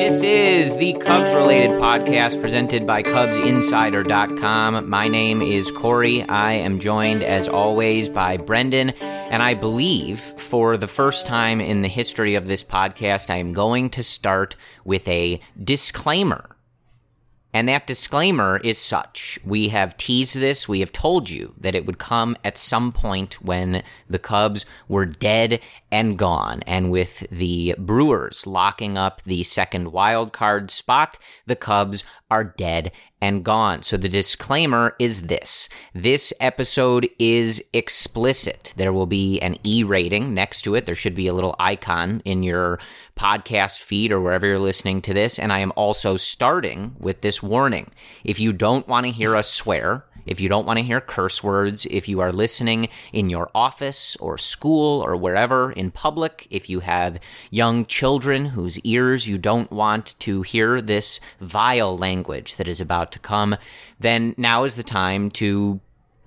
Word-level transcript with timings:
This 0.00 0.22
is 0.22 0.78
the 0.78 0.94
Cubs 0.94 1.34
related 1.34 1.72
podcast 1.72 2.40
presented 2.40 2.86
by 2.86 3.02
CubsInsider.com. 3.02 4.88
My 4.88 5.08
name 5.08 5.42
is 5.42 5.70
Corey. 5.70 6.22
I 6.22 6.52
am 6.54 6.78
joined, 6.80 7.22
as 7.22 7.46
always, 7.46 8.08
by 8.08 8.38
Brendan. 8.38 8.90
And 9.02 9.42
I 9.42 9.52
believe 9.52 10.20
for 10.38 10.78
the 10.78 10.86
first 10.86 11.26
time 11.26 11.60
in 11.60 11.82
the 11.82 11.88
history 11.88 12.34
of 12.34 12.46
this 12.46 12.64
podcast, 12.64 13.28
I 13.28 13.36
am 13.36 13.52
going 13.52 13.90
to 13.90 14.02
start 14.02 14.56
with 14.86 15.06
a 15.06 15.38
disclaimer. 15.62 16.56
And 17.52 17.68
that 17.68 17.86
disclaimer 17.86 18.58
is 18.58 18.78
such. 18.78 19.38
We 19.44 19.68
have 19.68 19.96
teased 19.96 20.36
this. 20.36 20.68
We 20.68 20.80
have 20.80 20.92
told 20.92 21.28
you 21.28 21.52
that 21.58 21.74
it 21.74 21.84
would 21.84 21.98
come 21.98 22.36
at 22.44 22.56
some 22.56 22.92
point 22.92 23.42
when 23.42 23.82
the 24.08 24.20
Cubs 24.20 24.64
were 24.88 25.04
dead 25.04 25.60
and 25.92 26.18
gone. 26.18 26.62
And 26.66 26.90
with 26.90 27.26
the 27.30 27.74
Brewers 27.78 28.46
locking 28.46 28.96
up 28.96 29.22
the 29.22 29.42
second 29.42 29.92
wild 29.92 30.32
card 30.32 30.70
spot, 30.70 31.18
the 31.46 31.56
Cubs 31.56 32.04
are 32.30 32.44
dead 32.44 32.92
and 33.20 33.44
gone. 33.44 33.82
So 33.82 33.96
the 33.96 34.08
disclaimer 34.08 34.94
is 34.98 35.22
this. 35.22 35.68
This 35.94 36.32
episode 36.40 37.08
is 37.18 37.62
explicit. 37.72 38.72
There 38.76 38.92
will 38.92 39.06
be 39.06 39.40
an 39.40 39.58
E 39.64 39.82
rating 39.82 40.32
next 40.32 40.62
to 40.62 40.74
it. 40.74 40.86
There 40.86 40.94
should 40.94 41.14
be 41.14 41.26
a 41.26 41.34
little 41.34 41.56
icon 41.58 42.22
in 42.24 42.42
your 42.42 42.78
podcast 43.16 43.80
feed 43.80 44.12
or 44.12 44.20
wherever 44.20 44.46
you're 44.46 44.58
listening 44.58 45.02
to 45.02 45.12
this. 45.12 45.38
And 45.38 45.52
I 45.52 45.58
am 45.58 45.72
also 45.76 46.16
starting 46.16 46.96
with 46.98 47.20
this 47.20 47.42
warning. 47.42 47.90
If 48.24 48.40
you 48.40 48.52
don't 48.52 48.88
want 48.88 49.06
to 49.06 49.12
hear 49.12 49.36
us 49.36 49.52
swear, 49.52 50.04
if 50.30 50.40
you 50.40 50.48
don't 50.48 50.64
want 50.64 50.78
to 50.78 50.84
hear 50.84 51.00
curse 51.00 51.42
words, 51.42 51.86
if 51.90 52.08
you 52.08 52.20
are 52.20 52.32
listening 52.32 52.88
in 53.12 53.28
your 53.28 53.50
office 53.54 54.16
or 54.16 54.38
school 54.38 55.02
or 55.02 55.16
wherever 55.16 55.72
in 55.72 55.90
public, 55.90 56.46
if 56.50 56.70
you 56.70 56.80
have 56.80 57.18
young 57.50 57.84
children 57.84 58.46
whose 58.46 58.78
ears 58.80 59.26
you 59.26 59.36
don't 59.36 59.70
want 59.72 60.14
to 60.20 60.42
hear 60.42 60.80
this 60.80 61.18
vile 61.40 61.98
language 61.98 62.56
that 62.56 62.68
is 62.68 62.80
about 62.80 63.10
to 63.12 63.18
come, 63.18 63.56
then 63.98 64.34
now 64.38 64.62
is 64.62 64.76
the 64.76 64.84
time 64.84 65.30
to 65.32 65.80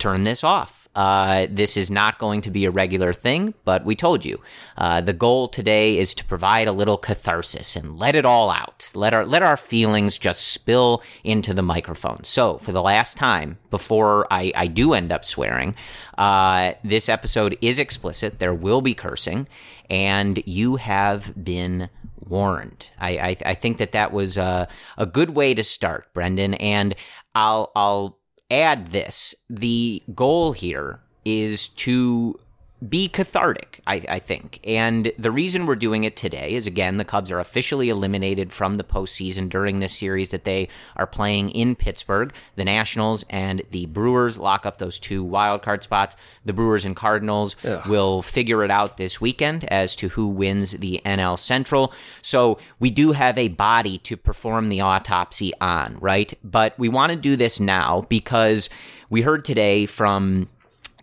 turn 0.03 0.25
this 0.25 0.43
off. 0.43 0.89
Uh, 0.95 1.47
this 1.49 1.77
is 1.77 1.89
not 1.89 2.19
going 2.19 2.41
to 2.41 2.51
be 2.51 2.65
a 2.65 2.71
regular 2.71 3.13
thing, 3.13 3.53
but 3.63 3.85
we 3.85 3.95
told 3.95 4.25
you. 4.25 4.39
Uh, 4.77 4.99
the 4.99 5.13
goal 5.13 5.47
today 5.47 5.97
is 5.97 6.13
to 6.13 6.25
provide 6.25 6.67
a 6.67 6.73
little 6.73 6.97
catharsis 6.97 7.77
and 7.77 7.97
let 7.97 8.13
it 8.13 8.25
all 8.25 8.51
out. 8.51 8.91
Let 8.93 9.13
our 9.13 9.25
let 9.25 9.41
our 9.41 9.55
feelings 9.55 10.17
just 10.17 10.49
spill 10.49 11.01
into 11.23 11.53
the 11.53 11.61
microphone. 11.61 12.25
So, 12.25 12.57
for 12.57 12.73
the 12.73 12.81
last 12.81 13.15
time, 13.15 13.57
before 13.69 14.27
I, 14.29 14.51
I 14.55 14.67
do 14.67 14.93
end 14.93 15.13
up 15.13 15.23
swearing, 15.23 15.73
uh, 16.17 16.73
this 16.83 17.07
episode 17.07 17.57
is 17.61 17.79
explicit. 17.79 18.39
There 18.39 18.53
will 18.53 18.81
be 18.81 18.93
cursing, 18.93 19.47
and 19.89 20.43
you 20.45 20.75
have 20.75 21.33
been 21.41 21.89
warned. 22.27 22.87
I, 22.99 23.17
I, 23.17 23.37
I 23.45 23.53
think 23.53 23.77
that 23.77 23.93
that 23.93 24.11
was 24.11 24.35
a, 24.35 24.67
a 24.97 25.05
good 25.05 25.31
way 25.31 25.53
to 25.53 25.63
start, 25.63 26.13
Brendan. 26.13 26.55
And 26.55 26.93
I'll 27.33 27.71
I'll 27.75 28.19
add 28.49 28.91
this. 28.91 29.35
The 29.49 30.03
goal 30.13 30.51
here 30.51 30.99
is 31.25 31.69
to 31.69 32.39
be 32.89 33.07
cathartic, 33.07 33.79
I, 33.87 34.03
I, 34.09 34.19
think. 34.19 34.59
And 34.63 35.11
the 35.17 35.31
reason 35.31 35.65
we're 35.65 35.75
doing 35.75 36.03
it 36.03 36.15
today 36.15 36.53
is 36.53 36.67
again, 36.67 36.97
the 36.97 37.05
Cubs 37.05 37.31
are 37.31 37.39
officially 37.39 37.89
eliminated 37.89 38.51
from 38.51 38.75
the 38.75 38.83
postseason 38.83 39.47
during 39.47 39.79
this 39.79 39.95
series 39.95 40.29
that 40.29 40.43
they 40.43 40.67
are 40.95 41.07
playing 41.07 41.51
in 41.51 41.75
Pittsburgh. 41.75 42.33
The 42.55 42.65
Nationals 42.65 43.23
and 43.29 43.61
the 43.71 43.85
Brewers 43.85 44.37
lock 44.37 44.65
up 44.65 44.79
those 44.79 44.99
two 44.99 45.23
wild 45.23 45.61
card 45.61 45.83
spots. 45.83 46.15
The 46.45 46.53
Brewers 46.53 46.83
and 46.83 46.95
Cardinals 46.95 47.55
Ugh. 47.63 47.87
will 47.87 48.21
figure 48.21 48.63
it 48.63 48.71
out 48.71 48.97
this 48.97 49.21
weekend 49.21 49.63
as 49.65 49.95
to 49.97 50.09
who 50.09 50.27
wins 50.27 50.71
the 50.71 51.01
NL 51.05 51.37
Central. 51.39 51.93
So 52.21 52.59
we 52.79 52.89
do 52.89 53.13
have 53.13 53.37
a 53.37 53.47
body 53.47 53.97
to 53.99 54.17
perform 54.17 54.67
the 54.67 54.81
autopsy 54.81 55.53
on, 55.61 55.97
right? 55.99 56.33
But 56.43 56.77
we 56.77 56.89
want 56.89 57.11
to 57.11 57.17
do 57.17 57.35
this 57.35 57.59
now 57.59 58.01
because 58.09 58.69
we 59.09 59.21
heard 59.21 59.45
today 59.45 59.85
from 59.85 60.49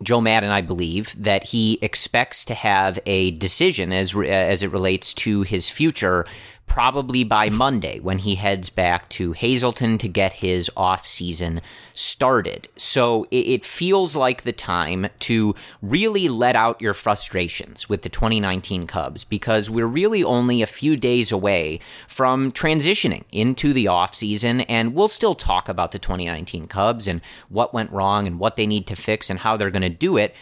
Joe 0.03 0.21
Maddon, 0.21 0.51
I 0.51 0.61
believe, 0.61 1.15
that 1.21 1.45
he 1.45 1.77
expects 1.81 2.43
to 2.45 2.53
have 2.53 2.99
a 3.05 3.31
decision 3.31 3.91
as 3.91 4.15
re- 4.15 4.29
as 4.29 4.63
it 4.63 4.71
relates 4.71 5.13
to 5.15 5.43
his 5.43 5.69
future 5.69 6.25
probably 6.71 7.25
by 7.25 7.49
Monday 7.49 7.99
when 7.99 8.19
he 8.19 8.35
heads 8.35 8.69
back 8.69 9.09
to 9.09 9.33
Hazleton 9.33 9.97
to 9.97 10.07
get 10.07 10.31
his 10.31 10.71
off 10.77 11.05
season 11.05 11.59
started. 11.93 12.69
So 12.77 13.25
it, 13.25 13.45
it, 13.45 13.65
feels 13.65 14.15
like 14.15 14.43
the 14.43 14.53
time 14.53 15.07
to 15.19 15.53
really 15.81 16.29
let 16.29 16.55
out 16.55 16.79
your 16.79 16.93
frustrations 16.93 17.89
with 17.89 18.03
the 18.03 18.09
2019 18.09 18.87
Cubs 18.87 19.25
because 19.25 19.69
we're 19.69 19.85
really 19.85 20.23
only 20.23 20.61
a 20.61 20.65
few 20.65 20.95
days 20.95 21.29
away 21.29 21.81
from 22.07 22.53
transitioning 22.53 23.25
into 23.33 23.73
the 23.73 23.89
off 23.89 24.15
season, 24.15 24.61
and 24.61 24.95
we'll 24.95 25.09
still 25.09 25.35
talk 25.35 25.67
about 25.67 25.91
the 25.91 25.99
2019 25.99 26.67
Cubs 26.67 27.05
and 27.05 27.19
what 27.49 27.73
went 27.73 27.91
wrong 27.91 28.27
and 28.27 28.39
what 28.39 28.55
they 28.55 28.65
need 28.65 28.87
to 28.87 28.95
fix 28.95 29.29
and 29.29 29.39
how 29.39 29.57
they're 29.57 29.71
going 29.71 29.81
to 29.81 29.89
do 29.89 30.15
it. 30.15 30.33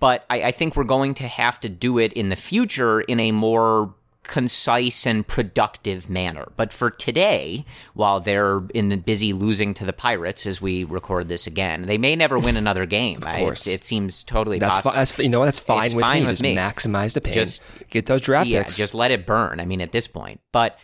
But 0.00 0.26
I, 0.28 0.42
I 0.42 0.50
think 0.52 0.76
we're 0.76 0.84
going 0.84 1.14
to 1.14 1.26
have 1.26 1.58
to 1.60 1.70
do 1.70 1.96
it 1.96 2.12
in 2.12 2.28
the 2.28 2.36
future 2.36 3.00
in 3.00 3.18
a 3.20 3.32
more 3.32 3.94
concise 4.28 5.06
and 5.06 5.26
productive 5.26 6.08
manner. 6.08 6.46
But 6.56 6.72
for 6.72 6.90
today, 6.90 7.64
while 7.94 8.20
they're 8.20 8.62
in 8.72 8.90
the 8.90 8.96
busy 8.96 9.32
losing 9.32 9.74
to 9.74 9.84
the 9.84 9.92
Pirates 9.92 10.46
as 10.46 10.62
we 10.62 10.84
record 10.84 11.28
this 11.28 11.48
again, 11.48 11.82
they 11.82 11.98
may 11.98 12.14
never 12.14 12.38
win 12.38 12.56
another 12.56 12.86
game. 12.98 13.16
of 13.24 13.36
course, 13.36 13.66
I, 13.66 13.72
it, 13.72 13.74
it, 13.74 13.84
seems 13.84 14.22
totally 14.22 14.60
that's 14.60 14.76
possible. 14.76 14.92
Fi- 14.92 14.96
that's, 14.98 15.18
you 15.18 15.28
know 15.28 15.44
that's 15.44 15.58
fine 15.58 15.86
it's 15.86 15.94
with 15.94 16.04
fine 16.04 16.20
me. 16.20 16.26
With 16.26 16.32
just 16.32 16.42
me. 16.42 16.54
maximize 16.54 17.14
the 17.14 17.20
pain. 17.20 17.34
Just 17.34 17.62
get 17.90 18.06
those 18.06 18.20
draft 18.20 18.48
yeah, 18.48 18.62
picks. 18.62 18.76
just 18.76 18.94
let 18.94 19.10
it 19.10 19.26
burn. 19.26 19.58
I 19.58 19.64
mean, 19.64 19.80
at 19.80 19.90
this 19.90 20.06
point, 20.06 20.40
but. 20.52 20.78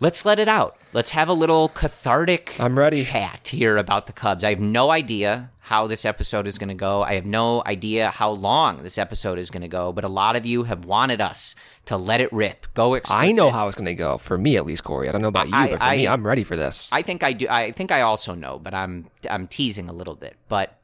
Let's 0.00 0.24
let 0.24 0.38
it 0.38 0.46
out. 0.46 0.76
Let's 0.92 1.10
have 1.10 1.28
a 1.28 1.32
little 1.32 1.68
cathartic 1.70 2.54
I'm 2.60 2.78
ready. 2.78 3.04
chat 3.04 3.48
here 3.48 3.76
about 3.76 4.06
the 4.06 4.12
Cubs. 4.12 4.44
I 4.44 4.50
have 4.50 4.60
no 4.60 4.92
idea 4.92 5.50
how 5.58 5.88
this 5.88 6.04
episode 6.04 6.46
is 6.46 6.56
going 6.56 6.68
to 6.68 6.74
go. 6.74 7.02
I 7.02 7.14
have 7.14 7.26
no 7.26 7.64
idea 7.66 8.10
how 8.10 8.30
long 8.30 8.84
this 8.84 8.96
episode 8.96 9.40
is 9.40 9.50
going 9.50 9.62
to 9.62 9.68
go, 9.68 9.92
but 9.92 10.04
a 10.04 10.08
lot 10.08 10.36
of 10.36 10.46
you 10.46 10.62
have 10.62 10.84
wanted 10.84 11.20
us 11.20 11.56
to 11.86 11.96
let 11.96 12.20
it 12.20 12.32
rip. 12.32 12.68
Go 12.74 12.94
explicit. 12.94 13.24
I 13.24 13.32
know 13.32 13.50
how 13.50 13.66
it's 13.66 13.76
going 13.76 13.86
to 13.86 13.94
go 13.94 14.18
for 14.18 14.38
me 14.38 14.56
at 14.56 14.64
least, 14.64 14.84
Corey. 14.84 15.08
I 15.08 15.12
don't 15.12 15.20
know 15.20 15.28
about 15.28 15.48
you, 15.48 15.54
I- 15.56 15.70
but 15.70 15.78
for 15.78 15.82
I- 15.84 15.96
me, 15.96 16.06
I'm 16.06 16.24
ready 16.24 16.44
for 16.44 16.56
this. 16.56 16.88
I 16.92 17.02
think 17.02 17.24
I 17.24 17.32
do. 17.32 17.48
I 17.50 17.72
think 17.72 17.90
I 17.90 18.02
also 18.02 18.34
know, 18.34 18.60
but 18.60 18.74
I'm 18.74 19.08
I'm 19.28 19.48
teasing 19.48 19.88
a 19.88 19.92
little 19.92 20.14
bit. 20.14 20.36
But 20.48 20.78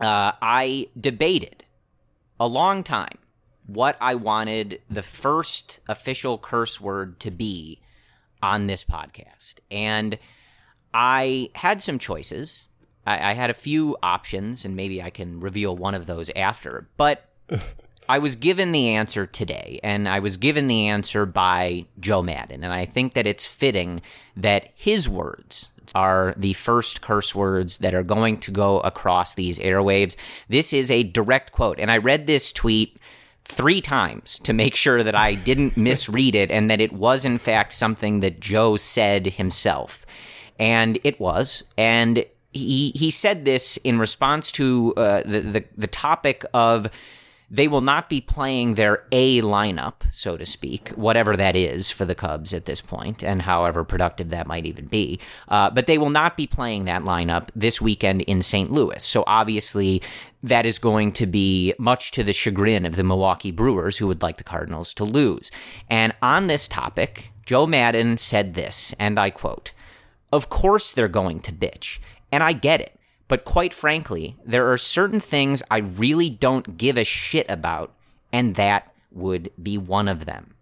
uh, 0.00 0.32
I 0.42 0.88
debated 1.00 1.64
a 2.40 2.48
long 2.48 2.82
time 2.82 3.16
what 3.66 3.96
I 4.00 4.16
wanted 4.16 4.82
the 4.90 5.02
first 5.02 5.78
official 5.88 6.36
curse 6.36 6.80
word 6.80 7.20
to 7.20 7.30
be 7.30 7.80
on 8.42 8.66
this 8.66 8.84
podcast, 8.84 9.56
and 9.70 10.18
I 10.92 11.50
had 11.54 11.82
some 11.82 11.98
choices. 11.98 12.68
I, 13.06 13.30
I 13.30 13.34
had 13.34 13.50
a 13.50 13.54
few 13.54 13.96
options, 14.02 14.64
and 14.64 14.76
maybe 14.76 15.02
I 15.02 15.10
can 15.10 15.40
reveal 15.40 15.76
one 15.76 15.94
of 15.94 16.06
those 16.06 16.30
after. 16.34 16.88
But 16.96 17.28
I 18.08 18.18
was 18.18 18.34
given 18.34 18.72
the 18.72 18.88
answer 18.88 19.24
today, 19.24 19.78
and 19.82 20.08
I 20.08 20.18
was 20.18 20.36
given 20.36 20.66
the 20.66 20.88
answer 20.88 21.26
by 21.26 21.86
Joe 22.00 22.22
Maddon. 22.22 22.64
And 22.64 22.72
I 22.72 22.84
think 22.84 23.14
that 23.14 23.26
it's 23.26 23.46
fitting 23.46 24.02
that 24.36 24.70
his 24.74 25.08
words 25.08 25.68
are 25.94 26.34
the 26.36 26.52
first 26.54 27.00
curse 27.00 27.34
words 27.34 27.78
that 27.78 27.94
are 27.94 28.02
going 28.02 28.38
to 28.38 28.50
go 28.50 28.80
across 28.80 29.34
these 29.34 29.58
airwaves. 29.58 30.16
This 30.48 30.72
is 30.72 30.90
a 30.90 31.02
direct 31.02 31.52
quote. 31.52 31.78
And 31.78 31.90
I 31.90 31.98
read 31.98 32.26
this 32.26 32.52
tweet 32.52 32.98
three 33.44 33.80
times 33.80 34.38
to 34.40 34.52
make 34.52 34.74
sure 34.76 35.02
that 35.02 35.14
I 35.14 35.34
didn't 35.34 35.76
misread 35.88 36.34
it 36.34 36.50
and 36.50 36.70
that 36.70 36.80
it 36.80 36.92
was, 36.92 37.24
in 37.24 37.38
fact, 37.38 37.72
something 37.72 38.20
that 38.20 38.40
Joe 38.40 38.76
said 38.76 39.26
himself. 39.26 40.06
And 40.58 40.98
it 41.04 41.18
was. 41.18 41.64
And 41.78 42.24
he, 42.52 42.90
he 42.90 43.10
said 43.10 43.44
this 43.44 43.76
in 43.78 43.98
response 43.98 44.52
to 44.52 44.94
uh, 44.96 45.22
the, 45.24 45.40
the, 45.40 45.64
the 45.76 45.86
topic 45.86 46.44
of 46.52 46.88
they 47.50 47.66
will 47.66 47.80
not 47.80 48.08
be 48.08 48.20
playing 48.20 48.74
their 48.74 49.04
A 49.10 49.42
lineup, 49.42 49.94
so 50.12 50.36
to 50.36 50.46
speak, 50.46 50.90
whatever 50.90 51.36
that 51.36 51.56
is 51.56 51.90
for 51.90 52.04
the 52.04 52.14
Cubs 52.14 52.54
at 52.54 52.64
this 52.64 52.80
point, 52.80 53.24
and 53.24 53.42
however 53.42 53.82
productive 53.82 54.28
that 54.28 54.46
might 54.46 54.66
even 54.66 54.86
be. 54.86 55.18
Uh, 55.48 55.68
but 55.68 55.86
they 55.88 55.98
will 55.98 56.10
not 56.10 56.36
be 56.36 56.46
playing 56.46 56.84
that 56.84 57.02
lineup 57.02 57.48
this 57.56 57.80
weekend 57.80 58.22
in 58.22 58.40
St. 58.40 58.70
Louis. 58.70 59.02
So 59.02 59.24
obviously, 59.26 60.00
that 60.44 60.64
is 60.64 60.78
going 60.78 61.12
to 61.12 61.26
be 61.26 61.74
much 61.76 62.12
to 62.12 62.22
the 62.22 62.32
chagrin 62.32 62.86
of 62.86 62.94
the 62.94 63.02
Milwaukee 63.02 63.50
Brewers, 63.50 63.98
who 63.98 64.06
would 64.06 64.22
like 64.22 64.36
the 64.36 64.44
Cardinals 64.44 64.94
to 64.94 65.04
lose. 65.04 65.50
And 65.88 66.14
on 66.22 66.46
this 66.46 66.68
topic, 66.68 67.32
Joe 67.44 67.66
Maddon 67.66 68.16
said 68.16 68.54
this, 68.54 68.94
and 68.98 69.18
I 69.18 69.30
quote, 69.30 69.72
Of 70.32 70.48
course 70.48 70.92
they're 70.92 71.08
going 71.08 71.40
to 71.40 71.52
bitch, 71.52 71.98
and 72.30 72.44
I 72.44 72.52
get 72.52 72.80
it. 72.80 72.99
But 73.30 73.44
quite 73.44 73.72
frankly, 73.72 74.34
there 74.44 74.72
are 74.72 74.76
certain 74.76 75.20
things 75.20 75.62
I 75.70 75.78
really 75.78 76.28
don't 76.28 76.76
give 76.76 76.98
a 76.98 77.04
shit 77.04 77.48
about, 77.48 77.94
and 78.32 78.56
that 78.56 78.92
would 79.12 79.52
be 79.62 79.78
one 79.78 80.08
of 80.08 80.26
them. 80.26 80.54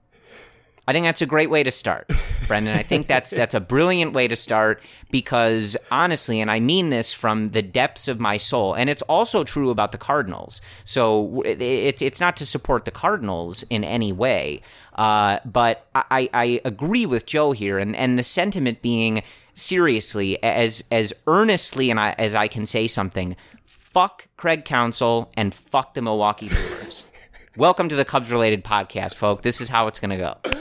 I 0.87 0.93
think 0.93 1.05
that's 1.05 1.23
a 1.23 1.26
great 1.26 1.49
way 1.49 1.62
to 1.62 1.70
start, 1.70 2.11
Brendan. 2.47 2.76
I 2.76 2.82
think 2.82 3.06
that's 3.06 3.31
that's 3.31 3.55
a 3.55 3.61
brilliant 3.61 4.12
way 4.12 4.29
to 4.29 4.37
start 4.37 4.82
because 5.11 5.79
honestly, 5.91 6.41
and 6.41 6.50
I 6.50 6.61
mean 6.61 6.91
this 6.91 7.12
from 7.12 7.50
the 7.50 7.62
depths 7.62 8.06
of 8.06 8.20
my 8.20 8.37
soul, 8.37 8.75
and 8.75 8.91
it's 8.91 9.03
also 9.03 9.44
true 9.44 9.71
about 9.71 9.93
the 9.93 9.99
Cardinals. 9.99 10.61
So 10.85 11.43
it's 11.47 12.03
it's 12.03 12.21
not 12.21 12.37
to 12.37 12.47
support 12.47 12.85
the 12.85 12.91
Cardinals 12.91 13.64
in 13.71 13.82
any 13.82 14.12
way, 14.12 14.61
uh, 14.94 15.38
but 15.47 15.87
I, 15.94 16.29
I 16.35 16.61
agree 16.67 17.06
with 17.06 17.25
Joe 17.25 17.53
here, 17.53 17.79
and 17.79 17.97
and 17.97 18.19
the 18.19 18.23
sentiment 18.23 18.82
being 18.82 19.23
seriously 19.58 20.43
as 20.43 20.84
as 20.90 21.12
earnestly 21.26 21.90
and 21.90 21.99
I, 22.00 22.14
as 22.19 22.34
I 22.34 22.49
can 22.49 22.66
say 22.66 22.87
something. 22.87 23.37
Fuck 23.64 24.28
Craig 24.37 24.64
Counsell 24.64 25.31
and 25.37 25.55
fuck 25.55 25.94
the 25.94 26.02
Milwaukee 26.02 26.49
Brewers. 26.49 27.08
Welcome 27.56 27.88
to 27.88 27.96
the 27.96 28.05
Cubs 28.05 28.31
related 28.31 28.64
podcast, 28.64 29.14
folk. 29.14 29.43
This 29.43 29.60
is 29.60 29.69
how 29.69 29.88
it's 29.88 29.99
going 29.99 30.10
to 30.10 30.16
go. 30.16 30.58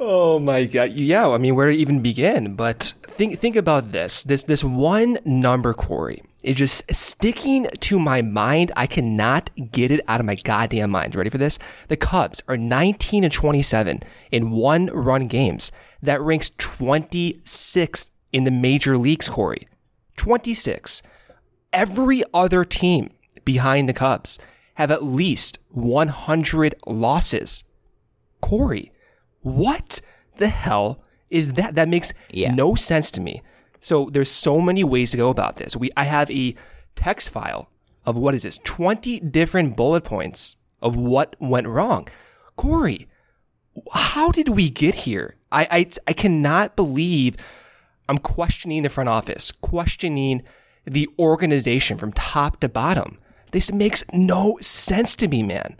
Oh 0.00 0.38
my 0.38 0.64
god. 0.64 0.90
Yeah, 0.92 1.28
I 1.28 1.38
mean 1.38 1.54
where 1.54 1.70
to 1.70 1.76
even 1.76 2.02
begin? 2.02 2.54
But 2.54 2.94
think 3.02 3.38
think 3.38 3.56
about 3.56 3.92
this. 3.92 4.22
This 4.22 4.44
this 4.44 4.62
one 4.62 5.18
number, 5.24 5.74
Corey, 5.74 6.22
is 6.42 6.56
just 6.56 6.94
sticking 6.94 7.66
to 7.80 7.98
my 7.98 8.22
mind. 8.22 8.70
I 8.76 8.86
cannot 8.86 9.50
get 9.72 9.90
it 9.90 10.00
out 10.06 10.20
of 10.20 10.26
my 10.26 10.36
goddamn 10.36 10.90
mind. 10.90 11.16
Ready 11.16 11.30
for 11.30 11.38
this? 11.38 11.58
The 11.88 11.96
Cubs 11.96 12.42
are 12.46 12.56
19 12.56 13.24
and 13.24 13.32
27 13.32 14.00
in 14.30 14.50
one 14.50 14.86
run 14.86 15.26
games. 15.26 15.72
That 16.02 16.20
ranks 16.20 16.52
26 16.58 18.10
in 18.32 18.44
the 18.44 18.50
major 18.50 18.96
leagues, 18.98 19.28
Corey. 19.28 19.66
26. 20.16 21.02
Every 21.72 22.22
other 22.34 22.64
team 22.64 23.10
behind 23.44 23.88
the 23.88 23.92
Cubs 23.92 24.38
have 24.74 24.90
at 24.90 25.02
least 25.04 25.58
100 25.70 26.74
losses. 26.86 27.64
Corey, 28.40 28.92
what 29.40 30.00
the 30.36 30.48
hell 30.48 31.02
is 31.30 31.54
that? 31.54 31.74
That 31.74 31.88
makes 31.88 32.12
Yeah. 32.30 32.52
no 32.54 32.74
sense 32.74 33.10
to 33.12 33.20
me. 33.20 33.42
So 33.80 34.08
there's 34.10 34.30
so 34.30 34.60
many 34.60 34.82
ways 34.84 35.10
to 35.12 35.16
go 35.16 35.28
about 35.30 35.56
this. 35.56 35.76
We 35.76 35.90
I 35.96 36.04
have 36.04 36.30
a 36.30 36.54
text 36.96 37.30
file 37.30 37.70
of 38.06 38.16
what 38.16 38.34
is 38.34 38.42
this? 38.42 38.58
20 38.64 39.20
different 39.20 39.76
bullet 39.76 40.04
points 40.04 40.56
of 40.80 40.96
what 40.96 41.36
went 41.38 41.66
wrong. 41.68 42.08
Corey, 42.56 43.08
how 43.92 44.30
did 44.30 44.48
we 44.48 44.70
get 44.70 44.94
here? 44.94 45.36
I, 45.52 45.66
I, 45.70 45.86
I 46.08 46.12
cannot 46.12 46.76
believe 46.76 47.36
I'm 48.08 48.18
questioning 48.18 48.82
the 48.82 48.88
front 48.88 49.08
office, 49.08 49.52
questioning 49.52 50.42
the 50.84 51.08
organization 51.18 51.98
from 51.98 52.12
top 52.12 52.60
to 52.60 52.68
bottom. 52.68 53.18
This 53.52 53.72
makes 53.72 54.04
no 54.12 54.58
sense 54.60 55.16
to 55.16 55.28
me, 55.28 55.42
man. 55.42 55.76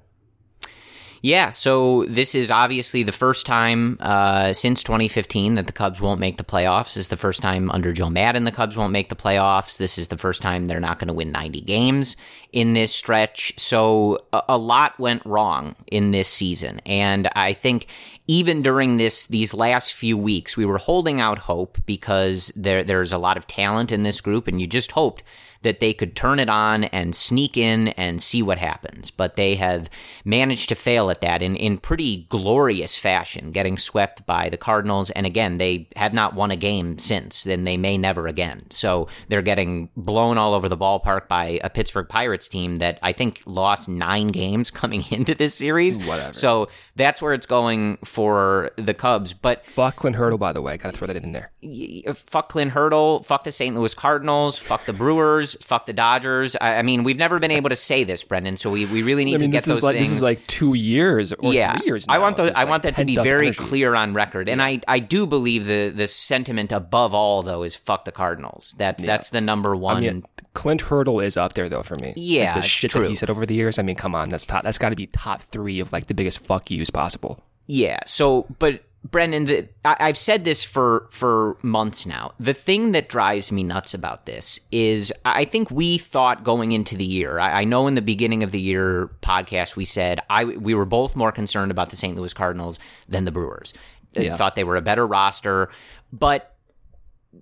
Yeah, 1.20 1.50
so 1.50 2.04
this 2.04 2.34
is 2.34 2.50
obviously 2.50 3.02
the 3.02 3.12
first 3.12 3.44
time 3.44 3.96
uh, 4.00 4.52
since 4.52 4.82
2015 4.84 5.56
that 5.56 5.66
the 5.66 5.72
Cubs 5.72 6.00
won't 6.00 6.20
make 6.20 6.36
the 6.36 6.44
playoffs. 6.44 6.94
This 6.94 6.96
is 6.96 7.08
the 7.08 7.16
first 7.16 7.42
time 7.42 7.70
under 7.70 7.92
Joe 7.92 8.08
Maddon 8.08 8.44
the 8.44 8.52
Cubs 8.52 8.76
won't 8.76 8.92
make 8.92 9.08
the 9.08 9.16
playoffs. 9.16 9.78
This 9.78 9.98
is 9.98 10.08
the 10.08 10.16
first 10.16 10.42
time 10.42 10.66
they're 10.66 10.78
not 10.78 10.98
going 10.98 11.08
to 11.08 11.14
win 11.14 11.32
90 11.32 11.60
games 11.62 12.16
in 12.52 12.74
this 12.74 12.94
stretch. 12.94 13.52
So 13.58 14.26
a, 14.32 14.42
a 14.50 14.58
lot 14.58 14.98
went 15.00 15.24
wrong 15.26 15.74
in 15.88 16.12
this 16.12 16.28
season, 16.28 16.80
and 16.86 17.28
I 17.34 17.52
think 17.52 17.86
even 18.28 18.62
during 18.62 18.98
this 18.98 19.26
these 19.26 19.54
last 19.54 19.94
few 19.94 20.16
weeks, 20.16 20.56
we 20.56 20.66
were 20.66 20.78
holding 20.78 21.20
out 21.20 21.38
hope 21.38 21.78
because 21.86 22.52
there 22.54 22.84
there's 22.84 23.12
a 23.12 23.18
lot 23.18 23.36
of 23.36 23.46
talent 23.46 23.90
in 23.90 24.04
this 24.04 24.20
group, 24.20 24.46
and 24.46 24.60
you 24.60 24.66
just 24.66 24.92
hoped 24.92 25.24
that 25.62 25.80
they 25.80 25.92
could 25.92 26.14
turn 26.14 26.38
it 26.38 26.48
on 26.48 26.84
and 26.84 27.14
sneak 27.14 27.56
in 27.56 27.88
and 27.88 28.22
see 28.22 28.42
what 28.42 28.58
happens. 28.58 29.10
But 29.10 29.36
they 29.36 29.56
have 29.56 29.90
managed 30.24 30.68
to 30.68 30.74
fail 30.74 31.10
at 31.10 31.20
that 31.22 31.42
in, 31.42 31.56
in 31.56 31.78
pretty 31.78 32.26
glorious 32.28 32.96
fashion, 32.98 33.50
getting 33.50 33.76
swept 33.76 34.24
by 34.26 34.48
the 34.48 34.56
Cardinals. 34.56 35.10
And 35.10 35.26
again, 35.26 35.58
they 35.58 35.88
have 35.96 36.14
not 36.14 36.34
won 36.34 36.50
a 36.50 36.56
game 36.56 36.98
since, 36.98 37.44
then 37.44 37.64
they 37.64 37.76
may 37.76 37.98
never 37.98 38.26
again. 38.26 38.66
So 38.70 39.08
they're 39.28 39.42
getting 39.42 39.88
blown 39.96 40.38
all 40.38 40.54
over 40.54 40.68
the 40.68 40.76
ballpark 40.76 41.28
by 41.28 41.60
a 41.64 41.70
Pittsburgh 41.70 42.08
Pirates 42.08 42.48
team 42.48 42.76
that 42.76 42.98
I 43.02 43.12
think 43.12 43.42
lost 43.46 43.88
nine 43.88 44.28
games 44.28 44.70
coming 44.78 45.04
into 45.10 45.34
this 45.34 45.54
series. 45.54 45.98
Whatever. 45.98 46.32
So 46.34 46.68
that's 46.96 47.20
where 47.20 47.34
it's 47.34 47.46
going 47.46 47.98
for 48.04 48.70
the 48.76 48.94
Cubs. 48.94 49.32
But 49.32 49.66
Fuck 49.66 49.96
Clint 49.96 50.16
Hurdle, 50.16 50.38
by 50.38 50.52
the 50.52 50.62
way. 50.62 50.76
Got 50.76 50.92
to 50.92 50.96
throw 50.98 51.06
that 51.06 51.16
in 51.16 51.32
there. 51.32 51.50
y- 51.62 52.02
fuck 52.14 52.48
Clint 52.48 52.72
Hurdle, 52.72 53.22
fuck 53.22 53.44
the 53.44 53.52
St. 53.52 53.74
Louis 53.76 53.94
Cardinals, 53.94 54.58
fuck 54.58 54.84
the 54.84 54.92
Brewers. 54.92 55.47
Fuck 55.54 55.86
the 55.86 55.92
Dodgers. 55.92 56.56
I, 56.60 56.76
I, 56.76 56.82
mean, 56.82 57.04
we've 57.04 57.16
never 57.16 57.38
been 57.38 57.50
able 57.50 57.70
to 57.70 57.76
say 57.76 58.04
this, 58.04 58.24
Brendan. 58.24 58.56
So 58.56 58.70
we, 58.70 58.86
we 58.86 59.02
really 59.02 59.24
need 59.24 59.36
I 59.36 59.38
mean, 59.38 59.50
to 59.50 59.56
get 59.56 59.64
those 59.64 59.82
like, 59.82 59.96
things. 59.96 60.08
This 60.08 60.18
is 60.18 60.22
like 60.22 60.46
two 60.46 60.74
years 60.74 61.32
or 61.32 61.52
yeah, 61.52 61.76
three 61.78 61.86
years. 61.86 62.06
Now. 62.06 62.14
I 62.14 62.18
want 62.18 62.36
those, 62.36 62.50
I 62.52 62.60
like 62.60 62.68
want 62.68 62.82
that 62.84 62.96
to 62.96 63.04
be 63.04 63.16
very 63.16 63.48
energy. 63.48 63.58
clear 63.58 63.94
on 63.94 64.14
record, 64.14 64.48
and 64.48 64.60
I, 64.62 64.80
I 64.88 64.98
do 64.98 65.26
believe 65.26 65.66
the 65.66 65.88
the 65.88 66.06
sentiment 66.06 66.72
above 66.72 67.14
all 67.14 67.42
though 67.42 67.62
is 67.62 67.74
fuck 67.74 68.04
the 68.04 68.12
Cardinals. 68.12 68.74
That's 68.78 69.04
yeah. 69.04 69.16
that's 69.16 69.30
the 69.30 69.40
number 69.40 69.74
one. 69.76 69.96
I 69.96 70.00
mean, 70.00 70.24
Clint 70.54 70.82
Hurdle 70.82 71.20
is 71.20 71.36
up 71.36 71.54
there 71.54 71.68
though 71.68 71.82
for 71.82 71.96
me. 71.96 72.12
Yeah, 72.16 72.54
like 72.54 72.62
the 72.62 72.68
shit 72.68 72.90
true. 72.90 73.02
that 73.02 73.08
he 73.08 73.14
said 73.14 73.30
over 73.30 73.46
the 73.46 73.54
years. 73.54 73.78
I 73.78 73.82
mean, 73.82 73.96
come 73.96 74.14
on, 74.14 74.28
that's 74.28 74.46
top. 74.46 74.64
That's 74.64 74.78
got 74.78 74.90
to 74.90 74.96
be 74.96 75.06
top 75.06 75.42
three 75.42 75.80
of 75.80 75.92
like 75.92 76.06
the 76.06 76.14
biggest 76.14 76.40
fuck 76.40 76.70
yous 76.70 76.90
possible. 76.90 77.40
Yeah. 77.68 78.00
So, 78.06 78.46
but 78.58 78.82
Brendan, 79.10 79.44
the, 79.44 79.68
I, 79.84 80.06
have 80.08 80.18
said 80.18 80.44
this 80.44 80.64
for 80.64 81.06
for 81.10 81.56
months 81.62 82.04
now. 82.04 82.32
The 82.38 82.54
thing 82.54 82.92
that 82.92 83.08
drives 83.08 83.50
me 83.50 83.62
nuts 83.62 83.94
about 83.94 84.26
this 84.26 84.60
is 84.70 85.12
I 85.24 85.44
think 85.44 85.70
we 85.70 85.98
thought 85.98 86.44
going 86.44 86.72
into 86.72 86.96
the 86.96 87.04
year. 87.04 87.38
I, 87.38 87.60
I 87.60 87.64
know 87.64 87.86
in 87.86 87.94
the 87.94 88.02
beginning 88.02 88.42
of 88.42 88.52
the 88.52 88.60
year 88.60 89.10
podcast 89.22 89.76
we 89.76 89.84
said 89.84 90.20
I 90.28 90.44
we 90.44 90.74
were 90.74 90.84
both 90.84 91.16
more 91.16 91.32
concerned 91.32 91.70
about 91.70 91.90
the 91.90 91.96
St. 91.96 92.16
Louis 92.16 92.34
Cardinals 92.34 92.78
than 93.08 93.24
the 93.24 93.32
Brewers. 93.32 93.72
Yeah. 94.14 94.36
Thought 94.36 94.56
they 94.56 94.64
were 94.64 94.76
a 94.76 94.82
better 94.82 95.06
roster, 95.06 95.70
but 96.12 96.56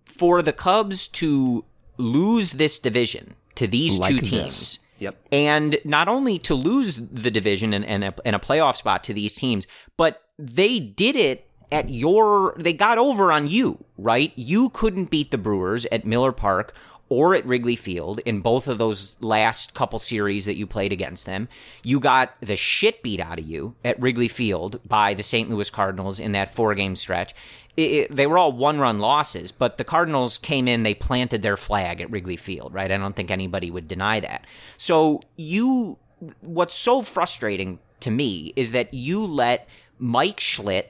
for 0.05 0.43
the 0.43 0.53
Cubs 0.53 1.09
to 1.09 1.65
lose 1.97 2.53
this 2.53 2.79
division 2.79 3.35
to 3.55 3.67
these 3.67 3.99
like 3.99 4.15
two 4.15 4.21
teams. 4.21 4.31
This. 4.31 4.79
Yep. 4.99 5.17
And 5.31 5.79
not 5.85 6.09
only 6.09 6.39
to 6.41 6.55
lose 6.55 6.97
the 6.97 7.31
division 7.31 7.75
and, 7.75 7.85
and, 7.85 8.05
a, 8.05 8.15
and 8.25 8.35
a 8.35 8.39
playoff 8.39 8.77
spot 8.77 9.05
to 9.05 9.15
these 9.15 9.35
teams, 9.35 9.67
but 9.97 10.23
they 10.39 10.81
did 10.81 11.17
it 11.17 11.46
at 11.73 11.91
your 11.91 12.55
they 12.59 12.73
got 12.73 12.99
over 12.99 13.33
on 13.33 13.49
you, 13.49 13.85
right? 13.99 14.33
You 14.37 14.71
couldn't 14.71 15.11
beat 15.11 15.31
the 15.31 15.39
Brewers 15.39 15.87
at 15.87 16.05
Miller 16.05 16.33
Park 16.33 16.75
or 17.09 17.35
at 17.35 17.47
Wrigley 17.47 17.77
Field 17.77 18.21
in 18.25 18.41
both 18.41 18.67
of 18.67 18.79
those 18.79 19.17
last 19.21 19.75
couple 19.75 19.99
series 19.99 20.45
that 20.47 20.57
you 20.57 20.67
played 20.67 20.93
against 20.93 21.25
them. 21.27 21.49
You 21.83 22.01
got 22.01 22.35
the 22.41 22.57
shit 22.57 23.03
beat 23.03 23.21
out 23.21 23.39
of 23.39 23.47
you 23.47 23.77
at 23.85 24.01
Wrigley 24.01 24.29
Field 24.29 24.81
by 24.87 25.15
the 25.15 25.23
St. 25.23 25.49
Louis 25.49 25.71
Cardinals 25.71 26.19
in 26.19 26.33
that 26.33 26.53
four 26.53 26.75
game 26.75 26.97
stretch. 26.97 27.35
It, 27.77 27.91
it, 27.91 28.17
they 28.17 28.27
were 28.27 28.39
all 28.39 28.53
one 28.53 28.81
run 28.81 28.99
losses, 28.99 29.53
but 29.53 29.79
the 29.79 29.85
Cardinals 29.85 30.39
came 30.39 30.67
in, 30.67 30.83
they 30.83 30.95
planted 30.95 31.43
their 31.43 31.57
flag 31.57 32.01
at 32.01 32.11
Wrigley 32.11 32.37
Field, 32.37 32.75
right? 32.75 32.91
I 32.91 32.97
don't 32.97 33.15
think 33.15 33.31
anybody 33.31 33.71
would 33.71 33.87
deny 33.87 34.19
that. 34.21 34.45
So 34.77 35.21
you, 35.37 35.99
what's 36.41 36.75
so 36.75 37.03
frustrating 37.03 37.79
to 38.01 38.11
me 38.11 38.53
is 38.57 38.73
that 38.73 38.93
you 38.93 39.25
let 39.25 39.69
Mike 39.99 40.41
Shildt 40.41 40.87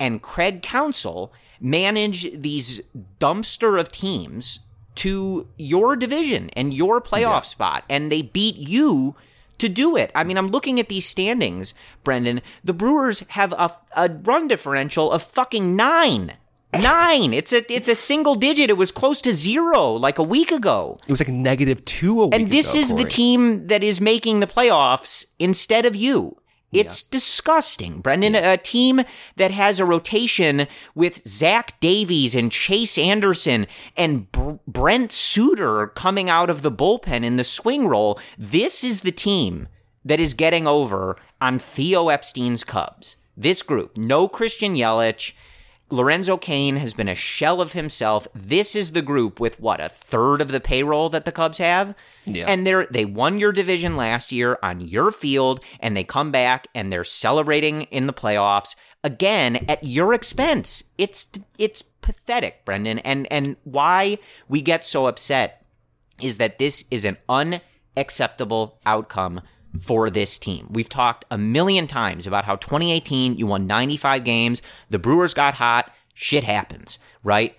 and 0.00 0.22
Craig 0.22 0.62
Counsell 0.62 1.32
manage 1.60 2.32
these 2.32 2.80
dumpster 3.20 3.78
of 3.78 3.92
teams 3.92 4.60
to 4.96 5.46
your 5.56 5.94
division 5.94 6.50
and 6.54 6.74
your 6.74 7.00
playoff 7.00 7.20
yeah. 7.20 7.40
spot, 7.40 7.84
and 7.88 8.10
they 8.10 8.22
beat 8.22 8.56
you 8.56 9.14
to 9.58 9.68
do 9.68 9.96
it. 9.96 10.10
I 10.14 10.24
mean, 10.24 10.36
I'm 10.38 10.48
looking 10.48 10.80
at 10.80 10.88
these 10.88 11.06
standings, 11.06 11.74
Brendan. 12.02 12.40
The 12.64 12.72
Brewers 12.72 13.20
have 13.28 13.52
a, 13.52 13.76
a 13.94 14.08
run 14.08 14.48
differential 14.48 15.12
of 15.12 15.22
fucking 15.22 15.76
nine. 15.76 16.32
Nine. 16.72 17.34
It's 17.34 17.52
a 17.52 17.70
it's 17.72 17.88
a 17.88 17.96
single 17.96 18.36
digit. 18.36 18.70
It 18.70 18.76
was 18.76 18.92
close 18.92 19.20
to 19.22 19.32
zero 19.32 19.90
like 19.90 20.18
a 20.18 20.22
week 20.22 20.52
ago. 20.52 20.98
It 21.06 21.10
was 21.10 21.20
like 21.20 21.28
negative 21.28 21.84
two 21.84 22.22
a 22.22 22.26
week 22.26 22.34
And 22.34 22.50
this 22.50 22.70
ago, 22.70 22.80
is 22.80 22.88
Corey. 22.88 23.02
the 23.02 23.08
team 23.08 23.66
that 23.66 23.82
is 23.82 24.00
making 24.00 24.38
the 24.38 24.46
playoffs 24.46 25.26
instead 25.40 25.84
of 25.84 25.96
you. 25.96 26.39
It's 26.72 27.02
yeah. 27.02 27.08
disgusting, 27.10 28.00
Brendan. 28.00 28.34
Yeah. 28.34 28.52
A 28.52 28.56
team 28.56 29.02
that 29.36 29.50
has 29.50 29.80
a 29.80 29.84
rotation 29.84 30.66
with 30.94 31.26
Zach 31.26 31.78
Davies 31.80 32.34
and 32.34 32.52
Chase 32.52 32.96
Anderson 32.96 33.66
and 33.96 34.30
Br- 34.30 34.52
Brent 34.66 35.12
Suter 35.12 35.88
coming 35.88 36.28
out 36.28 36.50
of 36.50 36.62
the 36.62 36.70
bullpen 36.70 37.24
in 37.24 37.36
the 37.36 37.44
swing 37.44 37.88
role. 37.88 38.20
This 38.38 38.84
is 38.84 39.00
the 39.00 39.12
team 39.12 39.68
that 40.04 40.20
is 40.20 40.34
getting 40.34 40.66
over 40.66 41.16
on 41.40 41.58
Theo 41.58 42.08
Epstein's 42.08 42.64
Cubs. 42.64 43.16
This 43.36 43.62
group, 43.62 43.96
no 43.96 44.28
Christian 44.28 44.74
Yelich. 44.74 45.32
Lorenzo 45.90 46.36
Cain 46.36 46.76
has 46.76 46.94
been 46.94 47.08
a 47.08 47.14
shell 47.14 47.60
of 47.60 47.72
himself. 47.72 48.28
This 48.34 48.76
is 48.76 48.92
the 48.92 49.02
group 49.02 49.40
with 49.40 49.58
what 49.60 49.80
a 49.80 49.88
third 49.88 50.40
of 50.40 50.52
the 50.52 50.60
payroll 50.60 51.08
that 51.10 51.24
the 51.24 51.32
Cubs 51.32 51.58
have. 51.58 51.94
Yeah. 52.24 52.46
And 52.46 52.66
they're 52.66 52.86
they 52.90 53.04
won 53.04 53.38
your 53.38 53.52
division 53.52 53.96
last 53.96 54.30
year 54.32 54.58
on 54.62 54.80
your 54.80 55.10
field, 55.10 55.60
and 55.80 55.96
they 55.96 56.04
come 56.04 56.30
back 56.30 56.68
and 56.74 56.92
they're 56.92 57.04
celebrating 57.04 57.82
in 57.82 58.06
the 58.06 58.12
playoffs 58.12 58.74
again 59.02 59.64
at 59.68 59.82
your 59.82 60.14
expense. 60.14 60.82
It's 60.96 61.30
it's 61.58 61.82
pathetic, 61.82 62.64
Brendan. 62.64 63.00
And 63.00 63.26
and 63.30 63.56
why 63.64 64.18
we 64.48 64.62
get 64.62 64.84
so 64.84 65.06
upset 65.06 65.64
is 66.20 66.38
that 66.38 66.58
this 66.58 66.84
is 66.90 67.04
an 67.04 67.16
unacceptable 67.28 68.78
outcome 68.86 69.40
for 69.78 70.10
this 70.10 70.38
team. 70.38 70.66
We've 70.70 70.88
talked 70.88 71.24
a 71.30 71.38
million 71.38 71.86
times 71.86 72.26
about 72.26 72.44
how 72.44 72.56
2018 72.56 73.36
you 73.36 73.46
won 73.46 73.66
95 73.66 74.24
games, 74.24 74.62
the 74.88 74.98
Brewers 74.98 75.34
got 75.34 75.54
hot, 75.54 75.92
shit 76.14 76.44
happens, 76.44 76.98
right? 77.22 77.56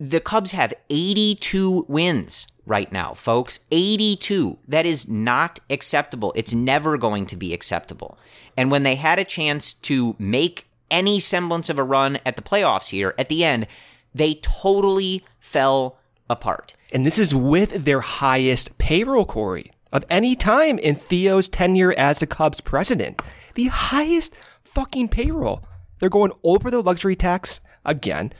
The 0.00 0.20
Cubs 0.20 0.52
have 0.52 0.74
82 0.90 1.84
wins 1.88 2.46
right 2.64 2.90
now, 2.90 3.14
folks. 3.14 3.60
82. 3.70 4.58
That 4.66 4.86
is 4.86 5.08
not 5.08 5.60
acceptable. 5.70 6.32
It's 6.34 6.54
never 6.54 6.98
going 6.98 7.26
to 7.26 7.36
be 7.36 7.52
acceptable. 7.54 8.18
And 8.56 8.70
when 8.70 8.82
they 8.82 8.96
had 8.96 9.18
a 9.18 9.24
chance 9.24 9.74
to 9.74 10.16
make 10.18 10.66
any 10.90 11.20
semblance 11.20 11.68
of 11.68 11.78
a 11.78 11.84
run 11.84 12.18
at 12.24 12.36
the 12.36 12.42
playoffs 12.42 12.88
here 12.88 13.14
at 13.18 13.28
the 13.28 13.44
end, 13.44 13.66
they 14.14 14.34
totally 14.34 15.24
fell 15.38 15.98
apart. 16.28 16.74
And 16.92 17.04
this 17.04 17.18
is 17.18 17.34
with 17.34 17.84
their 17.84 18.00
highest 18.00 18.78
payroll, 18.78 19.26
Corey, 19.26 19.72
of 19.92 20.04
any 20.10 20.34
time 20.36 20.78
in 20.78 20.94
Theo's 20.94 21.48
tenure 21.48 21.92
as 21.96 22.20
the 22.20 22.26
Cubs 22.26 22.60
president. 22.60 23.20
The 23.54 23.66
highest 23.66 24.34
fucking 24.64 25.08
payroll. 25.08 25.64
They're 25.98 26.08
going 26.10 26.32
over 26.42 26.70
the 26.70 26.82
luxury 26.82 27.16
tax 27.16 27.60
again. 27.84 28.32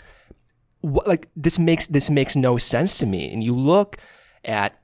What, 0.81 1.07
like 1.07 1.29
this 1.35 1.59
makes 1.59 1.87
this 1.87 2.11
makes 2.11 2.37
no 2.37 2.59
sense 2.59 2.99
to 2.99 3.07
me. 3.07 3.33
And 3.33 3.43
you 3.43 3.55
look 3.55 3.97
at 4.45 4.79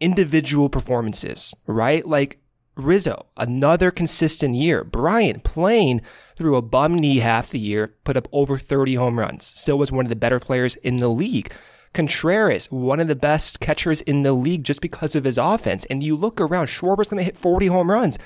individual 0.00 0.68
performances, 0.68 1.54
right? 1.66 2.04
Like 2.06 2.40
Rizzo, 2.76 3.26
another 3.36 3.90
consistent 3.90 4.54
year. 4.54 4.84
Bryant 4.84 5.44
playing 5.44 6.02
through 6.36 6.56
a 6.56 6.62
bum 6.62 6.94
knee 6.96 7.18
half 7.18 7.50
the 7.50 7.58
year, 7.58 7.94
put 8.04 8.16
up 8.16 8.28
over 8.32 8.58
30 8.58 8.94
home 8.94 9.18
runs. 9.18 9.46
Still 9.46 9.78
was 9.78 9.90
one 9.90 10.04
of 10.04 10.10
the 10.10 10.16
better 10.16 10.38
players 10.38 10.76
in 10.76 10.96
the 10.96 11.08
league. 11.08 11.52
Contreras, 11.96 12.70
one 12.70 13.00
of 13.00 13.08
the 13.08 13.16
best 13.16 13.58
catchers 13.58 14.02
in 14.02 14.22
the 14.22 14.34
league 14.34 14.64
just 14.64 14.82
because 14.82 15.16
of 15.16 15.24
his 15.24 15.38
offense. 15.38 15.86
And 15.86 16.02
you 16.02 16.14
look 16.14 16.42
around, 16.42 16.66
Schwarber's 16.66 17.08
going 17.08 17.16
to 17.16 17.24
hit 17.24 17.38
40 17.38 17.68
home 17.68 17.90
runs. 17.90 18.18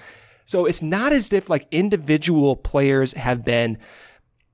So 0.45 0.67
it's 0.67 0.83
not 0.83 1.13
as 1.13 1.33
if 1.33 1.49
like 1.49 1.69
individual 1.71 2.57
players 2.57 3.13
have 3.13 3.45
been, 3.45 3.79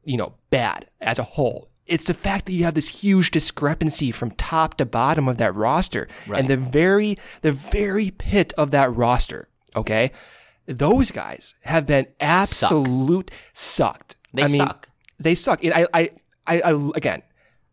you 0.05 0.19
know, 0.19 0.35
bad 0.51 0.91
as 1.01 1.19
a 1.19 1.23
whole. 1.23 1.71
It's 1.87 2.05
the 2.05 2.15
fact 2.15 2.45
that 2.45 2.53
you 2.53 2.65
have 2.65 2.75
this 2.75 2.89
huge 2.89 3.31
discrepancy 3.31 4.13
from 4.13 4.33
top 4.33 4.77
to 4.77 4.85
bottom 4.85 5.29
of 5.29 5.39
that 5.39 5.55
roster 5.55 6.09
right. 6.27 6.41
and 6.41 6.49
the 6.49 6.59
very, 6.59 7.17
the 7.41 7.53
very 7.53 8.11
pit 8.11 8.53
of 8.59 8.71
that 8.73 8.95
roster. 8.95 9.49
Okay. 9.75 10.11
Those 10.67 11.11
guys 11.11 11.55
have 11.63 11.87
been 11.87 12.07
absolute 12.21 13.31
Suck. 13.55 13.97
sucked. 13.97 14.17
They 14.35 14.43
I 14.43 14.49
mean, 14.49 14.59
suck. 14.59 14.89
They 15.19 15.35
suck. 15.35 15.65
And 15.65 15.73
I, 15.73 15.87
I, 15.95 16.11
I, 16.47 16.61
I, 16.61 16.91
again, 16.95 17.23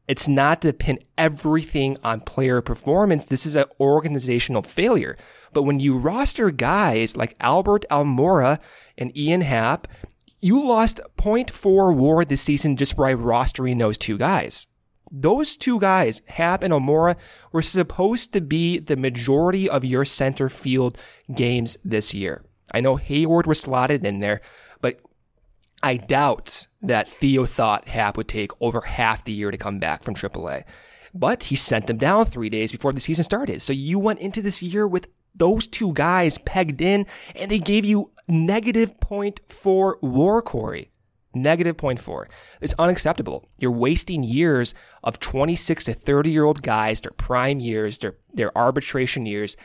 it's 0.07 0.27
not 0.27 0.62
to 0.62 0.74
pin 0.74 1.00
everything 1.17 1.98
on 2.03 2.22
player 2.22 2.62
performance. 2.62 3.25
This 3.25 3.45
is 3.45 3.55
an 3.55 3.65
organizational 3.79 4.62
failure. 4.62 5.17
But 5.53 5.63
when 5.63 5.79
you 5.79 5.98
roster 5.98 6.51
guys 6.51 7.15
like 7.15 7.36
Albert 7.39 7.86
Almora 7.89 8.60
and 8.98 9.15
Ian 9.15 9.41
Happ 9.41 9.88
you 10.43 10.62
lost 10.62 11.00
0.4 11.17 11.95
war 11.95 12.25
this 12.25 12.41
season 12.41 12.75
just 12.75 12.98
by 12.98 13.15
rostering 13.15 13.79
those 13.79 13.98
two 13.98 14.17
guys. 14.17 14.67
Those 15.10 15.55
two 15.55 15.79
guys, 15.79 16.22
Happ 16.27 16.63
and 16.63 16.74
Almora, 16.74 17.15
were 17.53 17.62
supposed 17.62 18.33
to 18.33 18.41
be 18.41 18.77
the 18.77 18.98
majority 18.98 19.69
of 19.69 19.86
your 19.86 20.03
center 20.03 20.50
field 20.50 20.98
games 21.33 21.77
this 21.86 22.13
year. 22.13 22.43
I 22.74 22.81
know 22.81 22.98
Heyward 22.98 23.48
was 23.48 23.62
slotted 23.62 24.03
in 24.03 24.19
there, 24.19 24.41
but 24.81 25.00
I 25.81 25.95
doubt 25.95 26.67
that 26.83 27.07
Theo 27.07 27.45
thought 27.45 27.87
Happ 27.87 28.17
would 28.17 28.27
take 28.27 28.51
over 28.61 28.81
half 28.81 29.23
the 29.23 29.31
year 29.31 29.49
to 29.49 29.57
come 29.57 29.79
back 29.79 30.03
from 30.03 30.13
AAA. 30.13 30.63
But 31.13 31.43
he 31.43 31.55
sent 31.55 31.87
them 31.87 31.97
down 31.97 32.25
three 32.25 32.49
days 32.49 32.71
before 32.71 32.91
the 32.91 32.99
season 32.99 33.23
started. 33.23 33.61
So 33.61 33.71
you 33.71 33.99
went 33.99 34.19
into 34.19 34.41
this 34.41 34.61
year 34.61 34.87
with 34.87 35.07
those 35.35 35.67
two 35.67 35.93
guys 35.93 36.37
pegged 36.39 36.81
in, 36.81 37.05
and 37.35 37.49
they 37.49 37.59
gave 37.59 37.85
you 37.85 38.11
negative 38.27 38.99
0.4 38.99 40.01
war, 40.01 40.41
Corey. 40.41 40.91
Negative 41.35 41.75
0.4. 41.75 42.27
It's 42.61 42.75
unacceptable. 42.77 43.47
You're 43.57 43.71
wasting 43.71 44.21
years 44.21 44.75
of 45.03 45.19
26 45.19 45.85
to 45.85 45.93
30 45.93 46.29
year 46.29 46.45
old 46.45 46.61
guys, 46.61 47.01
their 47.01 47.11
prime 47.11 47.59
years, 47.59 47.97
their, 47.99 48.15
their 48.33 48.55
arbitration 48.55 49.25
years. 49.25 49.57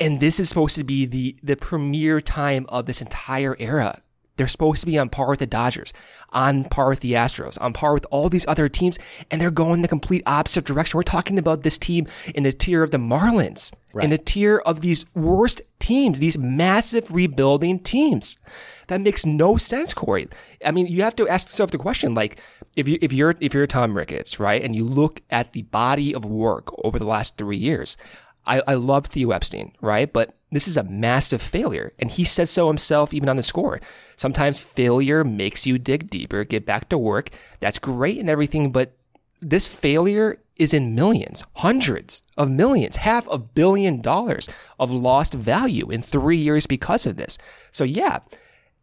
And 0.00 0.18
this 0.18 0.40
is 0.40 0.48
supposed 0.48 0.74
to 0.76 0.84
be 0.84 1.06
the, 1.06 1.36
the 1.42 1.56
premier 1.56 2.20
time 2.20 2.66
of 2.68 2.86
this 2.86 3.00
entire 3.00 3.54
era. 3.60 4.02
They're 4.40 4.48
supposed 4.48 4.80
to 4.80 4.86
be 4.86 4.98
on 4.98 5.10
par 5.10 5.28
with 5.28 5.40
the 5.40 5.46
Dodgers, 5.46 5.92
on 6.30 6.64
par 6.64 6.88
with 6.88 7.00
the 7.00 7.12
Astros, 7.12 7.60
on 7.60 7.74
par 7.74 7.92
with 7.92 8.06
all 8.10 8.30
these 8.30 8.46
other 8.48 8.70
teams, 8.70 8.98
and 9.30 9.38
they're 9.38 9.50
going 9.50 9.82
the 9.82 9.86
complete 9.86 10.22
opposite 10.24 10.64
direction. 10.64 10.96
We're 10.96 11.02
talking 11.02 11.38
about 11.38 11.62
this 11.62 11.76
team 11.76 12.06
in 12.34 12.44
the 12.44 12.50
tier 12.50 12.82
of 12.82 12.90
the 12.90 12.96
Marlins, 12.96 13.70
Right. 13.92 14.04
in 14.04 14.08
the 14.08 14.16
tier 14.16 14.56
of 14.64 14.80
these 14.80 15.04
worst 15.14 15.60
teams, 15.78 16.20
these 16.20 16.38
massive 16.38 17.12
rebuilding 17.12 17.80
teams. 17.80 18.38
That 18.86 19.02
makes 19.02 19.26
no 19.26 19.58
sense, 19.58 19.92
Corey. 19.92 20.26
I 20.64 20.70
mean, 20.70 20.86
you 20.86 21.02
have 21.02 21.16
to 21.16 21.28
ask 21.28 21.48
yourself 21.48 21.70
the 21.70 21.76
question: 21.76 22.14
like, 22.14 22.40
if 22.78 22.88
you 22.88 22.96
if 23.02 23.12
you're 23.12 23.34
if 23.40 23.52
you're 23.52 23.66
Tom 23.66 23.94
Ricketts, 23.94 24.40
right, 24.40 24.62
and 24.64 24.74
you 24.74 24.86
look 24.86 25.20
at 25.28 25.52
the 25.52 25.64
body 25.64 26.14
of 26.14 26.24
work 26.24 26.72
over 26.82 26.98
the 26.98 27.06
last 27.06 27.36
three 27.36 27.58
years, 27.58 27.98
I, 28.46 28.62
I 28.66 28.74
love 28.74 29.06
Theo 29.06 29.30
Epstein, 29.30 29.72
right, 29.80 30.10
but 30.12 30.34
this 30.50 30.66
is 30.66 30.76
a 30.76 30.84
massive 30.84 31.40
failure, 31.40 31.92
and 31.98 32.10
he 32.10 32.24
said 32.24 32.48
so 32.48 32.66
himself, 32.66 33.14
even 33.14 33.28
on 33.28 33.36
the 33.36 33.42
score. 33.42 33.80
Sometimes 34.16 34.58
failure 34.58 35.22
makes 35.24 35.66
you 35.66 35.78
dig 35.78 36.10
deeper, 36.10 36.44
get 36.44 36.66
back 36.66 36.88
to 36.88 36.98
work. 36.98 37.30
That's 37.60 37.78
great 37.78 38.18
and 38.18 38.28
everything, 38.28 38.72
but 38.72 38.96
this 39.40 39.66
failure 39.66 40.38
is 40.56 40.74
in 40.74 40.94
millions, 40.94 41.44
hundreds 41.56 42.22
of 42.36 42.50
millions, 42.50 42.96
half 42.96 43.26
a 43.28 43.38
billion 43.38 44.00
dollars 44.00 44.48
of 44.78 44.90
lost 44.90 45.32
value 45.32 45.90
in 45.90 46.02
three 46.02 46.36
years 46.36 46.66
because 46.66 47.06
of 47.06 47.16
this. 47.16 47.38
So 47.70 47.84
yeah, 47.84 48.18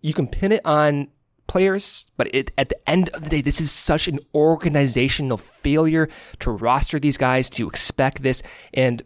you 0.01 0.13
can 0.13 0.27
pin 0.27 0.51
it 0.51 0.65
on 0.65 1.09
players, 1.45 2.05
but 2.17 2.33
it, 2.33 2.51
at 2.57 2.69
the 2.69 2.89
end 2.89 3.09
of 3.09 3.23
the 3.23 3.29
day, 3.29 3.41
this 3.41 3.61
is 3.61 3.71
such 3.71 4.07
an 4.07 4.19
organizational 4.33 5.37
failure 5.37 6.09
to 6.39 6.51
roster 6.51 6.99
these 6.99 7.17
guys, 7.17 7.49
to 7.51 7.67
expect 7.67 8.23
this. 8.23 8.41
And 8.73 9.03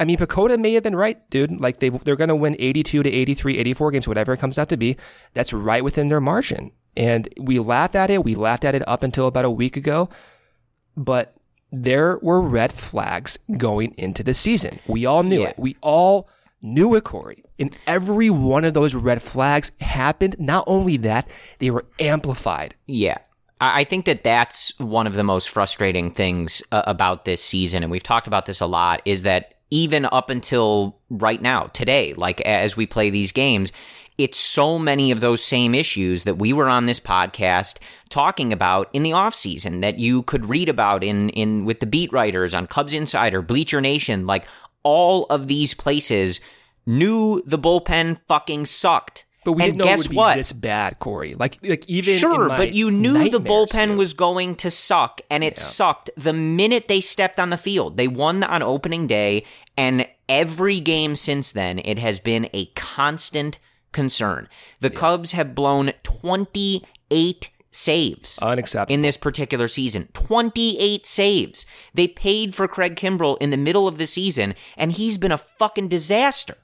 I 0.00 0.04
mean, 0.04 0.16
PECOTA 0.18 0.58
may 0.58 0.74
have 0.74 0.82
been 0.84 0.94
right, 0.96 1.28
dude. 1.30 1.60
Like 1.60 1.80
they, 1.80 1.88
they're 1.88 2.16
going 2.16 2.28
to 2.28 2.36
win 2.36 2.56
82 2.58 3.02
to 3.02 3.10
83, 3.10 3.58
84 3.58 3.90
games, 3.90 4.08
whatever 4.08 4.32
it 4.32 4.38
comes 4.38 4.58
out 4.58 4.68
to 4.68 4.76
be. 4.76 4.96
That's 5.34 5.52
right 5.52 5.82
within 5.82 6.08
their 6.08 6.20
margin. 6.20 6.70
And 6.96 7.28
we 7.40 7.58
laughed 7.58 7.94
at 7.96 8.10
it. 8.10 8.24
We 8.24 8.34
laughed 8.34 8.64
at 8.64 8.74
it 8.74 8.86
up 8.88 9.02
until 9.02 9.26
about 9.26 9.44
a 9.44 9.50
week 9.50 9.76
ago. 9.76 10.08
But 10.96 11.34
there 11.70 12.18
were 12.22 12.40
red 12.40 12.72
flags 12.72 13.38
going 13.56 13.94
into 13.98 14.22
the 14.22 14.34
season. 14.34 14.78
We 14.86 15.04
all 15.06 15.22
knew 15.22 15.42
Yeah. 15.42 15.48
it. 15.48 15.58
We 15.58 15.76
all 15.80 16.28
knew 16.62 16.94
it, 16.94 17.04
Corey. 17.04 17.44
And 17.58 17.76
every 17.86 18.30
one 18.30 18.64
of 18.64 18.74
those 18.74 18.94
red 18.94 19.20
flags 19.22 19.70
happened. 19.80 20.36
Not 20.38 20.64
only 20.66 20.96
that, 20.98 21.28
they 21.58 21.70
were 21.70 21.84
amplified. 22.00 22.74
Yeah. 22.86 23.18
I 23.60 23.80
I 23.80 23.84
think 23.84 24.04
that 24.06 24.22
that's 24.24 24.76
one 24.78 25.06
of 25.08 25.14
the 25.14 25.24
most 25.24 25.50
frustrating 25.50 26.10
things 26.12 26.62
uh, 26.72 26.82
about 26.86 27.24
this 27.24 27.42
season. 27.42 27.82
And 27.82 27.90
we've 27.90 28.02
talked 28.02 28.26
about 28.28 28.46
this 28.46 28.60
a 28.60 28.66
lot 28.66 29.02
is 29.04 29.22
that 29.22 29.54
even 29.70 30.06
up 30.06 30.30
until 30.30 30.98
right 31.10 31.40
now, 31.40 31.64
today, 31.64 32.14
like 32.14 32.40
as 32.42 32.76
we 32.76 32.86
play 32.86 33.10
these 33.10 33.32
games, 33.32 33.72
it's 34.18 34.38
so 34.38 34.78
many 34.78 35.12
of 35.12 35.20
those 35.20 35.42
same 35.42 35.74
issues 35.74 36.24
that 36.24 36.38
we 36.38 36.52
were 36.52 36.68
on 36.68 36.86
this 36.86 36.98
podcast 36.98 37.78
talking 38.08 38.52
about 38.52 38.88
in 38.92 39.04
the 39.04 39.12
offseason 39.12 39.80
that 39.82 39.98
you 39.98 40.22
could 40.24 40.46
read 40.48 40.68
about 40.68 41.04
in, 41.04 41.28
in 41.30 41.64
with 41.64 41.78
the 41.78 41.86
beat 41.86 42.12
writers 42.12 42.52
on 42.52 42.66
Cubs 42.66 42.92
Insider, 42.92 43.42
Bleacher 43.42 43.80
Nation, 43.80 44.26
like 44.26 44.46
all 44.82 45.24
of 45.26 45.46
these 45.46 45.72
places 45.72 46.40
knew 46.84 47.42
the 47.46 47.58
bullpen 47.58 48.18
fucking 48.26 48.66
sucked. 48.66 49.24
But 49.48 49.52
we 49.52 49.62
and 49.62 49.72
didn't 49.72 49.78
know 49.78 49.84
guess 49.86 50.00
it 50.00 50.08
would 50.08 50.10
be 50.10 50.16
what? 50.16 50.36
this 50.36 50.52
bad, 50.52 50.98
Corey. 50.98 51.32
Like, 51.32 51.58
like 51.62 51.88
even 51.88 52.18
Sure, 52.18 52.48
but 52.48 52.74
you 52.74 52.90
knew 52.90 53.30
the 53.30 53.40
bullpen 53.40 53.86
dude. 53.86 53.96
was 53.96 54.12
going 54.12 54.56
to 54.56 54.70
suck, 54.70 55.22
and 55.30 55.42
it 55.42 55.56
sucked 55.58 56.10
the 56.18 56.34
minute 56.34 56.86
they 56.86 57.00
stepped 57.00 57.40
on 57.40 57.48
the 57.48 57.56
field. 57.56 57.96
They 57.96 58.08
won 58.08 58.44
on 58.44 58.62
opening 58.62 59.06
day, 59.06 59.46
and 59.74 60.06
every 60.28 60.80
game 60.80 61.16
since 61.16 61.50
then, 61.50 61.78
it 61.78 61.98
has 61.98 62.20
been 62.20 62.50
a 62.52 62.66
constant 62.74 63.58
concern. 63.90 64.50
The 64.80 64.90
Cubs 64.90 65.32
have 65.32 65.54
blown 65.54 65.92
28 66.02 67.48
saves 67.70 68.38
unacceptable. 68.42 68.94
in 68.94 69.00
this 69.00 69.16
particular 69.16 69.66
season. 69.66 70.08
28 70.12 71.06
saves. 71.06 71.64
They 71.94 72.06
paid 72.06 72.54
for 72.54 72.68
Craig 72.68 72.96
Kimbrel 72.96 73.38
in 73.40 73.48
the 73.48 73.56
middle 73.56 73.88
of 73.88 73.96
the 73.96 74.06
season, 74.06 74.54
and 74.76 74.92
he's 74.92 75.16
been 75.16 75.32
a 75.32 75.38
fucking 75.38 75.88
disaster. 75.88 76.58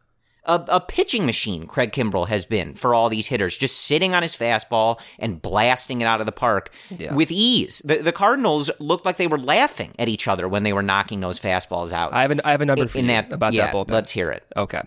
A, 0.46 0.62
a 0.68 0.80
pitching 0.80 1.24
machine, 1.24 1.66
Craig 1.66 1.92
Kimbrel 1.92 2.28
has 2.28 2.44
been 2.44 2.74
for 2.74 2.94
all 2.94 3.08
these 3.08 3.28
hitters, 3.28 3.56
just 3.56 3.78
sitting 3.80 4.14
on 4.14 4.22
his 4.22 4.36
fastball 4.36 5.00
and 5.18 5.40
blasting 5.40 6.00
it 6.02 6.04
out 6.04 6.20
of 6.20 6.26
the 6.26 6.32
park 6.32 6.70
Yeah. 6.90 7.14
with 7.14 7.30
ease. 7.30 7.80
The, 7.84 7.98
the 7.98 8.12
Cardinals 8.12 8.70
looked 8.78 9.06
like 9.06 9.16
they 9.16 9.26
were 9.26 9.38
laughing 9.38 9.92
at 9.98 10.08
each 10.08 10.28
other 10.28 10.46
when 10.46 10.62
they 10.62 10.72
were 10.72 10.82
knocking 10.82 11.20
those 11.20 11.40
fastballs 11.40 11.92
out. 11.92 12.12
I 12.12 12.22
have 12.22 12.30
an, 12.30 12.40
I 12.44 12.50
have 12.50 12.60
a 12.60 12.66
number 12.66 12.82
in, 12.82 12.88
for 12.88 12.98
in 12.98 13.04
you 13.06 13.12
that 13.12 13.32
about 13.32 13.54
yeah, 13.54 13.66
that 13.66 13.74
bullpen. 13.74 13.90
Let's 13.90 14.12
hear 14.12 14.30
it. 14.30 14.44
Okay. 14.56 14.82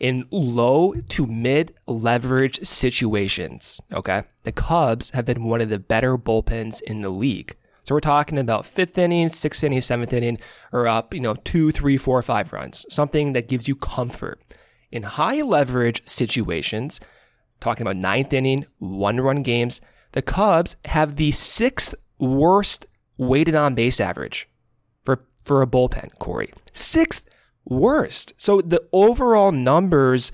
In 0.00 0.26
low 0.30 0.92
to 0.94 1.26
mid 1.26 1.74
leverage 1.86 2.58
situations, 2.64 3.80
okay, 3.92 4.24
the 4.42 4.52
Cubs 4.52 5.10
have 5.10 5.24
been 5.24 5.44
one 5.44 5.60
of 5.60 5.68
the 5.68 5.78
better 5.78 6.16
bullpens 6.18 6.82
in 6.82 7.00
the 7.02 7.10
league. 7.10 7.56
So 7.84 7.94
we're 7.94 8.00
talking 8.00 8.38
about 8.38 8.64
fifth 8.66 8.96
inning, 8.96 9.28
sixth 9.28 9.62
inning, 9.62 9.80
seventh 9.82 10.12
inning, 10.12 10.38
or 10.72 10.88
up, 10.88 11.12
you 11.12 11.20
know, 11.20 11.34
two, 11.34 11.70
three, 11.70 11.96
four, 11.98 12.20
five 12.22 12.52
runs. 12.52 12.86
Something 12.88 13.34
that 13.34 13.46
gives 13.48 13.68
you 13.68 13.76
comfort. 13.76 14.40
In 14.94 15.02
high 15.02 15.42
leverage 15.42 16.06
situations, 16.06 17.00
talking 17.58 17.84
about 17.84 17.96
ninth 17.96 18.32
inning, 18.32 18.64
one 18.78 19.20
run 19.20 19.42
games, 19.42 19.80
the 20.12 20.22
Cubs 20.22 20.76
have 20.84 21.16
the 21.16 21.32
sixth 21.32 21.96
worst 22.20 22.86
weighted 23.18 23.56
on 23.56 23.74
base 23.74 23.98
average 23.98 24.48
for 25.02 25.26
for 25.42 25.62
a 25.62 25.66
bullpen, 25.66 26.16
Corey. 26.20 26.52
Sixth 26.72 27.28
worst. 27.64 28.34
So 28.36 28.60
the 28.60 28.86
overall 28.92 29.50
numbers, 29.50 30.30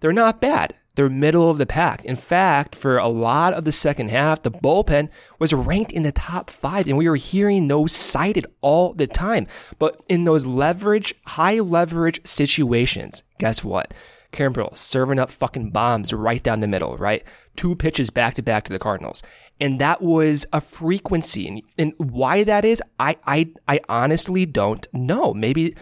they're 0.00 0.12
not 0.12 0.38
bad. 0.38 0.74
They're 0.94 1.10
middle 1.10 1.50
of 1.50 1.58
the 1.58 1.66
pack. 1.66 2.04
In 2.04 2.16
fact, 2.16 2.76
for 2.76 2.98
a 2.98 3.08
lot 3.08 3.52
of 3.52 3.64
the 3.64 3.72
second 3.72 4.10
half, 4.10 4.42
the 4.42 4.50
bullpen 4.50 5.08
was 5.38 5.52
ranked 5.52 5.92
in 5.92 6.04
the 6.04 6.12
top 6.12 6.50
five, 6.50 6.86
and 6.86 6.96
we 6.96 7.08
were 7.08 7.16
hearing 7.16 7.66
those 7.66 7.92
cited 7.92 8.46
all 8.60 8.94
the 8.94 9.06
time. 9.06 9.46
But 9.78 10.00
in 10.08 10.24
those 10.24 10.46
leverage, 10.46 11.14
high 11.26 11.58
leverage 11.58 12.20
situations, 12.24 13.24
guess 13.38 13.64
what? 13.64 13.92
Kimbrel 14.32 14.76
serving 14.76 15.18
up 15.18 15.30
fucking 15.30 15.70
bombs 15.70 16.12
right 16.12 16.42
down 16.42 16.60
the 16.60 16.68
middle, 16.68 16.96
right? 16.96 17.24
Two 17.56 17.74
pitches 17.74 18.10
back 18.10 18.34
to 18.34 18.42
back 18.42 18.64
to 18.64 18.72
the 18.72 18.78
Cardinals. 18.78 19.22
And 19.60 19.80
that 19.80 20.02
was 20.02 20.44
a 20.52 20.60
frequency. 20.60 21.46
And, 21.46 21.62
and 21.78 21.92
why 21.98 22.42
that 22.44 22.64
is, 22.64 22.82
I, 22.98 23.16
I, 23.26 23.52
I 23.68 23.80
honestly 23.88 24.44
don't 24.44 24.86
know. 24.92 25.32
Maybe 25.32 25.76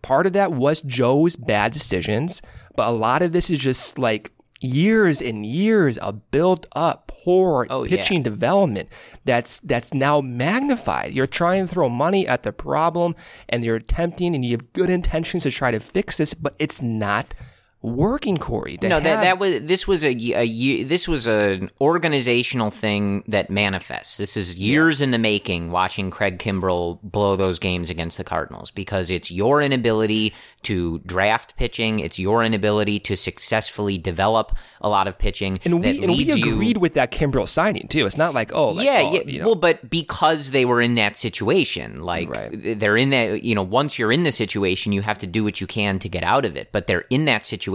part 0.00 0.26
of 0.26 0.32
that 0.32 0.52
was 0.52 0.80
Joe's 0.82 1.36
bad 1.36 1.72
decisions, 1.72 2.40
but 2.76 2.88
a 2.88 2.92
lot 2.92 3.20
of 3.20 3.32
this 3.32 3.50
is 3.50 3.58
just 3.58 3.98
like 3.98 4.32
years 4.60 5.20
and 5.22 5.46
years 5.46 5.98
of 5.98 6.30
built 6.30 6.66
up 6.72 7.06
poor 7.22 7.66
Oh, 7.70 7.84
yeah. 7.84 7.96
pitching 7.96 8.22
development 8.22 8.88
that's 9.24 9.60
that's 9.60 9.92
now 9.94 10.20
magnified. 10.20 11.12
You're 11.12 11.26
trying 11.26 11.66
to 11.66 11.72
throw 11.72 11.88
money 11.88 12.26
at 12.26 12.42
the 12.42 12.52
problem 12.52 13.14
and 13.48 13.64
you're 13.64 13.76
attempting 13.76 14.34
and 14.34 14.44
you 14.44 14.52
have 14.52 14.72
good 14.72 14.90
intentions 14.90 15.42
to 15.44 15.50
try 15.50 15.70
to 15.70 15.80
fix 15.80 16.16
this, 16.16 16.34
but 16.34 16.54
it's 16.58 16.80
not 16.82 17.34
working, 17.82 18.36
Corey. 18.38 18.78
No, 18.82 18.88
that 19.00 19.04
have- 19.04 19.20
that 19.22 19.38
was 19.38 19.60
this 19.62 19.86
was 19.86 20.04
a, 20.04 20.10
a 20.34 20.82
this 20.84 21.06
was 21.06 21.26
an 21.26 21.70
organizational 21.80 22.70
thing 22.70 23.22
that 23.28 23.50
manifests. 23.50 24.16
This 24.16 24.36
is 24.36 24.56
years 24.56 25.00
in 25.00 25.10
the 25.10 25.18
making. 25.18 25.70
Watching 25.70 26.10
Craig 26.10 26.38
Kimbrel 26.38 26.98
blow 27.02 27.36
those 27.36 27.58
games 27.58 27.90
against 27.90 28.18
the 28.18 28.24
Cardinals 28.24 28.70
because 28.70 29.10
it's 29.10 29.30
your 29.30 29.62
inability 29.62 30.34
to 30.62 30.98
draft 31.00 31.56
pitching. 31.56 32.00
It's 32.00 32.18
your 32.18 32.42
inability 32.42 32.98
to 33.00 33.16
successfully 33.16 33.96
develop 33.98 34.56
a 34.80 34.88
lot 34.88 35.06
of 35.06 35.18
pitching. 35.18 35.60
and 35.64 35.80
we 35.80 35.98
and 36.02 36.10
we 36.12 36.18
leads 36.24 36.38
you- 36.38 36.52
agreed 36.54 36.78
with 36.78 36.94
that 36.94 37.12
Kimbrel 37.12 37.46
signing 37.48 37.88
too. 37.88 38.06
It's 38.06 38.16
not 38.16 38.34
like 38.34 38.52
oh 38.52 38.68
like, 38.70 38.84
yeah, 38.86 39.02
oh, 39.04 39.12
yeah. 39.14 39.20
you 39.24 39.38
know. 39.40 39.46
Well, 39.46 39.54
but 39.54 39.88
because 39.88 40.50
they 40.50 40.64
were 40.64 40.80
in 40.80 40.96
that 40.96 41.16
situation, 41.16 42.02
like 42.02 42.28
Right. 42.28 42.78
they're 42.80 42.96
in 42.96 43.10
that, 43.10 43.44
you 43.44 43.54
know, 43.54 43.62
once 43.62 43.98
you're 43.98 44.10
in 44.12 44.24
the 44.24 44.32
situation, 44.32 44.92
you 44.92 45.02
have 45.02 45.18
to 45.18 45.26
do 45.26 45.44
what 45.44 45.60
you 45.60 45.66
can 45.66 45.98
to 46.00 46.08
get 46.08 46.22
out 46.24 46.44
of 46.44 46.56
it. 46.56 46.70
But 46.72 46.86
they're 46.86 47.04
in 47.10 47.24
that 47.26 47.46
situation 47.46 47.67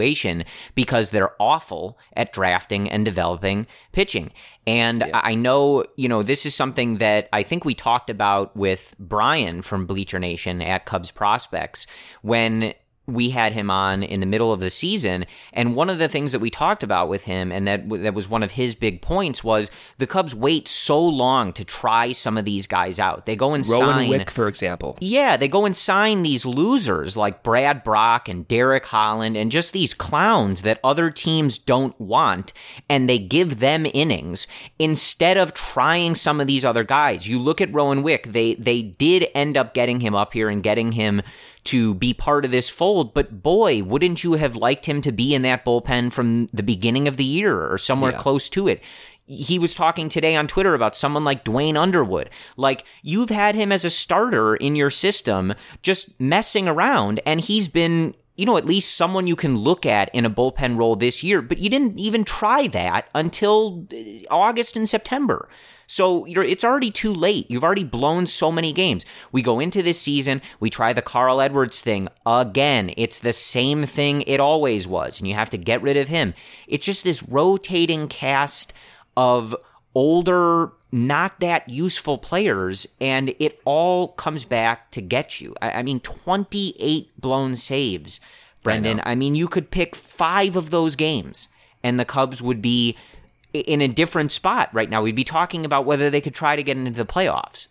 because 0.76 1.12
they're 1.12 1.34
awful 1.40 1.98
at 2.16 2.32
drafting 2.34 2.90
and 2.90 3.04
developing 3.04 3.68
pitching. 3.92 4.32
And 4.66 5.04
I 5.04 5.34
I 5.34 5.36
know, 5.36 5.84
you 5.96 6.08
know, 6.08 6.22
this 6.22 6.46
is 6.46 6.54
something 6.54 6.98
that 6.98 7.28
I 7.34 7.42
think 7.42 7.66
we 7.66 7.74
talked 7.74 8.12
about 8.12 8.56
with 8.56 8.94
Brian 9.00 9.64
from 9.64 9.88
Bleacher 9.88 10.20
Nation 10.20 10.62
at 10.62 10.86
Cubs 10.86 11.10
Prospects 11.10 11.88
when 12.22 12.76
we 13.06 13.32
had 13.32 13.54
him 13.54 13.70
on 13.70 14.02
in 14.02 14.22
the 14.22 14.26
middle 14.26 14.54
of 14.54 14.62
the 14.62 14.70
season, 14.70 15.26
and 15.52 15.76
one 15.76 15.90
of 15.90 16.00
the 16.00 16.08
things 16.08 16.32
that 16.32 16.40
we 16.40 16.50
talked 16.50 16.84
about 16.84 17.10
with 17.10 17.26
him, 17.26 17.52
and 17.52 17.68
that 17.68 17.90
that 17.90 18.14
was 18.14 18.30
one 18.30 18.44
of 18.44 18.52
his 18.52 18.76
big 18.76 19.02
points, 19.02 19.44
was 19.44 19.70
the 19.98 20.08
Cubs 20.08 20.34
wait 20.34 20.68
so 20.68 21.04
long 21.04 21.52
to 21.54 21.66
try 21.66 22.14
some 22.14 22.38
of 22.38 22.46
these 22.46 22.66
guys 22.66 23.00
out. 23.00 23.26
They 23.26 23.36
go 23.36 23.54
and 23.54 23.68
Rowan 23.68 23.96
sign. 23.96 24.10
Wick, 24.10 24.32
for 24.32 24.48
example. 24.48 24.98
Yeah, 25.02 25.36
they 25.36 25.50
go 25.50 25.66
and 25.66 25.76
sign 25.76 26.24
these 26.24 26.46
losers 26.46 27.18
like 27.18 27.44
Brad 27.44 27.84
Brach 27.84 28.30
and 28.30 28.48
Derek 28.48 28.86
Holland 28.86 29.36
and 29.36 29.52
just 29.52 29.74
these 29.74 29.94
clowns 29.94 30.62
that 30.62 30.80
other 30.84 31.10
teams 31.12 31.58
don't 31.58 32.00
want, 32.00 32.54
and 32.90 33.10
they 33.10 33.20
give 33.20 33.60
them 33.60 33.86
innings 33.94 34.48
instead 34.80 35.36
of 35.36 35.54
trying 35.54 36.16
some 36.16 36.40
of 36.40 36.48
these 36.48 36.64
other 36.64 36.86
guys. 36.86 37.28
You 37.28 37.40
look 37.40 37.60
at 37.60 37.74
Rowan 37.74 38.02
Wick; 38.02 38.28
they 38.28 38.54
they 38.56 38.82
did 38.82 39.28
end 39.36 39.58
up 39.58 39.74
getting 39.74 40.00
him 40.00 40.16
up 40.16 40.32
here 40.32 40.48
and 40.48 40.64
getting 40.64 40.94
him 40.94 41.22
to 41.66 41.94
be 41.96 42.14
part 42.14 42.46
of 42.46 42.52
this 42.52 42.70
fold. 42.70 43.14
But 43.14 43.42
boy, 43.44 43.84
wouldn't 43.84 44.24
you 44.24 44.34
have 44.34 44.56
liked 44.56 44.86
him 44.86 45.02
to 45.02 45.12
be 45.12 45.34
in 45.34 45.42
that 45.44 45.64
bullpen 45.66 46.12
from 46.12 46.48
the 46.48 46.64
beginning 46.64 47.08
of 47.08 47.18
the 47.18 47.24
year 47.24 47.72
or 47.72 47.78
somewhere 47.78 48.12
Yeah. 48.12 48.18
close 48.18 48.50
to 48.50 48.68
it? 48.68 48.82
He 49.26 49.58
was 49.58 49.74
talking 49.74 50.10
today 50.10 50.36
on 50.36 50.48
Twitter 50.48 50.74
about 50.74 50.98
someone 50.98 51.24
like 51.24 51.46
Duane 51.46 51.78
Underwood. 51.78 52.30
Like, 52.58 52.84
you've 53.02 53.30
had 53.30 53.56
him 53.56 53.72
as 53.72 53.86
a 53.86 53.90
starter 53.90 54.56
in 54.56 54.76
your 54.76 54.90
system, 54.90 55.54
just 55.82 56.20
messing 56.20 56.68
around, 56.68 57.22
and 57.26 57.40
he's 57.40 57.68
been 57.70 58.16
you 58.36 58.48
know, 58.48 58.58
at 58.58 58.66
least 58.66 58.96
someone 58.98 59.28
you 59.28 59.36
can 59.36 59.56
look 59.56 59.86
at 59.86 60.10
in 60.12 60.26
a 60.26 60.30
bullpen 60.30 60.76
role 60.76 60.96
this 60.96 61.22
year, 61.24 61.40
but 61.40 61.60
you 61.60 61.70
didn't 61.70 62.00
even 62.00 62.24
try 62.24 62.66
that 62.66 63.08
until 63.14 63.86
August 64.32 64.76
and 64.76 64.90
September. 64.90 65.48
So 65.88 66.26
you're, 66.26 66.44
it's 66.44 66.64
already 66.64 66.92
too 66.92 67.14
late. 67.14 67.50
You've 67.50 67.64
already 67.64 67.84
blown 67.84 68.26
so 68.26 68.52
many 68.52 68.74
games. 68.74 69.06
We 69.32 69.42
go 69.42 69.60
into 69.60 69.84
this 69.84 70.00
season, 70.00 70.42
we 70.60 70.70
try 70.70 70.94
the 70.94 71.02
Carl 71.02 71.42
Edwards 71.42 71.80
thing 71.82 72.08
again. 72.26 72.94
It's 72.98 73.20
the 73.20 73.34
same 73.34 73.84
thing 73.84 74.22
it 74.24 74.40
always 74.40 74.88
was, 74.88 75.20
and 75.20 75.28
you 75.28 75.36
have 75.36 75.50
to 75.52 75.58
get 75.58 75.82
rid 75.82 75.98
of 75.98 76.08
him. 76.08 76.34
It's 76.68 76.86
just 76.86 77.04
this 77.04 77.22
rotating 77.24 78.08
cast 78.08 78.74
of 79.16 79.56
older, 79.96 80.72
not 80.92 81.40
that 81.40 81.70
useful 81.70 82.18
players, 82.18 82.88
and 83.00 83.34
it 83.40 83.60
all 83.66 84.10
comes 84.10 84.46
back 84.46 84.92
to 84.92 85.02
get 85.02 85.40
you. 85.40 85.56
I, 85.62 85.72
I 85.72 85.84
mean, 85.84 86.00
28 86.00 87.12
blown 87.20 87.56
saves, 87.56 88.20
Brendan. 88.64 89.02
I, 89.06 89.16
mean, 89.16 89.36
you 89.36 89.48
could 89.48 89.72
pick 89.72 89.96
five 89.96 90.56
of 90.56 90.70
those 90.72 90.96
games, 90.96 91.48
and 91.84 92.00
the 92.00 92.06
Cubs 92.06 92.42
would 92.42 92.62
be 92.62 92.96
i- 92.96 93.13
in 93.54 93.82
a 93.82 93.88
different 93.88 94.32
spot 94.32 94.70
right 94.74 94.90
now. 94.90 95.02
We'd 95.02 95.16
be 95.16 95.24
talking 95.24 95.66
about 95.66 95.86
whether 95.86 96.10
they 96.10 96.22
could 96.22 96.36
try 96.36 96.56
to 96.56 96.64
get 96.64 96.78
into 96.78 96.92
the 96.92 97.06
playoffs. 97.06 97.68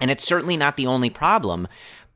And 0.00 0.10
it's 0.10 0.24
certainly 0.24 0.56
not 0.56 0.76
the 0.76 0.86
only 0.86 1.10
problem, 1.10 1.66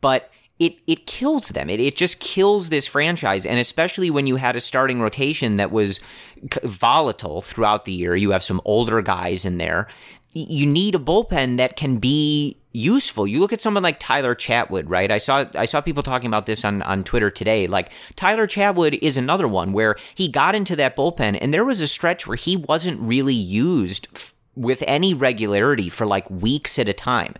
but 0.00 0.30
it, 0.58 0.76
it 0.86 1.06
kills 1.06 1.50
them. 1.50 1.70
It, 1.70 1.80
it 1.80 1.96
just 1.96 2.20
kills 2.20 2.68
this 2.68 2.86
franchise. 2.86 3.46
And 3.46 3.58
especially 3.58 4.10
when 4.10 4.26
you 4.26 4.36
had 4.36 4.56
a 4.56 4.60
starting 4.60 5.00
rotation 5.00 5.56
that 5.56 5.70
was 5.70 6.00
volatile 6.64 7.42
throughout 7.42 7.84
the 7.84 7.92
year, 7.92 8.16
you 8.16 8.32
have 8.32 8.42
some 8.42 8.60
older 8.64 9.00
guys 9.00 9.44
in 9.44 9.58
there. 9.58 9.88
You 10.32 10.66
need 10.66 10.94
a 10.94 10.98
bullpen 10.98 11.56
that 11.56 11.76
can 11.76 11.98
be 11.98 12.58
useful. 12.72 13.26
You 13.26 13.40
look 13.40 13.52
at 13.52 13.60
someone 13.60 13.82
like 13.82 13.98
Tyler 13.98 14.34
Chatwood, 14.34 14.84
right? 14.86 15.10
I 15.10 15.18
saw 15.18 15.46
I 15.54 15.64
saw 15.64 15.80
people 15.80 16.02
talking 16.02 16.28
about 16.28 16.46
this 16.46 16.64
on, 16.64 16.82
on 16.82 17.04
Twitter 17.04 17.30
today. 17.30 17.66
Like 17.66 17.90
Tyler 18.14 18.46
Chatwood 18.46 18.98
is 19.00 19.16
another 19.16 19.48
one 19.48 19.72
where 19.72 19.96
he 20.14 20.28
got 20.28 20.54
into 20.54 20.76
that 20.76 20.96
bullpen 20.96 21.38
and 21.40 21.52
there 21.52 21.64
was 21.64 21.80
a 21.80 21.88
stretch 21.88 22.26
where 22.26 22.36
he 22.36 22.56
wasn't 22.56 23.00
really 23.00 23.34
used 23.34 24.08
f- 24.14 24.34
with 24.54 24.82
any 24.86 25.14
regularity 25.14 25.88
for 25.88 26.06
like 26.06 26.28
weeks 26.30 26.78
at 26.78 26.88
a 26.88 26.92
time. 26.92 27.34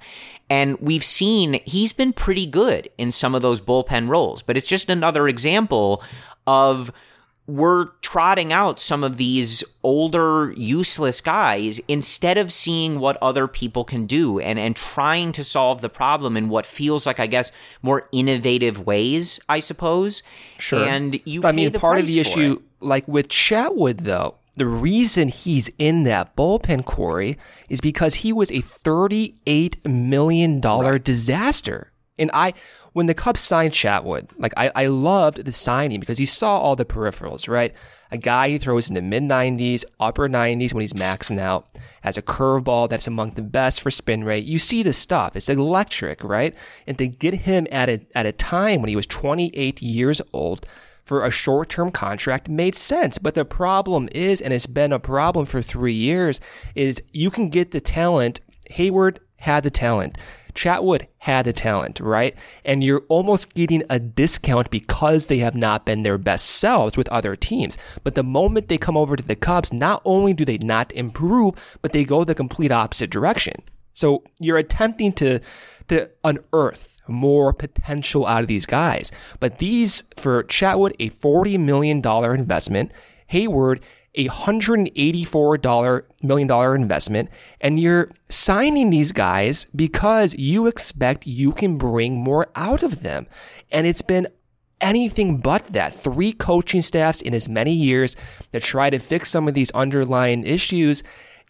And 0.51 0.79
we've 0.81 1.05
seen 1.05 1.61
he's 1.65 1.93
been 1.93 2.13
pretty 2.13 2.47
good 2.47 2.89
in 2.97 3.13
some 3.13 3.35
of 3.35 3.43
those 3.43 3.61
bullpen 3.61 4.09
roles, 4.09 4.43
but 4.43 4.57
it's 4.57 4.67
just 4.67 4.89
another 4.89 5.29
example 5.29 6.03
of 6.47 6.91
we're 7.49 7.87
trotting 8.03 8.53
out 8.53 8.79
some 8.79 9.03
of 9.03 9.17
these 9.17 9.65
older, 9.83 10.53
useless 10.55 11.23
guys 11.23 11.81
instead 11.89 12.37
of 12.37 12.53
seeing 12.53 13.01
what 13.01 13.17
other 13.23 13.49
people 13.49 13.85
can 13.85 14.05
do 14.05 14.39
and, 14.39 14.59
and 14.59 14.77
trying 14.77 15.33
to 15.33 15.43
solve 15.43 15.81
the 15.81 15.89
problem 15.89 16.37
in 16.37 16.51
what 16.51 16.67
feels 16.67 17.07
like, 17.07 17.19
I 17.19 17.27
guess, 17.27 17.51
more 17.81 18.07
innovative 18.13 18.85
ways, 18.85 19.41
I 19.49 19.61
suppose. 19.61 20.23
Sure. 20.59 20.85
And 20.85 21.19
you 21.25 21.43
I 21.43 21.53
mean, 21.53 21.73
part 21.73 21.99
of 21.99 22.07
the 22.07 22.21
issue, 22.21 22.59
it. 22.61 22.85
like 22.85 23.09
with 23.09 23.29
Chatwood, 23.29 24.03
though, 24.03 24.35
the 24.57 24.67
reason 24.67 25.29
he's 25.29 25.71
in 25.79 26.03
that 26.03 26.37
bullpen, 26.37 26.85
Corey, 26.85 27.39
is 27.71 27.81
because 27.81 28.17
he 28.17 28.31
was 28.31 28.51
a 28.51 28.61
$38 28.61 29.87
million 29.87 30.61
disaster. 31.03 31.93
And 32.19 32.31
I, 32.35 32.53
when 32.99 33.07
the 33.07 33.15
Cubs 33.15 33.39
signed 33.39 33.75
Chatwood, 33.75 34.29
like 34.39 34.53
I, 34.57 34.73
I 34.75 34.87
loved 34.89 35.45
the 35.45 35.53
signing 35.53 36.01
because 36.01 36.19
he 36.19 36.27
saw 36.27 36.59
all 36.59 36.75
the 36.75 36.85
peripherals, 36.85 37.49
right? 37.49 37.73
A 38.11 38.19
guy 38.19 38.51
who 38.51 38.59
throws 38.59 38.89
in 38.89 38.97
the 38.97 39.01
mid 39.01 39.23
90s, 39.23 39.85
upper 40.01 40.29
90s 40.29 40.75
when 40.75 40.81
he's 40.81 40.95
maxing 40.95 41.39
out, 41.39 41.69
has 42.03 42.17
a 42.17 42.23
curveball 42.23 42.89
that's 42.89 43.07
among 43.07 43.35
the 43.35 43.43
best 43.43 43.83
for 43.83 43.93
spin 43.93 44.25
rate. 44.25 44.47
You 44.47 44.59
see 44.59 44.83
the 44.83 44.93
stuff. 44.93 45.37
It's 45.37 45.49
electric, 45.49 46.25
right? 46.25 46.57
And 46.89 46.99
to 46.99 47.07
get 47.07 47.35
him 47.35 47.69
at 47.71 47.89
a, 47.89 48.01
at 48.17 48.27
a 48.27 48.33
time 48.33 48.81
when 48.81 48.89
he 48.89 48.97
was 48.97 49.07
28 49.07 49.81
years 49.81 50.21
old, 50.33 50.67
for 51.05 51.25
a 51.25 51.31
short 51.31 51.69
term 51.69 51.93
contract 51.93 52.49
made 52.49 52.75
sense. 52.75 53.17
But 53.17 53.35
the 53.35 53.45
problem 53.45 54.09
is, 54.11 54.41
and 54.41 54.53
it's 54.53 54.67
been 54.67 54.93
a 54.93 54.99
problem 54.99 55.47
for 55.47 55.63
three 55.63 55.95
years, 55.95 56.41
is 56.75 57.01
you 57.13 57.31
can 57.31 57.49
get 57.49 57.71
the 57.71 57.81
talent. 57.81 58.41
Heyward 58.73 59.19
had 59.37 59.63
the 59.63 59.71
talent. 59.71 60.19
Chatwood 60.59 61.07
had 61.19 61.47
the 61.47 61.53
talent, 61.53 62.01
right? 62.01 62.35
And 62.65 62.83
you're 62.83 63.05
almost 63.09 63.55
getting 63.55 63.85
a 63.89 64.01
discount 64.01 64.71
because 64.71 65.29
they 65.29 65.39
have 65.39 65.55
not 65.55 65.87
been 65.87 66.03
their 66.03 66.19
best 66.19 66.47
selves 66.47 66.97
with 66.97 67.09
other 67.11 67.37
teams. 67.37 67.79
But 68.03 68.17
the 68.17 68.25
moment 68.25 68.67
they 68.69 68.77
come 68.77 68.97
over 68.97 69.15
to 69.15 69.23
the 69.23 69.37
Cubs, 69.37 69.73
not 69.73 70.03
only 70.05 70.35
do 70.35 70.45
they 70.45 70.59
not 70.59 70.91
improve, 70.93 71.79
but 71.81 71.93
they 71.93 72.03
go 72.03 72.25
the 72.25 72.35
complete 72.35 72.73
opposite 72.73 73.09
direction. 73.09 73.55
So 73.95 74.25
you're 74.41 74.59
attempting 74.59 75.13
to 75.15 75.41
to 75.89 76.11
unearth 76.23 76.99
more 77.09 77.53
potential 77.53 78.27
out 78.27 78.43
of 78.43 78.49
these 78.49 78.67
guys. 78.67 79.11
But 79.41 79.59
these 79.59 80.03
for 80.17 80.43
Chatwood, 80.43 80.95
a 80.99 81.09
forty 81.09 81.57
million 81.57 82.01
dollar 82.01 82.35
investment, 82.35 82.91
Heyward, 83.33 83.81
a 84.19 84.27
hundred 84.27 84.81
and 84.81 84.91
eighty-four 84.97 85.57
dollar 85.59 86.05
million 86.23 86.47
dollar 86.49 86.75
investment, 86.75 87.31
and 87.61 87.81
you're 87.81 88.11
signing 88.29 88.91
these 88.91 89.13
guys 89.13 89.65
because 89.67 90.35
you 90.37 90.67
expect 90.67 91.27
you 91.27 91.53
can 91.53 91.79
bring 91.79 92.17
more 92.17 92.49
out 92.55 92.83
of 92.83 93.01
them. 93.01 93.27
And 93.73 93.87
it's 93.87 94.03
been 94.03 94.29
anything 94.81 95.39
but 95.39 95.67
that. 95.69 95.95
Three 95.95 96.33
coaching 96.33 96.83
staffs 96.83 97.23
in 97.23 97.33
as 97.33 97.49
many 97.49 97.73
years 97.73 98.17
to 98.53 98.61
try 98.61 98.91
to 98.91 98.99
fix 98.99 99.31
some 99.31 99.49
of 99.49 99.55
these 99.55 99.71
underlying 99.71 100.47
issues. 100.47 101.03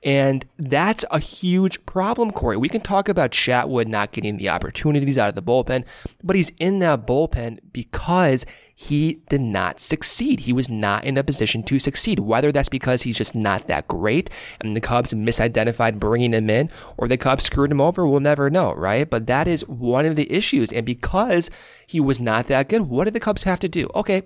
And 0.04 0.46
that's 0.59 1.04
a 1.11 1.18
huge 1.18 1.85
problem, 1.85 2.31
Corey. 2.31 2.57
We 2.57 2.68
can 2.68 2.83
talk 2.83 3.09
about 3.09 3.33
Chatwood 3.33 3.88
not 3.88 4.12
getting 4.12 4.37
the 4.37 4.48
opportunities 4.48 5.18
out 5.18 5.28
of 5.28 5.35
the 5.35 5.42
bullpen, 5.42 5.85
but 6.22 6.37
he's 6.37 6.50
in 6.61 6.78
that 6.78 7.04
bullpen 7.04 7.59
because 7.72 8.46
he 8.80 9.24
did 9.28 9.40
not 9.40 9.80
succeed. 9.80 10.38
He 10.38 10.52
was 10.52 10.68
not 10.68 11.02
in 11.02 11.18
a 11.18 11.24
position 11.24 11.64
to 11.64 11.80
succeed. 11.80 12.20
Whether 12.20 12.52
that's 12.52 12.68
because 12.68 13.02
he's 13.02 13.18
just 13.18 13.34
not 13.34 13.66
that 13.66 13.88
great 13.88 14.30
and 14.60 14.76
the 14.76 14.80
Cubs 14.80 15.12
misidentified 15.12 15.98
bringing 15.98 16.32
him 16.32 16.48
in 16.48 16.70
or 16.96 17.08
the 17.08 17.16
Cubs 17.16 17.42
screwed 17.42 17.72
him 17.72 17.80
over, 17.80 18.06
we'll 18.06 18.20
never 18.20 18.48
know, 18.48 18.72
right? 18.74 19.10
But 19.10 19.26
that 19.26 19.48
is 19.48 19.66
one 19.66 20.06
of 20.06 20.14
the 20.14 20.30
issues. 20.32 20.72
And 20.72 20.86
because 20.86 21.50
he 21.88 21.98
was 21.98 22.20
not 22.20 22.46
that 22.46 22.68
good, 22.68 22.82
what 22.82 23.06
did 23.06 23.14
the 23.14 23.20
Cubs 23.20 23.42
have 23.42 23.58
to 23.60 23.68
do? 23.68 23.90
Okay, 23.96 24.22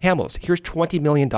Hamels, 0.00 0.38
here's 0.40 0.60
$20 0.60 1.00
million. 1.00 1.28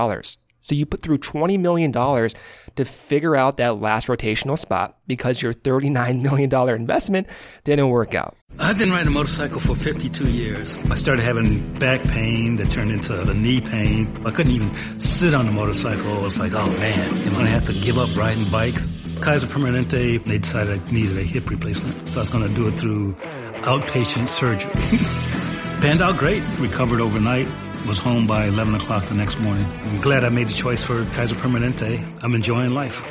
So 0.60 0.74
you 0.74 0.84
put 0.84 1.02
through 1.02 1.16
$20 1.16 1.58
million 1.58 1.90
to 1.92 2.84
figure 2.84 3.36
out 3.36 3.56
that 3.56 3.80
last 3.80 4.06
rotational 4.06 4.58
spot 4.58 4.98
because 5.06 5.40
your 5.40 5.54
$39 5.54 6.20
million 6.20 6.68
investment 6.68 7.26
didn't 7.64 7.88
work 7.88 8.14
out. 8.14 8.36
I've 8.58 8.78
been 8.78 8.90
riding 8.90 9.08
a 9.08 9.10
motorcycle 9.10 9.58
for 9.60 9.74
52 9.74 10.30
years. 10.30 10.76
I 10.90 10.96
started 10.96 11.22
having 11.22 11.78
back 11.78 12.02
pain 12.04 12.56
that 12.56 12.70
turned 12.70 12.90
into 12.90 13.18
a 13.18 13.32
knee 13.32 13.60
pain. 13.60 14.22
I 14.26 14.30
couldn't 14.30 14.52
even 14.52 15.00
sit 15.00 15.32
on 15.32 15.46
the 15.46 15.52
motorcycle. 15.52 16.12
I 16.12 16.20
was 16.20 16.38
like, 16.38 16.52
oh 16.54 16.68
man, 16.68 17.16
am 17.18 17.28
I 17.28 17.36
gonna 17.38 17.46
have 17.46 17.66
to 17.66 17.72
give 17.72 17.96
up 17.96 18.14
riding 18.16 18.48
bikes? 18.50 18.92
Kaiser 19.20 19.46
Permanente, 19.46 20.22
they 20.24 20.38
decided 20.38 20.80
I 20.80 20.90
needed 20.90 21.16
a 21.16 21.22
hip 21.22 21.48
replacement. 21.48 22.08
So 22.08 22.16
I 22.18 22.22
was 22.22 22.28
gonna 22.30 22.48
do 22.48 22.68
it 22.68 22.78
through 22.78 23.14
outpatient 23.62 24.28
surgery. 24.28 24.70
Panned 25.80 26.02
out 26.02 26.18
great. 26.18 26.42
Recovered 26.58 27.00
overnight. 27.00 27.48
Was 27.86 27.98
home 27.98 28.26
by 28.26 28.44
11 28.46 28.74
o'clock 28.74 29.06
the 29.06 29.14
next 29.14 29.38
morning. 29.38 29.64
I'm 29.64 30.00
glad 30.02 30.22
I 30.22 30.28
made 30.28 30.48
the 30.48 30.52
choice 30.52 30.82
for 30.82 31.02
Kaiser 31.06 31.34
Permanente. 31.34 32.22
I'm 32.22 32.34
enjoying 32.34 32.70
life. 32.74 33.02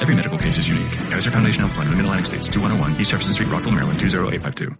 Every 0.00 0.14
medical 0.14 0.38
case 0.38 0.58
is 0.58 0.68
unique. 0.68 0.92
Kaiser 1.10 1.30
Foundation 1.30 1.62
Health 1.62 1.74
Plan, 1.74 1.88
the 1.88 1.96
Mid-Atlantic 1.96 2.26
States, 2.26 2.48
2101 2.48 3.00
East 3.00 3.10
Jefferson 3.10 3.32
Street, 3.32 3.48
Rockville, 3.48 3.72
Maryland, 3.72 3.98
20852. 3.98 4.76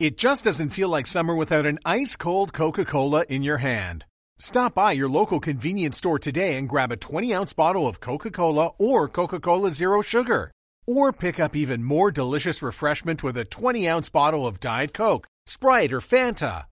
It 0.00 0.16
just 0.16 0.44
doesn't 0.44 0.70
feel 0.70 0.88
like 0.88 1.06
summer 1.06 1.36
without 1.36 1.66
an 1.66 1.78
ice 1.84 2.16
cold 2.16 2.52
Coca 2.52 2.84
Cola 2.84 3.24
in 3.28 3.42
your 3.42 3.58
hand. 3.58 4.06
Stop 4.38 4.74
by 4.74 4.92
your 4.92 5.10
local 5.10 5.38
convenience 5.38 5.98
store 5.98 6.18
today 6.18 6.56
and 6.56 6.68
grab 6.68 6.90
a 6.90 6.96
20 6.96 7.34
ounce 7.34 7.52
bottle 7.52 7.86
of 7.86 8.00
Coca 8.00 8.30
Cola 8.30 8.72
or 8.78 9.08
Coca 9.08 9.38
Cola 9.38 9.70
Zero 9.70 10.00
Sugar. 10.00 10.50
Or 10.86 11.12
pick 11.12 11.38
up 11.38 11.54
even 11.54 11.84
more 11.84 12.10
delicious 12.10 12.62
refreshment 12.62 13.22
with 13.22 13.36
a 13.36 13.44
20 13.44 13.86
ounce 13.86 14.08
bottle 14.08 14.46
of 14.46 14.58
Diet 14.58 14.94
Coke, 14.94 15.26
Sprite, 15.46 15.92
or 15.92 16.00
Fanta. 16.00 16.64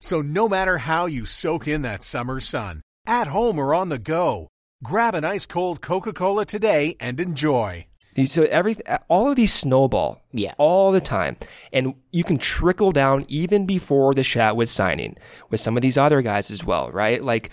So 0.00 0.20
no 0.20 0.48
matter 0.48 0.76
how 0.76 1.06
you 1.06 1.24
soak 1.24 1.66
in 1.66 1.80
that 1.82 2.04
summer 2.04 2.38
sun, 2.38 2.82
at 3.06 3.28
home 3.28 3.58
or 3.58 3.74
on 3.74 3.88
the 3.88 3.98
go, 3.98 4.48
grab 4.82 5.14
an 5.14 5.24
ice 5.24 5.46
cold 5.46 5.80
Coca 5.80 6.12
Cola 6.12 6.44
today 6.44 6.96
and 7.00 7.18
enjoy. 7.20 7.86
So 8.24 8.44
every 8.44 8.76
all 9.08 9.28
of 9.28 9.36
these 9.36 9.52
snowball, 9.52 10.22
Yeah. 10.32 10.54
all 10.56 10.90
the 10.90 11.02
time, 11.02 11.36
and 11.70 11.94
you 12.12 12.24
can 12.24 12.38
trickle 12.38 12.90
down 12.90 13.26
even 13.28 13.66
before 13.66 14.14
the 14.14 14.22
Chatwood 14.22 14.68
signing 14.68 15.16
with 15.50 15.60
some 15.60 15.76
of 15.76 15.82
these 15.82 15.98
other 15.98 16.22
guys 16.22 16.50
as 16.50 16.64
well, 16.64 16.90
right? 16.90 17.22
Like 17.22 17.50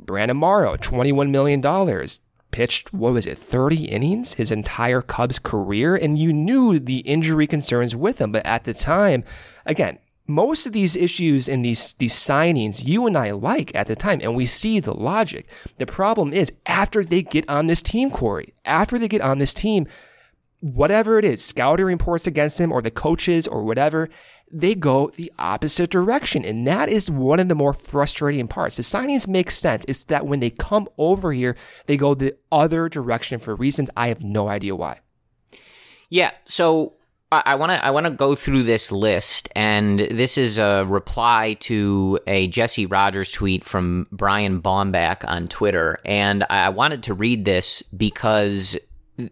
Brandon 0.00 0.36
Morrow, 0.36 0.76
twenty-one 0.76 1.30
million 1.30 1.60
dollars, 1.60 2.20
pitched 2.50 2.92
what 2.92 3.12
was 3.12 3.24
it, 3.24 3.38
thirty 3.38 3.84
innings 3.84 4.34
his 4.34 4.50
entire 4.50 5.00
Cubs 5.00 5.38
career, 5.38 5.94
and 5.94 6.18
you 6.18 6.32
knew 6.32 6.80
the 6.80 7.00
injury 7.00 7.46
concerns 7.46 7.94
with 7.94 8.20
him, 8.20 8.32
but 8.32 8.44
at 8.44 8.64
the 8.64 8.74
time, 8.74 9.22
again. 9.64 9.98
Most 10.30 10.66
of 10.66 10.72
these 10.72 10.96
issues 10.96 11.48
and 11.48 11.64
these 11.64 11.94
these 11.94 12.14
signings 12.14 12.84
you 12.84 13.06
and 13.06 13.16
I 13.16 13.32
like 13.32 13.74
at 13.74 13.86
the 13.86 13.96
time, 13.96 14.20
and 14.22 14.34
we 14.34 14.46
see 14.46 14.80
the 14.80 14.94
logic. 14.94 15.46
The 15.78 15.86
problem 15.86 16.32
is 16.32 16.52
after 16.66 17.02
they 17.02 17.22
get 17.22 17.48
on 17.48 17.66
this 17.66 17.82
team, 17.82 18.10
Corey, 18.10 18.54
after 18.64 18.98
they 18.98 19.08
get 19.08 19.20
on 19.20 19.38
this 19.38 19.54
team, 19.54 19.86
whatever 20.60 21.18
it 21.18 21.24
is, 21.24 21.44
scouting 21.44 21.86
reports 21.86 22.26
against 22.26 22.58
them 22.58 22.72
or 22.72 22.82
the 22.82 22.90
coaches 22.90 23.46
or 23.46 23.64
whatever, 23.64 24.08
they 24.52 24.74
go 24.74 25.10
the 25.10 25.32
opposite 25.38 25.90
direction. 25.90 26.44
And 26.44 26.66
that 26.66 26.88
is 26.88 27.10
one 27.10 27.40
of 27.40 27.48
the 27.48 27.54
more 27.54 27.72
frustrating 27.72 28.48
parts. 28.48 28.76
The 28.76 28.82
signings 28.82 29.28
make 29.28 29.50
sense. 29.50 29.84
It's 29.86 30.04
that 30.04 30.26
when 30.26 30.40
they 30.40 30.50
come 30.50 30.88
over 30.98 31.32
here, 31.32 31.56
they 31.86 31.96
go 31.96 32.14
the 32.14 32.36
other 32.50 32.88
direction 32.88 33.38
for 33.38 33.54
reasons 33.54 33.90
I 33.96 34.08
have 34.08 34.24
no 34.24 34.48
idea 34.48 34.74
why. 34.76 35.00
Yeah. 36.08 36.32
So 36.44 36.94
I 37.32 37.54
want 37.54 37.70
to 37.70 37.84
I 37.84 37.90
want 37.90 38.06
to 38.06 38.10
go 38.10 38.34
through 38.34 38.64
this 38.64 38.90
list, 38.90 39.48
and 39.54 40.00
this 40.00 40.36
is 40.36 40.58
a 40.58 40.84
reply 40.84 41.56
to 41.60 42.18
a 42.26 42.48
Jesse 42.48 42.86
Rogers 42.86 43.30
tweet 43.30 43.64
from 43.64 44.08
Brian 44.10 44.60
Baumbach 44.60 45.24
on 45.28 45.46
Twitter, 45.46 46.00
and 46.04 46.44
I 46.50 46.70
wanted 46.70 47.04
to 47.04 47.14
read 47.14 47.44
this 47.44 47.84
because 47.96 48.76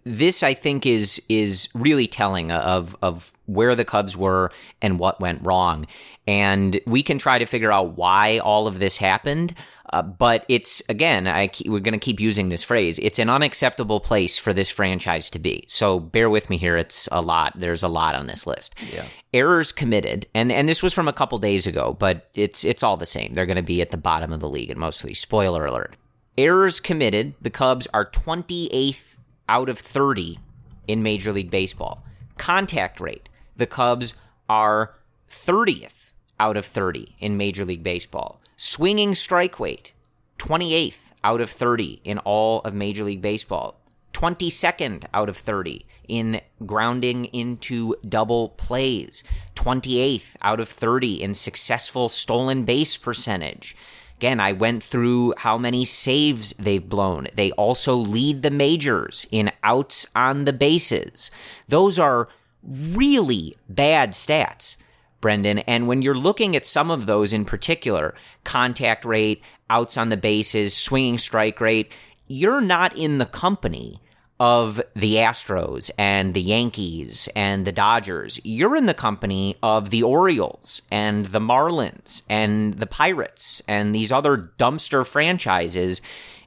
this 0.04 0.44
I 0.44 0.54
think 0.54 0.86
is 0.86 1.20
is 1.28 1.68
really 1.74 2.06
telling 2.06 2.52
of 2.52 2.94
of 3.02 3.32
where 3.46 3.74
the 3.74 3.84
Cubs 3.84 4.16
were 4.16 4.52
and 4.80 5.00
what 5.00 5.18
went 5.18 5.44
wrong, 5.44 5.88
and 6.28 6.80
we 6.86 7.02
can 7.02 7.18
try 7.18 7.40
to 7.40 7.46
figure 7.46 7.72
out 7.72 7.96
why 7.96 8.38
all 8.38 8.68
of 8.68 8.78
this 8.78 8.96
happened. 8.96 9.56
Uh, 9.92 10.02
but 10.02 10.44
it's 10.48 10.82
again, 10.88 11.26
I 11.26 11.50
we're 11.66 11.80
going 11.80 11.98
to 11.98 11.98
keep 11.98 12.20
using 12.20 12.48
this 12.48 12.62
phrase. 12.62 12.98
It's 12.98 13.18
an 13.18 13.28
unacceptable 13.28 14.00
place 14.00 14.38
for 14.38 14.52
this 14.52 14.70
franchise 14.70 15.30
to 15.30 15.38
be. 15.38 15.64
So 15.68 15.98
bear 15.98 16.28
with 16.28 16.50
me 16.50 16.58
here. 16.58 16.76
It's 16.76 17.08
a 17.10 17.22
lot. 17.22 17.54
There's 17.56 17.82
a 17.82 17.88
lot 17.88 18.14
on 18.14 18.26
this 18.26 18.46
list. 18.46 18.74
Yeah. 18.92 19.06
Errors 19.32 19.72
committed, 19.72 20.26
and 20.34 20.52
and 20.52 20.68
this 20.68 20.82
was 20.82 20.92
from 20.92 21.08
a 21.08 21.12
couple 21.12 21.38
days 21.38 21.66
ago, 21.66 21.96
but 21.98 22.28
it's 22.34 22.64
it's 22.64 22.82
all 22.82 22.96
the 22.96 23.06
same. 23.06 23.34
They're 23.34 23.46
going 23.46 23.56
to 23.56 23.62
be 23.62 23.80
at 23.80 23.90
the 23.90 23.96
bottom 23.96 24.32
of 24.32 24.40
the 24.40 24.48
league, 24.48 24.70
and 24.70 24.78
mostly 24.78 25.14
spoiler 25.14 25.64
alert. 25.66 25.96
Errors 26.36 26.80
committed. 26.80 27.34
The 27.40 27.50
Cubs 27.50 27.88
are 27.92 28.08
28th 28.10 29.18
out 29.48 29.68
of 29.68 29.78
30 29.78 30.38
in 30.86 31.02
Major 31.02 31.32
League 31.32 31.50
Baseball. 31.50 32.04
Contact 32.36 33.00
rate. 33.00 33.28
The 33.56 33.66
Cubs 33.66 34.14
are 34.48 34.94
30th 35.30 36.12
out 36.38 36.56
of 36.56 36.64
30 36.64 37.16
in 37.18 37.36
Major 37.36 37.64
League 37.64 37.82
Baseball. 37.82 38.40
Swinging 38.60 39.14
strike 39.14 39.60
weight, 39.60 39.92
28th 40.38 41.12
out 41.22 41.40
of 41.40 41.48
30 41.48 42.00
in 42.02 42.18
all 42.18 42.60
of 42.62 42.74
Major 42.74 43.04
League 43.04 43.22
Baseball. 43.22 43.80
22nd 44.14 45.04
out 45.14 45.28
of 45.28 45.36
30 45.36 45.86
in 46.08 46.40
grounding 46.66 47.26
into 47.26 47.94
double 48.08 48.48
plays. 48.48 49.22
28th 49.54 50.34
out 50.42 50.58
of 50.58 50.68
30 50.68 51.22
in 51.22 51.34
successful 51.34 52.08
stolen 52.08 52.64
base 52.64 52.96
percentage. 52.96 53.76
Again, 54.16 54.40
I 54.40 54.50
went 54.50 54.82
through 54.82 55.34
how 55.36 55.56
many 55.56 55.84
saves 55.84 56.52
they've 56.54 56.88
blown. 56.88 57.28
They 57.36 57.52
also 57.52 57.94
lead 57.94 58.42
the 58.42 58.50
majors 58.50 59.24
in 59.30 59.52
outs 59.62 60.04
on 60.16 60.46
the 60.46 60.52
bases. 60.52 61.30
Those 61.68 61.96
are 61.96 62.28
really 62.64 63.56
bad 63.68 64.14
stats. 64.14 64.74
Brendan. 65.20 65.58
And 65.60 65.88
when 65.88 66.02
you're 66.02 66.14
looking 66.14 66.54
at 66.56 66.66
some 66.66 66.90
of 66.90 67.06
those 67.06 67.32
in 67.32 67.44
particular, 67.44 68.14
contact 68.44 69.04
rate, 69.04 69.42
outs 69.70 69.96
on 69.96 70.08
the 70.08 70.16
bases, 70.16 70.76
swinging 70.76 71.18
strike 71.18 71.60
rate, 71.60 71.92
you're 72.26 72.60
not 72.60 72.96
in 72.96 73.18
the 73.18 73.26
company 73.26 74.00
of 74.40 74.80
the 74.94 75.16
Astros 75.16 75.90
and 75.98 76.32
the 76.32 76.40
Yankees 76.40 77.28
and 77.34 77.66
the 77.66 77.72
Dodgers. 77.72 78.40
You're 78.44 78.76
in 78.76 78.86
the 78.86 78.94
company 78.94 79.56
of 79.62 79.90
the 79.90 80.04
Orioles 80.04 80.82
and 80.92 81.26
the 81.26 81.40
Marlins 81.40 82.22
and 82.30 82.74
the 82.74 82.86
Pirates 82.86 83.60
and 83.66 83.94
these 83.94 84.12
other 84.12 84.52
dumpster 84.58 85.04
franchises 85.04 86.00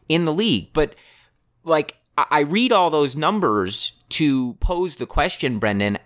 in 0.08 0.26
the 0.26 0.34
league. 0.34 0.72
But 0.72 0.96
like, 1.64 1.98
I 2.18 2.42
read 2.42 2.72
all 2.72 2.90
those 2.90 3.16
numbers 3.16 3.94
to 4.10 4.54
pose 4.56 4.96
the 4.96 5.06
question, 5.06 5.60
Brendan 5.60 5.98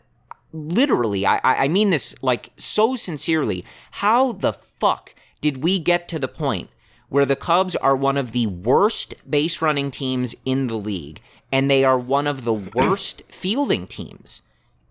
literally, 0.55 1.25
I, 1.25 1.39
I 1.43 1.67
mean 1.67 1.89
this 1.89 2.15
like 2.21 2.49
so 2.57 2.95
sincerely. 2.95 3.65
How 3.91 4.31
the 4.31 4.53
fuck 4.53 5.13
did 5.41 5.63
we 5.63 5.79
get 5.79 6.07
to 6.09 6.19
the 6.19 6.27
point 6.27 6.69
where 7.09 7.25
the 7.25 7.35
Cubs 7.35 7.75
are 7.75 7.95
one 7.95 8.17
of 8.17 8.31
the 8.31 8.47
worst 8.47 9.13
base 9.29 9.61
running 9.61 9.91
teams 9.91 10.33
in 10.45 10.67
the 10.67 10.77
league, 10.77 11.21
and 11.51 11.69
they 11.69 11.83
are 11.83 11.99
one 11.99 12.25
of 12.27 12.43
the 12.43 12.53
worst 12.75 13.21
fielding 13.29 13.85
teams 13.87 14.41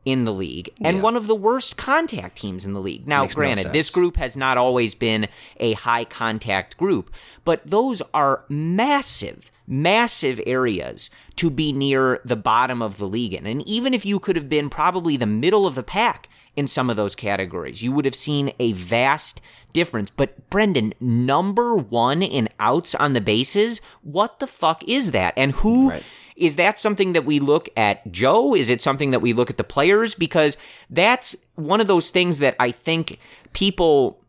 in 0.05 0.25
the 0.25 0.33
league, 0.33 0.69
and 0.85 0.99
Yeah. 0.99 1.03
one 1.03 1.17
of 1.17 1.27
the 1.27 1.35
worst 1.35 1.79
contact 1.79 2.37
teams 2.37 2.67
in 2.67 2.75
the 2.75 2.81
league. 2.81 3.09
Now, 3.09 3.23
Makes 3.23 3.37
no 3.37 3.41
granted, 3.41 3.73
this 3.73 3.89
group 3.91 4.19
has 4.19 4.37
not 4.37 4.59
always 4.59 4.95
been 4.95 5.29
a 5.59 5.73
high 5.73 6.05
contact 6.05 6.77
group, 6.77 7.11
but 7.45 7.63
those 7.65 8.03
are 8.13 8.45
massive, 8.51 9.51
massive 9.67 10.41
areas 10.47 11.11
to 11.37 11.51
be 11.51 11.73
near 11.73 12.21
the 12.25 12.37
bottom 12.37 12.83
of 12.83 12.99
the 12.99 13.09
league 13.09 13.35
in. 13.35 13.47
And 13.47 13.67
even 13.67 13.95
if 13.95 14.05
you 14.05 14.21
could 14.21 14.37
have 14.37 14.49
been 14.49 14.69
probably 14.71 15.17
the 15.17 15.27
middle 15.27 15.67
of 15.67 15.75
the 15.75 15.83
pack 15.83 16.29
in 16.57 16.67
some 16.67 16.91
of 16.91 16.97
those 16.97 17.15
categories, 17.15 17.83
you 17.83 17.91
would 17.93 18.05
have 18.05 18.15
seen 18.15 18.53
a 18.59 18.73
vast 18.73 19.41
difference. 19.73 20.11
But 20.11 20.51
Brendan, 20.51 20.95
number 21.01 21.77
one 21.77 22.23
in 22.23 22.49
outs 22.61 22.95
on 22.95 23.13
the 23.13 23.21
bases, 23.21 23.81
what 24.03 24.39
the 24.39 24.47
fuck 24.47 24.85
is 24.89 25.11
that? 25.11 25.35
And 25.37 25.53
who 25.53 25.91
is 26.37 26.53
Right. 26.53 26.57
that 26.59 26.79
something 26.79 27.13
that 27.15 27.25
we 27.25 27.41
look 27.41 27.69
at 27.77 28.11
Joe? 28.13 28.55
Is 28.55 28.69
it 28.69 28.83
something 28.83 29.11
that 29.11 29.21
we 29.21 29.33
look 29.33 29.51
at 29.51 29.57
the 29.57 29.65
players? 29.65 30.15
Because 30.15 30.57
that's 30.91 31.35
one 31.57 31.81
of 31.81 31.87
those 31.89 32.11
things 32.11 32.39
that 32.39 32.55
I 32.61 32.71
think 32.71 33.19
people 33.53 34.21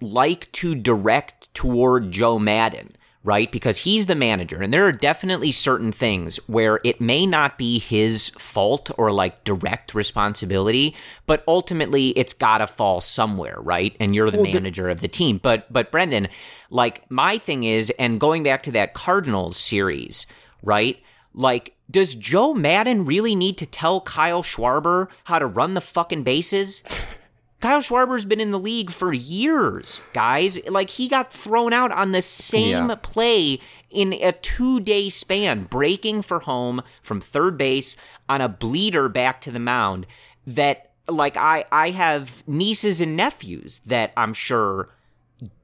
like 0.00 0.50
to 0.52 0.74
direct 0.74 1.52
toward 1.54 2.10
Joe 2.10 2.38
Maddon, 2.38 2.96
right? 3.24 3.52
Because 3.52 3.78
he's 3.78 4.06
the 4.06 4.14
manager. 4.14 4.60
And 4.60 4.74
there 4.74 4.86
are 4.86 4.92
definitely 4.92 5.52
certain 5.52 5.92
things 5.92 6.38
where 6.48 6.80
it 6.82 7.00
may 7.00 7.24
not 7.24 7.56
be 7.56 7.78
his 7.78 8.30
fault 8.30 8.90
or 8.98 9.12
like 9.12 9.44
direct 9.44 9.94
responsibility, 9.94 10.96
but 11.26 11.44
ultimately 11.46 12.08
it's 12.10 12.32
got 12.32 12.58
to 12.58 12.66
fall 12.66 13.00
somewhere, 13.00 13.56
right? 13.58 13.96
And 14.00 14.14
you're 14.14 14.30
the 14.30 14.42
manager 14.42 14.88
of 14.88 15.00
the 15.00 15.08
team. 15.08 15.38
But 15.38 15.72
but 15.72 15.92
Brendan, 15.92 16.28
like 16.70 17.08
my 17.10 17.38
thing 17.38 17.64
is 17.64 17.90
and 17.98 18.18
going 18.18 18.42
back 18.42 18.64
to 18.64 18.72
that 18.72 18.94
Cardinals 18.94 19.56
series, 19.56 20.26
right? 20.62 21.00
Like 21.32 21.76
does 21.90 22.14
Joe 22.14 22.54
Maddon 22.54 23.04
really 23.04 23.36
need 23.36 23.58
to 23.58 23.66
tell 23.66 24.00
Kyle 24.00 24.42
Schwarber 24.42 25.08
how 25.24 25.38
to 25.38 25.46
run 25.46 25.74
the 25.74 25.80
fucking 25.80 26.22
bases? 26.22 26.82
Kyle 27.62 27.80
Schwarber's 27.80 28.24
been 28.24 28.40
in 28.40 28.50
the 28.50 28.58
league 28.58 28.90
for 28.90 29.12
years, 29.12 30.02
guys. 30.12 30.58
Like 30.68 30.90
he 30.90 31.08
got 31.08 31.32
thrown 31.32 31.72
out 31.72 31.92
on 31.92 32.10
the 32.10 32.20
same 32.20 32.88
Yeah. 32.88 32.94
play 32.96 33.60
in 33.88 34.12
a 34.14 34.32
two 34.32 34.80
day 34.80 35.08
span, 35.08 35.64
breaking 35.64 36.22
for 36.22 36.40
home 36.40 36.82
from 37.02 37.20
third 37.20 37.56
base 37.56 37.94
on 38.28 38.40
a 38.40 38.48
bleeder 38.48 39.08
back 39.08 39.40
to 39.42 39.52
the 39.52 39.60
mound. 39.60 40.08
That 40.44 40.90
like 41.08 41.36
I 41.36 41.64
I 41.70 41.90
have 41.90 42.42
nieces 42.48 43.00
and 43.00 43.16
nephews 43.16 43.80
that 43.86 44.12
I'm 44.16 44.34
sure 44.34 44.88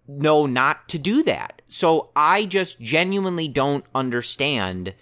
know 0.06 0.46
not 0.46 0.88
to 0.90 0.98
do 0.98 1.24
that. 1.24 1.62
So 1.66 2.12
I 2.14 2.44
just 2.44 2.80
genuinely 2.80 3.48
don't 3.48 3.84
understand 3.92 4.94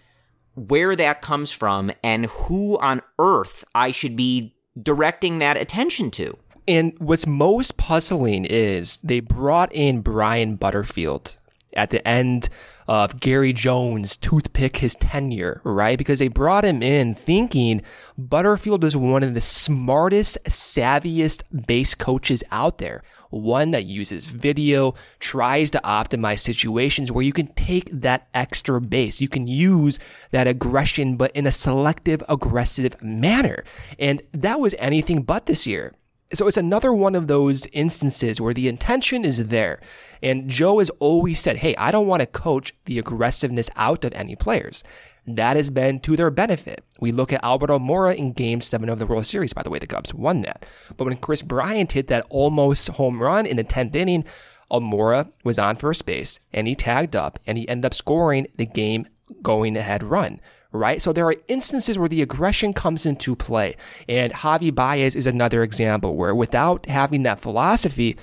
where 0.54 0.96
that 0.96 1.20
comes 1.20 1.52
from 1.52 1.92
and 2.02 2.24
who 2.26 2.78
on 2.78 3.02
earth 3.18 3.64
I 3.74 3.90
should 3.90 4.16
be 4.16 4.54
directing 4.82 5.38
that 5.40 5.58
attention 5.58 6.10
to. 6.12 6.38
And 6.68 6.94
what's 6.98 7.26
most 7.26 7.76
puzzling 7.76 8.44
is 8.44 8.96
they 8.98 9.20
brought 9.20 9.72
in 9.72 10.00
Brian 10.00 10.56
Butterfield 10.56 11.36
at 11.74 11.90
the 11.90 12.06
end 12.06 12.48
of 12.88 13.20
Gary 13.20 13.52
Jones' 13.52 14.16
toothpick 14.16 14.78
his 14.78 14.94
tenure, 14.96 15.60
right? 15.62 15.98
Because 15.98 16.18
they 16.18 16.28
brought 16.28 16.64
him 16.64 16.82
in 16.82 17.14
thinking 17.14 17.82
Butterfield 18.16 18.84
is 18.84 18.96
one 18.96 19.22
of 19.22 19.34
the 19.34 19.40
smartest, 19.40 20.38
savviest 20.44 21.66
base 21.66 21.94
coaches 21.94 22.42
out 22.50 22.78
there. 22.78 23.02
One 23.30 23.72
that 23.72 23.84
uses 23.84 24.26
video, 24.26 24.94
tries 25.18 25.70
to 25.72 25.80
optimize 25.84 26.40
situations 26.40 27.12
where 27.12 27.24
you 27.24 27.32
can 27.32 27.48
take 27.48 27.90
that 27.90 28.28
extra 28.34 28.80
base. 28.80 29.20
You 29.20 29.28
can 29.28 29.46
use 29.46 29.98
that 30.30 30.46
aggression, 30.46 31.16
but 31.16 31.30
in 31.32 31.46
a 31.46 31.52
selective, 31.52 32.22
aggressive 32.28 33.00
manner. 33.02 33.64
And 33.98 34.22
that 34.32 34.58
was 34.58 34.74
anything 34.78 35.22
but 35.22 35.46
this 35.46 35.66
year. 35.66 35.92
So 36.32 36.48
it's 36.48 36.56
another 36.56 36.92
one 36.92 37.14
of 37.14 37.28
those 37.28 37.66
instances 37.66 38.40
where 38.40 38.54
the 38.54 38.66
intention 38.66 39.24
is 39.24 39.46
there. 39.46 39.80
And 40.22 40.48
Joe 40.48 40.80
has 40.80 40.90
always 40.98 41.38
said, 41.38 41.58
hey, 41.58 41.76
I 41.76 41.92
don't 41.92 42.08
want 42.08 42.20
to 42.20 42.26
coach 42.26 42.74
the 42.86 42.98
aggressiveness 42.98 43.70
out 43.76 44.04
of 44.04 44.12
any 44.12 44.34
players. 44.34 44.82
That 45.28 45.56
has 45.56 45.70
been 45.70 46.00
to 46.00 46.16
their 46.16 46.30
benefit. 46.30 46.84
We 47.00 47.12
look 47.12 47.32
at 47.32 47.44
Albert 47.44 47.70
Almora 47.70 48.16
in 48.16 48.32
game 48.32 48.60
seven 48.60 48.88
of 48.88 48.98
the 48.98 49.06
World 49.06 49.26
Series. 49.26 49.52
By 49.52 49.62
the 49.62 49.70
way, 49.70 49.78
the 49.78 49.86
Cubs 49.86 50.14
won 50.14 50.42
that. 50.42 50.66
But 50.96 51.04
when 51.04 51.16
Kris 51.16 51.42
Bryant 51.42 51.92
hit 51.92 52.08
that 52.08 52.26
almost 52.28 52.88
home 52.88 53.22
run 53.22 53.46
in 53.46 53.56
the 53.56 53.64
10th 53.64 53.94
inning, 53.94 54.24
Almora 54.70 55.30
was 55.44 55.58
on 55.58 55.76
first 55.76 56.06
base 56.06 56.40
and 56.52 56.66
he 56.66 56.74
tagged 56.74 57.14
up 57.14 57.38
and 57.46 57.56
he 57.56 57.68
ended 57.68 57.86
up 57.86 57.94
scoring 57.94 58.48
the 58.56 58.66
game 58.66 59.06
going 59.42 59.76
ahead 59.76 60.02
run, 60.02 60.40
right? 60.72 61.00
So 61.00 61.12
there 61.12 61.26
are 61.26 61.36
instances 61.48 61.98
where 61.98 62.08
the 62.08 62.22
aggression 62.22 62.72
comes 62.72 63.06
into 63.06 63.36
play. 63.36 63.76
And 64.08 64.32
Javi 64.32 64.74
Baez 64.74 65.16
is 65.16 65.26
another 65.26 65.62
example 65.62 66.16
where 66.16 66.34
without 66.34 66.86
having 66.86 67.22
that 67.24 67.40
philosophy, 67.40 68.16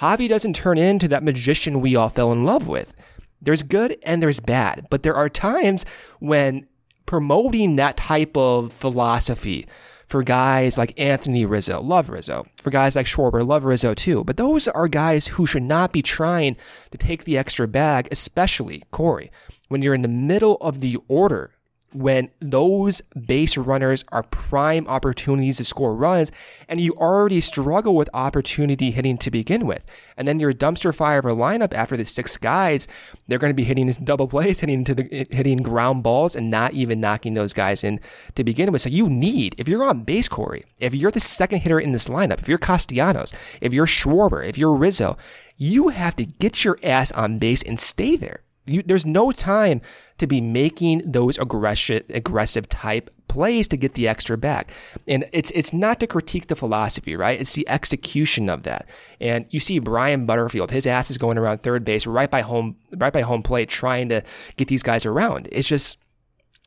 Javi 0.00 0.28
doesn't 0.28 0.56
turn 0.56 0.78
into 0.78 1.08
that 1.08 1.22
magician 1.22 1.80
we 1.80 1.96
all 1.96 2.10
fell 2.10 2.32
in 2.32 2.44
love 2.44 2.68
with. 2.68 2.94
There's 3.40 3.62
good 3.62 3.96
and 4.02 4.22
there's 4.22 4.40
bad, 4.40 4.86
but 4.90 5.02
there 5.02 5.14
are 5.14 5.28
times 5.28 5.84
when 6.20 6.66
promoting 7.06 7.76
that 7.76 7.96
type 7.96 8.36
of 8.36 8.72
philosophy 8.72 9.66
for 10.08 10.22
guys 10.22 10.78
like 10.78 10.98
Anthony 10.98 11.44
Rizzo, 11.44 11.80
love 11.80 12.08
Rizzo. 12.08 12.46
For 12.62 12.70
guys 12.70 12.94
like 12.94 13.06
Schwarber, 13.06 13.46
love 13.46 13.64
Rizzo 13.64 13.94
too. 13.94 14.22
But 14.24 14.36
those 14.36 14.68
are 14.68 14.88
guys 14.88 15.26
who 15.26 15.46
should 15.46 15.64
not 15.64 15.92
be 15.92 16.02
trying 16.02 16.56
to 16.90 16.98
take 16.98 17.24
the 17.24 17.36
extra 17.36 17.66
bag, 17.66 18.08
especially 18.10 18.84
Corey, 18.90 19.30
when 19.68 19.82
you're 19.82 19.94
in 19.94 20.02
the 20.02 20.08
middle 20.08 20.56
of 20.60 20.80
the 20.80 20.96
order 21.08 21.52
when 21.96 22.30
those 22.40 23.00
base 23.26 23.56
runners 23.56 24.04
are 24.08 24.22
prime 24.22 24.86
opportunities 24.86 25.56
to 25.56 25.64
score 25.64 25.94
runs 25.94 26.30
and 26.68 26.80
you 26.80 26.92
already 26.94 27.40
struggle 27.40 27.94
with 27.96 28.10
opportunity 28.12 28.90
hitting 28.90 29.18
to 29.18 29.30
begin 29.30 29.66
with. 29.66 29.84
And 30.16 30.28
then 30.28 30.40
your 30.40 30.52
dumpster 30.52 30.94
fire 30.94 31.18
of 31.18 31.24
a 31.24 31.30
lineup 31.30 31.72
after 31.74 31.96
the 31.96 32.04
six 32.04 32.36
guys, 32.36 32.86
they're 33.26 33.38
going 33.38 33.50
to 33.50 33.54
be 33.54 33.64
hitting 33.64 33.90
double 34.04 34.28
plays, 34.28 34.60
hitting 34.60 34.84
to 34.84 34.94
the 34.94 35.26
hitting 35.30 35.58
ground 35.58 36.02
balls 36.02 36.36
and 36.36 36.50
not 36.50 36.74
even 36.74 37.00
knocking 37.00 37.34
those 37.34 37.52
guys 37.52 37.82
in 37.82 38.00
to 38.34 38.44
begin 38.44 38.70
with. 38.72 38.82
So 38.82 38.90
you 38.90 39.08
need, 39.08 39.54
if 39.58 39.68
you're 39.68 39.84
on 39.84 40.04
base, 40.04 40.28
Corey, 40.28 40.64
if 40.78 40.94
you're 40.94 41.10
the 41.10 41.20
second 41.20 41.60
hitter 41.60 41.80
in 41.80 41.92
this 41.92 42.08
lineup, 42.08 42.40
if 42.40 42.48
you're 42.48 42.58
Castellanos, 42.58 43.32
if 43.60 43.72
you're 43.72 43.86
Schwarber, 43.86 44.46
if 44.46 44.58
you're 44.58 44.74
Rizzo, 44.74 45.16
you 45.56 45.88
have 45.88 46.16
to 46.16 46.24
get 46.24 46.64
your 46.64 46.78
ass 46.82 47.10
on 47.12 47.38
base 47.38 47.62
and 47.62 47.80
stay 47.80 48.16
there. 48.16 48.42
You, 48.66 48.82
there's 48.82 49.06
no 49.06 49.32
time 49.32 49.80
to 50.18 50.26
be 50.26 50.40
making 50.40 51.02
those 51.10 51.38
aggressive, 51.38 52.04
aggressive 52.08 52.68
type 52.68 53.10
plays 53.28 53.68
to 53.68 53.76
get 53.76 53.94
the 53.94 54.08
extra 54.08 54.38
back. 54.38 54.70
And 55.06 55.28
it's 55.32 55.50
it's 55.52 55.72
not 55.72 56.00
to 56.00 56.06
critique 56.06 56.46
the 56.46 56.56
philosophy, 56.56 57.16
right? 57.16 57.40
It's 57.40 57.52
the 57.54 57.68
execution 57.68 58.48
of 58.48 58.62
that. 58.62 58.88
And 59.20 59.46
you 59.50 59.60
see 59.60 59.78
Brian 59.78 60.26
Butterfield, 60.26 60.70
his 60.70 60.86
ass 60.86 61.10
is 61.10 61.18
going 61.18 61.38
around 61.38 61.58
third 61.58 61.84
base 61.84 62.06
right 62.06 62.30
by 62.30 62.40
home 62.40 62.76
right 62.96 63.12
by 63.12 63.22
home 63.22 63.42
plate 63.42 63.68
trying 63.68 64.08
to 64.08 64.22
get 64.56 64.68
these 64.68 64.82
guys 64.82 65.06
around. 65.06 65.48
It's 65.52 65.68
just 65.68 65.98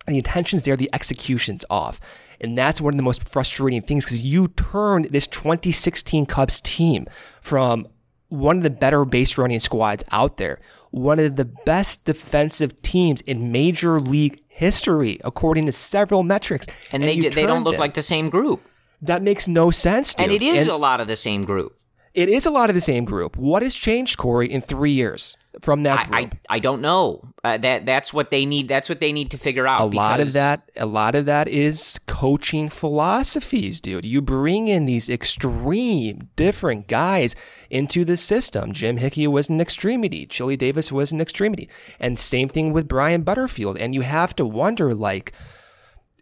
the 0.08 0.18
intention's 0.18 0.64
there, 0.64 0.78
the 0.78 0.90
execution's 0.94 1.66
off. 1.70 2.00
And 2.42 2.58
that's 2.58 2.80
one 2.80 2.94
of 2.94 2.98
the 2.98 3.04
most 3.04 3.28
frustrating 3.28 3.82
things 3.82 4.06
because 4.06 4.24
you 4.24 4.48
turned 4.50 5.06
this 5.06 5.28
2016 5.28 6.26
Cubs 6.26 6.62
team 6.62 7.06
from 7.42 7.88
one 8.30 8.58
of 8.58 8.64
the 8.64 8.70
better 8.70 9.06
base 9.06 9.38
running 9.38 9.60
squads 9.60 10.04
out 10.12 10.38
there 10.38 10.60
one 10.92 11.20
of 11.20 11.36
the 11.36 11.46
best 11.46 12.06
defensive 12.06 12.82
teams 12.82 13.22
in 13.22 13.52
major 13.52 14.00
league 14.00 14.42
history, 14.48 15.20
according 15.24 15.66
to 15.66 15.72
several 15.72 16.24
metrics. 16.24 16.68
And, 16.92 17.04
and 17.04 17.24
they 17.24 17.30
they 17.30 17.46
don't 17.46 17.64
look 17.64 17.78
like 17.78 17.94
the 17.94 18.04
same 18.04 18.30
group. 18.30 18.62
That 19.02 19.22
makes 19.22 19.48
no 19.48 19.72
sense. 19.72 20.14
Dude. 20.14 20.26
And 20.26 20.34
it 20.34 20.42
is 20.42 20.62
and 20.62 20.70
a 20.70 20.76
lot 20.76 21.00
of 21.00 21.08
the 21.08 21.16
same 21.16 21.44
group. 21.44 21.80
It 22.14 22.30
is 22.30 22.46
a 22.46 22.52
lot 22.52 22.70
of 22.70 22.74
the 22.74 22.82
same 22.82 23.06
group. 23.06 23.38
What 23.38 23.62
has 23.64 23.76
changed, 23.76 24.18
Corey, 24.18 24.52
in 24.52 24.62
three 24.62 24.92
years? 24.92 25.38
from 25.62 25.84
that 25.84 26.08
I, 26.12 26.20
I, 26.20 26.30
I, 26.50 26.60
don't 26.60 26.82
know. 26.82 27.22
Uh, 27.44 27.58
that 27.58 27.86
that's 27.86 28.14
what 28.14 28.32
they 28.32 28.46
need. 28.46 28.68
That's 28.68 28.88
what 28.88 29.00
they 29.00 29.12
need 29.12 29.32
to 29.32 29.38
figure 29.38 29.68
out. 29.68 29.82
A 29.82 29.86
lot 29.86 30.20
of 30.20 30.34
that. 30.34 30.70
A 30.78 30.86
lot 30.86 31.16
of 31.16 31.26
that 31.26 31.48
is 31.48 32.00
coaching 32.08 32.70
philosophies, 32.70 33.82
dude. 33.82 34.06
You 34.06 34.22
bring 34.22 34.68
in 34.68 34.86
these 34.86 35.10
extreme, 35.10 36.30
different 36.36 36.88
guys 36.88 37.36
into 37.70 38.06
the 38.06 38.18
system. 38.18 38.74
Jim 38.74 38.98
Hickey 38.98 39.28
was 39.28 39.50
an 39.50 39.60
extremity. 39.60 40.26
Chili 40.26 40.56
Davis 40.56 40.92
was 40.92 41.12
an 41.12 41.20
extremity, 41.20 41.68
and 42.00 42.20
same 42.20 42.48
thing 42.48 42.72
with 42.72 42.88
Brian 42.88 43.24
Butterfield. 43.24 43.78
And 43.78 43.96
you 43.96 44.02
have 44.02 44.36
to 44.36 44.46
wonder, 44.46 44.94
like 44.94 45.34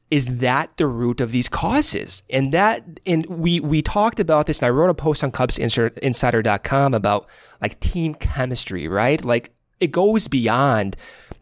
is 0.09 0.37
that 0.37 0.75
the 0.77 0.87
root 0.87 1.19
of 1.19 1.31
these 1.31 1.49
causes? 1.49 2.23
And 2.29 2.53
that, 2.53 2.99
and 3.05 3.25
we, 3.25 3.59
we 3.59 3.81
talked 3.81 4.19
about 4.19 4.47
this 4.47 4.59
and 4.59 4.67
I 4.67 4.69
wrote 4.69 4.89
a 4.89 4.93
post 4.93 5.23
on 5.23 5.31
CubsInsider.com 5.31 6.93
about 6.93 7.27
like 7.61 7.79
team 7.79 8.13
chemistry, 8.13 8.87
right? 8.87 9.23
Like 9.23 9.51
it 9.79 9.91
goes 9.91 10.27
beyond 10.27 10.95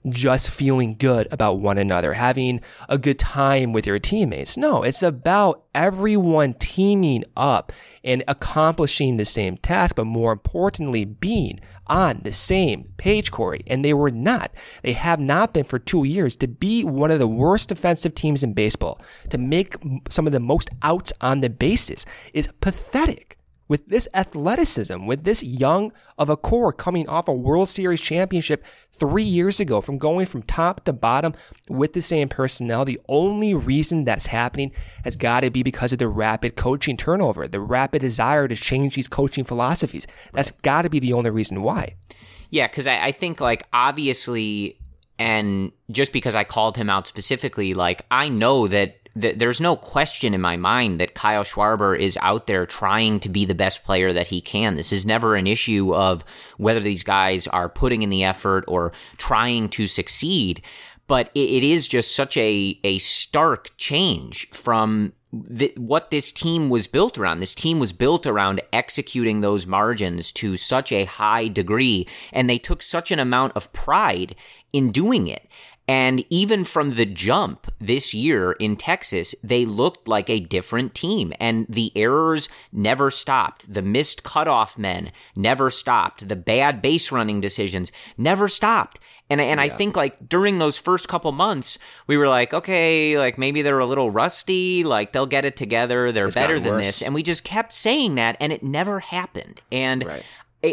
just 0.10 0.50
feeling 0.50 0.96
good 0.98 1.28
about 1.32 1.60
one 1.60 1.78
another, 1.78 2.14
having 2.14 2.62
a 2.90 2.98
good 2.98 3.20
time 3.20 3.74
with 3.74 3.88
your 3.88 4.00
teammates. 4.00 4.58
No, 4.58 4.84
it's 4.84 5.04
about 5.04 5.64
everyone 5.74 6.54
teaming 6.54 7.24
up 7.36 7.72
and 8.04 8.24
accomplishing 8.28 9.18
the 9.18 9.26
same 9.26 9.58
task, 9.58 9.96
but 9.96 10.06
more 10.06 10.32
importantly, 10.32 11.06
being 11.06 11.60
on 11.88 12.22
the 12.24 12.32
same 12.32 12.92
page, 12.98 13.32
Corey. 13.32 13.64
And 13.68 13.84
they 13.84 13.94
were 13.94 14.12
not. 14.12 14.52
They 14.84 14.94
have 14.94 15.20
not 15.20 15.54
been 15.54 15.66
for 15.66 15.80
two 15.80 16.04
years 16.04 16.36
to 16.38 16.48
be 16.48 16.84
one 16.84 17.12
of 17.12 17.20
the 17.20 17.28
worst 17.28 17.70
defensive 17.70 18.16
teams 18.16 18.44
in 18.44 18.54
baseball, 18.54 19.02
to 19.30 19.38
make 19.38 19.76
some 20.10 20.28
of 20.28 20.34
the 20.34 20.40
most 20.40 20.70
outs 20.82 21.12
on 21.22 21.42
the 21.42 21.50
bases 21.50 22.06
is 22.34 22.50
pathetic 22.62 23.38
with 23.68 23.88
this 23.88 24.08
athleticism, 24.14 25.06
with 25.06 25.24
this 25.24 25.44
young 25.44 25.92
of 26.18 26.30
a 26.30 26.38
core 26.38 26.72
coming 26.72 27.08
off 27.10 27.28
a 27.28 27.34
World 27.34 27.70
Series 27.70 28.02
championship 28.02 28.64
three 28.92 29.24
years 29.24 29.60
ago, 29.60 29.82
from 29.82 29.98
going 29.98 30.26
from 30.26 30.44
top 30.44 30.86
to 30.86 30.94
bottom 30.94 31.34
with 31.70 31.94
the 31.94 32.02
same 32.02 32.30
personnel, 32.30 32.86
the 32.86 33.00
only 33.10 33.54
reason 33.54 34.04
that's 34.04 34.28
happening 34.28 34.72
has 35.04 35.16
got 35.16 35.42
to 35.42 35.50
be 35.50 35.64
because 35.64 35.92
of 35.92 36.00
the 36.00 36.08
rapid 36.08 36.56
coaching 36.56 36.98
turnover, 36.98 37.48
the 37.48 37.60
rapid 37.60 38.02
desire 38.02 38.48
to 38.48 38.56
change 38.56 38.96
these 38.96 39.08
coaching 39.08 39.44
philosophies. 39.44 40.06
That's 40.34 40.52
got 40.52 40.84
to 40.84 40.90
be 40.90 41.00
the 41.00 41.14
only 41.14 41.30
reason 41.32 41.62
why. 41.62 41.96
Yeah, 42.52 42.68
because 42.68 42.88
I, 42.88 43.06
I 43.06 43.12
think, 43.12 43.42
like, 43.42 43.68
obviously, 43.74 44.80
and 45.18 45.72
just 45.92 46.12
because 46.12 46.36
I 46.36 46.44
called 46.44 46.78
him 46.78 46.90
out 46.90 47.08
specifically, 47.08 47.74
like, 47.74 48.06
I 48.12 48.30
know 48.30 48.68
that 48.68 49.05
th- 49.20 49.38
there's 49.38 49.62
no 49.62 49.76
question 49.76 50.34
in 50.34 50.42
my 50.42 50.58
mind 50.58 51.00
that 51.00 51.14
Kyle 51.14 51.44
Schwarber 51.44 51.98
is 51.98 52.18
out 52.22 52.48
there 52.48 52.66
trying 52.66 53.20
to 53.22 53.30
be 53.30 53.46
the 53.46 53.56
best 53.56 53.84
player 53.84 54.14
that 54.14 54.28
he 54.28 54.42
can. 54.42 54.76
This 54.76 54.92
is 54.92 55.06
never 55.06 55.36
an 55.36 55.48
issue 55.48 55.94
of 55.96 56.24
whether 56.58 56.80
these 56.80 57.04
guys 57.04 57.48
are 57.48 57.70
putting 57.70 58.02
in 58.02 58.10
the 58.10 58.24
effort 58.24 58.66
or 58.68 58.92
trying 59.18 59.70
to 59.70 59.88
succeed. 59.88 60.62
But 61.08 61.30
it, 61.36 61.50
it 61.50 61.64
is 61.64 61.88
just 61.88 62.16
such 62.16 62.36
a, 62.38 62.80
a 62.84 62.98
stark 63.00 63.72
change 63.78 64.50
from 64.52 65.14
the, 65.32 65.74
what 65.78 66.12
this 66.12 66.32
team 66.32 66.70
was 66.70 66.88
built 66.88 67.18
around. 67.18 67.40
This 67.40 67.56
team 67.56 67.80
was 67.80 67.94
built 67.94 68.26
around 68.26 68.62
executing 68.72 69.42
those 69.42 69.68
margins 69.68 70.32
to 70.34 70.58
such 70.58 70.92
a 70.92 71.06
high 71.06 71.48
degree, 71.48 72.08
and 72.32 72.50
they 72.50 72.58
took 72.58 72.82
such 72.82 73.12
an 73.12 73.20
amount 73.20 73.54
of 73.56 73.72
pride 73.74 74.36
in 74.72 74.92
doing 74.92 75.28
it. 75.28 75.48
And 75.88 76.26
even 76.30 76.64
from 76.64 76.92
the 76.92 77.06
jump 77.06 77.72
this 77.80 78.14
year 78.14 78.54
in 78.54 78.76
Texas, 78.76 79.36
they 79.44 79.66
looked 79.66 80.08
like 80.08 80.30
a 80.30 80.40
different 80.40 80.96
team 80.96 81.32
and 81.40 81.68
the 81.70 81.92
errors 81.96 82.50
never 82.72 83.12
stopped. 83.12 83.72
The 83.72 83.84
missed 83.84 84.24
cutoff 84.24 84.80
men 84.80 85.12
never 85.36 85.70
stopped. 85.70 86.28
The 86.28 86.36
bad 86.36 86.82
base 86.82 87.12
running 87.12 87.40
decisions 87.40 87.92
never 88.18 88.48
stopped. 88.48 89.00
And, 89.30 89.40
and 89.42 89.60
yeah. 89.60 89.66
I 89.66 89.70
think 89.70 89.96
like 89.96 90.28
during 90.28 90.58
those 90.58 90.78
first 90.78 91.08
couple 91.08 91.32
months, 91.32 91.78
we 92.08 92.18
were 92.18 92.28
like, 92.28 92.54
okay, 92.54 93.18
like 93.18 93.38
maybe 93.38 93.62
they're 93.62 93.80
a 93.80 93.86
little 93.86 94.10
rusty. 94.10 94.84
Like 94.84 95.14
they'll 95.14 95.26
get 95.26 95.46
it 95.46 95.56
together. 95.56 96.12
They're 96.12 96.28
it's 96.28 96.36
better 96.36 96.60
than 96.60 96.74
worse. 96.74 96.86
this. 96.86 97.02
And 97.04 97.14
we 97.14 97.22
just 97.22 97.44
kept 97.44 97.74
saying 97.74 98.16
that 98.16 98.38
and 98.40 98.52
it 98.52 98.64
never 98.64 99.00
happened. 99.00 99.62
And 99.72 100.04
right 100.04 100.24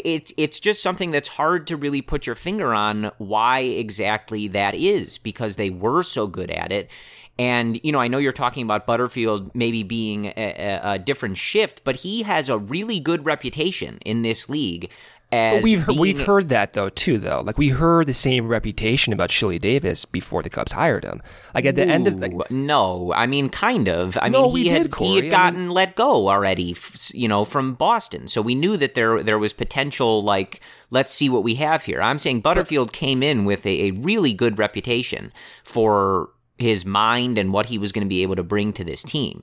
it's 0.04 0.32
it's 0.36 0.60
just 0.60 0.82
something 0.82 1.10
that's 1.10 1.28
hard 1.28 1.66
to 1.68 1.76
really 1.76 2.02
put 2.02 2.26
your 2.26 2.34
finger 2.34 2.72
on 2.72 3.10
why 3.18 3.60
exactly 3.60 4.48
that 4.48 4.74
is 4.74 5.18
because 5.18 5.56
they 5.56 5.70
were 5.70 6.02
so 6.02 6.26
good 6.26 6.50
at 6.50 6.72
it. 6.72 6.90
And 7.38 7.80
you 7.82 7.92
know, 7.92 8.00
I 8.00 8.08
know 8.08 8.18
you're 8.18 8.32
talking 8.32 8.64
about 8.64 8.86
Butterfield 8.86 9.54
maybe 9.54 9.82
being 9.82 10.26
a, 10.36 10.80
a, 10.82 10.98
different 10.98 11.38
shift, 11.38 11.82
but 11.82 11.96
he 11.96 12.22
has 12.22 12.48
a 12.48 12.58
really 12.58 13.00
good 13.00 13.24
reputation 13.24 13.98
in 14.04 14.22
this 14.22 14.48
league 14.48 14.90
but 15.32 15.62
we've 15.62 15.80
heard, 15.80 15.96
we've 15.96 16.20
heard 16.20 16.48
that 16.50 16.74
though 16.74 16.90
too 16.90 17.16
though. 17.16 17.40
Like 17.40 17.56
we 17.56 17.70
heard 17.70 18.06
the 18.06 18.14
same 18.14 18.48
reputation 18.48 19.14
about 19.14 19.30
Chili 19.30 19.58
Davis 19.58 20.04
before 20.04 20.42
the 20.42 20.50
Cubs 20.50 20.72
hired 20.72 21.04
him. 21.04 21.22
Like 21.54 21.64
at 21.64 21.74
the 21.74 21.86
Ooh, 21.86 21.90
end 21.90 22.06
of 22.06 22.20
like, 22.20 22.50
no, 22.50 23.14
I 23.14 23.26
mean 23.26 23.48
kind 23.48 23.88
of. 23.88 24.18
I 24.20 24.28
no, 24.28 24.52
mean 24.52 24.66
he 24.66 24.68
had 24.68 24.90
did, 24.90 24.94
he 24.94 25.16
had 25.16 25.30
gotten 25.30 25.56
I 25.56 25.62
mean, 25.62 25.70
let 25.70 25.96
go 25.96 26.28
already, 26.28 26.76
you 27.14 27.28
know, 27.28 27.46
from 27.46 27.72
Boston. 27.72 28.26
So 28.26 28.42
we 28.42 28.54
knew 28.54 28.76
that 28.76 28.94
there 28.94 29.22
there 29.22 29.38
was 29.38 29.54
potential. 29.54 30.22
Like 30.22 30.60
let's 30.90 31.14
see 31.14 31.30
what 31.30 31.42
we 31.42 31.54
have 31.54 31.84
here. 31.84 32.02
I'm 32.02 32.18
saying 32.18 32.42
Butterfield 32.42 32.88
but, 32.88 32.94
came 32.94 33.22
in 33.22 33.46
with 33.46 33.64
a, 33.64 33.88
a 33.88 33.90
really 33.92 34.34
good 34.34 34.58
reputation 34.58 35.32
for 35.64 36.28
his 36.58 36.84
mind 36.84 37.38
and 37.38 37.54
what 37.54 37.66
he 37.66 37.78
was 37.78 37.90
going 37.90 38.04
to 38.04 38.08
be 38.08 38.22
able 38.22 38.36
to 38.36 38.42
bring 38.42 38.72
to 38.74 38.84
this 38.84 39.02
team. 39.02 39.42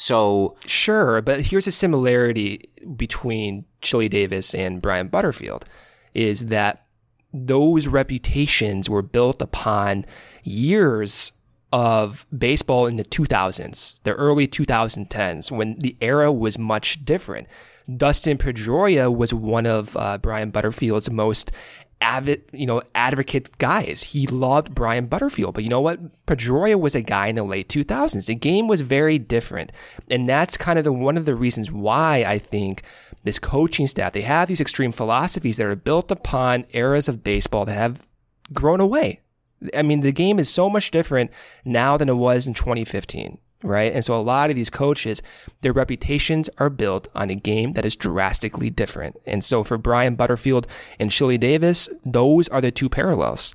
So 0.00 0.56
sure, 0.64 1.20
but 1.20 1.42
here's 1.42 1.66
a 1.66 1.70
similarity 1.70 2.70
between 2.96 3.66
Chili 3.82 4.08
Davis 4.08 4.54
and 4.54 4.80
Brian 4.80 5.08
Butterfield 5.08 5.66
is 6.14 6.46
that 6.46 6.86
those 7.34 7.86
reputations 7.86 8.88
were 8.88 9.02
built 9.02 9.42
upon 9.42 10.06
years 10.42 11.32
of 11.70 12.24
baseball 12.36 12.86
in 12.86 12.96
the 12.96 13.04
2000s, 13.04 14.02
the 14.04 14.14
early 14.14 14.48
2010s, 14.48 15.52
when 15.52 15.74
the 15.78 15.98
era 16.00 16.32
was 16.32 16.56
much 16.56 17.04
different. 17.04 17.46
Dustin 17.94 18.38
Pedroia 18.38 19.14
was 19.14 19.34
one 19.34 19.66
of 19.66 19.94
uh, 19.98 20.16
Brian 20.16 20.50
Butterfield's 20.50 21.10
most 21.10 21.52
avid, 22.00 22.42
you 22.52 22.66
know, 22.66 22.82
advocate 22.94 23.56
guys. 23.58 24.02
He 24.02 24.26
loved 24.26 24.74
Brian 24.74 25.06
Butterfield, 25.06 25.54
but 25.54 25.64
you 25.64 25.70
know 25.70 25.80
what? 25.80 26.26
Pedroia 26.26 26.78
was 26.78 26.94
a 26.94 27.02
guy 27.02 27.28
in 27.28 27.36
the 27.36 27.42
late 27.42 27.68
2000s. 27.68 28.26
The 28.26 28.34
game 28.34 28.68
was 28.68 28.80
very 28.80 29.18
different, 29.18 29.72
and 30.10 30.28
that's 30.28 30.56
kind 30.56 30.78
of 30.78 30.84
the 30.84 30.92
one 30.92 31.16
of 31.16 31.26
the 31.26 31.34
reasons 31.34 31.70
why 31.70 32.24
I 32.26 32.38
think 32.38 32.82
this 33.24 33.38
coaching 33.38 33.86
staff 33.86 34.12
they 34.12 34.22
have 34.22 34.48
these 34.48 34.62
extreme 34.62 34.92
philosophies 34.92 35.58
that 35.58 35.66
are 35.66 35.76
built 35.76 36.10
upon 36.10 36.64
eras 36.70 37.08
of 37.08 37.22
baseball 37.22 37.66
that 37.66 37.74
have 37.74 38.06
grown 38.52 38.80
away. 38.80 39.20
I 39.76 39.82
mean, 39.82 40.00
the 40.00 40.12
game 40.12 40.38
is 40.38 40.48
so 40.48 40.70
much 40.70 40.90
different 40.90 41.30
now 41.64 41.98
than 41.98 42.08
it 42.08 42.14
was 42.14 42.46
in 42.46 42.54
2015 42.54 43.38
right? 43.62 43.92
And 43.92 44.04
so 44.04 44.16
a 44.16 44.22
lot 44.22 44.50
of 44.50 44.56
these 44.56 44.70
coaches, 44.70 45.22
their 45.60 45.72
reputations 45.72 46.48
are 46.58 46.70
built 46.70 47.08
on 47.14 47.30
a 47.30 47.34
game 47.34 47.72
that 47.72 47.84
is 47.84 47.96
drastically 47.96 48.70
different. 48.70 49.20
And 49.26 49.44
so 49.44 49.64
for 49.64 49.78
Brian 49.78 50.14
Butterfield 50.14 50.66
and 50.98 51.10
Chili 51.10 51.38
Davis, 51.38 51.88
those 52.04 52.48
are 52.48 52.60
the 52.60 52.70
two 52.70 52.88
parallels. 52.88 53.54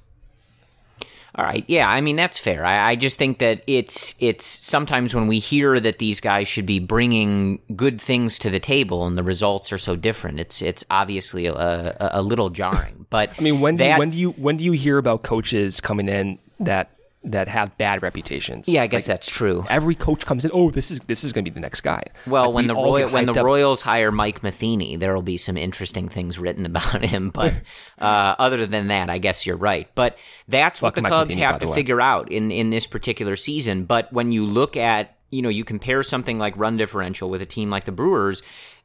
All 1.38 1.44
right, 1.44 1.66
yeah, 1.68 1.90
I 1.90 2.00
mean 2.00 2.16
that's 2.16 2.38
fair. 2.38 2.66
I, 2.66 2.92
I, 2.92 2.96
just 2.96 3.18
think 3.18 3.40
that 3.40 3.62
it's 3.68 4.16
it's 4.20 4.46
sometimes 4.66 5.14
when 5.14 5.28
we 5.28 5.40
hear 5.40 5.82
that 5.82 5.98
these 5.98 6.22
guys 6.22 6.48
should 6.48 6.66
be 6.66 6.80
bringing 6.80 7.60
good 7.76 8.00
things 8.00 8.40
to 8.40 8.50
the 8.50 8.60
table 8.60 9.06
and 9.06 9.18
the 9.18 9.24
results 9.24 9.74
are 9.74 9.78
so 9.78 9.98
different, 9.98 10.40
it's 10.40 10.62
it's 10.62 10.86
obviously 10.90 11.46
a, 11.46 11.54
a, 11.54 12.10
a 12.14 12.22
little 12.22 12.50
jarring. 12.50 13.06
But 13.10 13.32
I 13.38 13.42
mean, 13.42 13.60
when 13.60 13.76
do, 13.76 13.84
you, 13.84 13.98
when 13.98 14.10
do 14.12 14.18
you 14.18 14.32
when 14.32 14.56
do 14.56 14.64
you 14.64 14.72
hear 14.72 14.98
about 14.98 15.24
coaches 15.24 15.82
coming 15.82 16.08
in 16.08 16.40
that 16.62 16.95
that 17.26 17.48
have 17.48 17.78
bad 17.78 18.02
reputations. 18.02 18.70
Yeah, 18.70 18.84
I 18.84 18.88
guess 18.88 19.08
like, 19.08 19.16
that's 19.16 19.30
true. 19.30 19.66
Every 19.70 19.96
coach 19.96 20.26
comes 20.26 20.46
in, 20.46 20.52
oh, 20.54 20.72
this 20.72 20.92
is 20.92 21.00
this 21.02 21.24
is 21.24 21.34
going 21.34 21.46
to 21.46 21.52
be 21.52 21.56
the 21.56 21.60
next 21.60 21.82
guy. 21.82 22.04
Well, 22.28 22.46
like 22.46 22.56
when 22.56 22.64
we 22.66 22.68
the 22.68 22.76
Roy- 22.76 23.08
when 23.08 23.26
the 23.26 23.34
up. 23.34 23.46
Royals 23.46 23.82
hire 23.82 24.12
Mike 24.12 24.44
Matheny, 24.44 24.96
there 24.96 25.14
will 25.14 25.22
be 25.22 25.38
some 25.38 25.58
interesting 25.58 26.08
things 26.08 26.40
written 26.40 26.66
about 26.66 27.04
him. 27.04 27.30
But 27.30 27.54
uh, 28.00 28.36
other 28.40 28.66
than 28.66 28.88
that, 28.88 29.10
I 29.10 29.18
guess 29.18 29.46
you're 29.46 29.58
right. 29.58 29.90
But 29.96 30.18
that's 30.48 30.82
what 30.82 30.96
the 30.96 31.02
Mike 31.02 31.12
Cubs 31.12 31.30
Matheny, 31.30 31.42
have 31.42 31.60
to 31.60 31.74
figure 31.74 32.02
out 32.02 32.32
in 32.32 32.52
in 32.52 32.70
this 32.70 32.88
particular 32.88 33.36
season. 33.36 33.86
But 33.86 34.12
when 34.14 34.32
you 34.32 34.46
look 34.46 34.78
at 34.78 35.18
you 35.32 35.42
know 35.42 35.50
you 35.50 35.64
compare 35.64 36.04
something 36.04 36.38
like 36.40 36.56
run 36.58 36.78
differential 36.78 37.30
with 37.30 37.42
a 37.42 37.46
team 37.46 37.70
like 37.70 37.86
the 37.86 37.92
Brewers 37.92 38.42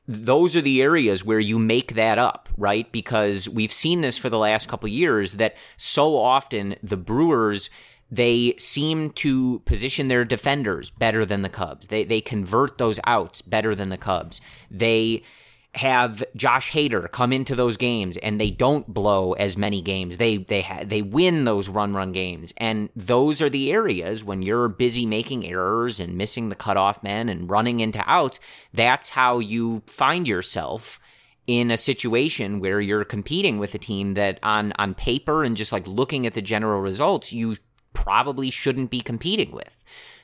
those 0.08 0.56
are 0.56 0.60
the 0.60 0.82
areas 0.82 1.24
where 1.24 1.38
you 1.38 1.58
make 1.58 1.94
that 1.94 2.18
up, 2.18 2.48
right? 2.56 2.90
Because 2.90 3.48
we've 3.48 3.72
seen 3.72 4.00
this 4.00 4.18
for 4.18 4.28
the 4.28 4.38
last 4.38 4.66
couple 4.66 4.88
years 4.88 5.34
that 5.34 5.54
so 5.76 6.18
often 6.18 6.74
the 6.82 6.96
Brewers 6.96 7.70
they 8.10 8.54
seem 8.58 9.10
to 9.10 9.60
position 9.60 10.08
their 10.08 10.24
defenders 10.24 10.90
better 10.90 11.24
than 11.24 11.42
the 11.42 11.48
Cubs. 11.48 11.88
They 11.88 12.04
they 12.04 12.20
convert 12.20 12.78
those 12.78 12.98
outs 13.04 13.42
better 13.42 13.74
than 13.74 13.88
the 13.88 13.96
Cubs. 13.96 14.40
They 14.70 15.22
have 15.74 16.24
Josh 16.34 16.72
Hader 16.72 17.10
come 17.12 17.32
into 17.32 17.54
those 17.54 17.76
games 17.76 18.16
and 18.16 18.40
they 18.40 18.50
don't 18.50 18.92
blow 18.92 19.34
as 19.34 19.56
many 19.56 19.80
games. 19.80 20.16
They 20.16 20.38
they 20.38 20.62
ha- 20.62 20.82
they 20.84 21.02
win 21.02 21.44
those 21.44 21.68
run 21.68 21.92
run 21.92 22.10
games, 22.12 22.52
and 22.56 22.88
those 22.96 23.40
are 23.40 23.50
the 23.50 23.70
areas 23.70 24.24
when 24.24 24.42
you're 24.42 24.68
busy 24.68 25.06
making 25.06 25.46
errors 25.46 26.00
and 26.00 26.16
missing 26.16 26.48
the 26.48 26.56
cutoff 26.56 27.02
men 27.02 27.28
and 27.28 27.50
running 27.50 27.80
into 27.80 28.02
outs. 28.06 28.40
That's 28.74 29.10
how 29.10 29.38
you 29.38 29.82
find 29.86 30.26
yourself 30.26 30.98
in 31.46 31.70
a 31.70 31.76
situation 31.76 32.60
where 32.60 32.80
you're 32.80 33.04
competing 33.04 33.58
with 33.58 33.74
a 33.74 33.78
team 33.78 34.14
that 34.14 34.40
on 34.42 34.72
on 34.78 34.94
paper 34.94 35.44
and 35.44 35.56
just 35.56 35.72
like 35.72 35.86
looking 35.86 36.26
at 36.26 36.34
the 36.34 36.42
general 36.42 36.80
results, 36.80 37.32
you 37.32 37.56
probably 37.92 38.50
shouldn't 38.50 38.90
be 38.90 39.00
competing 39.00 39.50
with. 39.52 39.74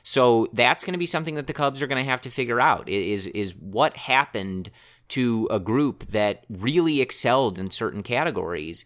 So 0.03 0.47
that's 0.53 0.83
going 0.83 0.93
to 0.93 0.99
be 0.99 1.05
something 1.05 1.35
that 1.35 1.47
the 1.47 1.53
Cubs 1.53 1.81
are 1.81 1.87
going 1.87 2.03
to 2.03 2.09
have 2.09 2.21
to 2.21 2.31
figure 2.31 2.61
out 2.61 2.87
is 2.87 3.25
is 3.27 3.55
what 3.55 3.97
happened 3.97 4.69
to 5.09 5.47
a 5.51 5.59
group 5.59 6.07
that 6.07 6.45
really 6.49 7.01
excelled 7.01 7.57
in 7.57 7.71
certain 7.71 8.03
categories 8.03 8.85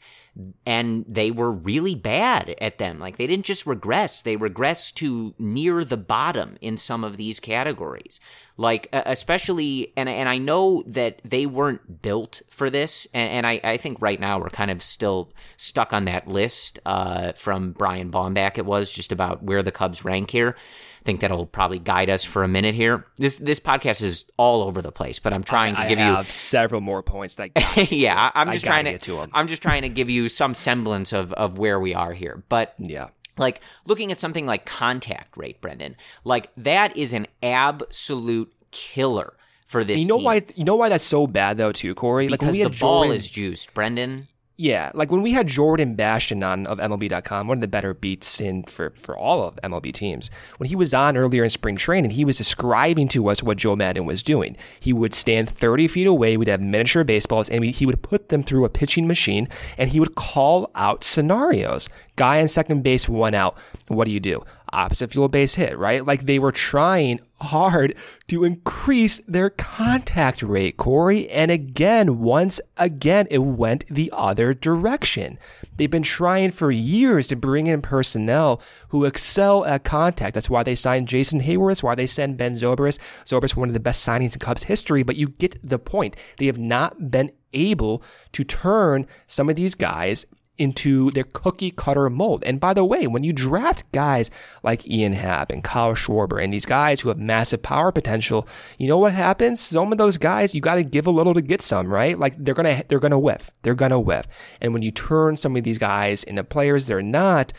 and 0.66 1.06
they 1.08 1.30
were 1.30 1.52
really 1.52 1.94
bad 1.94 2.56
at 2.62 2.78
them. 2.78 3.00
Like 3.00 3.18
they 3.18 3.28
didn't 3.28 3.46
just 3.46 3.66
regress, 3.66 4.22
they 4.22 4.38
regressed 4.38 4.96
to 4.96 5.34
near 5.38 5.84
the 5.84 5.98
bottom 5.98 6.58
in 6.62 6.78
some 6.78 7.04
of 7.04 7.18
these 7.18 7.40
categories. 7.40 8.20
Like 8.58 8.88
especially, 8.92 9.92
and 9.98 10.08
and 10.08 10.30
I 10.30 10.38
know 10.38 10.84
that 10.88 11.22
they 11.26 11.46
weren't 11.46 12.02
built 12.02 12.42
for 12.50 12.70
this, 12.70 13.08
and, 13.14 13.32
and 13.32 13.48
I, 13.48 13.60
I 13.64 13.78
think 13.78 14.02
right 14.02 14.20
now 14.20 14.40
we're 14.40 14.50
kind 14.50 14.70
of 14.70 14.84
still 14.84 15.32
stuck 15.58 15.94
on 15.94 16.06
that 16.06 16.28
list 16.28 16.80
uh, 16.86 17.32
from 17.34 17.72
Brian 17.72 18.12
Baumbach. 18.12 18.58
It 18.58 18.66
was 18.66 18.92
just 18.92 19.12
about 19.12 19.42
where 19.42 19.64
the 19.64 19.72
Cubs 19.72 20.06
rank 20.06 20.30
here. 20.30 20.56
Think 21.04 21.22
that'll 21.22 21.47
probably 21.47 21.80
guide 21.80 22.10
us 22.10 22.24
for 22.24 22.43
a 22.43 22.47
minute 22.47 22.76
here. 22.76 23.06
This 23.18 23.38
this 23.38 23.60
podcast 23.60 24.04
is 24.04 24.26
all 24.38 24.62
over 24.62 24.82
the 24.82 24.91
place, 24.91 25.20
but 25.20 25.34
I'm 25.34 25.43
trying 25.43 25.76
I, 25.76 25.84
to 25.84 25.89
give 25.89 25.99
I 25.99 26.20
you 26.20 26.24
several 26.26 26.82
more 26.82 27.02
points. 27.02 27.36
That 27.36 27.52
yeah, 27.91 28.32
I'm 28.36 28.52
just 28.52 28.66
trying 28.66 28.86
to, 28.86 28.97
to 28.99 29.28
I'm 29.34 29.47
just 29.47 29.62
trying 29.62 29.82
to 29.82 29.89
give 29.89 30.10
you 30.10 30.30
some 30.30 30.54
semblance 30.54 31.12
of 31.12 31.34
of 31.34 31.58
where 31.58 31.80
we 31.80 31.95
are 31.95 32.14
here. 32.14 32.43
But 32.49 32.76
yeah, 32.78 33.10
like 33.38 33.62
looking 33.86 34.12
at 34.12 34.20
something 34.20 34.45
like 34.45 34.66
contact 34.66 35.36
rate, 35.38 35.60
Brendan, 35.60 35.95
like 36.24 36.52
that 36.58 36.95
is 36.95 37.14
an 37.14 37.28
absolute 37.41 38.54
killer 38.72 39.34
for 39.72 39.84
this. 39.84 40.02
You 40.02 40.08
know 40.08 40.18
team. 40.18 40.26
why? 40.26 40.45
You 40.56 40.66
know 40.66 40.76
why 40.76 40.89
that's 40.89 41.04
so 41.04 41.26
bad 41.26 41.58
though, 41.58 41.72
too, 41.72 41.95
Corey. 41.95 42.28
Because 42.28 42.56
like 42.56 42.72
the 42.72 42.80
ball 42.80 43.04
Jordan, 43.04 43.16
is 43.16 43.30
juiced, 43.30 43.74
Brendan. 43.74 44.28
Yeah, 44.62 44.91
like 44.93 45.12
when 45.12 45.24
we 45.24 45.32
had 45.32 45.47
Jordan 45.47 45.95
Bastian 45.95 46.43
on 46.43 46.68
of 46.68 46.78
MLB.com, 46.78 47.47
one 47.47 47.57
of 47.57 47.62
the 47.62 47.68
better 47.68 47.95
beats 47.95 48.39
in 48.39 48.62
for, 48.62 48.91
for 48.91 49.18
all 49.18 49.41
of 49.41 49.55
MLB 49.64 49.91
teams. 49.91 50.30
When 50.57 50.70
he 50.70 50.76
was 50.76 50.93
on 50.93 51.18
earlier 51.18 51.43
in 51.43 51.49
spring 51.49 51.78
training, 51.78 52.12
he 52.12 52.24
was 52.24 52.38
describing 52.38 53.07
to 53.07 53.28
us 53.28 53.41
what 53.41 53.57
Joe 53.57 53.76
Maddon 53.76 54.05
was 54.05 54.22
doing. 54.22 54.55
He 54.80 54.93
would 54.93 55.16
stand 55.16 55.49
30 55.49 55.88
feet 55.88 56.05
away, 56.05 56.38
we'd 56.38 56.47
have 56.47 56.62
miniature 56.62 57.03
baseballs, 57.03 57.49
and 57.49 57.66
he 57.66 57.88
would 57.88 58.03
put 58.03 58.30
them 58.30 58.43
through 58.43 58.64
a 58.64 58.70
pitching 58.70 59.07
machine, 59.07 59.47
and 59.80 59.89
he 59.89 59.99
would 59.99 60.14
call 60.14 60.70
out 60.76 61.03
scenarios. 61.03 61.89
Guy 62.16 62.39
on 62.39 62.47
second 62.47 62.84
base, 62.84 63.09
one 63.09 63.34
out. 63.34 63.57
What 63.88 64.05
do 64.05 64.12
you 64.12 64.20
do? 64.20 64.43
Opposite 64.74 65.12
field 65.12 65.32
base 65.32 65.56
hit, 65.56 65.78
right? 65.78 66.06
Like 66.06 66.26
they 66.26 66.40
were 66.40 66.52
trying 66.52 67.20
hard 67.42 67.98
to 68.28 68.44
increase 68.44 69.20
their 69.20 69.50
contact 69.50 70.42
rate, 70.42 70.78
Corey. 70.78 71.30
And 71.30 71.52
again, 71.52 72.20
once 72.20 72.62
again, 72.78 73.28
it 73.30 73.40
went 73.40 73.86
the 73.88 74.10
other 74.14 74.54
direction. 74.54 75.40
They've 75.76 75.90
been 75.90 76.04
trying 76.04 76.52
for 76.52 76.72
years 76.72 77.28
to 77.30 77.36
bring 77.36 77.68
in 77.68 77.82
personnel 77.82 78.62
who 78.90 79.06
excel 79.06 79.66
at 79.66 79.84
contact. 79.84 80.34
That's 80.34 80.50
why 80.50 80.64
they 80.64 80.76
signed 80.76 81.08
Jason 81.08 81.42
Heyward. 81.42 81.72
That's 81.72 81.84
why 81.84 81.96
they 81.96 82.08
sent 82.08 82.38
Ben 82.38 82.54
Zobrist. 82.54 83.00
Zobrist, 83.26 83.56
one 83.56 83.70
of 83.70 83.74
the 83.74 83.80
best 83.80 84.08
signings 84.08 84.34
in 84.34 84.40
Cubs 84.40 84.64
history, 84.64 85.04
but 85.04 85.16
you 85.16 85.30
get 85.30 85.58
the 85.68 85.80
point. 85.80 86.16
They 86.38 86.46
have 86.46 86.60
not 86.60 87.12
been 87.12 87.32
able 87.54 88.04
to 88.32 88.44
turn 88.44 89.06
some 89.28 89.50
of 89.50 89.56
these 89.56 89.76
guys 89.76 90.26
into 90.62 91.09
their 91.09 91.24
cookie 91.24 91.72
cutter 91.72 92.07
mold. 92.07 92.43
And 92.45 92.59
by 92.59 92.76
the 92.76 92.86
way, 92.86 93.07
when 93.07 93.24
you 93.24 93.34
draft 93.34 93.91
guys 93.91 94.30
like 94.62 94.88
Ian 94.88 95.14
Happ 95.14 95.51
and 95.51 95.64
Kyle 95.64 95.95
Schwarber 95.95 96.41
and 96.41 96.53
these 96.53 96.68
guys 96.68 97.01
who 97.01 97.09
have 97.09 97.18
massive 97.18 97.64
power 97.64 97.91
potential, 97.91 98.47
you 98.78 98.88
know 98.88 98.99
what 98.99 99.14
happens? 99.14 99.59
Some 99.59 99.91
of 99.91 99.97
those 99.97 100.20
guys 100.20 100.53
you 100.53 100.62
got 100.62 100.76
to 100.76 100.84
give 100.84 101.07
a 101.07 101.12
little 101.12 101.34
to 101.34 101.41
get 101.41 101.64
some, 101.64 101.91
right? 101.91 102.18
Like 102.18 102.36
they're 102.38 102.53
gonna 102.53 102.84
they're 102.88 102.99
gonna 102.99 103.18
whiff, 103.18 103.49
they're 103.64 103.74
gonna 103.74 103.99
whiff. 103.99 104.28
And 104.62 104.72
when 104.72 104.84
you 104.84 104.91
turn 104.91 105.36
some 105.36 105.55
of 105.55 105.64
these 105.64 105.80
guys 105.80 106.24
into 106.24 106.43
players 106.43 106.86
they're 106.86 107.01
not, 107.01 107.53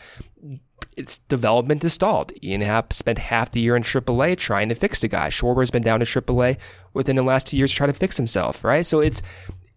its 0.95 1.17
development 1.17 1.83
is 1.83 1.93
stalled. 1.93 2.31
Ian 2.41 2.61
Happ 2.61 2.93
spent 2.93 3.17
half 3.17 3.51
the 3.51 3.59
year 3.59 3.75
in 3.75 3.83
AAA 3.83 4.37
trying 4.37 4.69
to 4.69 4.75
fix 4.75 5.01
the 5.01 5.09
guy. 5.09 5.29
Schwarber's 5.29 5.71
been 5.71 5.83
down 5.83 5.99
to 5.99 6.05
AAA 6.05 6.57
within 6.93 7.15
the 7.15 7.23
last 7.23 7.47
two 7.47 7.57
years 7.57 7.71
trying 7.71 7.91
to 7.91 7.99
fix 7.99 8.15
himself, 8.15 8.63
right? 8.63 8.85
So 8.85 8.99
it's 8.99 9.21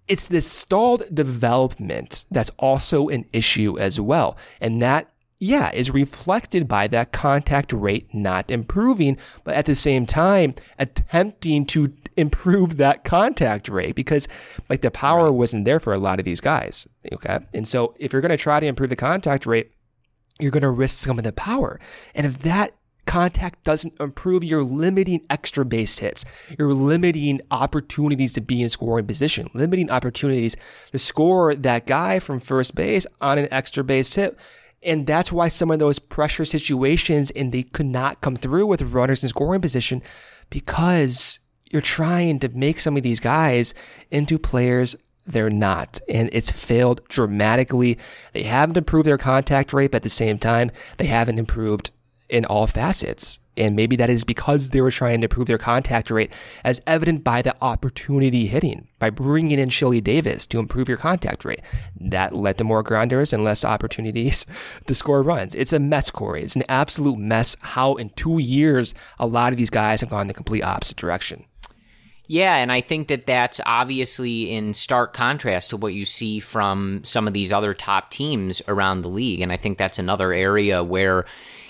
it's 0.09 0.29
this 0.29 0.51
stalled 0.51 1.03
development 1.15 2.25
that's 2.31 2.51
also 2.59 3.09
an 3.09 3.25
issue 3.33 3.79
as 3.79 4.01
well. 4.01 4.37
And 4.61 4.81
that, 4.83 5.11
yeah, 5.39 5.71
is 5.73 5.91
reflected 5.91 6.69
by 6.69 6.87
that 6.89 7.13
contact 7.13 7.73
rate 7.73 8.15
not 8.15 8.51
improving, 8.51 9.19
but 9.45 9.55
at 9.55 9.67
the 9.67 9.75
same 9.75 10.07
time, 10.07 10.55
attempting 10.79 11.67
to 11.67 11.93
improve 12.17 12.77
that 12.79 13.05
contact 13.05 13.69
rate 13.69 13.95
because 13.95 14.27
like 14.71 14.81
the 14.81 14.91
power 14.91 15.25
right. 15.25 15.35
wasn't 15.35 15.65
there 15.65 15.81
for 15.81 15.93
a 15.93 15.99
lot 15.99 16.19
of 16.19 16.25
these 16.25 16.41
guys. 16.41 16.87
Okay. 17.13 17.41
And 17.53 17.69
so 17.69 17.95
if 17.99 18.13
you're 18.13 18.23
going 18.23 18.31
to 18.31 18.37
try 18.37 18.61
to 18.61 18.67
improve 18.67 18.91
the 18.91 18.97
contact 18.97 19.45
rate, 19.45 19.73
you're 20.41 20.53
going 20.53 20.63
to 20.63 20.71
risk 20.71 21.05
some 21.05 21.19
of 21.19 21.25
the 21.25 21.33
power. 21.33 21.81
And 22.15 22.27
if 22.27 22.39
that 22.41 22.76
contact 23.07 23.65
doesn't 23.65 23.95
improve, 24.01 24.45
you're 24.45 24.63
limiting 24.63 25.25
extra 25.31 25.65
base 25.65 25.99
hits. 25.99 26.25
You're 26.59 26.75
limiting 26.75 27.41
opportunities 27.51 28.33
to 28.35 28.41
be 28.41 28.63
in 28.63 28.69
scoring 28.69 29.07
position, 29.07 29.49
limiting 29.55 29.91
opportunities 29.91 30.57
to 30.93 30.99
score 30.99 31.55
that 31.55 31.87
guy 31.87 32.19
from 32.19 32.41
first 32.41 32.75
base 32.75 33.07
on 33.21 33.39
an 33.39 33.49
extra 33.51 33.85
base 33.85 34.15
hit. 34.15 34.39
And 34.83 35.07
that's 35.07 35.33
why 35.33 35.49
some 35.49 35.71
of 35.71 35.79
those 35.79 35.99
pressure 35.99 36.45
situations 36.45 37.31
and 37.31 37.53
they 37.53 37.63
could 37.63 37.87
not 37.87 38.21
come 38.21 38.37
through 38.37 38.67
with 38.67 38.83
runners 38.83 39.23
in 39.23 39.31
scoring 39.31 39.61
position 39.61 40.03
because 40.51 41.39
you're 41.71 41.83
trying 41.83 42.39
to 42.41 42.49
make 42.51 42.79
some 42.79 42.97
of 42.97 43.03
these 43.03 43.21
guys 43.21 43.75
into 44.11 44.39
players 44.39 44.97
they're 45.27 45.51
not. 45.51 46.01
And 46.09 46.31
it's 46.33 46.51
failed 46.51 47.01
dramatically. 47.09 47.99
They 48.33 48.45
haven't 48.45 48.77
improved 48.77 49.09
their 49.09 49.19
contact 49.19 49.73
rate, 49.73 49.91
but 49.91 49.97
at 49.97 50.03
the 50.05 50.09
same 50.09 50.39
time, 50.39 50.71
they 50.99 51.07
haven't 51.07 51.39
improved 51.39 51.91
in 52.29 52.45
all 52.45 52.67
facets. 52.67 53.39
And 53.59 53.75
maybe 53.75 53.97
that 53.97 54.11
is 54.11 54.25
because 54.25 54.71
they 54.71 54.83
were 54.83 54.91
trying 54.91 55.21
to 55.23 55.25
improve 55.25 55.47
their 55.47 55.57
contact 55.57 56.11
rate, 56.11 56.31
as 56.63 56.81
evident 56.87 57.25
by 57.25 57.41
the 57.41 57.57
opportunity 57.63 58.47
hitting, 58.47 58.89
by 58.99 59.09
bringing 59.09 59.59
in 59.59 59.71
Chili 59.71 60.01
Davis 60.01 60.47
to 60.49 60.59
improve 60.59 60.89
your 60.89 60.99
contact 60.99 61.45
rate. 61.45 61.63
That 61.99 62.35
led 62.35 62.59
to 62.59 62.65
more 62.65 62.83
grounders 62.83 63.33
and 63.33 63.45
less 63.45 63.65
opportunities 63.65 64.45
to 64.87 64.95
score 64.95 65.23
runs. 65.23 65.55
It's 65.55 65.73
a 65.73 65.79
mess, 65.79 66.11
Corey. 66.11 66.43
It's 66.43 66.57
an 66.57 66.65
absolute 66.69 67.19
mess 67.19 67.57
how 67.61 67.95
in 67.95 68.11
two 68.11 68.39
years, 68.39 68.95
a 69.19 69.27
lot 69.27 69.53
of 69.53 69.59
these 69.59 69.71
guys 69.71 70.03
have 70.03 70.11
gone 70.11 70.27
the 70.27 70.35
complete 70.35 70.63
opposite 70.63 70.99
direction. 70.99 71.45
Yeah, 72.29 72.57
and 72.57 72.73
I 72.73 72.81
think 72.81 73.09
that 73.09 73.27
that's 73.27 73.61
obviously 73.65 74.53
in 74.53 74.75
stark 74.75 75.13
contrast 75.13 75.71
to 75.71 75.77
what 75.77 75.95
you 75.95 76.05
see 76.05 76.41
from 76.41 77.05
some 77.05 77.29
of 77.29 77.35
these 77.35 77.53
other 77.53 77.73
top 77.73 78.11
teams 78.11 78.61
around 78.67 79.01
the 79.01 79.09
league. 79.09 79.41
And 79.41 79.53
I 79.53 79.57
think 79.57 79.79
that's 79.79 79.99
another 79.99 80.33
area 80.33 80.83
where 80.83 81.25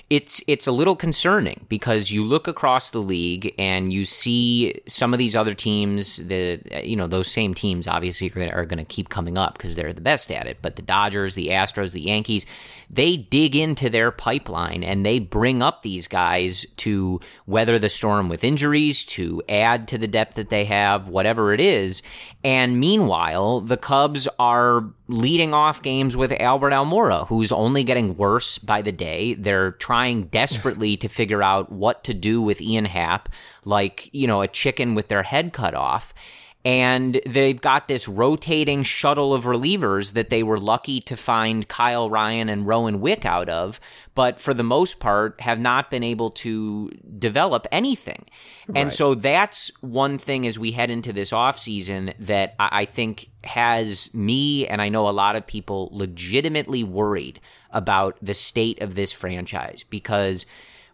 it's 0.09 0.41
it's 0.47 0.69
a 0.69 0.73
little 0.73 0.95
concerning 0.95 1.67
because 1.69 2.13
you 2.13 2.25
look 2.25 2.47
across 2.47 2.91
the 2.91 3.01
league 3.01 3.53
and 3.59 3.93
you 3.93 4.05
see 4.05 4.81
some 4.87 5.13
of 5.13 5.19
these 5.19 5.35
other 5.35 5.53
teams 5.53 6.19
the 6.29 6.61
you 6.85 6.95
know 6.95 7.09
those 7.09 7.27
same 7.27 7.55
teams 7.55 7.89
obviously 7.89 8.31
are 8.53 8.65
going 8.65 8.79
to 8.79 8.85
keep 8.85 9.09
coming 9.09 9.37
up 9.37 9.55
because 9.59 9.75
they're 9.75 9.93
the 9.93 10.01
best 10.01 10.31
at 10.31 10.47
it. 10.47 10.59
But 10.63 10.77
the 10.77 10.83
Dodgers 10.83 11.35
the 11.35 11.49
Astros 11.49 11.91
the 11.91 12.01
Yankees 12.01 12.47
they 12.89 13.17
dig 13.17 13.57
into 13.57 13.91
their 13.91 14.13
pipeline 14.13 14.85
and 14.85 15.05
they 15.05 15.19
bring 15.19 15.61
up 15.61 15.83
these 15.83 16.07
guys 16.07 16.65
to 16.77 17.19
weather 17.47 17.77
the 17.77 17.89
storm 17.89 18.29
with 18.29 18.45
injuries 18.45 19.05
to 19.07 19.43
add 19.49 19.89
to 19.89 19.99
the 19.99 20.07
depth 20.07 20.37
that 20.37 20.51
they 20.51 20.67
have 20.67 21.09
whatever 21.09 21.53
it 21.53 21.61
is. 21.61 22.03
And 22.45 22.79
meanwhile 22.79 23.61
the 23.61 23.77
Cubs 23.77 24.29
are 24.39 24.85
leading 25.09 25.53
off 25.53 25.83
games 25.83 26.17
with 26.17 26.31
Albert 26.41 26.71
Almora 26.71 27.27
who's 27.27 27.51
only 27.51 27.83
getting 27.83 28.17
worse 28.17 28.59
by 28.59 28.83
the 28.83 28.93
day. 28.93 29.35
They're 29.35 29.73
trying 29.73 29.96
trying 29.97 30.25
desperately 30.25 30.95
to 30.95 31.09
figure 31.09 31.43
out 31.43 31.73
what 31.73 32.05
to 32.05 32.13
do 32.13 32.43
with 32.43 32.61
Ian 32.61 32.85
Happ, 32.85 33.31
like, 33.65 34.11
you 34.13 34.27
know, 34.27 34.43
a 34.43 34.49
chicken 34.49 34.95
with 34.95 35.09
their 35.09 35.23
head 35.23 35.55
cut 35.55 35.75
off. 35.75 36.13
And 36.67 37.19
they've 37.25 37.59
got 37.59 37.89
this 37.89 38.07
rotating 38.07 38.83
shuttle 38.83 39.33
of 39.33 39.45
relievers 39.45 40.13
that 40.13 40.29
they 40.29 40.43
were 40.43 40.59
lucky 40.59 41.01
to 41.03 41.17
find 41.17 41.67
Kyle 41.67 42.11
Ryan 42.11 42.51
and 42.51 42.67
Rowan 42.67 43.01
Wick 43.01 43.25
out 43.25 43.49
of, 43.49 43.81
but 44.15 44.39
for 44.39 44.53
the 44.53 44.63
most 44.63 45.01
part 45.01 45.41
have 45.41 45.61
not 45.61 45.91
been 45.91 46.03
able 46.03 46.31
to 46.33 46.91
develop 47.19 47.67
anything. 47.73 48.27
Right. 48.67 48.83
And 48.83 48.93
so 48.93 49.15
that's 49.15 49.71
one 49.81 50.19
thing 50.19 50.47
as 50.47 50.59
we 50.59 50.73
head 50.73 50.91
into 50.91 51.15
this 51.15 51.31
offseason 51.31 52.13
that 52.19 52.55
I 52.59 52.85
think 52.85 53.31
has 53.45 54.13
me 54.13 54.67
and 54.67 54.83
I 54.83 54.91
know 54.91 55.09
a 55.09 55.11
lot 55.11 55.37
of 55.37 55.47
people 55.47 55.89
legitimately 55.93 56.85
worried 56.85 57.41
about 57.71 58.17
the 58.23 58.35
state 58.35 58.81
of 58.81 58.95
this 58.95 59.13
franchise 59.13 59.85
because 59.89 60.47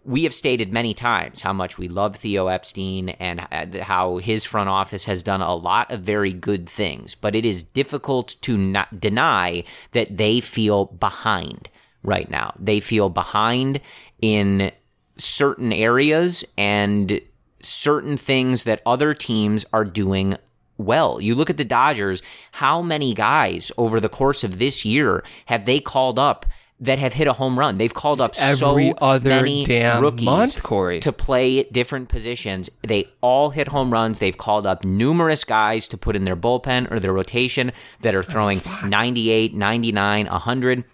we 0.05 0.25
have 0.25 0.35
stated 0.35 0.73
many 0.73 0.95
times 0.95 1.41
how 1.41 1.53
much 1.53 1.79
we 1.79 1.89
love 1.89 2.17
Theo 2.17 2.49
Epstein 2.49 3.11
and 3.11 3.47
uh, 3.53 3.85
how 3.85 4.17
his 4.17 4.45
front 4.45 4.69
office 4.69 5.05
has 5.05 5.23
done 5.23 5.41
a 5.41 5.55
lot 5.55 5.93
of 5.93 6.01
very 6.01 6.33
good 6.33 6.69
things, 6.69 7.15
but 7.15 7.37
it 7.37 7.45
is 7.45 7.63
difficult 7.63 8.37
to 8.43 8.57
not 8.57 9.01
deny 9.01 9.65
that 9.93 10.17
they 10.17 10.41
feel 10.41 10.87
behind 10.87 11.69
right 12.03 12.29
now. 12.29 12.55
They 12.59 12.81
feel 12.81 13.09
behind 13.09 13.81
in 14.21 14.73
certain 15.17 15.73
areas 15.73 16.45
and 16.59 17.21
certain 17.61 18.17
things 18.17 18.65
that 18.65 18.83
other 18.85 19.15
teams 19.15 19.65
are 19.73 19.85
doing 19.85 20.37
well. 20.79 21.21
You 21.21 21.37
look 21.37 21.51
at 21.51 21.59
the 21.59 21.65
Dodgers, 21.65 22.23
how 22.53 22.83
many 22.83 23.15
guys 23.15 23.71
over 23.77 24.01
the 24.01 24.09
course 24.09 24.43
of 24.43 24.59
this 24.59 24.85
year 24.85 25.23
have 25.47 25.65
they 25.65 25.79
called 25.79 26.19
up 26.19 26.45
that 26.83 26.99
have 26.99 27.13
hit 27.13 27.29
a 27.29 27.33
home 27.33 27.57
run. 27.57 27.79
They've 27.79 27.95
called 27.95 28.21
up 28.21 28.35
every 28.39 28.91
so 28.91 28.95
other 29.01 29.31
many 29.31 29.65
damn 29.65 30.03
rookies 30.03 30.27
month, 30.27 30.63
Corey. 30.65 30.99
to 31.01 31.13
play 31.13 31.63
different 31.63 32.09
positions. 32.09 32.69
They 32.83 33.09
all 33.21 33.51
hit 33.51 33.69
home 33.69 33.93
runs. 33.93 34.19
They've 34.19 34.37
called 34.37 34.67
up 34.67 34.85
numerous 34.85 35.45
guys 35.45 35.87
to 35.89 35.97
put 35.97 36.17
in 36.17 36.25
their 36.25 36.37
bullpen 36.37 36.91
or 36.91 36.99
their 36.99 37.13
rotation 37.13 37.71
that 38.01 38.17
are 38.17 38.25
throwing 38.25 38.61
98, 38.85 39.55
99, 39.55 40.27
100. 40.27 40.85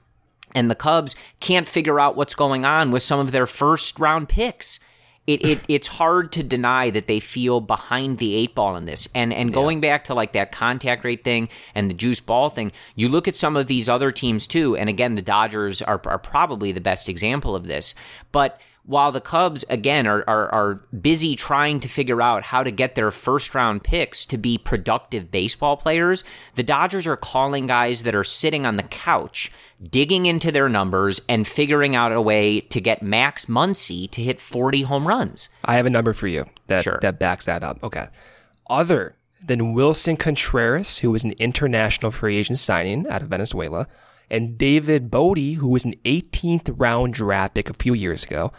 And 0.54 0.70
the 0.70 0.74
Cubs 0.74 1.16
can't 1.40 1.68
figure 1.68 1.98
out 1.98 2.16
what's 2.16 2.34
going 2.34 2.66
on 2.66 2.90
with 2.90 3.02
some 3.02 3.18
of 3.18 3.32
their 3.32 3.46
first 3.46 3.98
round 3.98 4.28
picks 4.28 4.78
it, 5.28 5.44
it 5.44 5.60
it's 5.68 5.86
hard 5.86 6.32
to 6.32 6.42
deny 6.42 6.88
that 6.88 7.06
they 7.06 7.20
feel 7.20 7.60
behind 7.60 8.16
the 8.16 8.34
eight 8.34 8.54
ball 8.54 8.76
in 8.76 8.86
this. 8.86 9.06
And 9.14 9.32
and 9.32 9.52
going 9.52 9.82
back 9.82 10.04
to 10.04 10.14
like 10.14 10.32
that 10.32 10.52
contact 10.52 11.04
rate 11.04 11.22
thing 11.22 11.50
and 11.74 11.90
the 11.90 11.94
juice 11.94 12.20
ball 12.20 12.48
thing, 12.48 12.72
you 12.96 13.10
look 13.10 13.28
at 13.28 13.36
some 13.36 13.54
of 13.54 13.66
these 13.66 13.90
other 13.90 14.10
teams 14.10 14.46
too. 14.46 14.74
And 14.74 14.88
again, 14.88 15.16
the 15.16 15.22
Dodgers 15.22 15.82
are 15.82 16.00
are 16.06 16.18
probably 16.18 16.72
the 16.72 16.80
best 16.80 17.10
example 17.10 17.54
of 17.54 17.66
this. 17.66 17.94
But 18.32 18.58
while 18.88 19.12
the 19.12 19.20
Cubs, 19.20 19.66
again, 19.68 20.06
are, 20.06 20.24
are, 20.26 20.48
are, 20.48 20.74
busy 20.98 21.36
trying 21.36 21.78
to 21.80 21.88
figure 21.88 22.22
out 22.22 22.42
how 22.42 22.62
to 22.62 22.70
get 22.70 22.94
their 22.94 23.10
first 23.10 23.54
round 23.54 23.84
picks 23.84 24.24
to 24.24 24.38
be 24.38 24.56
productive 24.56 25.30
baseball 25.30 25.76
players, 25.76 26.24
the 26.54 26.62
Dodgers 26.62 27.06
are 27.06 27.14
calling 27.14 27.66
guys 27.66 28.04
that 28.04 28.14
are 28.14 28.24
sitting 28.24 28.64
on 28.64 28.78
the 28.78 28.82
couch, 28.82 29.52
digging 29.82 30.24
into 30.24 30.50
their 30.50 30.70
numbers, 30.70 31.20
and 31.28 31.46
figuring 31.46 31.94
out 31.94 32.12
a 32.12 32.20
way 32.22 32.62
to 32.62 32.80
get 32.80 33.02
Max 33.02 33.44
Muncy 33.44 34.10
to 34.10 34.22
hit 34.22 34.40
40 34.40 34.80
home 34.82 35.06
runs. 35.06 35.50
I 35.66 35.74
have 35.74 35.84
a 35.84 35.90
number 35.90 36.14
for 36.14 36.26
you 36.26 36.46
that, 36.68 36.82
sure. 36.82 36.98
that 37.02 37.18
backs 37.18 37.44
that 37.44 37.62
up. 37.62 37.84
Okay. 37.84 38.06
Other 38.70 39.16
than 39.44 39.74
Willson 39.74 40.18
Contreras, 40.18 40.96
who 40.96 41.10
was 41.10 41.24
an 41.24 41.32
international 41.32 42.10
free 42.10 42.38
agent 42.38 42.58
signing 42.58 43.06
out 43.08 43.20
of 43.20 43.28
Venezuela, 43.28 43.86
and 44.30 44.56
David 44.56 45.10
Bote, 45.10 45.38
who 45.38 45.68
was 45.68 45.84
an 45.84 45.94
18th 46.06 46.74
round 46.78 47.12
draft 47.12 47.54
pick 47.54 47.68
a 47.68 47.74
few 47.74 47.92
years 47.92 48.24
ago, 48.24 48.50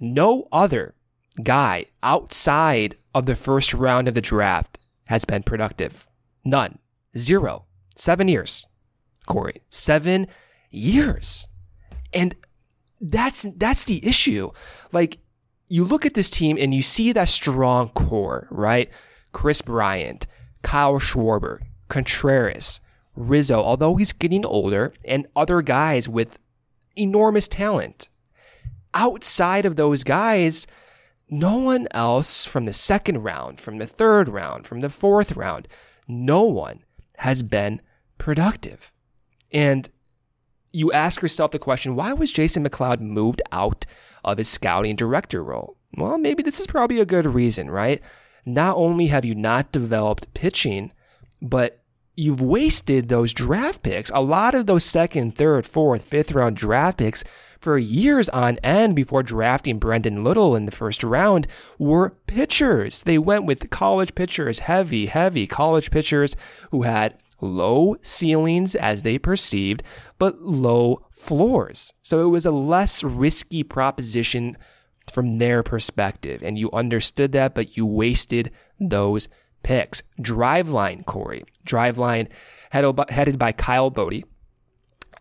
no 0.00 0.48
other 0.52 0.94
guy 1.42 1.86
outside 2.02 2.96
of 3.14 3.26
the 3.26 3.36
first 3.36 3.74
round 3.74 4.08
of 4.08 4.14
the 4.14 4.20
draft 4.20 4.78
has 5.04 5.24
been 5.24 5.42
productive. 5.42 6.08
None. 6.44 6.78
Zero. 7.16 7.64
Seven 7.96 8.28
years. 8.28 8.66
Corey. 9.26 9.62
Seven 9.70 10.26
years. 10.70 11.48
And 12.12 12.34
that's 13.00 13.46
that's 13.56 13.84
the 13.84 14.04
issue. 14.06 14.50
Like 14.92 15.18
you 15.68 15.84
look 15.84 16.06
at 16.06 16.14
this 16.14 16.30
team 16.30 16.56
and 16.58 16.72
you 16.74 16.82
see 16.82 17.12
that 17.12 17.28
strong 17.28 17.90
core, 17.90 18.48
right? 18.50 18.90
Kris 19.32 19.62
Bryant, 19.62 20.26
Kyle 20.62 20.98
Schwarber, 20.98 21.60
Contreras, 21.88 22.80
Rizzo, 23.14 23.62
although 23.62 23.96
he's 23.96 24.12
getting 24.12 24.46
older, 24.46 24.92
and 25.04 25.26
other 25.36 25.60
guys 25.60 26.08
with 26.08 26.38
enormous 26.96 27.46
talent 27.46 28.08
outside 28.98 29.64
of 29.64 29.76
those 29.76 30.02
guys, 30.02 30.66
no 31.30 31.56
one 31.56 31.86
else 31.92 32.44
from 32.44 32.64
the 32.64 32.72
second 32.72 33.22
round, 33.22 33.60
from 33.60 33.78
the 33.78 33.86
third 33.86 34.28
round, 34.28 34.66
from 34.66 34.80
the 34.80 34.90
fourth 34.90 35.36
round, 35.36 35.68
no 36.08 36.42
one 36.42 36.82
has 37.18 37.42
been 37.42 37.80
productive. 38.18 38.92
And 39.52 39.88
you 40.72 40.90
ask 40.92 41.22
yourself 41.22 41.52
the 41.52 41.58
question 41.58 41.94
why 41.94 42.12
was 42.12 42.32
Jason 42.32 42.64
McLeod 42.68 43.00
moved 43.00 43.40
out 43.52 43.86
of 44.24 44.38
his 44.38 44.48
scouting 44.48 44.96
director 44.96 45.44
role? 45.44 45.76
Well, 45.96 46.18
maybe 46.18 46.42
this 46.42 46.60
is 46.60 46.66
probably 46.66 47.00
a 47.00 47.06
good 47.06 47.24
reason, 47.24 47.70
right? 47.70 48.02
Not 48.44 48.76
only 48.76 49.06
have 49.06 49.24
you 49.24 49.34
not 49.34 49.72
developed 49.72 50.34
pitching, 50.34 50.92
but 51.40 51.82
you've 52.16 52.42
wasted 52.42 53.08
those 53.08 53.32
draft 53.32 53.82
picks. 53.82 54.10
A 54.12 54.20
lot 54.20 54.54
of 54.54 54.66
those 54.66 54.84
second, 54.84 55.36
third, 55.36 55.66
fourth, 55.66 56.02
fifth 56.02 56.32
round 56.32 56.56
draft 56.56 56.98
picks 56.98 57.22
for 57.60 57.78
years 57.78 58.28
on 58.28 58.58
end 58.58 58.94
before 58.96 59.22
drafting 59.22 59.78
Brendon 59.78 60.22
Little 60.22 60.54
in 60.54 60.66
the 60.66 60.72
first 60.72 61.02
round 61.02 61.46
were 61.78 62.16
pitchers. 62.26 63.02
They 63.02 63.18
went 63.18 63.44
with 63.44 63.70
college 63.70 64.14
pitchers, 64.14 64.60
heavy, 64.60 65.06
heavy 65.06 65.46
college 65.46 65.90
pitchers 65.90 66.36
who 66.70 66.82
had 66.82 67.16
low 67.40 67.96
ceilings 68.02 68.74
as 68.74 69.02
they 69.02 69.18
perceived, 69.18 69.82
but 70.18 70.42
low 70.42 71.06
floors. 71.10 71.92
So 72.02 72.24
it 72.24 72.30
was 72.30 72.46
a 72.46 72.50
less 72.50 73.04
risky 73.04 73.62
proposition 73.62 74.56
from 75.10 75.38
their 75.38 75.62
perspective. 75.62 76.42
And 76.42 76.58
you 76.58 76.70
understood 76.72 77.32
that, 77.32 77.54
but 77.54 77.76
you 77.76 77.86
wasted 77.86 78.50
those 78.78 79.28
picks. 79.62 80.02
Driveline, 80.20 81.04
Corey. 81.04 81.44
Driveline 81.66 82.28
headed 82.70 83.38
by 83.38 83.52
Kyle 83.52 83.90
Boddy 83.90 84.24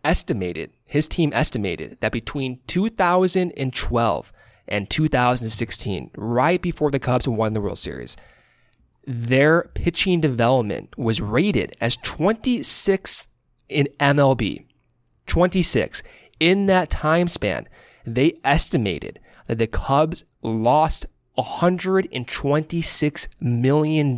estimated, 0.04 0.72
his 0.86 1.08
team 1.08 1.32
estimated 1.34 1.98
that 2.02 2.12
between 2.12 2.60
2012 2.68 4.34
and 4.68 4.90
2016, 4.90 6.12
right 6.16 6.62
before 6.62 6.92
the 6.92 7.00
Cubs 7.00 7.28
won 7.28 7.54
the 7.54 7.62
World 7.62 7.78
Series, 7.78 8.18
their 9.06 9.70
pitching 9.74 10.20
development 10.20 10.98
was 10.98 11.22
rated 11.22 11.76
as 11.80 11.96
26 11.98 13.28
in 13.70 13.88
MLB. 14.00 14.66
26. 15.28 16.04
In 16.40 16.66
that 16.68 16.90
time 16.90 17.28
span, 17.28 17.68
they 18.06 18.40
estimated 18.44 19.20
that 19.48 19.58
the 19.58 19.68
Cubs 19.68 20.24
lost 20.42 21.06
$126 21.38 23.28
million 23.40 24.18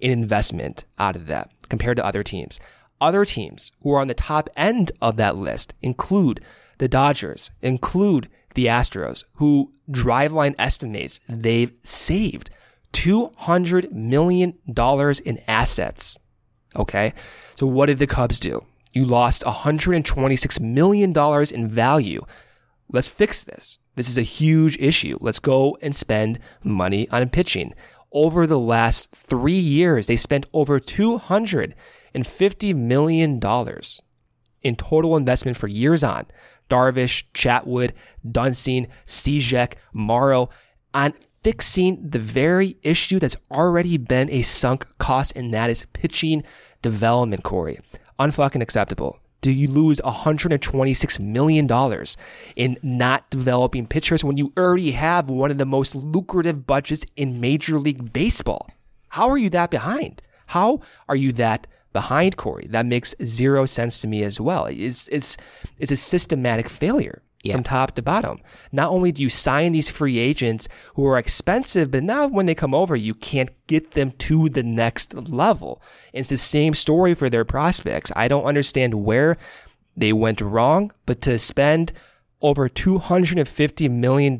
in 0.00 0.10
investment 0.10 0.84
out 0.98 1.16
of 1.16 1.26
that 1.26 1.50
compared 1.68 1.96
to 1.96 2.04
other 2.04 2.22
teams. 2.22 2.60
Other 3.00 3.24
teams 3.24 3.72
who 3.82 3.92
are 3.92 4.00
on 4.00 4.08
the 4.08 4.14
top 4.14 4.50
end 4.56 4.92
of 5.00 5.16
that 5.16 5.36
list 5.36 5.74
include 5.82 6.40
the 6.78 6.88
Dodgers, 6.88 7.50
include 7.62 8.28
the 8.54 8.66
Astros, 8.66 9.24
who 9.34 9.72
Driveline 9.90 10.54
estimates 10.58 11.20
they've 11.28 11.72
saved 11.84 12.50
$200 12.92 13.92
million 13.92 14.54
in 14.66 15.40
assets. 15.46 16.18
Okay. 16.76 17.12
So 17.54 17.66
what 17.66 17.86
did 17.86 17.98
the 17.98 18.06
Cubs 18.06 18.40
do? 18.40 18.64
You 18.92 19.04
lost 19.04 19.42
$126 19.44 20.60
million 20.60 21.14
in 21.54 21.68
value. 21.68 22.22
Let's 22.90 23.08
fix 23.08 23.44
this. 23.44 23.78
This 23.96 24.08
is 24.08 24.18
a 24.18 24.22
huge 24.22 24.78
issue. 24.78 25.18
Let's 25.20 25.40
go 25.40 25.76
and 25.82 25.94
spend 25.94 26.38
money 26.62 27.08
on 27.10 27.28
pitching. 27.28 27.74
Over 28.12 28.46
the 28.46 28.58
last 28.58 29.14
three 29.14 29.52
years, 29.52 30.06
they 30.06 30.16
spent 30.16 30.46
over 30.52 30.80
$250 32.24 32.74
million 32.74 33.40
in 34.62 34.76
total 34.76 35.16
investment 35.16 35.56
for 35.56 35.68
years 35.68 36.02
on. 36.02 36.26
Darvish, 36.68 37.24
Chatwood, 37.32 37.92
Dunston, 38.30 38.88
Cishek, 39.06 39.74
Morrow 39.92 40.50
on 40.92 41.14
fixing 41.42 42.10
the 42.10 42.18
very 42.18 42.76
issue 42.82 43.18
that's 43.18 43.36
already 43.50 43.96
been 43.96 44.28
a 44.30 44.42
sunk 44.42 44.86
cost, 44.98 45.32
and 45.34 45.54
that 45.54 45.70
is 45.70 45.86
pitching 45.92 46.42
development, 46.82 47.42
Corey. 47.42 47.78
Unfucking 48.18 48.62
acceptable. 48.62 49.18
Do 49.40 49.52
you 49.52 49.68
lose 49.68 50.00
$126 50.00 51.20
million 51.20 51.68
in 52.56 52.76
not 52.82 53.30
developing 53.30 53.86
pitchers 53.86 54.24
when 54.24 54.36
you 54.36 54.52
already 54.58 54.90
have 54.90 55.30
one 55.30 55.52
of 55.52 55.58
the 55.58 55.64
most 55.64 55.94
lucrative 55.94 56.66
budgets 56.66 57.06
in 57.16 57.40
Major 57.40 57.78
League 57.78 58.12
Baseball? 58.12 58.68
How 59.10 59.28
are 59.28 59.38
you 59.38 59.48
that 59.50 59.70
behind? 59.70 60.22
How 60.48 60.80
are 61.08 61.16
you 61.16 61.32
that 61.32 61.68
behind 61.92 62.36
Corey? 62.36 62.66
That 62.68 62.86
makes 62.86 63.14
zero 63.24 63.66
sense 63.66 64.00
to 64.00 64.08
me 64.08 64.22
as 64.22 64.40
well. 64.40 64.66
It's, 64.66 65.08
it's, 65.08 65.36
it's 65.78 65.92
a 65.92 65.96
systematic 65.96 66.68
failure 66.68 67.22
yeah. 67.42 67.54
from 67.54 67.62
top 67.62 67.94
to 67.94 68.02
bottom. 68.02 68.40
Not 68.72 68.90
only 68.90 69.12
do 69.12 69.22
you 69.22 69.28
sign 69.28 69.72
these 69.72 69.90
free 69.90 70.18
agents 70.18 70.68
who 70.94 71.06
are 71.06 71.18
expensive, 71.18 71.90
but 71.90 72.02
now 72.02 72.26
when 72.26 72.46
they 72.46 72.54
come 72.54 72.74
over, 72.74 72.96
you 72.96 73.14
can't 73.14 73.50
get 73.66 73.92
them 73.92 74.12
to 74.12 74.48
the 74.48 74.62
next 74.62 75.14
level. 75.14 75.82
It's 76.12 76.28
the 76.28 76.36
same 76.36 76.74
story 76.74 77.14
for 77.14 77.30
their 77.30 77.44
prospects. 77.44 78.12
I 78.16 78.28
don't 78.28 78.44
understand 78.44 78.94
where 78.94 79.36
they 79.96 80.12
went 80.12 80.40
wrong, 80.40 80.92
but 81.06 81.20
to 81.22 81.38
spend 81.38 81.92
over 82.40 82.68
$250 82.68 83.90
million 83.90 84.38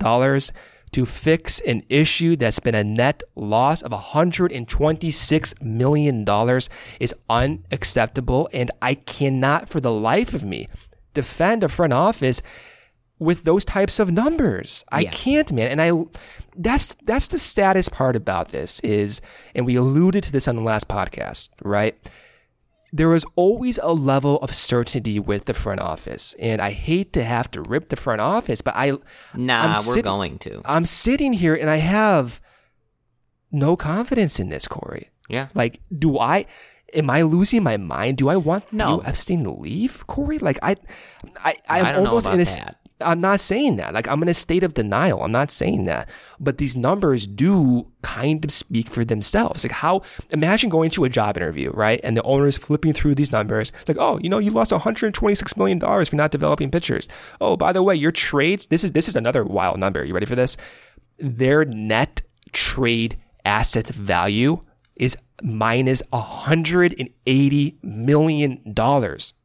to 0.93 1.05
fix 1.05 1.61
an 1.61 1.83
issue 1.89 2.37
that's 2.37 2.61
been 2.61 2.75
a 2.75 2.85
net 2.85 3.23
loss 3.35 3.83
of 3.83 3.93
$126 3.93 5.63
million 5.63 6.61
is 7.01 7.15
unacceptable. 7.29 8.49
And 8.53 8.71
I 8.81 8.95
cannot, 8.95 9.69
for 9.69 9.81
the 9.81 9.93
life 9.93 10.35
of 10.35 10.45
me, 10.45 10.69
defend 11.15 11.65
a 11.65 11.69
front 11.69 11.93
office 11.93 12.43
with 13.19 13.45
those 13.45 13.65
types 13.65 13.99
of 13.99 14.11
numbers. 14.11 14.85
I 14.91 15.01
yeah. 15.01 15.11
can't, 15.11 15.53
man. 15.53 15.71
And 15.71 15.83
I 15.83 15.93
that's 16.57 16.95
that's 17.05 17.29
the 17.29 17.39
saddest 17.39 17.91
part 17.93 18.17
about 18.17 18.49
this 18.49 18.81
is, 18.81 19.21
and 19.55 19.67
we 19.67 19.77
alluded 19.77 20.23
to 20.25 20.33
this 20.33 20.49
on 20.49 20.57
the 20.57 20.63
last 20.63 20.89
podcast, 20.89 21.51
right? 21.63 21.97
There 22.93 23.09
was 23.09 23.25
always 23.37 23.79
a 23.83 23.93
level 23.93 24.39
of 24.39 24.55
certainty 24.55 25.21
with 25.21 25.45
the 25.45 25.55
front 25.55 25.81
office, 25.81 26.35
and 26.39 26.61
I 26.63 26.71
hate 26.71 27.13
to 27.15 27.25
have 27.25 27.51
to 27.51 27.63
rip 27.63 27.91
the 27.91 27.97
front 27.97 28.21
office, 28.21 28.61
but 28.63 28.75
I 28.77 28.93
nah, 29.35 29.61
I'm 29.61 29.69
we're 29.71 29.75
sitting, 29.75 30.03
going 30.03 30.39
to. 30.41 30.63
I'm 30.65 30.87
sitting 30.87 31.35
here 31.35 31.55
and 31.55 31.69
I 31.69 31.77
have 31.77 32.41
no 33.53 33.77
confidence 33.77 34.41
in 34.41 34.49
this, 34.49 34.67
Corey. 34.67 35.11
Yeah. 35.29 35.49
Like, 35.55 35.81
do 35.97 36.19
I? 36.19 36.47
Am 36.95 37.11
I 37.11 37.23
losing 37.23 37.63
my 37.63 37.77
mind? 37.77 38.17
Do 38.17 38.31
I 38.31 38.37
want 38.37 38.73
no. 38.73 39.01
Epstein 39.01 39.45
to 39.45 39.51
leave, 39.51 40.07
Corey? 40.07 40.39
Like 40.39 40.59
I, 40.63 40.77
I, 41.45 41.57
I'm 41.69 41.85
I 41.85 41.95
almost 41.97 42.27
in 42.27 42.41
a. 42.41 42.45
That. 42.45 42.79
I'm 43.01 43.21
not 43.21 43.41
saying 43.41 43.77
that. 43.77 43.95
Like 43.95 44.09
I'm 44.09 44.23
in 44.23 44.29
a 44.29 44.35
state 44.35 44.63
of 44.63 44.75
denial. 44.75 45.23
I'm 45.23 45.33
not 45.33 45.51
saying 45.51 45.85
that. 45.85 46.09
But 46.41 46.59
these 46.59 46.77
numbers 46.77 47.27
do 47.27 47.87
kind 48.03 48.45
of 48.45 48.51
speak 48.51 48.89
for 48.89 49.05
themselves. 49.05 49.65
Like 49.65 49.73
how 49.73 50.03
imagine 50.31 50.69
going 50.71 50.91
to 50.91 51.05
a 51.05 51.09
job 51.09 51.37
interview, 51.37 51.71
right? 51.71 52.01
And 52.03 52.17
the 52.17 52.23
owner 52.23 52.47
is 52.47 52.59
flipping 52.59 52.93
through 52.93 53.15
these 53.15 53.33
numbers. 53.33 53.73
It's 53.81 53.89
like, 53.89 53.99
oh, 54.01 54.19
you 54.19 54.29
know, 54.29 54.39
you 54.39 54.51
lost 54.51 54.73
126 54.73 55.57
million 55.57 55.79
dollars 55.79 56.09
for 56.09 56.17
not 56.17 56.33
developing 56.33 56.71
pitchers. 56.71 57.09
Oh, 57.41 57.57
by 57.57 57.73
the 57.73 57.83
way, 57.83 57.95
your 57.95 58.13
trades. 58.13 58.67
This 58.67 58.83
is 58.83 58.93
this 58.93 59.09
is 59.09 59.17
another 59.17 59.45
wild 59.45 59.79
number. 59.79 60.05
You 60.05 60.15
ready 60.15 60.27
for 60.27 60.37
this? 60.37 60.57
Their 61.19 61.65
net 61.65 62.23
trade 62.53 63.17
asset 63.45 63.89
value 63.89 64.61
is 64.99 65.17
minus 65.43 66.03
$180 66.13 67.85
million. 67.85 68.75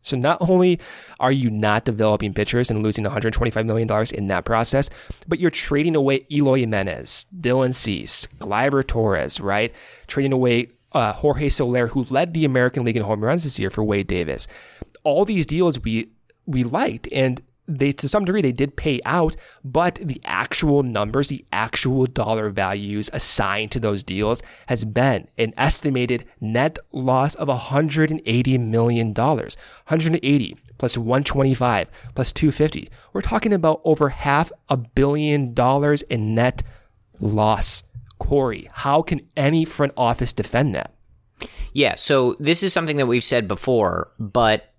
So 0.01 0.17
not 0.17 0.37
only 0.41 0.79
are 1.19 1.31
you 1.31 1.49
not 1.49 1.85
developing 1.85 2.33
pitchers 2.33 2.69
and 2.71 2.83
losing 2.83 3.05
$125 3.05 3.65
million 3.65 4.05
in 4.13 4.27
that 4.27 4.45
process, 4.45 4.89
but 5.27 5.39
you're 5.39 5.51
trading 5.51 5.95
away 5.95 6.25
Eloy 6.31 6.59
Jimenez, 6.59 7.27
Dylan 7.39 7.73
Cease, 7.73 8.27
Gleyber 8.39 8.85
Torres, 8.85 9.39
right? 9.39 9.73
Trading 10.07 10.33
away 10.33 10.69
uh, 10.93 11.13
Jorge 11.13 11.49
Soler, 11.49 11.87
who 11.87 12.05
led 12.09 12.33
the 12.33 12.45
American 12.45 12.83
League 12.83 12.97
in 12.97 13.03
home 13.03 13.23
runs 13.23 13.43
this 13.43 13.59
year 13.59 13.69
for 13.69 13.83
Wade 13.83 14.07
Davis. 14.07 14.47
All 15.03 15.25
these 15.25 15.45
deals 15.45 15.79
we 15.79 16.09
we 16.45 16.63
liked, 16.63 17.07
and 17.11 17.41
they 17.67 17.91
to 17.93 18.09
some 18.09 18.25
degree 18.25 18.41
they 18.41 18.51
did 18.51 18.75
pay 18.75 18.99
out, 19.05 19.35
but 19.63 19.95
the 19.95 20.21
actual 20.25 20.83
numbers, 20.83 21.29
the 21.29 21.45
actual 21.51 22.05
dollar 22.05 22.49
values 22.49 23.09
assigned 23.13 23.71
to 23.71 23.79
those 23.79 24.03
deals 24.03 24.41
has 24.67 24.85
been 24.85 25.27
an 25.37 25.53
estimated 25.57 26.25
net 26.41 26.77
loss 26.91 27.35
of 27.35 27.47
180 27.47 28.57
million 28.57 29.13
dollars. 29.13 29.55
180 29.87 30.57
plus 30.77 30.97
125 30.97 31.89
plus 32.15 32.33
250. 32.33 32.89
We're 33.13 33.21
talking 33.21 33.53
about 33.53 33.81
over 33.83 34.09
half 34.09 34.51
a 34.69 34.77
billion 34.77 35.53
dollars 35.53 36.01
in 36.03 36.35
net 36.35 36.63
loss. 37.19 37.83
Corey, 38.19 38.69
how 38.73 39.01
can 39.01 39.21
any 39.35 39.65
front 39.65 39.93
office 39.97 40.33
defend 40.33 40.75
that? 40.75 40.93
Yeah, 41.73 41.95
so 41.95 42.35
this 42.39 42.63
is 42.63 42.71
something 42.71 42.97
that 42.97 43.07
we've 43.07 43.23
said 43.23 43.47
before, 43.47 44.11
but 44.19 44.72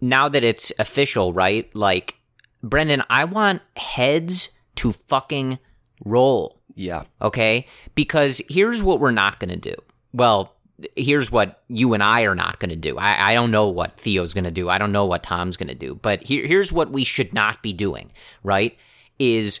now 0.00 0.28
that 0.28 0.44
it's 0.44 0.72
official, 0.78 1.32
right? 1.32 1.74
Like, 1.74 2.16
Brendan, 2.62 3.02
I 3.10 3.24
want 3.24 3.62
heads 3.76 4.50
to 4.76 4.92
fucking 4.92 5.58
roll. 6.04 6.60
Yeah. 6.74 7.04
Okay? 7.22 7.66
Because 7.94 8.40
here's 8.48 8.82
what 8.82 9.00
we're 9.00 9.10
not 9.10 9.38
going 9.38 9.50
to 9.50 9.56
do. 9.56 9.74
Well, 10.12 10.54
here's 10.96 11.30
what 11.30 11.62
you 11.68 11.94
and 11.94 12.02
I 12.02 12.22
are 12.22 12.34
not 12.34 12.58
going 12.58 12.70
to 12.70 12.76
do. 12.76 12.98
I, 12.98 13.30
I, 13.30 13.34
don't 13.34 13.50
know 13.50 13.68
what 13.68 13.98
Theo's 13.98 14.34
going 14.34 14.44
to 14.44 14.50
do. 14.50 14.68
I 14.68 14.78
don't 14.78 14.92
know 14.92 15.06
what 15.06 15.22
Tom's 15.22 15.56
going 15.56 15.68
to 15.68 15.74
do. 15.74 15.94
But 15.94 16.22
here, 16.22 16.46
here's 16.46 16.72
what 16.72 16.90
we 16.90 17.04
should 17.04 17.32
not 17.32 17.62
be 17.62 17.72
doing, 17.72 18.10
right? 18.42 18.76
Is 19.18 19.60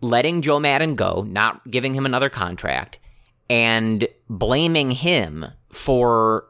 letting 0.00 0.42
Joe 0.42 0.60
Maddon 0.60 0.94
go, 0.94 1.24
not 1.26 1.68
giving 1.70 1.94
him 1.94 2.06
another 2.06 2.30
contract, 2.30 2.98
and 3.50 4.06
blaming 4.28 4.90
him 4.92 5.46
for 5.70 6.46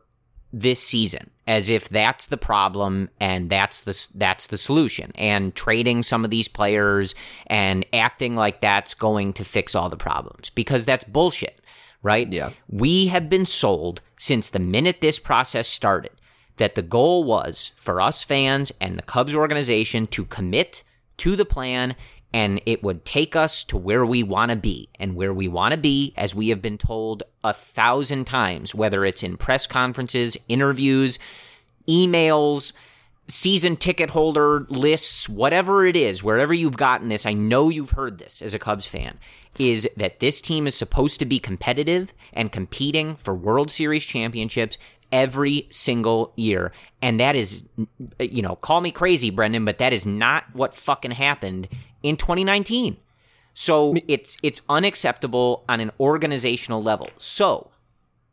this 0.52 0.82
season 0.82 1.30
as 1.46 1.68
if 1.70 1.88
that's 1.88 2.26
the 2.26 2.36
problem 2.36 3.08
and 3.20 3.50
that's 3.50 3.80
the 3.80 4.08
that's 4.14 4.46
the 4.46 4.58
solution. 4.58 5.12
And 5.14 5.54
trading 5.54 6.02
some 6.02 6.24
of 6.24 6.30
these 6.30 6.48
players 6.48 7.14
and 7.46 7.86
acting 7.92 8.34
like 8.34 8.60
that's 8.60 8.94
going 8.94 9.32
to 9.34 9.44
fix 9.44 9.74
all 9.74 9.88
the 9.88 9.96
problems 9.96 10.50
because 10.50 10.84
that's 10.84 11.04
bullshit 11.04 11.60
right? 12.06 12.32
Yeah. 12.32 12.50
We 12.68 13.08
have 13.08 13.28
been 13.28 13.46
sold 13.46 14.00
since 14.16 14.50
the 14.50 14.60
minute 14.60 15.00
this 15.00 15.18
process 15.18 15.66
started 15.66 16.12
that 16.56 16.76
the 16.76 16.82
goal 16.82 17.24
was 17.24 17.72
for 17.76 18.00
us 18.00 18.22
fans 18.22 18.72
and 18.80 18.96
the 18.96 19.02
Cubs 19.02 19.34
organization 19.34 20.06
to 20.08 20.24
commit 20.24 20.84
to 21.18 21.34
the 21.34 21.44
plan 21.44 21.96
and 22.32 22.60
it 22.66 22.82
would 22.82 23.04
take 23.04 23.34
us 23.36 23.64
to 23.64 23.76
where 23.76 24.04
we 24.04 24.22
want 24.22 24.50
to 24.50 24.56
be. 24.56 24.88
And 24.98 25.14
where 25.14 25.32
we 25.32 25.48
want 25.48 25.72
to 25.72 25.78
be, 25.78 26.12
as 26.16 26.34
we 26.34 26.48
have 26.48 26.60
been 26.60 26.78
told 26.78 27.22
a 27.42 27.52
thousand 27.52 28.26
times, 28.26 28.74
whether 28.74 29.04
it's 29.04 29.22
in 29.22 29.36
press 29.36 29.66
conferences, 29.66 30.36
interviews, 30.48 31.18
emails, 31.88 32.72
season 33.28 33.76
ticket 33.76 34.10
holder 34.10 34.66
lists, 34.68 35.28
whatever 35.28 35.86
it 35.86 35.96
is, 35.96 36.22
wherever 36.22 36.54
you've 36.54 36.76
gotten 36.76 37.08
this, 37.08 37.26
I 37.26 37.32
know 37.32 37.68
you've 37.68 37.90
heard 37.90 38.18
this 38.18 38.42
as 38.42 38.54
a 38.54 38.58
Cubs 38.58 38.86
fan, 38.86 39.18
is 39.58 39.88
that 39.96 40.20
this 40.20 40.40
team 40.40 40.66
is 40.66 40.74
supposed 40.74 41.18
to 41.20 41.26
be 41.26 41.38
competitive 41.38 42.12
and 42.32 42.52
competing 42.52 43.16
for 43.16 43.34
World 43.34 43.70
Series 43.70 44.04
championships 44.04 44.78
every 45.12 45.66
single 45.70 46.32
year. 46.36 46.72
And 47.00 47.20
that 47.20 47.36
is, 47.36 47.64
you 48.18 48.42
know, 48.42 48.56
call 48.56 48.80
me 48.80 48.90
crazy, 48.90 49.30
Brendan, 49.30 49.64
but 49.64 49.78
that 49.78 49.92
is 49.92 50.06
not 50.06 50.44
what 50.52 50.74
fucking 50.74 51.12
happened 51.12 51.68
in 52.06 52.16
2019. 52.16 52.96
So 53.54 53.96
it's 54.06 54.36
it's 54.42 54.60
unacceptable 54.68 55.64
on 55.68 55.80
an 55.80 55.90
organizational 55.98 56.82
level. 56.82 57.08
So 57.16 57.70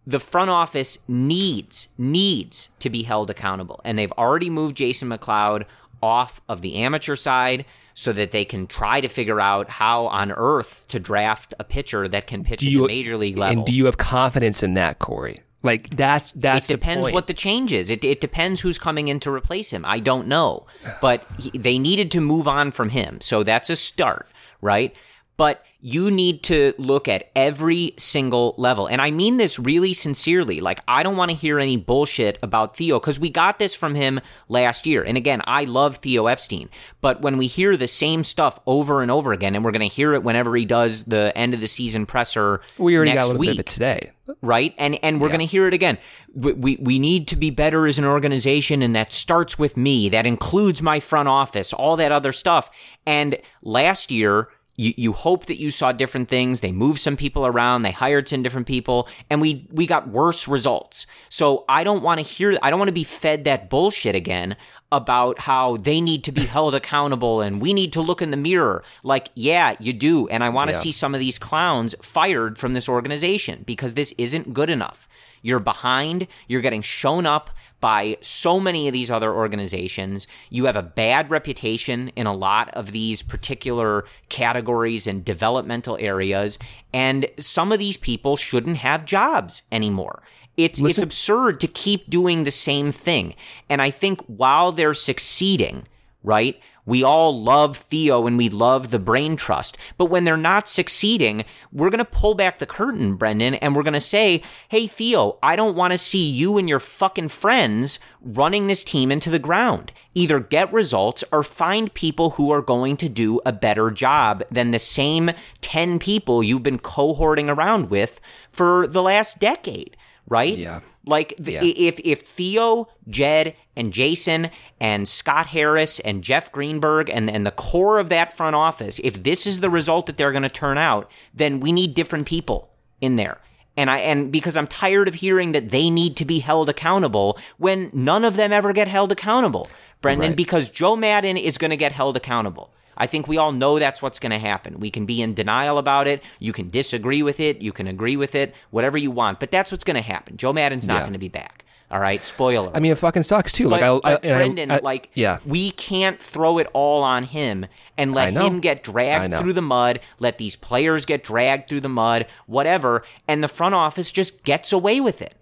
the 0.05 0.19
front 0.19 0.49
office 0.49 0.99
needs 1.07 1.87
needs 1.97 2.69
to 2.79 2.89
be 2.89 3.03
held 3.03 3.29
accountable, 3.29 3.79
and 3.85 3.97
they've 3.97 4.11
already 4.13 4.49
moved 4.49 4.77
Jason 4.77 5.09
McLeod 5.09 5.65
off 6.01 6.41
of 6.49 6.61
the 6.61 6.75
amateur 6.75 7.15
side 7.15 7.65
so 7.93 8.11
that 8.11 8.31
they 8.31 8.43
can 8.43 8.67
try 8.67 8.99
to 8.99 9.07
figure 9.07 9.39
out 9.39 9.69
how 9.69 10.07
on 10.07 10.31
earth 10.31 10.85
to 10.89 10.99
draft 10.99 11.53
a 11.59 11.63
pitcher 11.63 12.07
that 12.07 12.27
can 12.27 12.43
pitch 12.43 12.65
at 12.65 12.69
the 12.69 12.87
major 12.87 13.15
league 13.15 13.37
level. 13.37 13.59
And 13.59 13.65
do 13.65 13.71
you 13.71 13.85
have 13.85 13.97
confidence 13.97 14.61
in 14.61 14.73
that, 14.73 14.99
Corey? 14.99 15.41
Like 15.63 15.89
that's 15.95 16.33
that's 16.33 16.69
it 16.69 16.73
depends 16.73 17.09
what 17.11 17.27
the 17.27 17.33
change 17.33 17.71
is. 17.71 17.89
It, 17.89 18.03
it 18.03 18.19
depends 18.19 18.59
who's 18.59 18.77
coming 18.77 19.07
in 19.07 19.21
to 19.21 19.31
replace 19.31 19.69
him. 19.69 19.85
I 19.85 19.99
don't 19.99 20.27
know, 20.27 20.67
but 21.01 21.25
he, 21.39 21.57
they 21.57 21.79
needed 21.79 22.11
to 22.11 22.21
move 22.21 22.49
on 22.49 22.71
from 22.71 22.89
him, 22.89 23.21
so 23.21 23.43
that's 23.43 23.69
a 23.69 23.77
start, 23.77 24.27
right? 24.61 24.93
But 25.37 25.63
you 25.85 26.09
need 26.09 26.41
to 26.43 26.73
look 26.77 27.09
at 27.09 27.29
every 27.35 27.93
single 27.97 28.55
level. 28.57 28.87
And 28.87 29.01
I 29.01 29.11
mean 29.11 29.35
this 29.35 29.59
really 29.59 29.93
sincerely. 29.93 30.61
Like, 30.61 30.79
I 30.87 31.03
don't 31.03 31.17
want 31.17 31.29
to 31.31 31.35
hear 31.35 31.59
any 31.59 31.75
bullshit 31.75 32.39
about 32.41 32.77
Theo 32.77 33.01
because 33.01 33.19
we 33.19 33.29
got 33.29 33.59
this 33.59 33.75
from 33.75 33.93
him 33.93 34.21
last 34.47 34.87
year. 34.87 35.03
And 35.03 35.17
again, 35.17 35.41
I 35.43 35.65
love 35.65 35.97
Theo 35.97 36.27
Epstein. 36.27 36.69
But 37.01 37.21
when 37.21 37.37
we 37.37 37.47
hear 37.47 37.75
the 37.75 37.89
same 37.89 38.23
stuff 38.23 38.61
over 38.65 39.01
and 39.01 39.11
over 39.11 39.33
again, 39.33 39.55
and 39.55 39.65
we're 39.65 39.71
going 39.71 39.87
to 39.87 39.93
hear 39.93 40.13
it 40.13 40.23
whenever 40.23 40.55
he 40.55 40.63
does 40.63 41.03
the 41.03 41.37
end 41.37 41.53
of 41.53 41.59
the 41.59 41.67
season 41.67 42.05
presser 42.05 42.61
we 42.77 42.95
already 42.95 43.11
got 43.11 43.25
a 43.25 43.27
little 43.27 43.39
week, 43.39 43.49
bit 43.49 43.55
of 43.55 43.59
it 43.59 43.65
today. 43.65 44.11
right? 44.41 44.73
And 44.77 44.97
and 45.03 45.19
we're 45.19 45.27
going 45.27 45.41
to 45.41 45.45
hear 45.45 45.67
it 45.67 45.73
again. 45.73 45.97
We, 46.33 46.53
we 46.53 46.77
we 46.79 46.97
need 46.97 47.27
to 47.27 47.35
be 47.35 47.49
better 47.49 47.87
as 47.87 47.99
an 47.99 48.05
organization, 48.05 48.81
and 48.81 48.95
that 48.95 49.11
starts 49.11 49.59
with 49.59 49.75
me. 49.75 50.07
That 50.07 50.25
includes 50.25 50.81
my 50.81 51.01
front 51.01 51.27
office, 51.27 51.73
all 51.73 51.97
that 51.97 52.13
other 52.13 52.31
stuff. 52.31 52.69
And 53.05 53.37
last 53.61 54.09
year, 54.09 54.47
you 54.75 54.93
you 54.97 55.13
hope 55.13 55.45
that 55.45 55.59
you 55.59 55.69
saw 55.69 55.91
different 55.91 56.29
things. 56.29 56.61
They 56.61 56.71
moved 56.71 56.99
some 56.99 57.15
people 57.17 57.45
around. 57.45 57.83
They 57.83 57.91
hired 57.91 58.27
some 58.27 58.43
different 58.43 58.67
people, 58.67 59.07
and 59.29 59.41
we 59.41 59.67
we 59.71 59.85
got 59.85 60.07
worse 60.07 60.47
results. 60.47 61.05
So 61.29 61.65
I 61.69 61.83
don't 61.83 62.03
want 62.03 62.19
to 62.19 62.25
hear. 62.25 62.57
I 62.61 62.69
don't 62.69 62.79
want 62.79 62.89
to 62.89 62.93
be 62.93 63.03
fed 63.03 63.43
that 63.43 63.69
bullshit 63.69 64.15
again 64.15 64.55
about 64.91 65.39
how 65.39 65.77
they 65.77 65.99
need 65.99 66.23
to 66.23 66.31
be 66.31 66.45
held 66.45 66.75
accountable 66.75 67.41
and 67.41 67.59
we 67.59 67.73
need 67.73 67.91
to 67.93 67.99
look 68.01 68.21
in 68.21 68.29
the 68.29 68.37
mirror. 68.37 68.83
Like, 69.03 69.29
yeah, 69.33 69.75
you 69.79 69.91
do. 69.91 70.27
And 70.27 70.43
I 70.43 70.49
want 70.49 70.69
to 70.69 70.75
Yeah. 70.75 70.81
see 70.81 70.91
some 70.91 71.15
of 71.15 71.19
these 71.19 71.39
clowns 71.39 71.95
fired 72.03 72.59
from 72.59 72.73
this 72.73 72.87
organization 72.87 73.63
because 73.65 73.95
this 73.95 74.13
isn't 74.19 74.53
good 74.53 74.69
enough. 74.69 75.07
You're 75.41 75.59
behind. 75.59 76.27
You're 76.47 76.61
getting 76.61 76.83
shown 76.83 77.25
up 77.25 77.49
by 77.83 78.15
so 78.21 78.61
many 78.61 78.87
of 78.87 78.93
these 78.93 79.11
other 79.11 79.33
organizations. 79.33 80.25
You 80.49 80.67
have 80.67 80.77
a 80.77 80.81
bad 80.81 81.29
reputation 81.29 82.13
in 82.15 82.27
a 82.27 82.33
lot 82.33 82.69
of 82.75 82.93
these 82.93 83.21
particular 83.21 84.05
categories 84.29 85.05
and 85.05 85.25
developmental 85.25 85.97
areas. 85.99 86.57
And 86.93 87.27
some 87.37 87.73
of 87.73 87.79
these 87.79 87.97
people 87.97 88.37
shouldn't 88.37 88.77
have 88.77 89.03
jobs 89.03 89.63
anymore. 89.69 90.23
It's, 90.55 90.79
it's 90.79 90.97
absurd 90.97 91.59
to 91.59 91.67
keep 91.67 92.09
doing 92.09 92.43
the 92.43 92.51
same 92.51 92.93
thing. 92.93 93.35
And 93.69 93.81
I 93.81 93.89
think 93.89 94.21
while 94.27 94.71
they're 94.71 94.93
succeeding, 94.93 95.85
right? 96.23 96.57
We 96.85 97.03
all 97.03 97.41
love 97.41 97.77
Theo 97.77 98.27
and 98.27 98.37
we 98.37 98.49
love 98.49 98.91
the 98.91 98.99
brain 98.99 99.35
trust. 99.35 99.77
But 99.97 100.05
when 100.05 100.23
they're 100.23 100.37
not 100.37 100.67
succeeding, 100.67 101.45
we're 101.71 101.89
going 101.89 101.99
to 101.99 102.05
pull 102.05 102.35
back 102.35 102.57
the 102.57 102.65
curtain, 102.65 103.15
Brendan, 103.15 103.55
and 103.55 103.75
we're 103.75 103.83
going 103.83 103.93
to 103.93 104.01
say, 104.01 104.41
Hey, 104.69 104.87
Theo, 104.87 105.37
I 105.41 105.55
don't 105.55 105.75
want 105.75 105.91
to 105.91 105.97
see 105.97 106.29
you 106.29 106.57
and 106.57 106.67
your 106.67 106.79
fucking 106.79 107.29
friends 107.29 107.99
running 108.21 108.67
this 108.67 108.83
team 108.83 109.11
into 109.11 109.29
the 109.29 109.39
ground. 109.39 109.91
Either 110.13 110.39
get 110.39 110.71
results 110.73 111.23
or 111.31 111.43
find 111.43 111.93
people 111.93 112.31
who 112.31 112.51
are 112.51 112.61
going 112.61 112.97
to 112.97 113.09
do 113.09 113.39
a 113.45 113.53
better 113.53 113.89
job 113.89 114.43
than 114.51 114.71
the 114.71 114.79
same 114.79 115.31
10 115.61 115.99
people 115.99 116.43
you've 116.43 116.63
been 116.63 116.79
cohorting 116.79 117.49
around 117.49 117.89
with 117.89 118.19
for 118.51 118.87
the 118.87 119.01
last 119.01 119.39
decade, 119.39 119.97
right? 120.27 120.57
Yeah. 120.57 120.79
Like 121.05 121.33
the, 121.37 121.53
Yeah. 121.53 121.63
if 121.63 121.99
if 122.03 122.21
Theo, 122.21 122.87
Jed, 123.09 123.55
and 123.75 123.91
Jason 123.91 124.49
and 124.79 125.07
Scott 125.07 125.47
Harris 125.47 125.99
and 125.99 126.23
Jeff 126.23 126.51
Greenberg 126.51 127.09
and 127.09 127.29
and 127.29 127.45
the 127.45 127.51
core 127.51 127.99
of 127.99 128.09
that 128.09 128.37
front 128.37 128.55
office, 128.55 128.99
if 129.03 129.23
this 129.23 129.45
is 129.45 129.59
the 129.59 129.69
result 129.69 130.05
that 130.05 130.17
they're 130.17 130.31
going 130.31 130.43
to 130.43 130.49
turn 130.49 130.77
out, 130.77 131.11
then 131.33 131.59
we 131.59 131.71
need 131.71 131.93
different 131.93 132.25
people 132.27 132.69
in 133.01 133.17
there. 133.17 133.37
And 133.75 133.89
I 133.89 133.99
and 133.99 134.31
because 134.31 134.55
I'm 134.55 134.67
tired 134.67 135.07
of 135.07 135.15
hearing 135.15 135.51
that 135.51 135.69
they 135.71 135.89
need 135.89 136.15
to 136.17 136.25
be 136.25 136.39
held 136.39 136.69
accountable 136.69 137.37
when 137.57 137.89
none 137.91 138.23
of 138.23 138.35
them 138.35 138.53
ever 138.53 138.71
get 138.71 138.87
held 138.87 139.11
accountable, 139.11 139.67
Brendan. 140.01 140.29
Right. 140.29 140.37
Because 140.37 140.69
Joe 140.69 140.95
Maddon 140.95 141.35
is 141.37 141.57
going 141.57 141.71
to 141.71 141.77
get 141.77 141.91
held 141.91 142.15
accountable. 142.15 142.72
I 142.97 143.07
think 143.07 143.27
we 143.27 143.37
all 143.37 143.51
know 143.51 143.79
that's 143.79 144.01
what's 144.01 144.19
going 144.19 144.31
to 144.31 144.39
happen. 144.39 144.79
We 144.79 144.91
can 144.91 145.05
be 145.05 145.21
in 145.21 145.33
denial 145.33 145.77
about 145.77 146.07
it. 146.07 146.21
You 146.39 146.53
can 146.53 146.67
disagree 146.69 147.23
with 147.23 147.39
it. 147.39 147.61
You 147.61 147.71
can 147.71 147.87
agree 147.87 148.15
with 148.17 148.35
it. 148.35 148.53
Whatever 148.71 148.97
you 148.97 149.11
want. 149.11 149.39
But 149.39 149.51
that's 149.51 149.71
what's 149.71 149.83
going 149.83 149.95
to 149.95 150.01
happen. 150.01 150.37
Joe 150.37 150.53
Maddon's 150.53 150.87
not 150.87 150.95
Yeah. 150.95 151.01
going 151.01 151.13
to 151.13 151.19
be 151.19 151.29
back. 151.29 151.65
All 151.91 151.99
right. 151.99 152.25
Spoiler. 152.25 152.71
I 152.73 152.79
mean, 152.79 152.91
it 152.91 152.97
fucking 152.97 153.21
sucks 153.23 153.51
too. 153.51 153.69
But, 153.69 153.81
like 153.81 153.83
I, 153.83 153.87
I, 153.87 153.99
but 153.99 154.25
I- 154.25 154.33
Brendan, 154.33 154.71
I- 154.71 154.79
like, 154.79 155.11
yeah, 155.13 155.37
we 155.45 155.69
can't 155.71 156.19
throw 156.19 156.57
it 156.57 156.67
all 156.73 157.03
on 157.03 157.23
him 157.25 157.67
and 157.97 158.13
let 158.15 158.33
him 158.33 158.59
get 158.61 158.83
dragged 158.83 159.35
through 159.35 159.53
the 159.53 159.61
mud. 159.61 159.99
Let 160.19 160.39
these 160.39 160.55
players 160.55 161.05
get 161.05 161.23
dragged 161.23 161.69
through 161.69 161.81
the 161.81 161.89
mud, 161.89 162.25
whatever, 162.47 163.03
and 163.27 163.43
the 163.43 163.47
front 163.47 163.75
office 163.75 164.11
just 164.11 164.43
gets 164.43 164.73
away 164.73 164.99
with 165.01 165.21
it. 165.21 165.35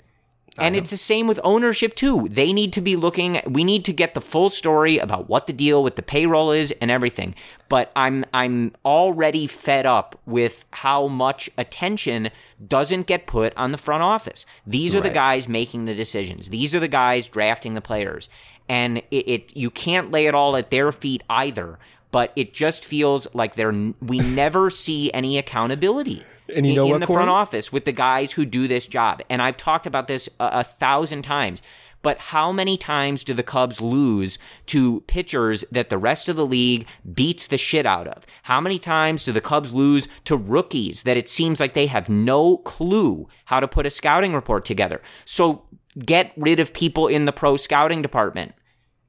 And 0.61 0.75
it's 0.75 0.91
the 0.91 0.97
same 0.97 1.27
with 1.27 1.39
ownership 1.43 1.95
too. 1.95 2.27
They 2.29 2.53
need 2.53 2.73
to 2.73 2.81
be 2.81 2.95
looking. 2.95 3.41
We 3.45 3.63
need 3.63 3.85
to 3.85 3.93
get 3.93 4.13
the 4.13 4.21
full 4.21 4.49
story 4.49 4.97
about 4.97 5.27
what 5.29 5.47
the 5.47 5.53
deal 5.53 5.83
with 5.83 5.95
the 5.95 6.01
payroll 6.01 6.51
is 6.51 6.71
and 6.81 6.91
everything. 6.91 7.35
But 7.69 7.91
I'm 7.95 8.25
I'm 8.33 8.73
already 8.85 9.47
fed 9.47 9.85
up 9.85 10.19
with 10.25 10.65
how 10.71 11.07
much 11.07 11.49
attention 11.57 12.29
doesn't 12.65 13.07
get 13.07 13.27
put 13.27 13.55
on 13.57 13.71
the 13.71 13.77
front 13.77 14.03
office. 14.03 14.45
These 14.67 14.93
are 14.95 15.01
the 15.01 15.09
guys 15.09 15.47
making 15.47 15.85
the 15.85 15.95
decisions. 15.95 16.49
These 16.49 16.75
are 16.75 16.79
the 16.79 16.87
guys 16.87 17.27
drafting 17.27 17.73
the 17.73 17.81
players, 17.81 18.29
and 18.69 18.97
it, 19.09 19.27
it 19.27 19.57
you 19.57 19.69
can't 19.69 20.11
lay 20.11 20.27
it 20.27 20.35
all 20.35 20.55
at 20.55 20.69
their 20.69 20.91
feet 20.91 21.23
either. 21.29 21.79
But 22.11 22.33
it 22.35 22.53
just 22.53 22.83
feels 22.83 23.25
like 23.33 23.55
they're 23.55 23.93
we 24.01 24.19
never 24.41 24.69
see 24.69 25.11
any 25.13 25.37
accountability 25.37 26.25
And 26.55 26.65
you 26.65 26.71
in- 26.71 26.75
know 26.75 26.85
in 26.85 26.91
what, 26.91 26.99
the 27.01 27.07
Corey? 27.07 27.17
front 27.17 27.29
office 27.29 27.71
with 27.71 27.85
the 27.85 27.91
guys 27.91 28.33
who 28.33 28.45
do 28.45 28.67
this 28.67 28.87
job. 28.87 29.21
And 29.29 29.41
I've 29.41 29.57
talked 29.57 29.85
about 29.85 30.07
this 30.07 30.29
a, 30.39 30.49
a 30.53 30.63
thousand 30.63 31.23
times. 31.23 31.61
But 32.03 32.17
how 32.17 32.51
many 32.51 32.77
times 32.77 33.23
do 33.23 33.33
the 33.33 33.43
Cubs 33.43 33.79
lose 33.79 34.39
to 34.67 35.01
pitchers 35.01 35.63
that 35.71 35.89
the 35.89 35.99
rest 35.99 36.27
of 36.27 36.35
the 36.35 36.45
league 36.45 36.87
beats 37.13 37.45
the 37.45 37.57
shit 37.57 37.85
out 37.85 38.07
of? 38.07 38.25
How 38.43 38.59
many 38.59 38.79
times 38.79 39.23
do 39.23 39.31
the 39.31 39.41
Cubs 39.41 39.71
lose 39.71 40.07
to 40.25 40.35
rookies 40.35 41.03
that 41.03 41.17
it 41.17 41.29
seems 41.29 41.59
like 41.59 41.73
they 41.73 41.85
have 41.85 42.09
no 42.09 42.57
clue 42.57 43.27
how 43.45 43.59
to 43.59 43.67
put 43.67 43.85
a 43.85 43.91
scouting 43.91 44.33
report 44.33 44.65
together? 44.65 44.99
So 45.25 45.63
get 45.99 46.31
rid 46.35 46.59
of 46.59 46.73
people 46.73 47.07
in 47.07 47.25
the 47.25 47.33
pro 47.33 47.55
scouting 47.55 48.01
department 48.01 48.53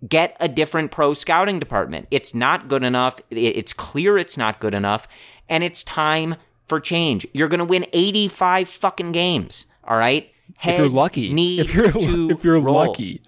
get 0.08 0.36
a 0.40 0.48
different 0.48 0.90
pro 0.90 1.14
scouting 1.14 1.58
department. 1.58 2.08
It's 2.10 2.34
not 2.34 2.68
good 2.68 2.82
enough. 2.82 3.20
It's 3.30 3.72
clear 3.72 4.18
it's 4.18 4.36
not 4.36 4.60
good 4.60 4.74
enough. 4.74 5.06
And 5.48 5.62
it's 5.62 5.82
time 5.84 6.36
for 6.72 6.80
change. 6.80 7.26
You're 7.34 7.48
going 7.48 7.58
to 7.58 7.66
win 7.66 7.84
85 7.92 8.66
fucking 8.66 9.12
games. 9.12 9.66
All 9.84 9.98
right. 9.98 10.30
if 10.64 10.78
you're 10.78 10.88
lucky, 10.88 11.30
Need 11.30 11.60
if 11.60 11.74
you're 11.74 11.92
to 11.92 12.30
if 12.30 12.42
you're 12.42 12.58
roll. 12.58 12.76
lucky, 12.76 13.20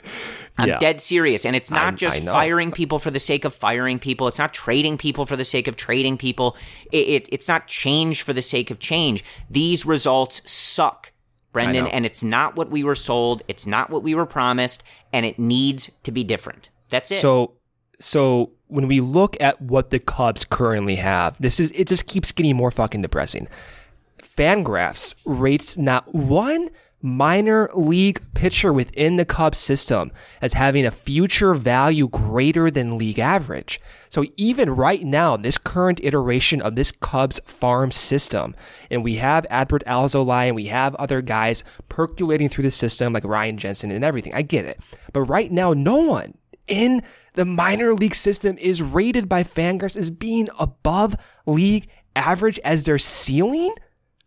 I'm 0.56 0.68
yeah. 0.68 0.78
dead 0.78 1.02
serious. 1.02 1.44
And 1.44 1.54
it's 1.54 1.70
not 1.70 1.92
I- 1.92 1.96
just 1.96 2.22
I 2.22 2.32
firing 2.32 2.72
people 2.72 2.98
for 2.98 3.10
the 3.10 3.20
sake 3.20 3.44
of 3.44 3.52
firing 3.52 3.98
people. 3.98 4.28
It's 4.28 4.38
not 4.38 4.54
trading 4.54 4.96
people 4.96 5.26
for 5.26 5.36
the 5.36 5.44
sake 5.44 5.68
of 5.68 5.76
trading 5.76 6.16
people. 6.16 6.56
It, 6.90 7.08
it, 7.08 7.28
it's 7.32 7.46
not 7.46 7.66
change 7.66 8.22
for 8.22 8.32
the 8.32 8.40
sake 8.40 8.70
of 8.70 8.78
change. 8.78 9.22
These 9.50 9.84
results 9.84 10.40
suck, 10.50 11.12
Brendan. 11.52 11.86
And 11.88 12.06
it's 12.06 12.24
not 12.24 12.56
what 12.56 12.70
we 12.70 12.82
were 12.82 12.94
sold. 12.94 13.42
It's 13.46 13.66
not 13.66 13.90
what 13.90 14.02
we 14.02 14.14
were 14.14 14.26
promised. 14.26 14.82
And 15.12 15.26
it 15.26 15.38
needs 15.38 15.90
to 16.04 16.10
be 16.12 16.24
different. 16.24 16.70
That's 16.88 17.10
it. 17.10 17.20
So, 17.20 17.52
so 18.00 18.52
when 18.68 18.88
we 18.88 19.00
look 19.00 19.36
at 19.40 19.60
what 19.60 19.90
the 19.90 19.98
Cubs 19.98 20.44
currently 20.44 20.96
have, 20.96 21.40
this 21.40 21.60
is 21.60 21.70
it 21.72 21.86
just 21.86 22.06
keeps 22.06 22.32
getting 22.32 22.56
more 22.56 22.70
fucking 22.70 23.02
depressing. 23.02 23.48
Fangraphs 24.18 25.14
rates 25.24 25.76
not 25.76 26.12
one 26.14 26.70
minor 27.04 27.68
league 27.74 28.18
pitcher 28.32 28.72
within 28.72 29.16
the 29.16 29.26
Cubs 29.26 29.58
system 29.58 30.10
as 30.40 30.54
having 30.54 30.86
a 30.86 30.90
future 30.90 31.52
value 31.52 32.08
greater 32.08 32.70
than 32.70 32.96
league 32.96 33.18
average. 33.18 33.78
So 34.08 34.24
even 34.38 34.70
right 34.70 35.02
now, 35.02 35.36
this 35.36 35.58
current 35.58 36.00
iteration 36.02 36.62
of 36.62 36.76
this 36.76 36.90
Cubs 36.90 37.40
farm 37.44 37.90
system, 37.90 38.56
and 38.90 39.04
we 39.04 39.16
have 39.16 39.44
Adbert 39.50 39.84
Alzolay 39.84 40.46
and 40.46 40.56
we 40.56 40.66
have 40.66 40.94
other 40.94 41.20
guys 41.20 41.62
percolating 41.90 42.48
through 42.48 42.64
the 42.64 42.70
system 42.70 43.12
like 43.12 43.24
Ryan 43.24 43.58
Jensen 43.58 43.90
and 43.90 44.02
everything. 44.02 44.32
I 44.32 44.40
get 44.40 44.64
it. 44.64 44.80
But 45.12 45.22
right 45.22 45.52
now, 45.52 45.74
no 45.74 45.98
one 45.98 46.38
in 46.66 47.02
the 47.34 47.44
minor 47.44 47.94
league 47.94 48.14
system 48.14 48.56
is 48.58 48.82
rated 48.82 49.28
by 49.28 49.42
Fangraphs 49.42 49.96
as 49.96 50.10
being 50.10 50.48
above 50.58 51.16
league 51.46 51.88
average 52.16 52.58
as 52.60 52.84
their 52.84 52.98
ceiling. 52.98 53.74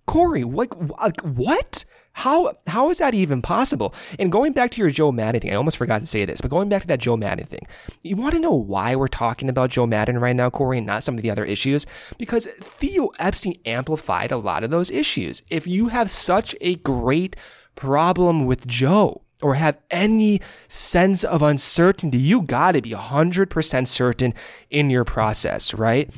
Corey, 0.06 0.44
like, 0.44 0.74
like 1.00 1.20
what? 1.22 1.84
How 2.14 2.56
how 2.66 2.90
is 2.90 2.98
that 2.98 3.14
even 3.14 3.44
possible? 3.44 3.94
And 4.18 4.32
going 4.32 4.52
back 4.54 4.72
to 4.72 4.82
your 4.82 4.90
Joe 4.90 5.12
Maddon 5.12 5.40
thing, 5.40 5.52
I 5.52 5.56
almost 5.56 5.78
forgot 5.78 6.00
to 6.00 6.08
say 6.08 6.26
this, 6.26 6.42
but 6.42 6.50
going 6.50 6.68
back 6.68 6.82
to 6.82 6.88
that 6.88 7.00
Joe 7.00 7.16
Maddon 7.16 7.46
thing, 7.46 7.62
you 8.02 8.16
want 8.16 8.34
to 8.34 8.40
know 8.40 8.56
why 8.56 8.96
we're 8.96 9.08
talking 9.08 9.50
about 9.50 9.70
Joe 9.70 9.86
Maddon 9.86 10.18
right 10.18 10.36
now, 10.36 10.50
Corey, 10.50 10.80
and 10.80 10.88
not 10.88 11.04
some 11.04 11.16
of 11.16 11.22
the 11.22 11.30
other 11.30 11.46
issues? 11.46 11.86
Because 12.18 12.48
Theo 12.60 13.12
Epstein 13.20 13.54
amplified 13.66 14.32
a 14.32 14.38
lot 14.38 14.64
of 14.64 14.72
those 14.72 14.90
issues. 14.90 15.44
If 15.52 15.68
you 15.68 15.90
have 15.90 16.10
such 16.10 16.56
a 16.60 16.76
great 16.78 17.36
problem 17.76 18.48
with 18.48 18.66
Joe, 18.66 19.22
or 19.42 19.56
have 19.56 19.78
any 19.92 20.42
sense 20.68 21.24
of 21.24 21.42
uncertainty, 21.42 22.18
you 22.18 22.42
got 22.42 22.74
to 22.74 22.82
be 22.82 22.92
100% 22.92 23.88
certain 23.88 24.34
in 24.70 24.90
your 24.90 25.06
process, 25.06 25.74
right? 25.74 26.10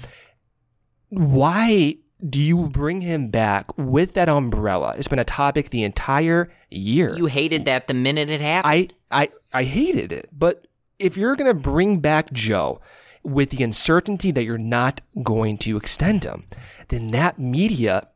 Why 1.10 1.98
do 2.28 2.40
you 2.40 2.68
bring 2.70 3.02
him 3.02 3.30
back 3.30 3.78
with 3.78 4.14
that 4.14 4.30
umbrella? 4.30 4.94
It's 4.98 5.08
been 5.08 5.20
a 5.20 5.24
topic 5.24 5.70
the 5.70 5.84
entire 5.84 6.52
year. 6.70 7.16
You 7.16 7.28
hated 7.28 7.66
that 7.66 7.88
the 7.88 7.94
minute 7.94 8.30
it 8.30 8.42
happened. 8.42 8.94
I 9.12 9.26
I 9.26 9.30
I 9.54 9.64
hated 9.64 10.12
it. 10.12 10.30
But 10.32 10.68
if 11.00 11.16
you're 11.18 11.36
going 11.36 11.50
to 11.50 11.60
bring 11.60 12.00
back 12.00 12.32
Joe 12.32 12.82
with 13.24 13.50
the 13.52 13.64
uncertainty 13.64 14.32
that 14.32 14.44
you're 14.44 14.58
not 14.58 15.02
going 15.24 15.58
to 15.60 15.78
extend 15.78 16.26
him, 16.26 16.46
then 16.90 17.12
that 17.12 17.40
media 17.40 18.08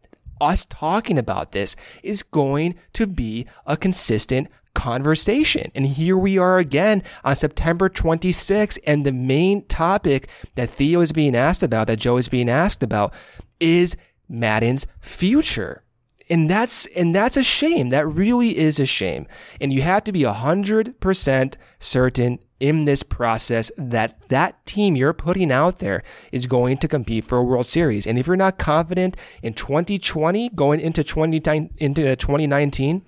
us 0.42 0.66
talking 0.66 1.18
about 1.18 1.54
this 1.54 1.76
is 2.02 2.22
going 2.22 2.76
to 2.92 3.08
be 3.08 3.46
a 3.66 3.78
consistent 3.78 4.50
conversation. 4.76 5.72
And 5.76 5.86
here 5.86 6.18
we 6.18 6.38
are 6.38 6.58
again 6.58 7.04
on 7.24 7.36
September 7.36 7.90
26th. 7.90 8.78
And 8.86 9.06
the 9.06 9.12
main 9.12 9.66
topic 9.66 10.30
that 10.56 10.70
Theo 10.70 11.02
is 11.02 11.12
being 11.12 11.36
asked 11.36 11.64
about, 11.64 11.88
that 11.88 12.00
Joe 12.00 12.18
is 12.18 12.28
being 12.28 12.50
asked 12.50 12.84
about, 12.84 13.14
is 13.60 13.96
Maddon's 14.28 14.86
future. 15.00 15.84
And 16.30 16.50
that's 16.50 16.86
and 16.88 17.14
that's 17.14 17.38
a 17.38 17.44
shame. 17.44 17.90
That 17.90 18.08
really 18.08 18.58
is 18.58 18.80
a 18.80 18.86
shame. 18.86 19.28
And 19.60 19.74
you 19.74 19.82
have 19.82 20.04
to 20.06 20.12
be 20.12 20.22
100% 20.22 21.56
certain 21.80 22.40
in 22.60 22.86
this 22.86 23.04
process 23.04 23.72
that 23.78 24.18
that 24.30 24.66
team 24.66 24.96
you're 24.96 25.14
putting 25.14 25.52
out 25.52 25.80
there 25.80 26.02
is 26.32 26.48
going 26.48 26.78
to 26.78 26.88
compete 26.88 27.26
for 27.26 27.40
a 27.40 27.44
World 27.44 27.66
Series. 27.66 28.08
And 28.08 28.18
if 28.18 28.26
you're 28.26 28.38
not 28.38 28.58
confident 28.58 29.18
in 29.42 29.54
2020 29.54 30.50
going 30.50 30.80
into 30.80 31.04
20 31.04 31.38
into 31.78 32.16
2019, 32.16 33.02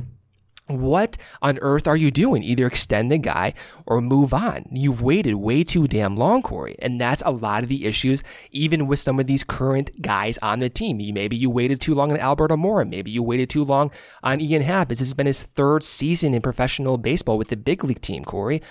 what 0.68 1.18
on 1.42 1.60
earth 1.60 1.88
are 1.88 1.96
you 1.96 2.10
doing? 2.10 2.42
Either 2.42 2.66
extend 2.66 3.12
the 3.12 3.18
guy 3.18 3.54
or 3.86 4.02
move 4.02 4.34
on. 4.34 4.66
You've 4.72 5.02
waited 5.02 5.36
way 5.36 5.64
too 5.64 5.88
damn 5.88 6.18
long, 6.18 6.42
Corey. 6.42 6.76
And 6.80 7.00
that's 7.00 7.22
a 7.26 7.32
lot 7.32 7.64
of 7.64 7.70
the 7.70 7.86
issues, 7.86 8.24
even 8.52 8.88
with 8.88 9.00
some 9.00 9.20
of 9.20 9.28
these 9.28 9.44
current 9.44 10.02
guys 10.02 10.40
on 10.40 10.60
the 10.60 10.70
team. 10.70 10.98
Maybe 10.98 11.36
you 11.36 11.50
waited 11.50 11.80
too 11.82 11.94
long 11.94 12.12
on 12.12 12.18
Albert 12.18 12.50
Almora. 12.50 12.88
Maybe 12.90 13.12
you 13.12 13.22
waited 13.22 13.50
too 13.50 13.64
long 13.64 13.92
on 14.24 14.42
Ian 14.42 14.64
Happ. 14.64 14.90
This 14.90 15.00
has 15.00 15.14
been 15.14 15.28
his 15.28 15.44
third 15.44 15.84
season 15.84 16.34
in 16.34 16.42
professional 16.42 16.98
baseball 16.98 17.38
with 17.38 17.50
the 17.50 17.58
big 17.58 17.84
league 17.84 18.02
team, 18.02 18.24
Corey. 18.24 18.62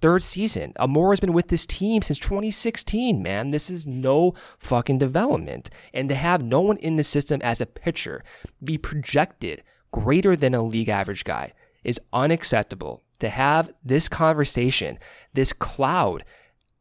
Third 0.00 0.22
season. 0.22 0.74
Almora's 0.78 1.20
been 1.20 1.32
with 1.32 1.48
this 1.48 1.64
team 1.64 2.02
since 2.02 2.18
2016, 2.18 3.22
man. 3.22 3.52
This 3.52 3.70
is 3.70 3.86
no 3.86 4.34
fucking 4.58 4.98
development. 4.98 5.70
And 5.94 6.08
to 6.08 6.14
have 6.14 6.42
no 6.42 6.60
one 6.60 6.76
in 6.78 6.96
the 6.96 7.04
system 7.04 7.40
as 7.42 7.60
a 7.60 7.66
pitcher 7.66 8.22
be 8.62 8.76
projected 8.76 9.62
greater 9.94 10.34
than 10.34 10.54
a 10.54 10.62
league 10.62 10.88
average 10.88 11.22
guy 11.22 11.52
is 11.84 12.00
unacceptable. 12.12 13.00
To 13.20 13.28
have 13.28 13.72
this 13.84 14.08
conversation, 14.08 14.98
this 15.34 15.52
cloud 15.52 16.24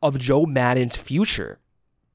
of 0.01 0.17
Joe 0.17 0.47
Maddon's 0.47 0.97
future 0.97 1.59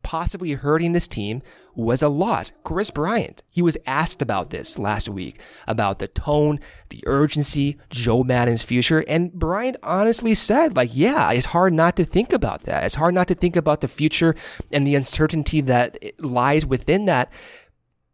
possibly 0.02 0.52
hurting 0.52 0.94
this 0.94 1.06
team 1.06 1.40
was 1.76 2.02
a 2.02 2.08
loss. 2.08 2.50
Kris 2.64 2.90
Bryant, 2.90 3.44
he 3.48 3.62
was 3.62 3.76
asked 3.86 4.20
about 4.20 4.50
this 4.50 4.76
last 4.76 5.08
week 5.08 5.40
about 5.68 6.00
the 6.00 6.08
tone, 6.08 6.58
the 6.88 7.04
urgency, 7.06 7.78
Joe 7.90 8.24
Maddon's 8.24 8.64
future. 8.64 9.04
And 9.06 9.32
Bryant 9.32 9.76
honestly 9.84 10.34
said, 10.34 10.74
like, 10.74 10.90
yeah, 10.92 11.30
it's 11.30 11.46
hard 11.46 11.74
not 11.74 11.94
to 11.96 12.04
think 12.04 12.32
about 12.32 12.62
that. 12.62 12.82
It's 12.82 12.96
hard 12.96 13.14
not 13.14 13.28
to 13.28 13.36
think 13.36 13.54
about 13.54 13.82
the 13.82 13.88
future 13.88 14.34
and 14.72 14.84
the 14.84 14.96
uncertainty 14.96 15.60
that 15.60 15.96
lies 16.18 16.66
within 16.66 17.04
that 17.04 17.30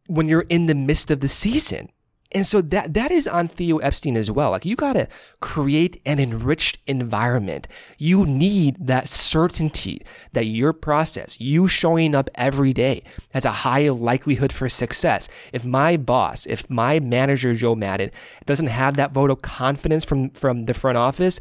when 0.07 0.29
you're 0.29 0.43
in 0.51 0.67
the 0.67 0.75
midst 0.75 1.11
of 1.11 1.21
the 1.21 1.29
season. 1.29 1.89
And 2.35 2.45
so 2.45 2.61
that, 2.61 2.95
that 2.95 3.13
is 3.13 3.29
on 3.29 3.47
Theo 3.47 3.79
Epstein 3.79 4.17
as 4.17 4.29
well. 4.29 4.51
Like 4.51 4.65
you 4.65 4.75
gotta 4.75 5.09
create 5.41 6.01
an 6.05 6.19
enriched 6.19 6.79
environment. 6.87 7.69
You 7.97 8.27
need 8.27 8.77
that 8.87 9.09
certainty 9.09 10.05
that 10.33 10.47
your 10.47 10.73
process, 10.73 11.41
you 11.41 11.69
showing 11.69 12.15
up 12.15 12.29
every 12.35 12.73
day 12.73 13.05
has 13.33 13.45
a 13.45 13.53
high 13.53 13.89
likelihood 13.89 14.53
for 14.53 14.69
success. 14.69 15.29
If 15.53 15.65
my 15.65 15.97
boss, 15.97 16.45
if 16.47 16.69
my 16.69 16.99
manager, 16.99 17.55
Joe 17.55 17.77
Maddon, 17.77 18.11
doesn't 18.47 18.67
have 18.67 18.97
that 18.97 19.13
vote 19.13 19.31
of 19.31 19.41
confidence 19.43 20.05
from, 20.05 20.31
from 20.31 20.67
the 20.67 20.75
front 20.75 20.99
office, 20.99 21.39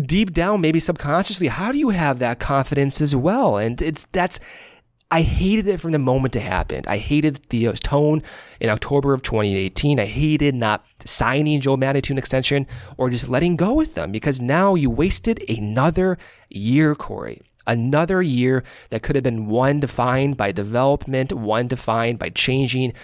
deep 0.00 0.32
down, 0.32 0.60
maybe 0.60 0.80
subconsciously, 0.80 1.46
how 1.48 1.70
do 1.70 1.78
you 1.78 1.90
have 1.90 2.18
that 2.18 2.40
confidence 2.40 3.00
as 3.00 3.14
well? 3.14 3.56
And 3.56 3.80
it's, 3.80 4.06
that's, 4.06 4.40
I 5.12 5.20
hated 5.20 5.66
it 5.66 5.78
from 5.78 5.92
the 5.92 5.98
moment 5.98 6.36
it 6.36 6.40
happened. 6.40 6.86
I 6.86 6.96
hated 6.96 7.44
Theo's 7.50 7.80
tone 7.80 8.22
in 8.60 8.70
October 8.70 9.12
of 9.12 9.20
2018. 9.20 10.00
I 10.00 10.06
hated 10.06 10.54
not 10.54 10.86
signing 11.04 11.60
Joe 11.60 11.76
Maddon 11.76 12.00
to 12.00 12.14
an 12.14 12.18
extension 12.18 12.66
or 12.96 13.10
just 13.10 13.28
letting 13.28 13.56
go 13.56 13.74
with 13.74 13.94
them 13.94 14.10
because 14.10 14.40
now 14.40 14.74
you 14.74 14.88
wasted 14.88 15.44
another 15.50 16.16
year, 16.48 16.94
Corey. 16.94 17.42
Another 17.66 18.22
year 18.22 18.64
that 18.88 19.02
could 19.02 19.14
have 19.14 19.22
been 19.22 19.48
one 19.48 19.80
defined 19.80 20.38
by 20.38 20.50
development, 20.50 21.34
one 21.34 21.68
defined 21.68 22.18
by 22.18 22.30
changing 22.30 22.94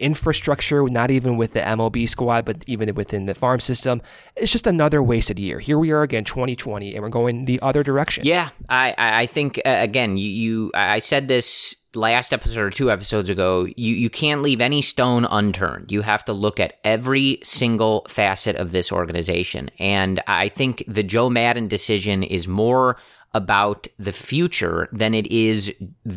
infrastructure, 0.00 0.84
not 0.88 1.10
even 1.10 1.36
with 1.36 1.52
the 1.52 1.60
MLB 1.60 2.08
squad, 2.08 2.44
but 2.44 2.64
even 2.66 2.94
within 2.94 3.26
the 3.26 3.34
farm 3.34 3.60
system. 3.60 4.02
It's 4.36 4.52
just 4.52 4.66
another 4.66 5.02
wasted 5.02 5.38
year. 5.38 5.58
Here 5.58 5.78
we 5.78 5.92
are 5.92 6.02
again, 6.02 6.24
2020, 6.24 6.94
and 6.94 7.02
we're 7.02 7.08
going 7.08 7.44
the 7.44 7.60
other 7.60 7.82
direction. 7.82 8.24
Yeah, 8.24 8.50
I 8.68 8.94
I 8.96 9.26
think 9.26 9.58
uh, 9.64 9.76
again, 9.78 10.16
you, 10.16 10.28
you 10.28 10.70
I 10.74 10.98
said 10.98 11.28
this 11.28 11.76
last 11.94 12.32
episode 12.32 12.60
or 12.60 12.70
two 12.70 12.90
episodes 12.90 13.28
ago, 13.28 13.66
you, 13.76 13.94
you 13.94 14.08
can't 14.08 14.42
leave 14.42 14.60
any 14.60 14.82
stone 14.82 15.24
unturned. 15.24 15.90
You 15.90 16.02
have 16.02 16.24
to 16.26 16.32
look 16.32 16.60
at 16.60 16.74
every 16.84 17.40
single 17.42 18.06
facet 18.08 18.56
of 18.56 18.70
this 18.72 18.92
organization. 18.92 19.70
And 19.78 20.22
I 20.26 20.48
think 20.48 20.84
the 20.86 21.02
Joe 21.02 21.30
Maddon 21.30 21.68
decision 21.68 22.22
is 22.22 22.46
more 22.46 22.96
about 23.32 23.86
the 23.98 24.12
future 24.12 24.88
than 24.92 25.14
it 25.14 25.26
is 25.28 25.72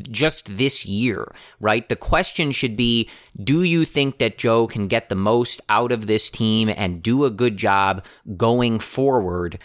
just 0.09 0.57
this 0.57 0.85
year, 0.85 1.27
right? 1.59 1.87
The 1.87 1.95
question 1.95 2.51
should 2.51 2.75
be 2.75 3.09
do 3.41 3.63
you 3.63 3.85
think 3.85 4.17
that 4.17 4.37
Joe 4.37 4.67
can 4.67 4.87
get 4.87 5.09
the 5.09 5.15
most 5.15 5.61
out 5.69 5.91
of 5.91 6.07
this 6.07 6.29
team 6.29 6.69
and 6.75 7.03
do 7.03 7.25
a 7.25 7.31
good 7.31 7.57
job 7.57 8.05
going 8.37 8.79
forward? 8.79 9.59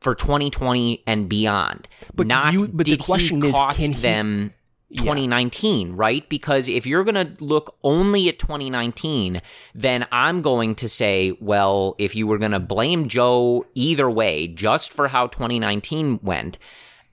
For 0.00 0.14
2020 0.14 1.02
and 1.08 1.28
beyond, 1.28 1.88
but 2.14 2.28
not 2.28 2.52
you, 2.52 2.68
but 2.68 2.86
the 2.86 2.96
question 2.98 3.44
is, 3.44 3.50
cost 3.50 3.80
can 3.80 3.92
he, 3.92 4.00
them 4.00 4.54
2019, 4.96 5.88
yeah. 5.88 5.94
right? 5.96 6.28
Because 6.28 6.68
if 6.68 6.86
you're 6.86 7.04
going 7.04 7.14
to 7.14 7.44
look 7.44 7.76
only 7.82 8.28
at 8.28 8.38
2019, 8.38 9.42
then 9.74 10.06
I'm 10.10 10.40
going 10.40 10.74
to 10.76 10.88
say, 10.88 11.36
well, 11.40 11.94
if 11.98 12.16
you 12.16 12.26
were 12.26 12.38
going 12.38 12.52
to 12.52 12.60
blame 12.60 13.08
Joe 13.08 13.66
either 13.74 14.08
way, 14.10 14.48
just 14.48 14.92
for 14.92 15.08
how 15.08 15.26
2019 15.26 16.20
went, 16.22 16.58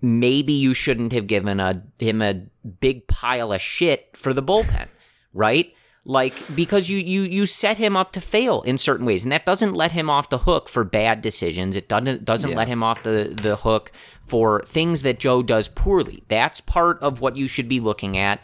maybe 0.02 0.54
you 0.54 0.74
shouldn't 0.74 1.12
have 1.12 1.28
given 1.28 1.60
a 1.60 1.84
him 2.00 2.22
a 2.22 2.44
big 2.80 3.08
pile 3.08 3.52
of 3.52 3.62
shit 3.62 4.16
for 4.16 4.34
the 4.34 4.44
bullpen, 4.44 4.88
right? 5.34 5.74
Like 6.06 6.56
because 6.56 6.88
you 6.88 7.00
you 7.00 7.24
you 7.24 7.46
set 7.48 7.78
him 7.78 7.98
up 7.98 8.12
to 8.14 8.22
fail 8.22 8.62
in 8.62 8.78
certain 8.78 9.06
ways. 9.06 9.24
And 9.24 9.32
that 9.32 9.46
doesn't 9.46 9.74
let 9.74 9.92
him 9.92 10.10
off 10.10 10.30
the 10.30 10.38
hook 10.38 10.70
for 10.70 10.84
bad 10.84 11.22
decisions. 11.22 11.76
It 11.76 11.90
doesn't 11.90 12.24
doesn't 12.24 12.52
yeah. 12.52 12.58
let 12.58 12.68
him 12.68 12.84
off 12.84 13.04
the 13.04 13.36
the 13.36 13.58
hook 13.58 13.92
for 14.26 14.62
things 14.66 15.02
that 15.02 15.20
Joe 15.20 15.42
does 15.42 15.68
poorly. 15.68 16.24
That's 16.28 16.62
part 16.62 17.00
of 17.02 17.22
what 17.22 17.38
you 17.38 17.48
should 17.48 17.68
be 17.68 17.80
looking 17.80 18.18
at 18.18 18.40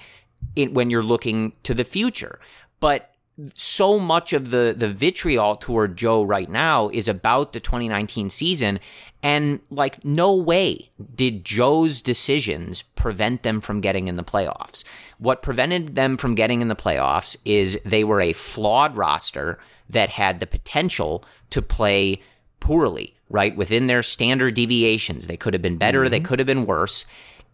in, 0.55 0.73
when 0.73 0.89
you're 0.89 1.03
looking 1.03 1.53
to 1.63 1.73
the 1.73 1.83
future. 1.83 2.39
But 2.79 3.10
so 3.53 3.99
much 3.99 4.33
of 4.33 4.51
the 4.51 4.73
the 4.77 4.89
vitriol 4.89 5.55
toward 5.55 5.97
Joe 5.97 6.23
right 6.23 6.49
now 6.49 6.89
is 6.89 7.07
about 7.07 7.53
the 7.53 7.59
2019 7.59 8.29
season 8.29 8.79
and 9.23 9.59
like 9.69 10.03
no 10.03 10.35
way 10.35 10.89
did 11.15 11.45
Joe's 11.45 12.01
decisions 12.01 12.81
prevent 12.81 13.43
them 13.43 13.61
from 13.61 13.81
getting 13.81 14.07
in 14.07 14.15
the 14.15 14.23
playoffs. 14.23 14.83
What 15.19 15.41
prevented 15.41 15.95
them 15.95 16.17
from 16.17 16.35
getting 16.35 16.61
in 16.61 16.67
the 16.67 16.75
playoffs 16.75 17.37
is 17.45 17.79
they 17.85 18.03
were 18.03 18.21
a 18.21 18.33
flawed 18.33 18.95
roster 18.95 19.59
that 19.89 20.09
had 20.09 20.39
the 20.39 20.47
potential 20.47 21.23
to 21.51 21.61
play 21.61 22.21
poorly, 22.59 23.15
right? 23.29 23.55
Within 23.55 23.87
their 23.87 24.03
standard 24.03 24.55
deviations. 24.55 25.27
They 25.27 25.37
could 25.37 25.53
have 25.53 25.61
been 25.61 25.77
better, 25.77 26.03
mm-hmm. 26.03 26.11
they 26.11 26.19
could 26.19 26.39
have 26.39 26.47
been 26.47 26.65
worse. 26.65 27.05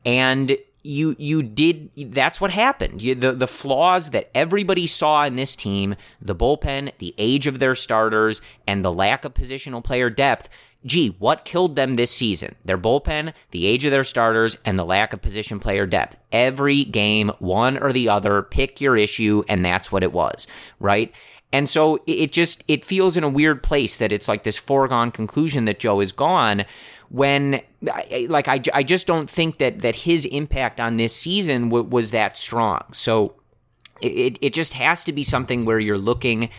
And 0.06 0.58
you 0.84 1.15
you 1.17 1.43
did 1.43 1.89
that's 2.13 2.39
what 2.39 2.51
happened. 2.51 3.01
You, 3.01 3.15
the 3.15 3.34
the 3.34 3.47
flaws 3.47 4.11
that 4.11 4.30
everybody 4.34 4.88
saw 4.88 5.25
in 5.25 5.36
this 5.36 5.55
team, 5.55 5.95
the 6.21 6.36
bullpen, 6.36 6.91
the 6.99 7.13
age 7.17 7.47
of 7.47 7.59
their 7.59 7.75
starters, 7.75 8.41
and 8.67 8.84
the 8.84 8.93
lack 8.93 9.25
of 9.25 9.34
positional 9.34 9.84
player 9.84 10.09
depth. 10.09 10.49
Gee, 10.86 11.15
what 11.19 11.43
killed 11.43 11.75
them 11.75 11.95
this 11.95 12.11
season? 12.11 12.55
Their 12.63 12.78
bullpen, 12.78 13.34
the 13.51 13.65
age 13.65 13.84
of 13.84 13.91
their 13.91 14.03
starters, 14.03 14.57
and 14.63 14.78
the 14.78 14.86
lack 14.86 15.11
of 15.11 15.21
position 15.21 15.59
player 15.59 15.86
depth. 15.86 16.15
Every 16.32 16.86
game, 16.86 17.32
one 17.39 17.78
or 17.78 17.91
the 17.91 18.09
other, 18.09 18.43
pick 18.43 18.80
your 18.80 18.95
issue, 18.95 19.43
and 19.49 19.65
that's 19.65 19.91
what 19.91 20.03
it 20.03 20.13
was, 20.13 20.47
right? 20.80 21.11
And 21.51 21.69
so 21.69 21.99
it 22.05 22.32
just 22.32 22.63
it 22.67 22.84
feels 22.84 23.15
in 23.15 23.23
a 23.23 23.30
weird 23.30 23.63
place 23.63 23.97
that 23.97 24.11
it's 24.11 24.28
like 24.28 24.43
this 24.43 24.57
foregone 24.57 25.11
conclusion 25.11 25.65
that 25.65 25.80
Joe 25.80 26.01
is 26.01 26.11
gone 26.11 26.65
when 27.10 27.62
like 27.82 28.47
I, 28.47 28.62
I 28.74 28.84
just 28.84 29.08
don't 29.08 29.30
think 29.30 29.58
that 29.60 29.80
that 29.80 29.95
his 29.95 30.26
impact 30.26 30.80
on 30.80 30.97
this 30.97 31.16
season 31.16 31.70
w- 31.70 31.84
was 31.84 32.12
that 32.12 32.38
strong. 32.38 32.84
So 32.91 33.36
it 34.01 34.38
it 34.41 34.53
just 34.53 34.74
has 34.74 35.03
to 35.05 35.14
be 35.14 35.24
something 35.24 35.66
where 35.66 35.80
you're 35.80 35.97
looking 35.97 36.49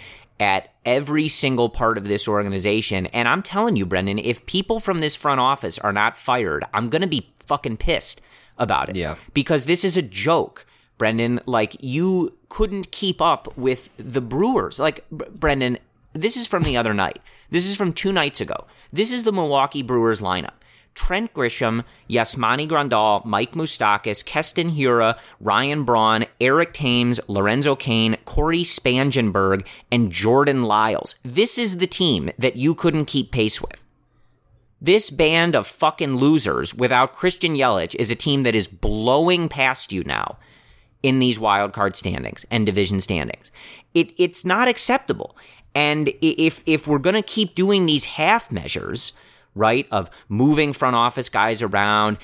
at 0.40 0.72
every 0.84 1.28
single 1.28 1.68
part 1.68 1.98
of 1.98 2.06
this 2.06 2.28
organization. 2.28 3.06
And 3.06 3.28
I'm 3.28 3.42
telling 3.42 3.76
you, 3.76 3.84
Brendan, 3.84 4.18
if 4.18 4.46
people 4.46 4.78
from 4.80 5.00
this 5.00 5.16
front 5.16 5.40
office 5.40 5.78
are 5.78 5.92
not 5.92 6.16
fired, 6.16 6.64
I'm 6.72 6.88
going 6.88 7.02
to 7.02 7.08
be 7.08 7.32
fucking 7.40 7.78
pissed 7.78 8.20
about 8.56 8.88
it. 8.88 8.96
Yeah. 8.96 9.16
Because 9.34 9.66
this 9.66 9.84
is 9.84 9.96
a 9.96 10.02
joke 10.02 10.64
Brendan, 10.98 11.40
like 11.46 11.76
you 11.80 12.36
couldn't 12.48 12.90
keep 12.90 13.22
up 13.22 13.56
with 13.56 13.88
the 13.96 14.20
Brewers. 14.20 14.78
Like 14.78 15.08
Brendan, 15.10 15.78
this 16.12 16.36
is 16.36 16.46
from 16.46 16.64
the 16.64 16.76
other 16.76 16.92
night. 16.92 17.20
This 17.50 17.66
is 17.66 17.76
from 17.76 17.92
two 17.92 18.12
nights 18.12 18.40
ago. 18.40 18.66
This 18.92 19.10
is 19.10 19.22
the 19.22 19.32
Milwaukee 19.32 19.82
Brewers 19.82 20.20
lineup. 20.20 20.52
Trent 20.94 21.32
Grisham, 21.32 21.84
Yasmani 22.10 22.68
Grandal, 22.68 23.24
Mike 23.24 23.52
Moustakas, 23.52 24.24
Keston 24.24 24.70
Hiura, 24.70 25.16
Ryan 25.38 25.84
Braun, 25.84 26.26
Eric 26.40 26.74
Thames, 26.74 27.20
Lorenzo 27.28 27.76
Cain, 27.76 28.16
Cory 28.24 28.62
Spangenberg, 28.62 29.64
and 29.92 30.10
Jordan 30.10 30.64
Lyles. 30.64 31.14
This 31.22 31.56
is 31.56 31.78
the 31.78 31.86
team 31.86 32.30
that 32.36 32.56
you 32.56 32.74
couldn't 32.74 33.04
keep 33.04 33.30
pace 33.30 33.60
with. 33.60 33.84
This 34.80 35.10
band 35.10 35.54
of 35.54 35.66
fucking 35.66 36.16
losers 36.16 36.74
without 36.74 37.12
Christian 37.12 37.54
Yelich 37.54 37.94
is 37.94 38.10
a 38.10 38.16
team 38.16 38.42
that 38.42 38.56
is 38.56 38.68
blowing 38.68 39.48
past 39.48 39.92
you 39.92 40.02
now 40.04 40.38
in 41.02 41.20
these 41.20 41.38
wild 41.38 41.72
card 41.72 41.96
standings 41.96 42.44
and 42.50 42.66
division 42.66 43.00
standings. 43.00 43.52
It, 43.94 44.12
it's 44.16 44.44
not 44.44 44.68
acceptable. 44.68 45.36
And 45.74 46.12
if 46.20 46.62
if 46.66 46.86
we're 46.86 46.98
going 46.98 47.14
to 47.14 47.22
keep 47.22 47.54
doing 47.54 47.86
these 47.86 48.04
half 48.04 48.50
measures, 48.50 49.12
right, 49.54 49.88
of 49.90 50.08
moving 50.28 50.72
front 50.72 50.94
office 50.94 51.28
guys 51.28 51.62
around, 51.62 52.16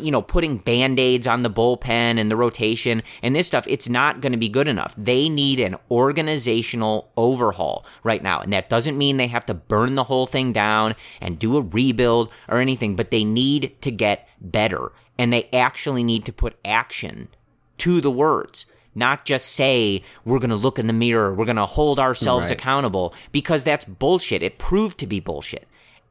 you 0.00 0.10
know, 0.10 0.20
putting 0.20 0.58
band-aids 0.58 1.26
on 1.26 1.42
the 1.42 1.50
bullpen 1.50 2.18
and 2.18 2.30
the 2.30 2.36
rotation 2.36 3.02
and 3.22 3.34
this 3.34 3.46
stuff, 3.46 3.64
it's 3.68 3.88
not 3.88 4.20
going 4.20 4.32
to 4.32 4.38
be 4.38 4.48
good 4.50 4.68
enough. 4.68 4.94
They 4.98 5.28
need 5.28 5.60
an 5.60 5.76
organizational 5.90 7.10
overhaul 7.16 7.86
right 8.02 8.22
now. 8.22 8.40
And 8.40 8.52
that 8.52 8.68
doesn't 8.68 8.98
mean 8.98 9.16
they 9.16 9.28
have 9.28 9.46
to 9.46 9.54
burn 9.54 9.94
the 9.94 10.04
whole 10.04 10.26
thing 10.26 10.52
down 10.52 10.94
and 11.20 11.38
do 11.38 11.56
a 11.56 11.62
rebuild 11.62 12.30
or 12.48 12.58
anything, 12.58 12.96
but 12.96 13.10
they 13.10 13.24
need 13.24 13.80
to 13.80 13.90
get 13.90 14.28
better. 14.40 14.92
And 15.16 15.32
they 15.32 15.48
actually 15.52 16.04
need 16.04 16.26
to 16.26 16.32
put 16.32 16.58
action 16.64 17.28
to 17.78 18.00
the 18.00 18.10
words 18.10 18.66
not 18.94 19.24
just 19.24 19.46
say 19.52 20.02
we're 20.24 20.38
going 20.38 20.50
to 20.50 20.56
look 20.56 20.78
in 20.78 20.86
the 20.86 20.92
mirror, 20.92 21.34
we're 21.34 21.44
going 21.44 21.56
to 21.56 21.66
hold 21.66 21.98
ourselves 21.98 22.48
right. 22.48 22.58
accountable 22.58 23.14
because 23.32 23.64
that's 23.64 23.84
bullshit. 23.84 24.42
It 24.42 24.58
proved 24.58 24.98
to 24.98 25.06
be 25.06 25.20
bullshit. 25.20 25.66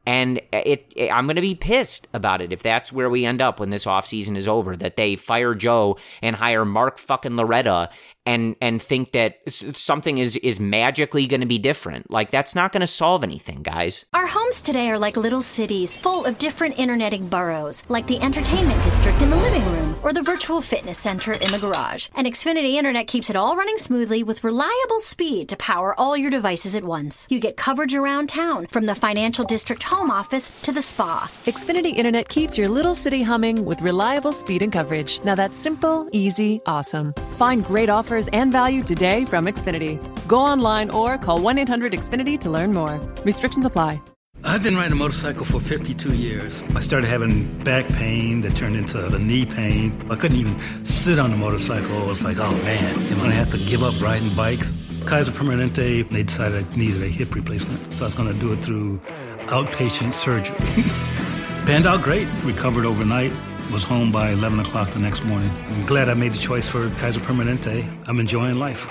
And 0.06 0.38
it, 0.52 0.92
it 0.94 1.10
I'm 1.10 1.26
going 1.26 1.36
to 1.36 1.42
be 1.42 1.54
pissed 1.54 2.08
about 2.12 2.42
it 2.42 2.52
if 2.52 2.62
that's 2.62 2.92
where 2.92 3.08
we 3.08 3.24
end 3.24 3.40
up 3.40 3.58
when 3.58 3.70
this 3.70 3.86
offseason 3.86 4.36
is 4.36 4.46
over 4.46 4.76
that 4.76 4.96
they 4.96 5.16
fire 5.16 5.54
Joe 5.54 5.96
and 6.20 6.36
hire 6.36 6.66
Mark 6.66 6.98
fucking 6.98 7.36
Loretta 7.36 7.88
and 8.26 8.56
and 8.60 8.80
think 8.80 9.12
that 9.12 9.38
something 9.50 10.18
is 10.18 10.36
is 10.36 10.58
magically 10.60 11.26
going 11.26 11.40
to 11.40 11.46
be 11.46 11.58
different. 11.58 12.10
Like 12.10 12.30
that's 12.30 12.54
not 12.54 12.72
going 12.72 12.80
to 12.80 12.86
solve 12.86 13.22
anything, 13.22 13.62
guys. 13.62 14.06
Our 14.14 14.26
homes 14.26 14.62
today 14.62 14.90
are 14.90 14.98
like 14.98 15.16
little 15.16 15.42
cities 15.42 15.96
full 15.96 16.24
of 16.24 16.38
different 16.38 16.78
interneting 16.78 17.28
boroughs, 17.28 17.84
like 17.88 18.06
the 18.06 18.20
entertainment 18.20 18.82
district 18.82 19.22
in 19.22 19.30
the 19.30 19.36
living 19.36 19.64
room 19.72 19.94
or 20.02 20.12
the 20.12 20.22
virtual 20.22 20.60
fitness 20.60 20.98
center 20.98 21.32
in 21.32 21.50
the 21.50 21.58
garage. 21.58 22.08
And 22.14 22.26
Xfinity 22.26 22.74
Internet 22.74 23.08
keeps 23.08 23.30
it 23.30 23.36
all 23.36 23.56
running 23.56 23.78
smoothly 23.78 24.22
with 24.22 24.44
reliable 24.44 25.00
speed 25.00 25.48
to 25.50 25.56
power 25.56 25.98
all 25.98 26.16
your 26.16 26.30
devices 26.30 26.74
at 26.74 26.84
once. 26.84 27.26
You 27.30 27.40
get 27.40 27.56
coverage 27.56 27.94
around 27.94 28.28
town 28.28 28.66
from 28.70 28.86
the 28.86 28.94
financial 28.94 29.44
district 29.44 29.82
home 29.82 30.10
office 30.10 30.62
to 30.62 30.72
the 30.72 30.82
spa. 30.82 31.30
Xfinity 31.44 31.94
Internet 31.94 32.28
keeps 32.28 32.56
your 32.56 32.68
little 32.68 32.94
city 32.94 33.22
humming 33.22 33.64
with 33.64 33.82
reliable 33.82 34.32
speed 34.32 34.62
and 34.62 34.72
coverage. 34.72 35.22
Now 35.24 35.34
that's 35.34 35.58
simple, 35.58 36.08
easy, 36.12 36.60
awesome. 36.66 37.12
Find 37.38 37.64
great 37.64 37.88
offers 37.88 38.13
offers 38.14 38.28
and 38.32 38.52
value 38.52 38.82
today 38.82 39.24
from 39.24 39.46
Xfinity. 39.46 39.98
Go 40.28 40.38
online 40.38 40.90
or 40.90 41.18
call 41.18 41.40
1 41.40 41.58
800 41.58 41.92
Xfinity 41.92 42.38
to 42.40 42.50
learn 42.50 42.72
more. 42.72 43.00
Restrictions 43.24 43.66
apply. 43.66 44.00
I've 44.44 44.62
been 44.62 44.76
riding 44.76 44.92
a 44.92 44.96
motorcycle 44.96 45.44
for 45.44 45.58
52 45.58 46.14
years. 46.14 46.62
I 46.76 46.80
started 46.80 47.06
having 47.08 47.46
back 47.64 47.88
pain 47.88 48.42
that 48.42 48.54
turned 48.54 48.76
into 48.76 48.98
the 48.98 49.18
knee 49.18 49.46
pain. 49.46 49.90
I 50.10 50.16
couldn't 50.16 50.36
even 50.36 50.56
sit 50.84 51.18
on 51.18 51.30
the 51.30 51.36
motorcycle. 51.36 51.96
I 51.96 52.06
was 52.06 52.22
like, 52.22 52.36
oh 52.38 52.52
man, 52.52 52.94
am 52.94 53.14
I 53.14 53.18
going 53.18 53.30
to 53.30 53.36
have 53.36 53.50
to 53.52 53.58
give 53.58 53.82
up 53.82 53.98
riding 54.00 54.32
bikes? 54.36 54.76
Kaiser 55.06 55.32
Permanente, 55.32 56.08
they 56.10 56.22
decided 56.22 56.66
I 56.72 56.76
needed 56.76 57.02
a 57.02 57.08
hip 57.08 57.34
replacement. 57.34 57.92
So 57.94 58.04
I 58.04 58.06
was 58.06 58.14
going 58.14 58.32
to 58.32 58.38
do 58.38 58.52
it 58.52 58.62
through 58.62 59.00
outpatient 59.48 60.12
surgery. 60.14 60.56
Panned 61.66 61.86
out 61.86 62.02
great. 62.02 62.28
Recovered 62.44 62.84
overnight 62.84 63.32
was 63.74 63.82
home 63.82 64.12
by 64.12 64.30
11 64.30 64.60
o'clock 64.60 64.88
the 64.90 65.00
next 65.00 65.24
morning. 65.24 65.50
I'm 65.70 65.84
glad 65.84 66.08
I 66.08 66.14
made 66.14 66.30
the 66.30 66.38
choice 66.38 66.68
for 66.68 66.88
Kaiser 66.90 67.18
Permanente. 67.18 67.84
I'm 68.08 68.20
enjoying 68.20 68.54
life. 68.54 68.88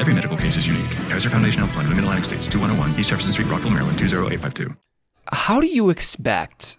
Every 0.00 0.14
medical 0.14 0.38
case 0.38 0.56
is 0.56 0.66
unique. 0.66 0.90
Kaiser 1.10 1.28
Foundation 1.28 1.58
Health 1.58 1.72
Plan, 1.74 1.86
Mid-Atlantic 1.90 2.24
States, 2.24 2.48
2101 2.48 2.98
East 2.98 3.10
Jefferson 3.10 3.30
Street, 3.30 3.48
Rockville, 3.48 3.72
Maryland, 3.72 3.98
20852. 3.98 4.74
How 5.30 5.60
do 5.60 5.66
you 5.66 5.90
expect 5.90 6.78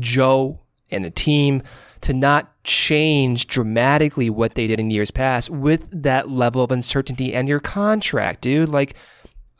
Joe 0.00 0.58
and 0.90 1.04
the 1.04 1.10
team 1.12 1.62
to 2.00 2.12
not 2.12 2.52
change 2.64 3.46
dramatically 3.46 4.28
what 4.28 4.56
they 4.56 4.66
did 4.66 4.80
in 4.80 4.90
years 4.90 5.12
past 5.12 5.50
with 5.50 5.88
that 6.02 6.28
level 6.28 6.64
of 6.64 6.72
uncertainty 6.72 7.32
and 7.32 7.48
your 7.48 7.60
contract, 7.60 8.40
dude? 8.40 8.70
Like, 8.70 8.96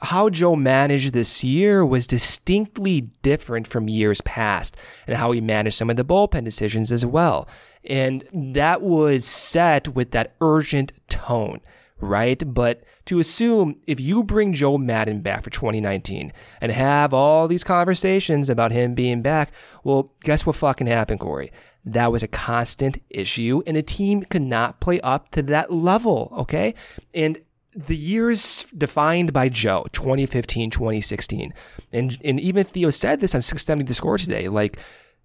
how 0.00 0.30
Joe 0.30 0.54
managed 0.54 1.12
this 1.12 1.42
year 1.42 1.84
was 1.84 2.06
distinctly 2.06 3.02
different 3.22 3.66
from 3.66 3.88
years 3.88 4.20
past 4.20 4.76
and 5.06 5.16
how 5.16 5.32
he 5.32 5.40
managed 5.40 5.76
some 5.76 5.90
of 5.90 5.96
the 5.96 6.04
bullpen 6.04 6.44
decisions 6.44 6.92
as 6.92 7.04
well. 7.04 7.48
And 7.84 8.24
that 8.32 8.82
was 8.82 9.24
set 9.24 9.88
with 9.88 10.12
that 10.12 10.34
urgent 10.40 10.92
tone, 11.08 11.60
right? 12.00 12.42
But 12.46 12.84
to 13.06 13.18
assume 13.18 13.80
if 13.86 13.98
you 13.98 14.22
bring 14.22 14.54
Joe 14.54 14.78
Maddon 14.78 15.20
back 15.20 15.42
for 15.42 15.50
2019 15.50 16.32
and 16.60 16.72
have 16.72 17.12
all 17.12 17.48
these 17.48 17.64
conversations 17.64 18.48
about 18.48 18.70
him 18.70 18.94
being 18.94 19.22
back, 19.22 19.52
well, 19.82 20.12
guess 20.22 20.46
what 20.46 20.56
fucking 20.56 20.86
happened, 20.86 21.20
Corey? 21.20 21.50
That 21.84 22.12
was 22.12 22.22
a 22.22 22.28
constant 22.28 22.98
issue, 23.08 23.62
and 23.66 23.74
the 23.76 23.82
team 23.82 24.22
could 24.22 24.42
not 24.42 24.80
play 24.80 25.00
up 25.00 25.30
to 25.30 25.42
that 25.44 25.72
level, 25.72 26.30
okay? 26.36 26.74
And 27.14 27.38
the 27.74 27.96
years 27.96 28.64
defined 28.76 29.32
by 29.32 29.48
Joe, 29.48 29.86
2015, 29.92 30.70
2016, 30.70 31.52
and 31.92 32.18
and 32.24 32.40
even 32.40 32.64
Theo 32.64 32.90
said 32.90 33.20
this 33.20 33.34
on 33.34 33.42
670 33.42 33.84
The 33.86 33.94
Score 33.94 34.18
today, 34.18 34.48
like 34.48 34.78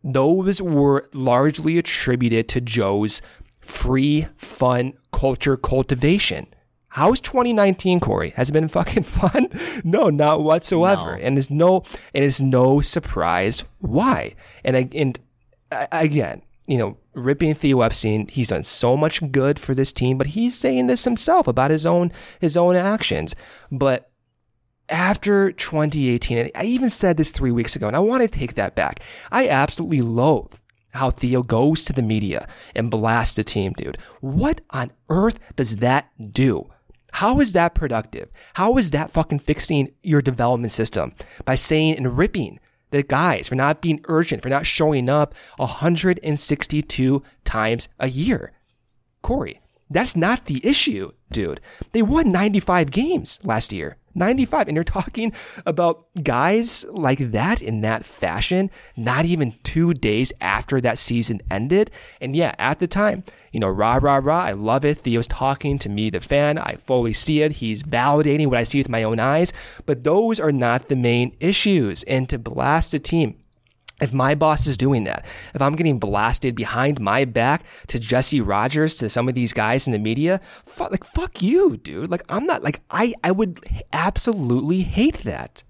those 0.04 0.62
were 0.62 1.08
largely 1.14 1.78
attributed 1.78 2.50
to 2.50 2.62
Joe's 2.62 3.22
free, 3.62 4.28
fun 4.38 4.94
culture 5.12 5.56
cultivation. 5.56 6.48
How's 6.90 7.20
2019, 7.22 8.02
Corey? 8.02 8.30
Has 8.32 8.50
it 8.50 8.54
been 8.54 8.68
fucking 8.68 9.04
fun? 9.04 9.48
No, 9.84 10.10
not 10.10 10.44
whatsoever. 10.44 11.18
No. 11.18 11.24
And 11.24 11.38
it's 11.38 11.50
no, 11.50 11.84
and 12.14 12.24
it's 12.24 12.42
no 12.42 12.82
surprise 12.82 13.64
why. 13.80 14.36
And 14.64 14.94
and 14.94 15.20
again, 15.92 16.42
you 16.68 16.78
know, 16.78 16.98
ripping 17.14 17.54
Theo 17.54 17.82
Epstein. 17.82 18.28
He's 18.28 18.50
done 18.50 18.64
so 18.64 18.98
much 18.98 19.32
good 19.32 19.60
for 19.60 19.76
this 19.76 19.94
team, 19.94 20.18
but 20.18 20.28
he's 20.28 20.56
saying 20.58 20.88
this 20.88 21.04
himself 21.04 21.48
about 21.48 21.72
his 21.72 21.86
own 21.86 22.12
his 22.40 22.58
own 22.58 22.76
actions. 22.76 23.36
But 23.72 24.12
after 24.90 25.52
2018, 25.52 26.38
and 26.38 26.52
I 26.56 26.66
even 26.66 26.90
said 26.90 27.18
this 27.18 27.32
three 27.32 27.52
weeks 27.52 27.76
ago, 27.76 27.88
and 27.88 27.96
I 27.96 28.00
want 28.00 28.22
to 28.22 28.28
take 28.28 28.56
that 28.56 28.76
back. 28.76 29.02
I 29.32 29.48
absolutely 29.48 30.02
loathe 30.02 30.54
how 30.92 31.10
Theo 31.10 31.42
goes 31.42 31.86
to 31.86 31.94
the 31.94 32.02
media 32.02 32.48
and 32.76 32.92
blasts 32.92 33.36
the 33.36 33.44
team, 33.44 33.74
dude. 33.74 33.98
What 34.22 34.62
on 34.70 34.92
earth 35.10 35.40
does 35.56 35.78
that 35.78 36.10
do? 36.32 36.70
How 37.14 37.40
is 37.40 37.54
that 37.54 37.76
productive? 37.76 38.32
How 38.54 38.78
is 38.78 38.92
that 38.92 39.12
fucking 39.12 39.40
fixing 39.40 39.92
your 40.02 40.22
development 40.22 40.72
system 40.72 41.14
by 41.46 41.56
saying 41.56 41.98
and 41.98 42.18
ripping 42.18 42.60
the 42.94 43.04
guys 43.04 43.50
for 43.50 43.56
not 43.56 43.82
being 43.82 44.00
urgent, 44.06 44.44
for 44.44 44.50
not 44.50 44.68
showing 44.68 45.10
up 45.10 45.34
162 45.58 47.24
times 47.44 47.90
a 48.00 48.08
year. 48.08 48.54
Corey, 49.24 49.62
that's 49.90 50.16
not 50.16 50.46
the 50.46 50.62
issue, 50.64 51.12
dude. 51.32 51.60
They 51.92 52.04
won 52.04 52.32
95 52.32 52.92
games 52.92 53.40
last 53.44 53.74
year. 53.74 53.98
95. 54.16 54.68
And 54.68 54.76
you're 54.76 54.84
talking 54.84 55.34
about 55.66 56.06
guys 56.24 56.86
like 56.90 57.32
that 57.32 57.62
in 57.62 57.82
that 57.82 58.06
fashion, 58.06 58.70
not 58.96 59.26
even 59.26 59.56
two 59.64 59.94
days 59.94 60.34
after 60.42 60.80
that 60.82 61.00
season 61.00 61.42
ended. 61.50 61.92
And 62.22 62.36
yeah, 62.36 62.56
at 62.58 62.80
the 62.80 62.88
time, 62.88 63.24
you 63.52 63.60
know, 63.60 63.70
rah, 63.70 64.00
rah, 64.02 64.20
rah, 64.24 64.44
I 64.44 64.52
love 64.54 64.84
it. 64.84 65.00
Theo's 65.00 65.28
talking 65.28 65.78
to 65.80 65.90
me, 65.90 66.10
the 66.10 66.20
fan. 66.20 66.58
I 66.58 66.76
fully 66.76 67.14
see 67.14 67.42
it. 67.42 67.54
He's 67.54 67.84
validating 67.84 68.48
what 68.48 68.58
I 68.58 68.64
see 68.64 68.80
with 68.80 68.90
my 68.90 69.04
own 69.04 69.20
eyes. 69.20 69.54
But 69.86 70.04
those 70.04 70.40
are 70.40 70.52
not 70.52 70.88
the 70.88 70.96
main 70.96 71.36
issues. 71.40 72.04
And 72.04 72.28
to 72.30 72.40
blast 72.40 72.94
a 72.94 73.00
team, 73.00 73.36
if 74.04 74.14
my 74.14 74.36
boss 74.36 74.68
is 74.68 74.78
doing 74.78 75.06
that, 75.06 75.26
if 75.56 75.62
I'm 75.62 75.76
getting 75.76 75.98
blasted 75.98 76.56
behind 76.56 77.00
my 77.00 77.26
back 77.26 77.64
to 77.88 78.00
Jesse 78.00 78.42
Rogers, 78.42 78.98
to 78.98 79.10
some 79.10 79.30
of 79.30 79.36
these 79.36 79.54
guys 79.54 79.88
in 79.88 79.94
the 79.94 80.00
media, 80.00 80.42
fuck, 80.66 80.92
like 80.92 81.06
fuck 81.06 81.42
you, 81.42 81.78
dude. 81.78 82.12
Like 82.12 82.24
I'm 82.30 82.46
not 82.46 82.64
like 82.64 82.82
I 82.92 83.14
I 83.24 83.32
would 83.32 83.60
absolutely 83.94 84.82
hate 84.82 85.20
that. 85.20 85.64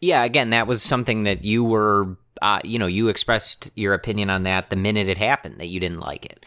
Yeah, 0.00 0.24
again, 0.24 0.50
that 0.50 0.66
was 0.66 0.82
something 0.82 1.22
that 1.22 1.44
you 1.44 1.64
were, 1.64 2.16
uh, 2.42 2.60
you 2.64 2.78
know, 2.78 2.86
you 2.86 3.08
expressed 3.08 3.70
your 3.76 3.94
opinion 3.94 4.30
on 4.30 4.42
that 4.42 4.68
the 4.68 4.76
minute 4.76 5.08
it 5.08 5.16
happened 5.16 5.58
that 5.58 5.68
you 5.68 5.80
didn't 5.80 6.00
like 6.00 6.26
it 6.26 6.44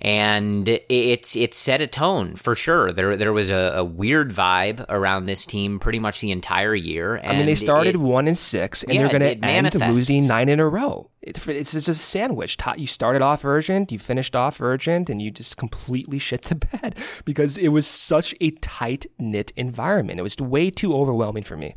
and 0.00 0.68
it's 0.68 1.34
it 1.36 1.54
set 1.54 1.80
a 1.80 1.86
tone 1.86 2.36
for 2.36 2.54
sure. 2.54 2.92
There 2.92 3.16
there 3.16 3.32
was 3.32 3.50
a, 3.50 3.72
a, 3.76 3.84
weird 3.84 4.30
vibe 4.30 4.84
around 4.88 5.26
this 5.26 5.46
team 5.46 5.78
pretty 5.78 5.98
much 5.98 6.20
the 6.20 6.30
entire 6.30 6.74
year. 6.74 7.18
I 7.18 7.36
mean, 7.36 7.46
they 7.46 7.54
started 7.54 7.94
it, 7.94 7.98
one 7.98 8.28
and 8.28 8.36
six, 8.36 8.82
and 8.82 8.94
yeah, 8.94 9.08
they're 9.08 9.18
going 9.18 9.40
to 9.40 9.46
end 9.46 9.74
losing 9.74 10.26
nine 10.26 10.48
in 10.48 10.60
a 10.60 10.68
row. 10.68 11.10
It, 11.22 11.48
it's 11.48 11.72
just 11.72 11.88
a 11.88 11.94
sandwich. 11.94 12.56
You 12.76 12.86
started 12.86 13.22
off 13.22 13.44
urgent, 13.44 13.90
you 13.90 13.98
finished 13.98 14.36
off 14.36 14.60
urgent, 14.60 15.08
and 15.08 15.20
you 15.22 15.30
just 15.30 15.56
completely 15.56 16.18
shit 16.18 16.42
the 16.42 16.56
bed 16.56 16.96
because 17.24 17.56
it 17.56 17.68
was 17.68 17.86
such 17.86 18.34
a 18.40 18.50
tight 18.50 19.06
knit 19.18 19.52
environment. 19.56 20.20
It 20.20 20.22
was 20.22 20.36
way 20.36 20.70
too 20.70 20.94
overwhelming 20.94 21.44
for 21.44 21.56
me. 21.56 21.74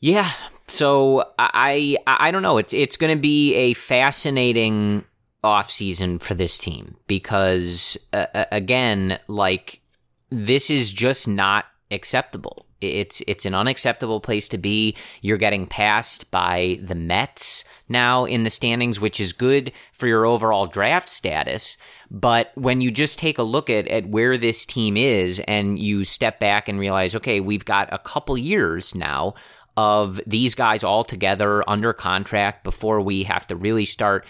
Yeah. 0.00 0.30
So 0.68 1.22
I 1.38 1.98
I, 2.06 2.28
I 2.28 2.30
don't 2.30 2.42
know. 2.42 2.56
It's 2.58 2.72
it's 2.72 2.96
going 2.96 3.14
to 3.14 3.20
be 3.20 3.54
a 3.54 3.74
fascinating 3.74 5.04
off 5.44 5.70
season 5.70 6.18
for 6.18 6.34
this 6.34 6.58
team 6.58 6.96
because 7.06 7.98
uh, 8.12 8.44
again, 8.52 9.18
like 9.28 9.80
this 10.30 10.70
is 10.70 10.90
just 10.90 11.26
not 11.28 11.66
acceptable. 11.90 12.66
It's 12.80 13.22
it's 13.28 13.44
an 13.44 13.54
unacceptable 13.54 14.20
place 14.20 14.48
to 14.48 14.58
be. 14.58 14.96
You're 15.20 15.36
getting 15.36 15.66
passed 15.66 16.30
by 16.30 16.80
the 16.82 16.96
Mets 16.96 17.64
now 17.88 18.24
in 18.24 18.42
the 18.42 18.50
standings, 18.50 18.98
which 18.98 19.20
is 19.20 19.32
good 19.32 19.72
for 19.92 20.08
your 20.08 20.26
overall 20.26 20.66
draft 20.66 21.08
status. 21.08 21.76
But 22.10 22.50
when 22.54 22.80
you 22.80 22.90
just 22.90 23.18
take 23.18 23.38
a 23.38 23.44
look 23.44 23.70
at, 23.70 23.86
at 23.88 24.08
where 24.08 24.36
this 24.36 24.66
team 24.66 24.96
is 24.96 25.40
and 25.46 25.78
you 25.78 26.02
step 26.04 26.40
back 26.40 26.68
and 26.68 26.78
realize, 26.78 27.14
okay, 27.14 27.40
we've 27.40 27.64
got 27.64 27.88
a 27.92 27.98
couple 27.98 28.36
years 28.36 28.94
now 28.94 29.34
of 29.76 30.20
these 30.26 30.54
guys 30.54 30.84
all 30.84 31.04
together 31.04 31.68
under 31.68 31.92
contract 31.92 32.64
before 32.64 33.00
we 33.00 33.22
have 33.22 33.46
to 33.46 33.56
really 33.56 33.84
start 33.84 34.26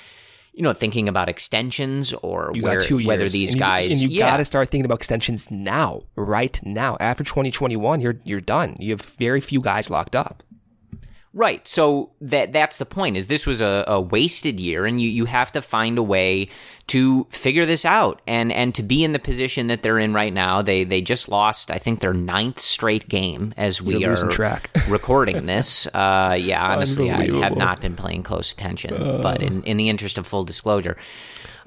you 0.53 0.63
know, 0.63 0.73
thinking 0.73 1.09
about 1.09 1.29
extensions 1.29 2.13
or 2.13 2.53
where, 2.61 2.83
whether 3.05 3.29
these 3.29 3.53
and 3.53 3.61
guys. 3.61 3.91
You, 3.91 3.93
and 3.93 4.13
you 4.13 4.19
yeah. 4.19 4.31
got 4.31 4.37
to 4.37 4.45
start 4.45 4.69
thinking 4.69 4.85
about 4.85 4.99
extensions 4.99 5.51
now, 5.51 6.03
right 6.15 6.61
now. 6.63 6.97
After 7.01 7.25
2021, 7.25 8.01
you're 8.01 8.21
you're 8.25 8.41
done. 8.41 8.77
You 8.79 8.91
have 8.91 9.03
very 9.03 9.41
few 9.41 9.61
guys 9.61 9.91
locked 9.91 10.15
up. 10.15 10.43
Right. 11.35 11.67
So 11.67 12.11
that 12.21 12.53
that's 12.53 12.77
the 12.77 12.85
point. 12.85 13.17
Is 13.17 13.27
this 13.27 13.47
was 13.47 13.63
a, 13.63 13.85
a, 13.87 13.99
wasted 13.99 14.61
year, 14.61 14.85
and 14.85 15.01
you, 15.01 15.09
you 15.09 15.25
have 15.25 15.51
to 15.53 15.63
find 15.63 15.97
a 15.97 16.03
way 16.03 16.49
to 16.89 17.27
figure 17.31 17.65
this 17.65 17.87
out, 17.87 18.21
and 18.27 18.53
and 18.53 18.75
to 18.75 18.83
be 18.83 19.03
in 19.03 19.13
the 19.13 19.19
position 19.19 19.69
that 19.69 19.83
they're 19.83 19.99
in 19.99 20.13
right 20.13 20.33
now. 20.33 20.61
They 20.61 20.85
they 20.85 21.01
just 21.01 21.31
lost, 21.31 21.71
I 21.71 21.79
think, 21.79 22.01
their 22.01 22.13
ninth 22.13 22.61
straight 22.61 23.09
game 23.09 23.55
as 23.57 23.81
we 23.81 23.97
You're 23.97 24.13
are 24.13 24.31
track. 24.31 24.69
recording 24.89 25.47
this. 25.47 25.87
Uh, 25.87 26.37
yeah, 26.39 26.63
honestly, 26.63 27.11
I 27.11 27.33
have 27.41 27.57
not 27.57 27.81
been 27.81 27.97
paying 27.97 28.23
close 28.23 28.53
attention, 28.53 28.93
uh. 28.93 29.23
but 29.23 29.43
in 29.43 29.63
in 29.63 29.79
the 29.79 29.89
interest 29.89 30.19
of 30.19 30.27
full 30.27 30.45
disclosure. 30.45 30.99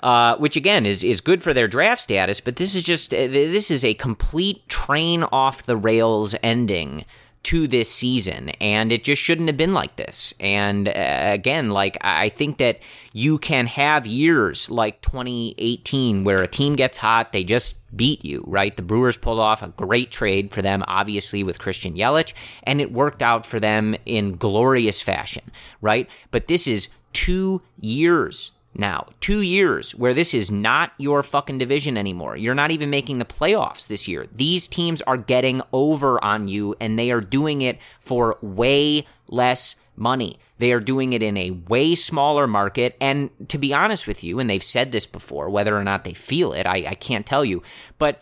Uh, 0.04 0.38
which 0.38 0.56
again 0.56 0.86
is 0.86 1.04
is 1.04 1.22
good 1.22 1.42
for 1.42 1.56
their 1.56 1.68
draft 1.68 2.04
status, 2.04 2.40
but 2.40 2.58
this 2.58 2.76
is 2.76 2.84
just 2.84 3.16
uh, 3.16 3.28
this 3.28 3.72
is 3.72 3.84
a 3.84 3.96
complete 3.96 4.68
train 4.70 5.24
off 5.24 5.64
the 5.64 5.76
rails 5.76 6.36
ending 6.44 7.06
to 7.46 7.68
this 7.68 7.92
season, 7.92 8.50
and 8.60 8.92
it 8.92 9.04
just 9.04 9.22
shouldn't 9.22 9.50
have 9.50 9.58
been 9.58 9.74
like 9.74 9.96
this. 9.98 10.34
And 10.40 10.88
uh, 10.88 10.92
again, 10.96 11.70
like 11.70 11.96
I 12.02 12.30
think 12.30 12.58
that 12.58 12.80
you 13.14 13.38
can 13.38 13.68
have 13.68 14.08
years 14.08 14.70
like 14.72 15.02
2018 15.02 16.24
where 16.24 16.42
a 16.42 16.48
team 16.48 16.76
gets 16.76 16.98
hot, 16.98 17.34
they 17.34 17.44
just 17.44 17.76
beat 17.96 18.26
you, 18.26 18.44
right? 18.48 18.76
The 18.76 18.82
Brewers 18.82 19.16
pulled 19.16 19.40
off 19.40 19.62
a 19.62 19.68
great 19.68 20.10
trade 20.10 20.52
for 20.52 20.64
them, 20.64 20.84
obviously 20.88 21.44
with 21.44 21.60
Christian 21.60 21.96
Yelich, 21.96 22.34
and 22.64 22.82
it 22.82 22.92
worked 22.92 23.22
out 23.22 23.46
for 23.46 23.60
them 23.60 23.96
in 24.08 24.38
glorious 24.38 25.02
fashion, 25.02 25.44
right? 25.82 26.10
But 26.32 26.48
this 26.48 26.66
is 26.66 26.90
two 27.14 27.62
years 27.80 28.52
now. 28.78 29.08
Two 29.20 29.42
years 29.42 29.96
where 29.96 30.14
this 30.14 30.34
is 30.34 30.52
not 30.52 30.92
your 30.98 31.24
fucking 31.24 31.58
division 31.58 31.98
anymore. 31.98 32.36
You're 32.36 32.56
not 32.56 32.72
even 32.72 32.90
making 32.90 33.20
the 33.20 33.26
playoffs 33.26 33.88
this 33.88 34.08
year. 34.08 34.28
These 34.32 34.68
teams 34.68 35.02
are 35.04 35.18
getting 35.18 35.62
over 35.74 36.24
on 36.24 36.48
you 36.48 36.76
and 36.80 36.98
they 36.98 37.12
are 37.12 37.22
doing 37.22 37.62
it 37.62 37.80
for 38.00 38.38
way 38.42 39.06
less 39.28 39.76
money. 39.96 40.40
They 40.58 40.72
are 40.72 40.80
doing 40.80 41.14
it 41.14 41.24
in 41.24 41.38
a 41.38 41.52
way 41.52 41.96
smaller 41.96 42.48
market. 42.48 42.96
And 43.02 43.30
to 43.50 43.58
be 43.58 43.74
honest 43.74 44.08
with 44.08 44.24
you, 44.24 44.40
and 44.40 44.50
they've 44.50 44.64
said 44.64 44.92
this 44.92 45.06
before, 45.06 45.50
whether 45.50 45.76
or 45.76 45.84
not 45.84 46.04
they 46.04 46.14
feel 46.14 46.54
it, 46.54 46.66
I, 46.66 46.86
I 46.88 46.96
can't 46.96 47.26
tell 47.26 47.44
you. 47.44 47.64
But 47.98 48.22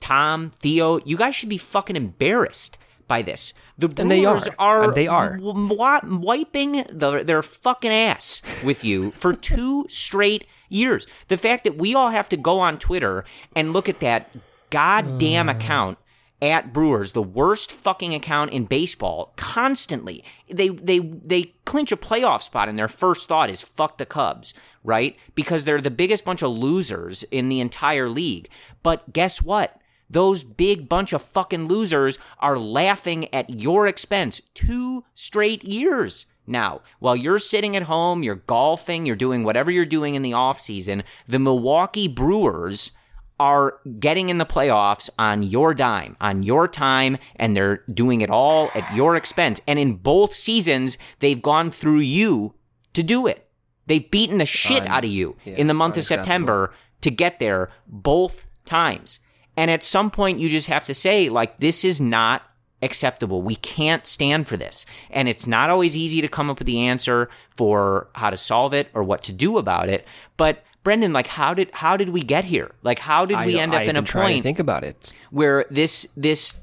Tom, 0.00 0.50
Theo, 0.60 1.00
you 1.04 1.16
guys 1.16 1.34
should 1.34 1.48
be 1.48 1.58
fucking 1.58 1.96
embarrassed 1.96 2.78
by 3.08 3.22
this. 3.22 3.54
The 3.76 3.88
Brewers 3.88 4.00
and 4.00 4.10
they 4.10 4.24
are. 4.24 4.54
are 4.58 4.84
and 4.84 4.94
they 4.94 5.06
are 5.08 5.36
w- 5.36 6.18
wiping 6.20 6.84
the, 6.90 7.22
their 7.24 7.42
fucking 7.42 7.90
ass 7.90 8.40
with 8.62 8.84
you 8.84 9.10
for 9.12 9.32
two 9.34 9.86
straight 9.88 10.46
years. 10.68 11.06
The 11.28 11.36
fact 11.36 11.64
that 11.64 11.76
we 11.76 11.94
all 11.94 12.10
have 12.10 12.28
to 12.28 12.36
go 12.36 12.60
on 12.60 12.78
Twitter 12.78 13.24
and 13.56 13.72
look 13.72 13.88
at 13.88 14.00
that 14.00 14.30
goddamn 14.70 15.48
account 15.56 15.98
at 16.42 16.72
Brewers, 16.72 17.12
the 17.12 17.22
worst 17.22 17.72
fucking 17.72 18.14
account 18.14 18.52
in 18.52 18.66
baseball, 18.66 19.32
constantly. 19.36 20.22
They 20.48 20.68
they 20.68 20.98
they 20.98 21.54
clinch 21.64 21.90
a 21.90 21.96
playoff 21.96 22.42
spot 22.42 22.68
and 22.68 22.78
their 22.78 22.88
first 22.88 23.28
thought 23.28 23.50
is 23.50 23.62
fuck 23.62 23.98
the 23.98 24.06
Cubs, 24.06 24.52
right? 24.82 25.16
Because 25.34 25.64
they're 25.64 25.80
the 25.80 25.90
biggest 25.90 26.24
bunch 26.24 26.42
of 26.42 26.50
losers 26.50 27.22
in 27.24 27.48
the 27.48 27.60
entire 27.60 28.08
league. 28.08 28.48
But 28.82 29.12
guess 29.12 29.42
what? 29.42 29.80
Those 30.14 30.44
big 30.44 30.88
bunch 30.88 31.12
of 31.12 31.22
fucking 31.22 31.66
losers 31.66 32.20
are 32.38 32.56
laughing 32.56 33.32
at 33.34 33.60
your 33.60 33.88
expense 33.88 34.40
two 34.54 35.04
straight 35.12 35.64
years 35.64 36.26
now. 36.46 36.82
While 37.00 37.16
you're 37.16 37.40
sitting 37.40 37.76
at 37.76 37.82
home, 37.82 38.22
you're 38.22 38.36
golfing, 38.36 39.06
you're 39.06 39.16
doing 39.16 39.42
whatever 39.42 39.72
you're 39.72 39.84
doing 39.84 40.14
in 40.14 40.22
the 40.22 40.32
off 40.32 40.60
season, 40.60 41.02
the 41.26 41.40
Milwaukee 41.40 42.06
Brewers 42.06 42.92
are 43.40 43.80
getting 43.98 44.28
in 44.28 44.38
the 44.38 44.46
playoffs 44.46 45.10
on 45.18 45.42
your 45.42 45.74
dime, 45.74 46.16
on 46.20 46.44
your 46.44 46.68
time, 46.68 47.18
and 47.34 47.56
they're 47.56 47.82
doing 47.92 48.20
it 48.20 48.30
all 48.30 48.70
at 48.76 48.94
your 48.94 49.16
expense. 49.16 49.60
And 49.66 49.80
in 49.80 49.96
both 49.96 50.32
seasons, 50.32 50.96
they've 51.18 51.42
gone 51.42 51.72
through 51.72 52.00
you 52.00 52.54
to 52.92 53.02
do 53.02 53.26
it. 53.26 53.48
They've 53.88 54.08
beaten 54.08 54.38
the 54.38 54.46
shit 54.46 54.86
out 54.88 55.04
of 55.04 55.10
you 55.10 55.36
yeah, 55.44 55.56
in 55.56 55.66
the 55.66 55.74
month 55.74 55.96
of. 55.96 56.04
September 56.04 56.72
to 57.00 57.10
get 57.10 57.40
there 57.40 57.72
both 57.88 58.46
times. 58.64 59.18
And 59.56 59.70
at 59.70 59.84
some 59.84 60.10
point, 60.10 60.40
you 60.40 60.48
just 60.48 60.68
have 60.68 60.84
to 60.86 60.94
say, 60.94 61.28
like, 61.28 61.58
this 61.60 61.84
is 61.84 62.00
not 62.00 62.42
acceptable. 62.82 63.40
We 63.42 63.56
can't 63.56 64.06
stand 64.06 64.46
for 64.46 64.56
this. 64.56 64.84
And 65.10 65.28
it's 65.28 65.46
not 65.46 65.70
always 65.70 65.96
easy 65.96 66.20
to 66.20 66.28
come 66.28 66.50
up 66.50 66.58
with 66.58 66.66
the 66.66 66.80
answer 66.80 67.30
for 67.56 68.08
how 68.14 68.30
to 68.30 68.36
solve 68.36 68.74
it 68.74 68.88
or 68.94 69.02
what 69.02 69.22
to 69.24 69.32
do 69.32 69.58
about 69.58 69.88
it. 69.88 70.06
But 70.36 70.62
Brendan, 70.82 71.12
like, 71.12 71.26
how 71.26 71.54
did 71.54 71.70
how 71.72 71.96
did 71.96 72.10
we 72.10 72.22
get 72.22 72.44
here? 72.44 72.72
Like, 72.82 72.98
how 72.98 73.24
did 73.24 73.38
we 73.46 73.58
I, 73.58 73.62
end 73.62 73.74
up 73.74 73.82
in 73.82 73.96
a 73.96 74.02
point 74.02 74.42
think 74.42 74.58
about 74.58 74.84
it. 74.84 75.14
where 75.30 75.64
this 75.70 76.06
this 76.16 76.60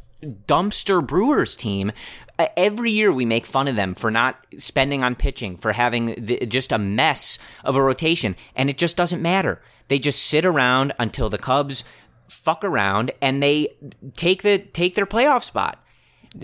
dumpster 0.47 1.05
Brewers 1.05 1.55
team? 1.55 1.91
uh, 2.37 2.47
Every 2.55 2.91
year 2.91 3.11
we 3.11 3.25
make 3.25 3.45
fun 3.47 3.67
of 3.67 3.75
them 3.75 3.95
for 3.95 4.11
not 4.11 4.37
spending 4.59 5.03
on 5.03 5.15
pitching, 5.15 5.57
for 5.57 5.73
having 5.73 6.13
the, 6.23 6.45
just 6.45 6.71
a 6.71 6.77
mess 6.77 7.39
of 7.63 7.75
a 7.75 7.81
rotation, 7.81 8.35
and 8.55 8.69
it 8.69 8.77
just 8.77 8.95
doesn't 8.95 9.21
matter. 9.21 9.61
They 9.87 9.99
just 9.99 10.23
sit 10.23 10.45
around 10.45 10.93
until 10.99 11.29
the 11.29 11.37
Cubs 11.37 11.83
fuck 12.43 12.63
around 12.63 13.11
and 13.21 13.41
they 13.41 13.67
take 14.15 14.41
the 14.41 14.57
take 14.57 14.95
their 14.95 15.05
playoff 15.05 15.43
spot. 15.43 15.83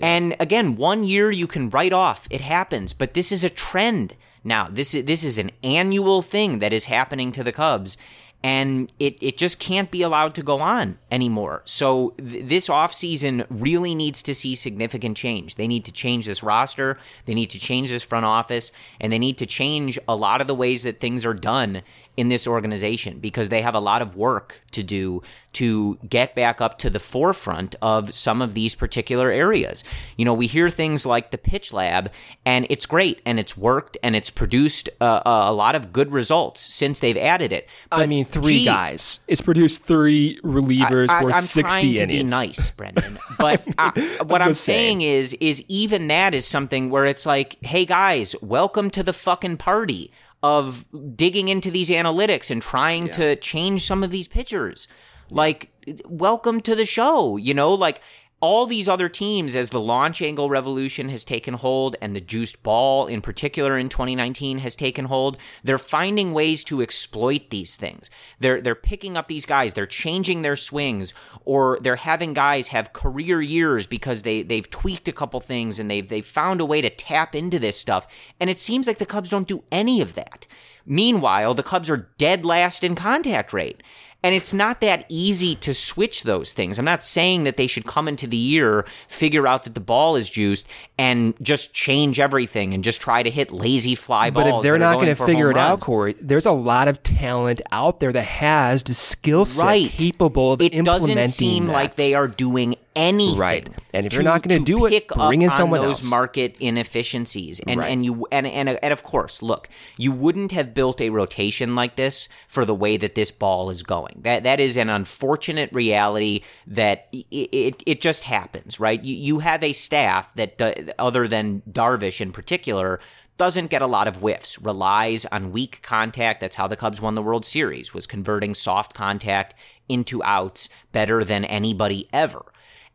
And 0.00 0.36
again, 0.38 0.76
one 0.76 1.02
year 1.04 1.30
you 1.30 1.46
can 1.46 1.70
write 1.70 1.94
off. 1.94 2.26
It 2.30 2.42
happens, 2.42 2.92
but 2.92 3.14
this 3.14 3.32
is 3.32 3.42
a 3.42 3.50
trend 3.50 4.14
now. 4.44 4.68
This 4.70 4.94
is 4.94 5.04
this 5.06 5.24
is 5.24 5.38
an 5.38 5.50
annual 5.62 6.22
thing 6.22 6.58
that 6.58 6.72
is 6.72 6.84
happening 6.84 7.32
to 7.32 7.42
the 7.42 7.52
Cubs. 7.52 7.96
And 8.44 8.92
it, 9.00 9.18
it 9.20 9.36
just 9.36 9.58
can't 9.58 9.90
be 9.90 10.02
allowed 10.02 10.36
to 10.36 10.44
go 10.44 10.60
on 10.60 10.98
anymore. 11.10 11.62
So 11.64 12.10
th- 12.18 12.44
this 12.46 12.68
offseason 12.68 13.44
really 13.50 13.96
needs 13.96 14.22
to 14.22 14.32
see 14.32 14.54
significant 14.54 15.16
change. 15.16 15.56
They 15.56 15.66
need 15.66 15.84
to 15.86 15.92
change 15.92 16.26
this 16.26 16.44
roster, 16.44 16.98
they 17.24 17.34
need 17.34 17.50
to 17.50 17.58
change 17.58 17.88
this 17.88 18.04
front 18.04 18.26
office, 18.26 18.70
and 19.00 19.12
they 19.12 19.18
need 19.18 19.38
to 19.38 19.46
change 19.46 19.98
a 20.06 20.14
lot 20.14 20.40
of 20.40 20.46
the 20.46 20.54
ways 20.54 20.84
that 20.84 21.00
things 21.00 21.26
are 21.26 21.34
done 21.34 21.82
in 22.18 22.30
this 22.30 22.48
organization 22.48 23.20
because 23.20 23.48
they 23.48 23.62
have 23.62 23.76
a 23.76 23.80
lot 23.80 24.02
of 24.02 24.16
work 24.16 24.60
to 24.72 24.82
do 24.82 25.22
to 25.52 25.96
get 26.08 26.34
back 26.34 26.60
up 26.60 26.76
to 26.80 26.90
the 26.90 26.98
forefront 26.98 27.76
of 27.80 28.12
some 28.12 28.42
of 28.42 28.54
these 28.54 28.74
particular 28.74 29.30
areas. 29.30 29.84
You 30.16 30.24
know, 30.24 30.34
we 30.34 30.48
hear 30.48 30.68
things 30.68 31.06
like 31.06 31.30
the 31.30 31.38
pitch 31.38 31.72
lab, 31.72 32.10
and 32.44 32.66
it's 32.70 32.86
great 32.86 33.20
and 33.24 33.38
it's 33.38 33.56
worked 33.56 33.96
and 34.02 34.16
it's 34.16 34.30
produced 34.30 34.88
uh, 35.00 35.22
a 35.24 35.52
lot 35.52 35.76
of 35.76 35.92
good 35.92 36.10
results 36.10 36.74
since 36.74 36.98
they've 36.98 37.16
added 37.16 37.52
it. 37.52 37.68
But 37.88 38.00
I 38.00 38.06
mean, 38.06 38.24
three 38.24 38.58
gee, 38.58 38.64
guys. 38.64 39.20
It's 39.28 39.40
produced 39.40 39.84
three 39.84 40.40
relievers 40.42 41.10
I, 41.10 41.22
worth 41.22 41.36
am 41.36 41.42
sixty 41.42 41.80
trying 41.80 42.08
to 42.08 42.14
innings. 42.14 42.32
be 42.32 42.36
nice, 42.36 42.70
Brendan. 42.76 43.16
But 43.38 43.62
I, 43.78 43.90
what 44.24 44.42
I'm, 44.42 44.48
just 44.48 44.64
saying 44.64 45.00
saying. 45.00 45.02
is, 45.02 45.34
is 45.34 45.62
even 45.68 46.08
that 46.08 46.34
is 46.34 46.48
something 46.48 46.90
where 46.90 47.06
it's 47.06 47.26
like, 47.26 47.64
hey 47.64 47.86
guys, 47.86 48.34
welcome 48.42 48.90
to 48.90 49.04
the 49.04 49.12
fucking 49.12 49.58
party 49.58 50.10
of 50.42 50.84
digging 51.16 51.48
into 51.48 51.70
these 51.70 51.88
analytics 51.88 52.50
and 52.50 52.62
trying 52.62 53.10
to 53.10 53.36
change 53.36 53.86
some 53.86 54.04
of 54.04 54.10
these 54.10 54.28
pitchers. 54.28 54.88
Like, 55.30 55.70
welcome 56.04 56.60
to 56.62 56.74
the 56.74 56.86
show. 56.86 57.36
You 57.36 57.54
know, 57.54 57.72
like 57.74 58.00
all 58.40 58.66
these 58.66 58.86
other 58.86 59.08
teams, 59.08 59.56
as 59.56 59.70
the 59.70 59.80
launch 59.80 60.22
angle 60.22 60.48
revolution 60.48 61.08
has 61.08 61.24
taken 61.24 61.54
hold 61.54 61.96
and 62.00 62.14
the 62.14 62.20
juiced 62.20 62.62
ball 62.62 63.06
in 63.08 63.20
particular 63.20 63.76
in 63.76 63.88
2019 63.88 64.58
has 64.58 64.76
taken 64.76 65.06
hold, 65.06 65.36
they're 65.64 65.78
finding 65.78 66.32
ways 66.32 66.62
to 66.64 66.80
exploit 66.80 67.50
these 67.50 67.76
things. 67.76 68.10
They're, 68.38 68.60
they're 68.60 68.76
picking 68.76 69.16
up 69.16 69.26
these 69.26 69.44
guys, 69.44 69.72
they're 69.72 69.86
changing 69.86 70.42
their 70.42 70.54
swings, 70.54 71.12
or 71.44 71.78
they're 71.82 71.96
having 71.96 72.32
guys 72.32 72.68
have 72.68 72.92
career 72.92 73.42
years 73.42 73.88
because 73.88 74.22
they, 74.22 74.42
they've 74.42 74.70
tweaked 74.70 75.08
a 75.08 75.12
couple 75.12 75.40
things 75.40 75.80
and 75.80 75.90
they've, 75.90 76.08
they've 76.08 76.24
found 76.24 76.60
a 76.60 76.66
way 76.66 76.80
to 76.80 76.90
tap 76.90 77.34
into 77.34 77.58
this 77.58 77.78
stuff. 77.78 78.06
And 78.38 78.48
it 78.48 78.60
seems 78.60 78.86
like 78.86 78.98
the 78.98 79.06
Cubs 79.06 79.30
don't 79.30 79.48
do 79.48 79.64
any 79.72 80.00
of 80.00 80.14
that. 80.14 80.46
Meanwhile, 80.90 81.52
the 81.52 81.62
Cubs 81.62 81.90
are 81.90 82.08
dead 82.16 82.46
last 82.46 82.82
in 82.82 82.94
contact 82.94 83.52
rate. 83.52 83.82
And 84.24 84.34
it's 84.34 84.52
not 84.52 84.80
that 84.80 85.06
easy 85.08 85.54
to 85.56 85.72
switch 85.72 86.24
those 86.24 86.52
things. 86.52 86.78
I'm 86.78 86.84
not 86.84 87.04
saying 87.04 87.44
that 87.44 87.56
they 87.56 87.68
should 87.68 87.86
come 87.86 88.08
into 88.08 88.26
the 88.26 88.36
year, 88.36 88.84
figure 89.06 89.46
out 89.46 89.62
that 89.62 89.74
the 89.74 89.80
ball 89.80 90.16
is 90.16 90.28
juiced, 90.28 90.66
and 90.98 91.34
just 91.40 91.72
change 91.72 92.18
everything 92.18 92.74
and 92.74 92.82
just 92.82 93.00
try 93.00 93.22
to 93.22 93.30
hit 93.30 93.52
lazy 93.52 93.94
fly 93.94 94.30
balls. 94.30 94.44
But 94.44 94.56
if 94.56 94.62
they're 94.64 94.78
not 94.78 94.96
going 94.96 95.06
to 95.06 95.14
figure 95.14 95.52
it 95.52 95.56
out, 95.56 95.80
Corey, 95.80 96.14
there's 96.20 96.46
a 96.46 96.52
lot 96.52 96.88
of 96.88 97.00
talent 97.04 97.60
out 97.70 98.00
there 98.00 98.12
that 98.12 98.22
has 98.22 98.82
the 98.82 98.94
skill 98.94 99.44
set 99.44 99.64
right. 99.64 99.88
capable 99.88 100.52
of 100.52 100.62
it 100.62 100.74
implementing 100.74 101.14
doesn't 101.14 101.32
seem 101.32 101.66
that. 101.66 101.72
like 101.72 101.94
they 101.94 102.14
are 102.14 102.26
doing 102.26 102.74
anything. 102.96 103.38
Right. 103.38 103.68
And 103.94 104.06
if 104.06 104.12
you're 104.12 104.22
not 104.22 104.42
gonna 104.42 104.58
to 104.58 104.64
do 104.64 104.86
it, 104.86 105.08
bring 105.08 105.42
in 105.42 105.50
someone 105.50 105.80
on 105.80 105.86
those 105.86 106.02
else. 106.02 106.10
market 106.10 106.56
inefficiencies. 106.60 107.60
And 107.66 107.80
Right. 107.80 107.90
and 107.90 108.04
you 108.04 108.26
and, 108.32 108.46
and 108.46 108.68
and 108.68 108.92
of 108.92 109.02
course, 109.02 109.42
look, 109.42 109.68
you 109.96 110.12
wouldn't 110.12 110.52
have 110.52 110.74
built 110.74 111.00
a 111.00 111.10
rotation 111.10 111.74
like 111.74 111.96
this 111.96 112.28
for 112.48 112.64
the 112.64 112.74
way 112.74 112.96
that 112.96 113.14
this 113.14 113.30
ball 113.30 113.70
is 113.70 113.82
going. 113.82 114.20
That 114.22 114.42
that 114.44 114.60
is 114.60 114.76
an 114.76 114.88
unfortunate 114.88 115.70
reality 115.72 116.42
that 116.66 117.08
it 117.12 117.26
it, 117.30 117.82
it 117.86 118.00
just 118.00 118.24
happens, 118.24 118.80
right? 118.80 119.02
You 119.02 119.14
you 119.14 119.38
have 119.40 119.62
a 119.62 119.72
staff 119.72 120.34
that 120.34 120.94
other 120.98 121.28
than 121.28 121.62
Darvish 121.70 122.20
in 122.20 122.32
particular 122.32 123.00
doesn't 123.36 123.70
get 123.70 123.82
a 123.82 123.86
lot 123.86 124.08
of 124.08 124.16
whiffs, 124.16 124.60
relies 124.60 125.24
on 125.26 125.52
weak 125.52 125.80
contact. 125.82 126.40
That's 126.40 126.56
how 126.56 126.66
the 126.66 126.74
Cubs 126.74 127.00
won 127.00 127.14
the 127.14 127.22
World 127.22 127.44
Series, 127.46 127.94
was 127.94 128.04
converting 128.04 128.52
soft 128.52 128.94
contact 128.94 129.54
into 129.88 130.20
outs 130.24 130.68
better 130.90 131.22
than 131.22 131.44
anybody 131.44 132.08
ever. 132.12 132.44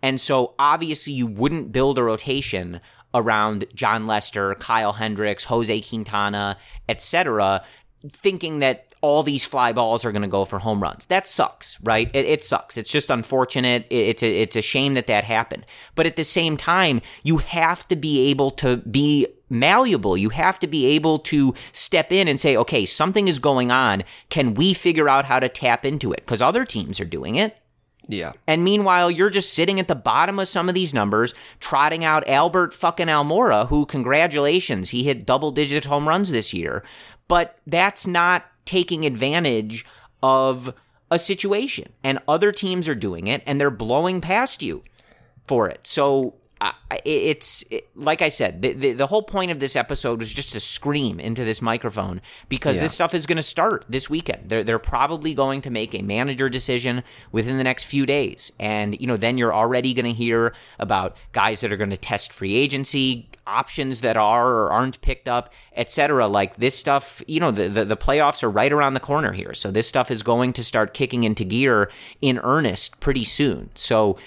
And 0.04 0.22
so 0.22 0.54
obviously 0.60 1.14
you 1.14 1.26
wouldn't 1.26 1.72
build 1.72 1.98
a 1.98 2.04
rotation 2.04 2.82
around 3.16 3.66
Jon 3.74 4.06
Lester, 4.06 4.56
Kyle 4.56 4.94
Hendricks, 4.94 5.46
Jose 5.46 5.82
Quintana, 5.82 6.58
etc., 6.90 7.64
thinking 8.12 8.60
that 8.60 8.94
all 9.02 9.22
these 9.22 9.44
fly 9.44 9.74
balls 9.74 10.06
are 10.06 10.12
going 10.12 10.22
to 10.22 10.28
go 10.28 10.46
for 10.46 10.60
home 10.60 10.82
runs. 10.82 11.06
That 11.08 11.28
sucks, 11.28 11.78
right? 11.82 12.10
It, 12.14 12.26
it 12.26 12.44
sucks. 12.44 12.78
It's 12.78 12.90
just 12.90 13.10
unfortunate. 13.10 13.86
It, 13.90 13.96
it's 13.96 14.24
a, 14.24 14.42
it's 14.42 14.56
a 14.56 14.62
shame 14.62 14.94
that 14.94 15.08
that 15.08 15.26
happened. 15.26 15.66
But 15.96 16.06
at 16.06 16.16
the 16.16 16.24
same 16.24 16.58
time, 16.58 17.02
you 17.22 17.38
have 17.38 17.88
to 17.90 17.96
be 17.96 18.30
able 18.30 18.52
to 18.52 18.78
be 18.78 19.28
malleable. 19.50 20.18
You 20.18 20.30
have 20.30 20.58
to 20.60 20.68
be 20.68 20.86
able 20.88 21.20
to 21.20 21.54
step 21.74 22.12
in 22.12 22.28
and 22.28 22.40
say, 22.40 22.58
okay, 22.58 22.86
something 22.86 23.28
is 23.28 23.40
going 23.40 23.72
on. 23.72 24.04
Can 24.30 24.54
we 24.54 24.74
figure 24.74 25.10
out 25.10 25.26
how 25.26 25.40
to 25.40 25.50
tap 25.50 25.86
into 25.86 26.14
it? 26.14 26.22
Because 26.22 26.42
other 26.42 26.66
teams 26.66 27.00
are 27.00 27.06
doing 27.06 27.36
it. 27.36 27.58
Yeah. 28.08 28.34
And 28.48 28.64
meanwhile, 28.64 29.10
you're 29.10 29.30
just 29.30 29.54
sitting 29.54 29.80
at 29.80 29.88
the 29.88 29.96
bottom 29.96 30.40
of 30.40 30.48
some 30.48 30.68
of 30.68 30.76
these 30.76 30.94
numbers, 30.94 31.34
trotting 31.60 32.04
out 32.04 32.28
Albert 32.28 32.74
fucking 32.74 33.08
Almora, 33.08 33.68
who, 33.68 33.86
congratulations, 33.86 34.90
he 34.90 35.04
hit 35.04 35.26
double 35.26 35.52
digit 35.52 35.86
home 35.86 36.08
runs 36.08 36.32
this 36.32 36.54
year. 36.54 36.84
But 37.28 37.58
that's 37.66 38.06
not 38.06 38.46
taking 38.66 39.06
advantage 39.06 39.86
of 40.22 40.74
a 41.10 41.18
situation. 41.18 41.94
And 42.04 42.20
other 42.28 42.52
teams 42.52 42.88
are 42.88 42.96
doing 42.96 43.28
it, 43.28 43.42
and 43.46 43.60
they're 43.60 43.70
blowing 43.70 44.20
past 44.20 44.62
you 44.62 44.82
for 45.48 45.70
it. 45.70 45.88
So 45.88 46.36
I 46.92 47.00
it's 47.06 47.64
it, 47.70 47.90
like 47.96 48.22
I 48.22 48.30
said, 48.30 48.62
the, 48.62 48.74
the, 48.74 48.94
the 48.94 49.08
whole 49.08 49.24
point 49.24 49.52
of 49.52 49.60
this 49.60 49.76
episode 49.76 50.20
was 50.20 50.32
just 50.34 50.54
to 50.54 50.60
scream 50.60 51.20
into 51.20 51.44
this 51.44 51.62
microphone 51.62 52.22
because 52.50 52.76
Yeah. 52.78 52.84
this 52.84 52.94
stuff 52.94 53.14
is 53.14 53.26
going 53.26 53.38
to 53.38 53.44
start 53.44 53.86
this 53.90 54.10
weekend. 54.10 54.50
They're 54.50 54.64
they're 54.64 54.80
probably 54.80 55.34
going 55.34 55.62
to 55.62 55.70
make 55.70 55.94
a 55.94 56.02
manager 56.02 56.50
decision 56.50 57.04
within 57.32 57.58
the 57.58 57.64
next 57.64 57.84
few 57.84 58.06
days, 58.06 58.52
and 58.60 59.00
you 59.02 59.08
know 59.08 59.18
then 59.18 59.38
you're 59.38 59.54
already 59.54 59.94
going 59.94 60.06
to 60.06 60.14
hear 60.14 60.54
about 60.80 61.18
guys 61.32 61.62
that 61.62 61.74
are 61.74 61.78
going 61.78 61.90
to 61.90 61.98
test 61.98 62.32
free 62.32 62.56
agency 62.56 63.30
options 63.46 64.00
that 64.02 64.16
are 64.16 64.48
or 64.50 64.72
aren't 64.72 65.02
picked 65.02 65.28
up, 65.28 65.52
etc. 65.76 66.28
Like 66.28 66.56
this 66.56 66.76
stuff, 66.76 67.22
you 67.28 67.40
know, 67.40 67.52
the, 67.52 67.68
the 67.68 67.86
the 67.86 67.98
playoffs 67.98 68.42
are 68.44 68.50
right 68.50 68.72
around 68.72 68.94
the 68.94 69.00
corner 69.02 69.34
here, 69.34 69.54
so 69.54 69.72
this 69.72 69.88
stuff 69.88 70.10
is 70.12 70.24
going 70.24 70.54
to 70.54 70.64
start 70.64 70.94
kicking 70.94 71.24
into 71.26 71.44
gear 71.44 71.92
in 72.22 72.40
earnest 72.40 73.00
pretty 73.00 73.24
soon. 73.26 73.70
So. 73.76 74.18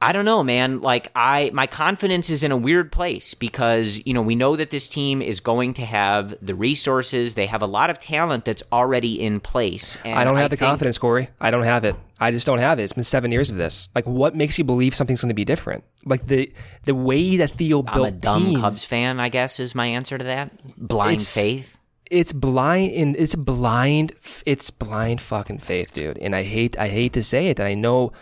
I 0.00 0.12
don't 0.12 0.24
know, 0.24 0.44
man. 0.44 0.80
Like 0.80 1.10
I 1.16 1.50
my 1.52 1.66
confidence 1.66 2.30
is 2.30 2.44
in 2.44 2.52
a 2.52 2.56
weird 2.56 2.92
place 2.92 3.34
because, 3.34 4.00
you 4.06 4.14
know, 4.14 4.22
we 4.22 4.36
know 4.36 4.54
that 4.54 4.70
this 4.70 4.88
team 4.88 5.20
is 5.20 5.40
going 5.40 5.74
to 5.74 5.84
have 5.84 6.36
the 6.40 6.54
resources. 6.54 7.34
They 7.34 7.46
have 7.46 7.62
a 7.62 7.66
lot 7.66 7.90
of 7.90 7.98
talent 7.98 8.44
that's 8.44 8.62
already 8.70 9.20
in 9.20 9.40
place. 9.40 9.98
And 10.04 10.16
I 10.16 10.22
don't 10.22 10.36
have 10.36 10.50
the 10.50 10.56
think- 10.56 10.68
confidence, 10.68 10.98
Corey. 10.98 11.30
I 11.40 11.50
don't 11.50 11.64
have 11.64 11.84
it. 11.84 11.96
I 12.20 12.30
just 12.30 12.46
don't 12.46 12.58
have 12.58 12.78
it. 12.78 12.84
It's 12.84 12.92
been 12.92 13.02
seven 13.04 13.30
years 13.32 13.50
of 13.50 13.56
this. 13.56 13.90
Like, 13.94 14.04
what 14.06 14.34
makes 14.34 14.58
you 14.58 14.64
believe 14.64 14.94
something's 14.94 15.20
going 15.20 15.30
to 15.30 15.34
be 15.34 15.44
different? 15.44 15.84
Like 16.04 16.26
the 16.26 16.52
the 16.84 16.94
way 16.94 17.36
that 17.38 17.52
Theo 17.52 17.82
I'm 17.84 17.94
built 17.94 18.08
a 18.08 18.10
dumb 18.12 18.44
teams, 18.44 18.60
Cubs 18.60 18.84
fan, 18.84 19.18
I 19.18 19.28
guess 19.30 19.58
is 19.58 19.74
my 19.74 19.86
answer 19.86 20.16
to 20.16 20.24
that. 20.24 20.52
Blind 20.76 21.22
faith. 21.22 21.76
It's 22.10 22.32
blind 22.32 22.92
and 22.92 23.16
it's 23.16 23.34
blind. 23.34 24.12
It's 24.46 24.70
blind 24.70 25.20
fucking 25.20 25.58
faith, 25.58 25.92
dude. 25.92 26.18
And 26.18 26.34
I 26.36 26.44
hate 26.44 26.78
I 26.78 26.88
hate 26.88 27.12
to 27.14 27.22
say 27.22 27.48
it. 27.48 27.58
I 27.60 27.74
know 27.74 28.12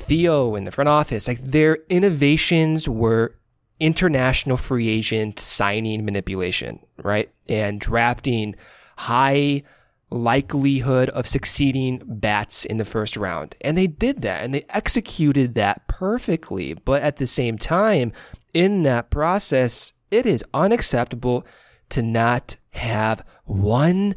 Theo 0.00 0.54
in 0.54 0.64
the 0.64 0.70
front 0.70 0.88
office, 0.88 1.28
like 1.28 1.38
their 1.42 1.78
innovations 1.88 2.88
were 2.88 3.36
international 3.78 4.56
free 4.56 4.88
agent 4.88 5.38
signing 5.38 6.04
manipulation, 6.04 6.80
right? 7.02 7.30
And 7.48 7.80
drafting 7.80 8.54
high 8.96 9.62
likelihood 10.10 11.08
of 11.10 11.26
succeeding 11.26 12.02
bats 12.04 12.64
in 12.64 12.78
the 12.78 12.84
first 12.84 13.16
round. 13.16 13.56
And 13.60 13.78
they 13.78 13.86
did 13.86 14.22
that 14.22 14.42
and 14.42 14.52
they 14.52 14.66
executed 14.68 15.54
that 15.54 15.86
perfectly. 15.86 16.74
But 16.74 17.02
at 17.02 17.16
the 17.16 17.26
same 17.26 17.56
time, 17.58 18.12
in 18.52 18.82
that 18.82 19.10
process, 19.10 19.92
it 20.10 20.26
is 20.26 20.44
unacceptable 20.52 21.46
to 21.90 22.02
not 22.02 22.56
have 22.72 23.24
one 23.44 24.16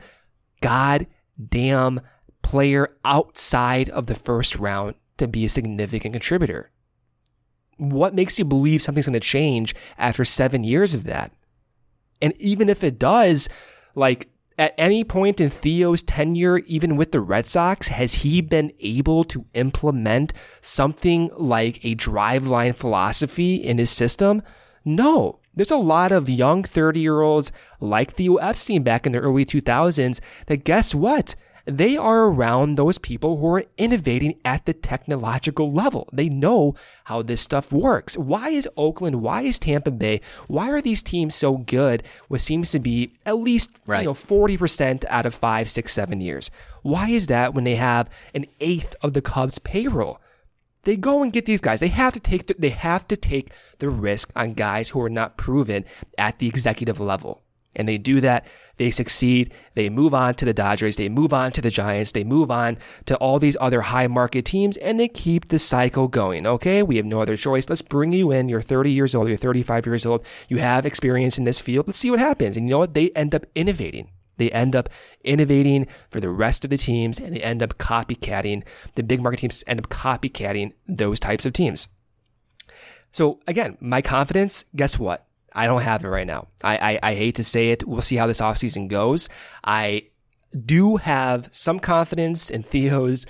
goddamn 0.61 2.01
player 2.41 2.95
outside 3.05 3.89
of 3.89 4.07
the 4.07 4.15
first 4.15 4.57
round 4.57 4.95
to 5.17 5.27
be 5.27 5.45
a 5.45 5.49
significant 5.49 6.13
contributor. 6.13 6.71
What 7.77 8.13
makes 8.13 8.37
you 8.37 8.45
believe 8.45 8.81
something's 8.81 9.07
going 9.07 9.13
to 9.13 9.19
change 9.19 9.75
after 9.97 10.23
seven 10.23 10.63
years 10.63 10.93
of 10.93 11.03
that? 11.05 11.31
And 12.21 12.33
even 12.39 12.69
if 12.69 12.83
it 12.83 12.99
does, 12.99 13.49
like 13.95 14.29
at 14.57 14.73
any 14.77 15.03
point 15.03 15.41
in 15.41 15.49
Theo's 15.49 16.03
tenure, 16.03 16.59
even 16.59 16.95
with 16.95 17.11
the 17.11 17.19
Red 17.19 17.47
Sox, 17.47 17.87
has 17.87 18.15
he 18.15 18.41
been 18.41 18.71
able 18.79 19.23
to 19.25 19.45
implement 19.53 20.33
something 20.61 21.29
like 21.35 21.83
a 21.83 21.95
Driveline 21.95 22.75
philosophy 22.75 23.55
in 23.55 23.77
his 23.77 23.89
system? 23.89 24.41
No. 24.85 25.39
There's 25.55 25.71
a 25.71 25.77
lot 25.77 26.11
of 26.11 26.29
young 26.29 26.63
30 26.63 26.99
year 26.99 27.21
olds 27.21 27.51
like 27.79 28.13
Theo 28.13 28.37
Epstein 28.37 28.83
back 28.83 29.05
in 29.05 29.11
the 29.11 29.19
early 29.19 29.45
2000s 29.45 30.19
that 30.47 30.63
guess 30.63 30.95
what? 30.95 31.35
They 31.65 31.95
are 31.95 32.25
around 32.25 32.75
those 32.75 32.97
people 32.97 33.37
who 33.37 33.47
are 33.55 33.63
innovating 33.77 34.37
at 34.43 34.65
the 34.65 34.73
technological 34.73 35.71
level. 35.71 36.09
They 36.11 36.27
know 36.27 36.75
how 37.05 37.21
this 37.21 37.39
stuff 37.39 37.71
works. 37.71 38.17
Why 38.17 38.49
is 38.49 38.67
Oakland, 38.75 39.21
why 39.21 39.43
is 39.43 39.59
Tampa 39.59 39.91
Bay, 39.91 40.19
why 40.47 40.69
are 40.71 40.81
these 40.81 41.01
teams 41.01 41.35
so 41.35 41.57
good? 41.57 42.03
What 42.27 42.41
seems 42.41 42.71
to 42.71 42.79
be 42.79 43.13
at 43.25 43.37
least 43.37 43.69
Right. 43.87 43.99
you 44.01 44.05
know 44.07 44.13
40% 44.13 45.05
out 45.07 45.25
of 45.25 45.33
five, 45.33 45.69
six, 45.69 45.93
seven 45.93 46.19
years. 46.19 46.51
Why 46.81 47.09
is 47.09 47.27
that 47.27 47.53
when 47.53 47.63
they 47.63 47.75
have 47.75 48.09
an 48.33 48.45
eighth 48.59 48.95
of 49.01 49.13
the 49.13 49.21
Cubs 49.21 49.59
payroll? 49.59 50.19
They 50.83 50.97
go 50.97 51.23
and 51.23 51.31
get 51.31 51.45
these 51.45 51.61
guys. 51.61 51.79
They 51.79 51.87
have 51.87 52.11
to 52.11 52.19
take 52.19 52.47
the, 52.47 52.55
they 52.59 52.69
have 52.71 53.07
to 53.07 53.15
take 53.15 53.51
the 53.79 53.89
risk 53.89 54.31
on 54.35 54.53
guys 54.53 54.89
who 54.89 55.01
are 55.01 55.09
not 55.09 55.37
proven 55.37 55.85
at 56.17 56.39
the 56.39 56.47
executive 56.47 56.99
level. 56.99 57.42
And 57.75 57.87
they 57.87 57.97
do 57.97 58.21
that, 58.21 58.45
they 58.77 58.91
succeed, 58.91 59.53
they 59.73 59.89
move 59.89 60.13
on 60.13 60.35
to 60.35 60.45
the 60.45 60.53
Dodgers, 60.53 60.95
they 60.95 61.09
move 61.09 61.33
on 61.33 61.51
to 61.53 61.61
the 61.61 61.69
Giants, 61.69 62.11
they 62.11 62.23
move 62.23 62.51
on 62.51 62.77
to 63.05 63.15
all 63.17 63.39
these 63.39 63.57
other 63.59 63.81
high 63.81 64.07
market 64.07 64.45
teams, 64.45 64.77
and 64.77 64.99
they 64.99 65.07
keep 65.07 65.47
the 65.47 65.59
cycle 65.59 66.07
going. 66.07 66.45
Okay, 66.45 66.83
we 66.83 66.97
have 66.97 67.05
no 67.05 67.21
other 67.21 67.37
choice. 67.37 67.69
Let's 67.69 67.81
bring 67.81 68.13
you 68.13 68.31
in. 68.31 68.49
You're 68.49 68.61
30 68.61 68.91
years 68.91 69.15
old, 69.15 69.27
you're 69.27 69.37
35 69.37 69.85
years 69.85 70.05
old, 70.05 70.25
you 70.49 70.57
have 70.57 70.85
experience 70.85 71.37
in 71.37 71.43
this 71.43 71.59
field. 71.59 71.87
Let's 71.87 71.99
see 71.99 72.11
what 72.11 72.19
happens. 72.19 72.57
And 72.57 72.67
you 72.67 72.71
know 72.71 72.79
what? 72.79 72.93
They 72.93 73.09
end 73.11 73.33
up 73.33 73.45
innovating. 73.55 74.09
They 74.37 74.49
end 74.51 74.75
up 74.75 74.89
innovating 75.23 75.87
for 76.09 76.19
the 76.19 76.29
rest 76.29 76.63
of 76.63 76.69
the 76.69 76.77
teams 76.77 77.19
and 77.19 77.35
they 77.35 77.41
end 77.41 77.61
up 77.61 77.77
copycatting. 77.77 78.63
The 78.95 79.03
big 79.03 79.21
market 79.21 79.39
teams 79.39 79.63
end 79.67 79.79
up 79.79 79.89
copycatting 79.89 80.73
those 80.87 81.19
types 81.19 81.45
of 81.45 81.53
teams. 81.53 81.87
So 83.11 83.39
again, 83.45 83.77
my 83.79 84.01
confidence, 84.01 84.65
guess 84.75 84.97
what? 84.97 85.27
I 85.53 85.67
don't 85.67 85.81
have 85.81 86.03
it 86.03 86.07
right 86.09 86.27
now. 86.27 86.47
I, 86.63 86.77
I, 86.77 87.11
I 87.11 87.15
hate 87.15 87.35
to 87.35 87.43
say 87.43 87.71
it. 87.71 87.87
We'll 87.87 88.01
see 88.01 88.15
how 88.15 88.27
this 88.27 88.41
offseason 88.41 88.87
goes. 88.87 89.29
I 89.63 90.07
do 90.65 90.97
have 90.97 91.49
some 91.51 91.79
confidence 91.79 92.49
in 92.49 92.63
Theo's 92.63 93.25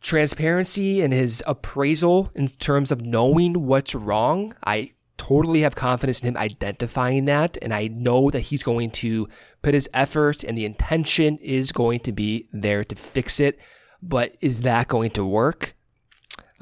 transparency 0.00 1.00
and 1.00 1.12
his 1.12 1.42
appraisal 1.46 2.30
in 2.34 2.48
terms 2.48 2.92
of 2.92 3.00
knowing 3.00 3.66
what's 3.66 3.94
wrong. 3.94 4.54
I 4.66 4.92
totally 5.16 5.60
have 5.60 5.74
confidence 5.74 6.20
in 6.20 6.28
him 6.28 6.36
identifying 6.36 7.24
that. 7.24 7.56
And 7.62 7.72
I 7.72 7.88
know 7.88 8.30
that 8.30 8.40
he's 8.40 8.62
going 8.62 8.90
to 8.92 9.28
put 9.62 9.74
his 9.74 9.88
effort 9.94 10.44
and 10.44 10.58
the 10.58 10.66
intention 10.66 11.38
is 11.38 11.72
going 11.72 12.00
to 12.00 12.12
be 12.12 12.48
there 12.52 12.84
to 12.84 12.94
fix 12.94 13.40
it. 13.40 13.58
But 14.02 14.36
is 14.42 14.62
that 14.62 14.88
going 14.88 15.10
to 15.12 15.24
work? 15.24 15.74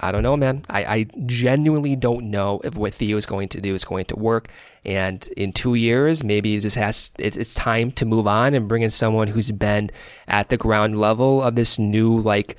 I 0.03 0.11
don't 0.11 0.23
know, 0.23 0.37
man. 0.37 0.65
I, 0.69 0.85
I 0.85 1.07
genuinely 1.27 1.95
don't 1.95 2.31
know 2.31 2.61
if 2.65 2.75
what 2.75 2.93
Theo 2.93 3.17
is 3.17 3.25
going 3.25 3.49
to 3.51 3.61
do 3.61 3.75
is 3.75 3.85
going 3.85 4.07
to 4.07 4.17
work. 4.17 4.49
And 4.85 5.27
in 5.37 5.53
two 5.53 5.75
years, 5.75 6.25
maybe 6.25 6.57
it 6.57 6.61
just 6.61 6.77
has, 6.77 7.13
it's, 7.19 7.37
it's 7.37 7.55
time 7.55 7.93
to 7.93 8.05
move 8.05 8.27
on 8.27 8.53
and 8.53 8.69
bring 8.69 8.83
in 8.83 8.91
someone 8.91 9.29
who's 9.29 9.53
been 9.53 9.91
at 10.27 10.49
the 10.49 10.57
ground 10.57 10.97
level 10.97 11.41
of 11.41 11.55
this 11.55 11.79
new, 11.79 12.19
like, 12.19 12.57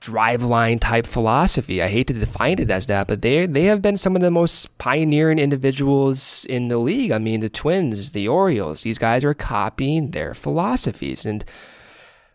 driveline 0.00 0.78
type 0.80 1.06
philosophy. 1.06 1.80
I 1.80 1.88
hate 1.88 2.08
to 2.08 2.12
define 2.12 2.58
it 2.58 2.68
as 2.68 2.86
that, 2.86 3.06
but 3.08 3.22
they 3.22 3.46
they 3.46 3.64
have 3.64 3.80
been 3.80 3.96
some 3.96 4.14
of 4.14 4.20
the 4.20 4.30
most 4.30 4.76
pioneering 4.76 5.38
individuals 5.38 6.44
in 6.44 6.68
the 6.68 6.76
league. 6.76 7.10
I 7.10 7.16
mean, 7.18 7.40
the 7.40 7.48
Twins, 7.48 8.10
the 8.10 8.28
Orioles, 8.28 8.82
these 8.82 8.98
guys 8.98 9.24
are 9.24 9.32
copying 9.32 10.10
their 10.10 10.34
philosophies, 10.34 11.24
and 11.24 11.42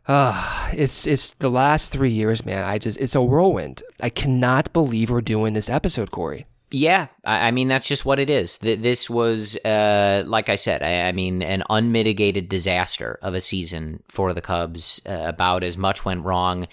uh, 0.09 0.69
it's 0.73 1.05
it's 1.05 1.31
the 1.33 1.51
last 1.51 1.91
three 1.91 2.09
years, 2.09 2.43
man. 2.43 2.63
I 2.63 2.79
just 2.79 2.99
it's 2.99 3.13
a 3.13 3.21
whirlwind. 3.21 3.83
I 4.01 4.09
cannot 4.09 4.73
believe 4.73 5.11
we're 5.11 5.21
doing 5.21 5.53
this 5.53 5.69
episode, 5.69 6.09
Corey. 6.09 6.47
Yeah, 6.71 7.07
I 7.23 7.51
mean 7.51 7.67
that's 7.67 7.87
just 7.87 8.05
what 8.05 8.19
it 8.19 8.29
is. 8.29 8.57
This 8.57 9.09
was, 9.09 9.55
uh, 9.57 10.23
like 10.25 10.49
I 10.49 10.55
said, 10.55 10.81
I 10.83 11.11
mean 11.11 11.43
an 11.43 11.63
unmitigated 11.69 12.49
disaster 12.49 13.19
of 13.21 13.35
a 13.35 13.41
season 13.41 14.01
for 14.07 14.33
the 14.33 14.41
Cubs. 14.41 14.99
Uh, 15.05 15.25
about 15.25 15.63
as 15.63 15.77
much 15.77 16.03
went 16.05 16.25
wrong 16.25 16.67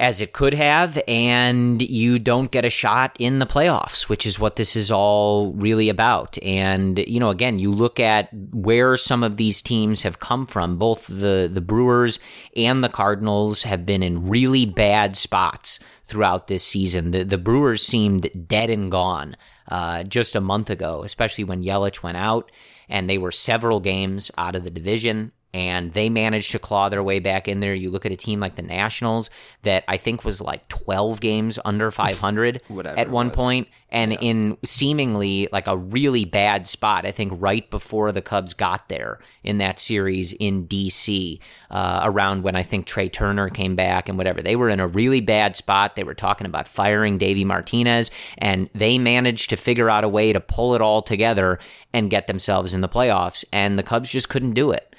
as 0.00 0.22
it 0.22 0.32
could 0.32 0.54
have, 0.54 0.98
and 1.06 1.82
you 1.82 2.18
don't 2.18 2.50
get 2.50 2.64
a 2.64 2.70
shot 2.70 3.14
in 3.18 3.38
the 3.38 3.46
playoffs, 3.46 4.08
which 4.08 4.24
is 4.24 4.40
what 4.40 4.56
this 4.56 4.74
is 4.74 4.90
all 4.90 5.52
really 5.52 5.90
about. 5.90 6.38
And, 6.42 6.98
you 7.00 7.20
know, 7.20 7.28
again, 7.28 7.58
you 7.58 7.70
look 7.70 8.00
at 8.00 8.30
where 8.32 8.96
some 8.96 9.22
of 9.22 9.36
these 9.36 9.60
teams 9.60 10.00
have 10.02 10.18
come 10.18 10.46
from. 10.46 10.78
Both 10.78 11.06
the, 11.06 11.50
the 11.52 11.60
Brewers 11.60 12.18
and 12.56 12.82
the 12.82 12.88
Cardinals 12.88 13.64
have 13.64 13.84
been 13.84 14.02
in 14.02 14.26
really 14.26 14.64
bad 14.64 15.18
spots 15.18 15.78
throughout 16.04 16.46
this 16.46 16.64
season. 16.64 17.10
The, 17.10 17.24
the 17.24 17.38
Brewers 17.38 17.82
seemed 17.82 18.48
dead 18.48 18.70
and 18.70 18.90
gone 18.90 19.36
uh, 19.68 20.04
just 20.04 20.34
a 20.34 20.40
month 20.40 20.70
ago, 20.70 21.02
especially 21.04 21.44
when 21.44 21.62
Yelich 21.62 22.02
went 22.02 22.16
out 22.16 22.50
and 22.88 23.08
they 23.08 23.18
were 23.18 23.30
several 23.30 23.80
games 23.80 24.30
out 24.38 24.56
of 24.56 24.64
the 24.64 24.70
division 24.70 25.32
and 25.52 25.92
they 25.92 26.08
managed 26.08 26.52
to 26.52 26.58
claw 26.58 26.88
their 26.88 27.02
way 27.02 27.18
back 27.18 27.48
in 27.48 27.60
there. 27.60 27.74
You 27.74 27.90
look 27.90 28.06
at 28.06 28.12
a 28.12 28.16
team 28.16 28.40
like 28.40 28.54
the 28.54 28.62
Nationals 28.62 29.30
that 29.62 29.84
I 29.88 29.96
think 29.96 30.24
was 30.24 30.40
like 30.40 30.68
12 30.68 31.20
games 31.20 31.58
under 31.64 31.90
500 32.00 32.62
at 32.84 33.10
one 33.10 33.30
point, 33.30 33.68
and 33.90 34.12
yeah. 34.12 34.18
in 34.20 34.58
seemingly 34.64 35.48
like 35.50 35.66
a 35.66 35.76
really 35.76 36.24
bad 36.24 36.68
spot. 36.68 37.04
I 37.04 37.10
think 37.10 37.32
right 37.36 37.68
before 37.68 38.12
the 38.12 38.22
Cubs 38.22 38.54
got 38.54 38.88
there 38.88 39.18
in 39.42 39.58
that 39.58 39.78
series 39.80 40.32
in 40.34 40.68
DC, 40.68 41.40
uh, 41.70 42.00
around 42.04 42.44
when 42.44 42.54
I 42.54 42.62
think 42.62 42.86
Trea 42.86 43.08
Turner 43.08 43.48
came 43.48 43.74
back 43.74 44.08
and 44.08 44.16
whatever. 44.16 44.42
They 44.42 44.56
were 44.56 44.68
in 44.68 44.78
a 44.78 44.86
really 44.86 45.20
bad 45.20 45.56
spot. 45.56 45.96
They 45.96 46.04
were 46.04 46.14
talking 46.14 46.46
about 46.46 46.68
firing 46.68 47.18
Davey 47.18 47.44
Martinez, 47.44 48.10
and 48.38 48.70
they 48.74 48.98
managed 48.98 49.50
to 49.50 49.56
figure 49.56 49.90
out 49.90 50.04
a 50.04 50.08
way 50.08 50.32
to 50.32 50.40
pull 50.40 50.74
it 50.74 50.80
all 50.80 51.02
together 51.02 51.58
and 51.92 52.08
get 52.08 52.28
themselves 52.28 52.72
in 52.72 52.82
the 52.82 52.88
playoffs. 52.88 53.44
And 53.52 53.76
the 53.76 53.82
Cubs 53.82 54.10
just 54.10 54.28
couldn't 54.28 54.52
do 54.52 54.70
it 54.70 54.89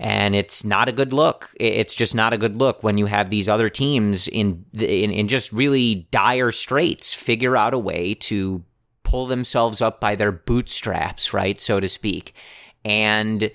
and 0.00 0.34
it's 0.34 0.64
not 0.64 0.88
a 0.88 0.92
good 0.92 1.12
look. 1.12 1.50
It's 1.60 1.94
just 1.94 2.14
not 2.14 2.32
a 2.32 2.38
good 2.38 2.56
look 2.56 2.82
when 2.82 2.96
you 2.96 3.04
have 3.04 3.28
these 3.28 3.48
other 3.48 3.68
teams 3.68 4.28
in 4.28 4.64
in, 4.72 5.10
in 5.10 5.28
just 5.28 5.52
really 5.52 6.08
dire 6.10 6.52
straits 6.52 7.12
figure 7.12 7.54
out 7.54 7.74
a 7.74 7.78
way 7.78 8.14
to 8.14 8.64
pull 9.02 9.26
themselves 9.26 9.82
up 9.82 10.00
by 10.00 10.14
their 10.14 10.32
bootstraps, 10.32 11.34
right, 11.34 11.60
so 11.60 11.80
to 11.80 11.86
speak, 11.86 12.34
and 12.82 13.50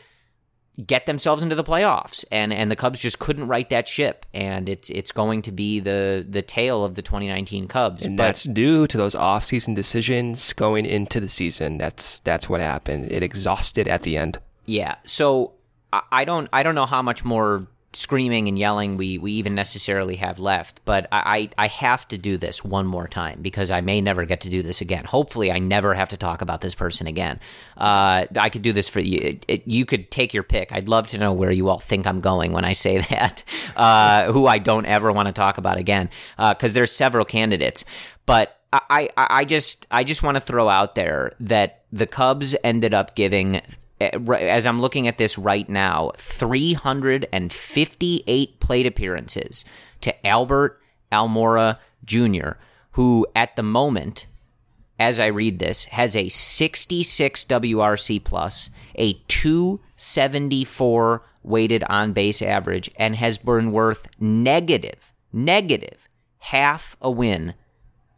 get 0.86 1.08
themselves 1.08 1.42
into 1.42 1.56
the 1.56 1.64
playoffs. 1.64 2.24
And 2.32 2.54
and 2.54 2.70
the 2.70 2.76
Cubs 2.76 3.00
just 3.00 3.18
couldn't 3.18 3.48
right 3.48 3.68
that 3.72 3.88
ship, 3.88 4.28
and 4.32 4.70
it's 4.70 4.92
it's 4.92 5.12
going 5.12 5.42
to 5.44 5.52
be 5.52 5.80
the 5.80 6.24
the 6.30 6.44
tale 6.44 6.86
of 6.86 6.94
the 6.94 7.02
2019 7.02 7.68
Cubs. 7.68 8.06
And 8.06 8.18
but, 8.18 8.24
that's 8.24 8.44
due 8.44 8.86
to 8.86 8.98
those 8.98 9.16
off-season 9.16 9.74
decisions 9.74 10.54
going 10.54 10.86
into 10.86 11.20
the 11.20 11.28
season. 11.28 11.80
That's 11.80 12.20
that's 12.20 12.48
what 12.48 12.62
happened. 12.62 13.12
It 13.12 13.24
exhausted 13.24 13.88
at 13.88 14.04
the 14.04 14.16
end. 14.16 14.38
Yeah. 14.68 14.98
So 15.06 15.56
I 15.94 16.26
don't 16.26 16.50
I 16.52 16.64
don't 16.64 16.76
know 16.76 16.86
how 16.86 17.02
much 17.02 17.24
more 17.24 17.68
screaming 17.96 18.48
and 18.48 18.60
yelling 18.60 18.98
we, 18.98 19.18
we 19.18 19.34
even 19.34 19.56
necessarily 19.56 20.18
have 20.18 20.38
left, 20.38 20.82
but 20.86 21.08
I, 21.12 21.50
I 21.58 21.68
have 21.68 22.08
to 22.10 22.18
do 22.18 22.38
this 22.38 22.64
one 22.64 22.86
more 22.86 23.08
time 23.08 23.40
because 23.42 23.72
I 23.72 23.82
may 23.82 24.02
never 24.02 24.26
get 24.26 24.42
to 24.42 24.50
do 24.50 24.62
this 24.62 24.82
again. 24.82 25.06
Hopefully, 25.06 25.52
I 25.52 25.60
never 25.60 25.94
have 25.94 26.10
to 26.10 26.18
talk 26.18 26.42
about 26.42 26.62
this 26.62 26.76
person 26.76 27.08
again. 27.08 27.40
Uh, 27.78 28.26
I 28.36 28.50
could 28.50 28.62
do 28.62 28.74
this 28.74 28.90
for 28.90 29.00
you. 29.00 29.40
You 29.48 29.86
could 29.86 30.12
take 30.12 30.34
your 30.34 30.44
pick. 30.44 30.72
I'd 30.72 30.90
love 30.90 31.08
to 31.08 31.18
know 31.18 31.34
where 31.34 31.52
you 31.52 31.70
all 31.70 31.80
think 31.80 32.06
I'm 32.06 32.20
going 32.20 32.52
when 32.52 32.66
I 32.66 32.74
say 32.74 32.98
that, 33.10 33.44
uh, 33.76 34.32
who 34.32 34.46
I 34.46 34.58
don't 34.58 34.86
ever 34.86 35.12
want 35.12 35.28
to 35.28 35.34
talk 35.34 35.58
about 35.58 35.78
again, 35.78 36.10
because 36.38 36.72
uh, 36.72 36.74
there's 36.74 36.92
several 36.92 37.26
candidates. 37.26 37.86
But 38.26 38.60
I, 38.74 39.10
I, 39.16 39.46
just 39.46 39.88
I 39.90 40.04
just 40.04 40.22
want 40.22 40.36
to 40.36 40.42
throw 40.42 40.68
out 40.68 40.96
there 40.96 41.34
that 41.40 41.84
the 41.94 42.08
Cubs 42.08 42.56
ended 42.64 42.94
up 42.94 43.16
giving 43.16 43.62
Eh, 44.02 44.10
as 44.40 44.66
I'm 44.66 44.82
looking 44.82 45.08
at 45.08 45.18
this 45.18 45.38
right 45.38 45.70
now, 45.70 46.12
358 46.18 48.60
plate 48.60 48.86
appearances 48.86 49.64
to 50.02 50.28
Albert 50.28 50.82
Almora 51.12 51.78
Jr., 52.04 52.50
who 52.92 53.26
at 53.36 53.56
the 53.56 53.64
moment, 53.64 54.28
as 55.00 55.20
I 55.20 55.28
read 55.28 55.60
this, 55.60 55.86
has 55.86 56.16
a 56.16 56.30
66 56.30 57.46
WRC 57.46 58.24
plus, 58.24 58.70
a 58.96 59.14
274 59.28 61.22
weighted 61.44 61.84
on 61.84 62.14
base 62.14 62.42
average, 62.42 62.90
and 62.98 63.16
has 63.16 63.38
been 63.38 63.72
worth 63.72 64.08
negative, 64.20 65.12
negative 65.32 66.10
half 66.40 66.98
a 67.02 67.10
win 67.10 67.54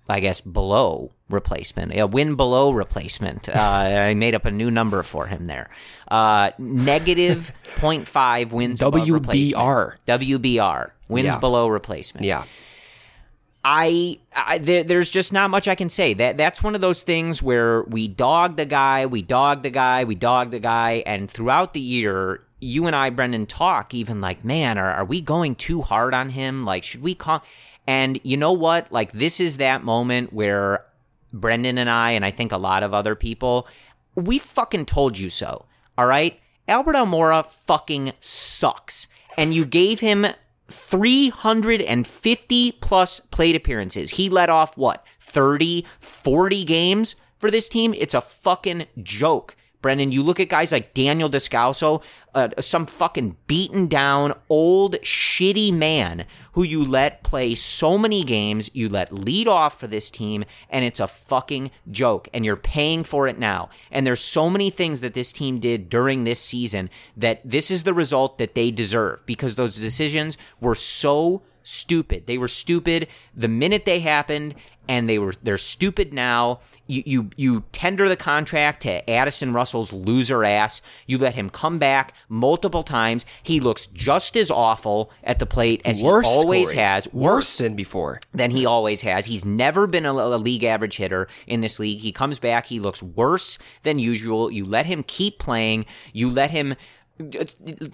I 0.10 0.20
guess, 0.20 0.42
below 0.42 1.12
replacement, 1.30 1.94
a 1.96 2.08
win 2.08 2.36
below 2.36 2.72
replacement. 2.72 3.50
Uh, 3.50 3.54
I 3.56 4.14
made 4.14 4.36
up 4.36 4.46
a 4.46 4.52
new 4.52 4.72
number 4.72 5.04
for 5.04 5.28
him 5.28 5.48
there. 5.48 5.70
Uh, 6.08 6.52
negative 6.58 7.52
0.5 7.64 8.52
wins 8.52 8.80
below 8.80 9.06
replacement. 9.06 9.56
WBR. 9.56 9.94
WBR, 10.08 10.92
wins 11.10 11.26
yeah. 11.26 11.40
below 11.40 11.68
replacement. 11.68 12.26
Yeah. 12.26 12.46
I, 13.70 14.20
I 14.34 14.60
there, 14.60 14.84
there's 14.84 15.10
just 15.10 15.34
not 15.34 15.50
much 15.50 15.68
I 15.68 15.76
can 15.76 15.90
say. 15.90 16.14
That 16.14 16.38
that's 16.38 16.64
one 16.64 16.74
of 16.74 16.80
those 16.80 17.04
things 17.04 17.44
where 17.44 17.84
we 17.84 18.08
dog 18.08 18.56
the 18.56 18.66
guy, 18.66 19.08
we 19.08 19.22
dog 19.22 19.62
the 19.62 19.70
guy, 19.70 20.06
we 20.06 20.16
dog 20.16 20.52
the 20.52 20.60
guy, 20.60 21.04
and 21.06 21.30
throughout 21.30 21.74
the 21.74 21.82
year, 21.82 22.42
you 22.62 22.88
and 22.88 22.96
I, 22.96 23.10
Brendan, 23.10 23.46
talk 23.46 23.94
even 23.94 24.22
like, 24.22 24.46
man, 24.46 24.78
are, 24.78 24.92
are 24.92 25.06
we 25.06 25.20
going 25.22 25.56
too 25.56 25.82
hard 25.82 26.14
on 26.14 26.30
him? 26.30 26.64
Like, 26.64 26.84
should 26.84 27.02
we 27.02 27.14
call? 27.14 27.44
And 27.88 28.20
you 28.24 28.38
know 28.38 28.52
what? 28.52 28.92
Like, 28.92 29.14
this 29.14 29.40
is 29.40 29.58
that 29.58 29.84
moment 29.84 30.34
where 30.34 30.86
Brendan 31.34 31.78
and 31.78 31.90
I, 31.90 32.12
and 32.12 32.26
I 32.26 32.32
think 32.32 32.52
a 32.52 32.58
lot 32.58 32.84
of 32.84 32.94
other 32.94 33.16
people, 33.16 33.68
we 34.16 34.40
fucking 34.40 34.86
told 34.86 35.18
you 35.18 35.30
so. 35.30 35.66
All 35.98 36.06
right? 36.06 36.40
Albert 36.68 36.96
Almora 36.96 37.46
fucking 37.46 38.12
sucks. 38.20 39.08
And 39.38 39.54
you 39.54 39.66
gave 39.66 40.02
him 40.02 40.28
350 40.70 42.72
plus 42.74 43.20
plate 43.20 43.56
appearances. 43.56 44.12
He 44.12 44.30
let 44.30 44.50
off 44.50 44.76
what, 44.76 45.06
30, 45.22 45.86
40 46.00 46.66
games 46.66 47.16
for 47.38 47.50
this 47.50 47.70
team? 47.70 47.94
It's 47.98 48.14
a 48.14 48.22
fucking 48.22 48.88
joke. 49.02 49.56
Brendan, 49.88 50.12
you 50.12 50.22
look 50.22 50.42
at 50.42 50.50
guys 50.50 50.74
like 50.74 50.94
Daniel 50.94 51.30
Descalso, 51.30 52.04
uh, 52.36 52.50
some 52.60 52.86
fucking 52.86 53.38
beaten 53.48 53.88
down, 53.88 54.34
old, 54.50 54.96
shitty 54.96 55.72
man 55.72 56.26
who 56.52 56.64
you 56.64 56.84
let 56.84 57.24
play 57.24 57.56
so 57.56 57.98
many 57.98 58.26
games, 58.26 58.70
you 58.74 58.90
let 58.90 59.14
lead 59.14 59.48
off 59.48 59.80
for 59.80 59.88
this 59.88 60.12
team, 60.12 60.44
and 60.70 60.84
it's 60.84 61.00
a 61.00 61.08
fucking 61.08 61.72
joke, 61.90 62.28
and 62.34 62.44
you're 62.44 62.58
paying 62.58 63.06
for 63.06 63.30
it 63.30 63.40
now. 63.40 63.70
And 63.90 64.06
there's 64.06 64.20
so 64.20 64.50
many 64.50 64.70
things 64.70 65.00
that 65.00 65.14
this 65.14 65.32
team 65.32 65.62
did 65.62 65.88
during 65.88 66.26
this 66.26 66.42
season 66.42 66.90
that 67.16 67.40
this 67.50 67.72
is 67.72 67.84
the 67.84 67.94
result 67.94 68.40
that 68.40 68.56
they 68.56 68.72
deserve 68.72 69.26
because 69.26 69.56
those 69.56 69.80
decisions 69.80 70.38
were 70.60 70.76
so 70.76 71.44
stupid. 71.68 72.28
They 72.28 72.38
were 72.38 72.48
stupid 72.48 73.08
the 73.36 73.48
minute 73.48 73.86
they 73.86 74.00
happened, 74.00 74.56
and 74.88 75.10
they 75.10 75.20
were 75.20 75.34
they're 75.44 75.58
stupid 75.58 76.14
now. 76.14 76.60
You 76.88 77.04
you 77.06 77.30
you 77.36 77.64
tender 77.72 78.08
the 78.08 78.16
contract 78.16 78.84
to 78.84 79.10
Addison 79.10 79.54
Russell's 79.54 79.92
loser 79.92 80.44
ass. 80.44 80.82
You 81.06 81.18
let 81.18 81.36
him 81.36 81.50
come 81.50 81.80
back 81.80 82.14
multiple 82.30 82.84
times. 82.84 83.26
He 83.44 83.60
looks 83.60 83.88
just 83.88 84.38
as 84.38 84.50
awful 84.50 85.12
at 85.24 85.40
the 85.40 85.46
plate 85.46 85.82
as 85.86 86.02
worse, 86.02 86.30
he 86.30 86.38
always 86.38 86.70
Corey. 86.70 86.78
has. 86.78 87.06
Worse, 87.08 87.14
worse, 87.14 87.58
than 87.58 87.76
before. 87.76 88.20
Than 88.34 88.52
he 88.52 88.66
always 88.66 89.02
has. 89.02 89.26
He's 89.26 89.46
never 89.46 89.88
been 89.88 90.06
a, 90.06 90.14
a 90.14 90.38
league 90.38 90.64
average 90.64 90.98
hitter 90.98 91.28
in 91.46 91.62
this 91.62 91.80
league. 91.80 92.00
He 92.00 92.12
comes 92.12 92.40
back. 92.40 92.66
He 92.68 92.80
looks 92.80 93.04
worse 93.04 93.58
than 93.84 94.00
usual. 94.00 94.50
You 94.50 94.66
let 94.66 94.86
him 94.86 95.04
keep 95.04 95.40
playing. 95.40 95.86
You 96.14 96.30
let 96.30 96.52
him 96.52 96.76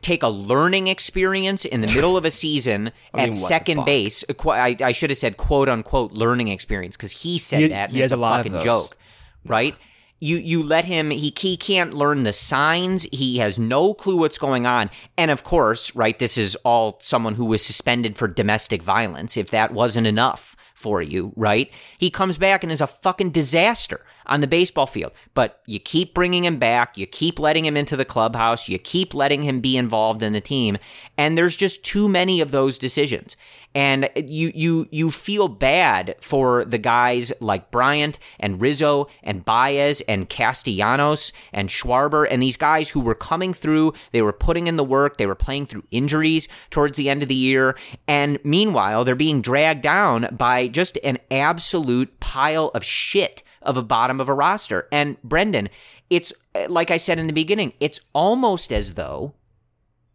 take 0.01 0.23
a 0.23 0.29
learning 0.29 0.87
experience 0.87 1.65
in 1.65 1.81
the 1.81 1.87
middle 1.87 2.17
of 2.17 2.25
a 2.25 2.31
season 2.31 2.91
I 3.13 3.17
mean, 3.17 3.29
at 3.29 3.35
second 3.35 3.85
base. 3.85 4.23
I, 4.45 4.75
I 4.81 4.91
should 4.91 5.09
have 5.09 5.17
said 5.17 5.37
quote 5.37 5.69
unquote 5.69 6.13
learning 6.13 6.49
experience 6.49 6.97
because 6.97 7.11
he 7.11 7.37
said 7.37 7.71
that. 7.71 7.91
and 7.91 7.99
it's 7.99 8.11
a 8.11 8.17
fucking 8.17 8.59
joke, 8.61 8.97
right? 9.45 9.75
You 10.19 10.37
you 10.37 10.63
let 10.63 10.85
him. 10.85 11.09
He 11.09 11.33
he 11.37 11.57
can't 11.57 11.93
learn 11.93 12.23
the 12.23 12.33
signs. 12.33 13.03
He 13.11 13.37
has 13.39 13.59
no 13.59 13.93
clue 13.93 14.17
what's 14.17 14.37
going 14.37 14.65
on. 14.65 14.89
And 15.17 15.31
of 15.31 15.43
course, 15.43 15.95
right, 15.95 16.17
this 16.17 16.37
is 16.37 16.55
all 16.63 16.97
someone 17.01 17.35
who 17.35 17.45
was 17.45 17.63
suspended 17.63 18.17
for 18.17 18.27
domestic 18.27 18.81
violence. 18.81 19.35
If 19.35 19.49
that 19.51 19.71
wasn't 19.71 20.07
enough 20.07 20.55
for 20.73 21.01
you, 21.01 21.33
right? 21.35 21.71
He 21.97 22.09
comes 22.09 22.37
back 22.37 22.63
and 22.63 22.71
is 22.71 22.81
a 22.81 22.87
fucking 22.87 23.31
disaster 23.31 24.01
on 24.25 24.41
the 24.41 24.47
baseball 24.47 24.87
field. 24.87 25.13
But 25.33 25.61
you 25.65 25.79
keep 25.79 26.13
bringing 26.13 26.45
him 26.45 26.57
back, 26.57 26.97
you 26.97 27.05
keep 27.05 27.39
letting 27.39 27.65
him 27.65 27.77
into 27.77 27.95
the 27.95 28.05
clubhouse, 28.05 28.69
you 28.69 28.77
keep 28.79 29.13
letting 29.13 29.43
him 29.43 29.59
be 29.59 29.77
involved 29.77 30.23
in 30.23 30.33
the 30.33 30.41
team, 30.41 30.77
and 31.17 31.37
there's 31.37 31.55
just 31.55 31.83
too 31.83 32.07
many 32.07 32.41
of 32.41 32.51
those 32.51 32.77
decisions. 32.77 33.35
And 33.75 34.07
you 34.15 34.51
you 34.53 34.87
you 34.91 35.09
feel 35.09 35.47
bad 35.47 36.15
for 36.21 36.63
the 36.63 36.77
guys 36.77 37.31
like 37.39 37.71
Bryant 37.71 38.19
and 38.39 38.61
Rizzo 38.61 39.07
and 39.23 39.43
Baez 39.43 40.01
and 40.01 40.29
Castellanos 40.29 41.33
and 41.51 41.69
Schwarber 41.69 42.27
and 42.29 42.41
these 42.41 42.57
guys 42.57 42.89
who 42.89 43.01
were 43.01 43.15
coming 43.15 43.51
through, 43.51 43.93
they 44.11 44.21
were 44.21 44.31
putting 44.31 44.67
in 44.67 44.75
the 44.75 44.83
work, 44.83 45.17
they 45.17 45.25
were 45.25 45.33
playing 45.33 45.65
through 45.65 45.83
injuries 45.89 46.47
towards 46.69 46.97
the 46.97 47.09
end 47.09 47.23
of 47.23 47.29
the 47.29 47.35
year, 47.35 47.75
and 48.07 48.37
meanwhile 48.43 49.03
they're 49.03 49.15
being 49.15 49.41
dragged 49.41 49.81
down 49.81 50.27
by 50.31 50.67
just 50.67 50.97
an 51.03 51.17
absolute 51.31 52.19
pile 52.19 52.69
of 52.75 52.83
shit 52.83 53.41
of 53.63 53.77
a 53.77 53.83
bottom 53.83 54.19
of 54.19 54.29
a 54.29 54.33
roster. 54.33 54.87
And 54.91 55.21
Brendan, 55.23 55.69
it's 56.09 56.33
eh, 56.55 56.67
like 56.69 56.91
I 56.91 56.97
said 56.97 57.19
in 57.19 57.27
the 57.27 57.33
beginning, 57.33 57.73
it's 57.79 57.99
almost 58.13 58.71
as 58.71 58.93
though 58.93 59.33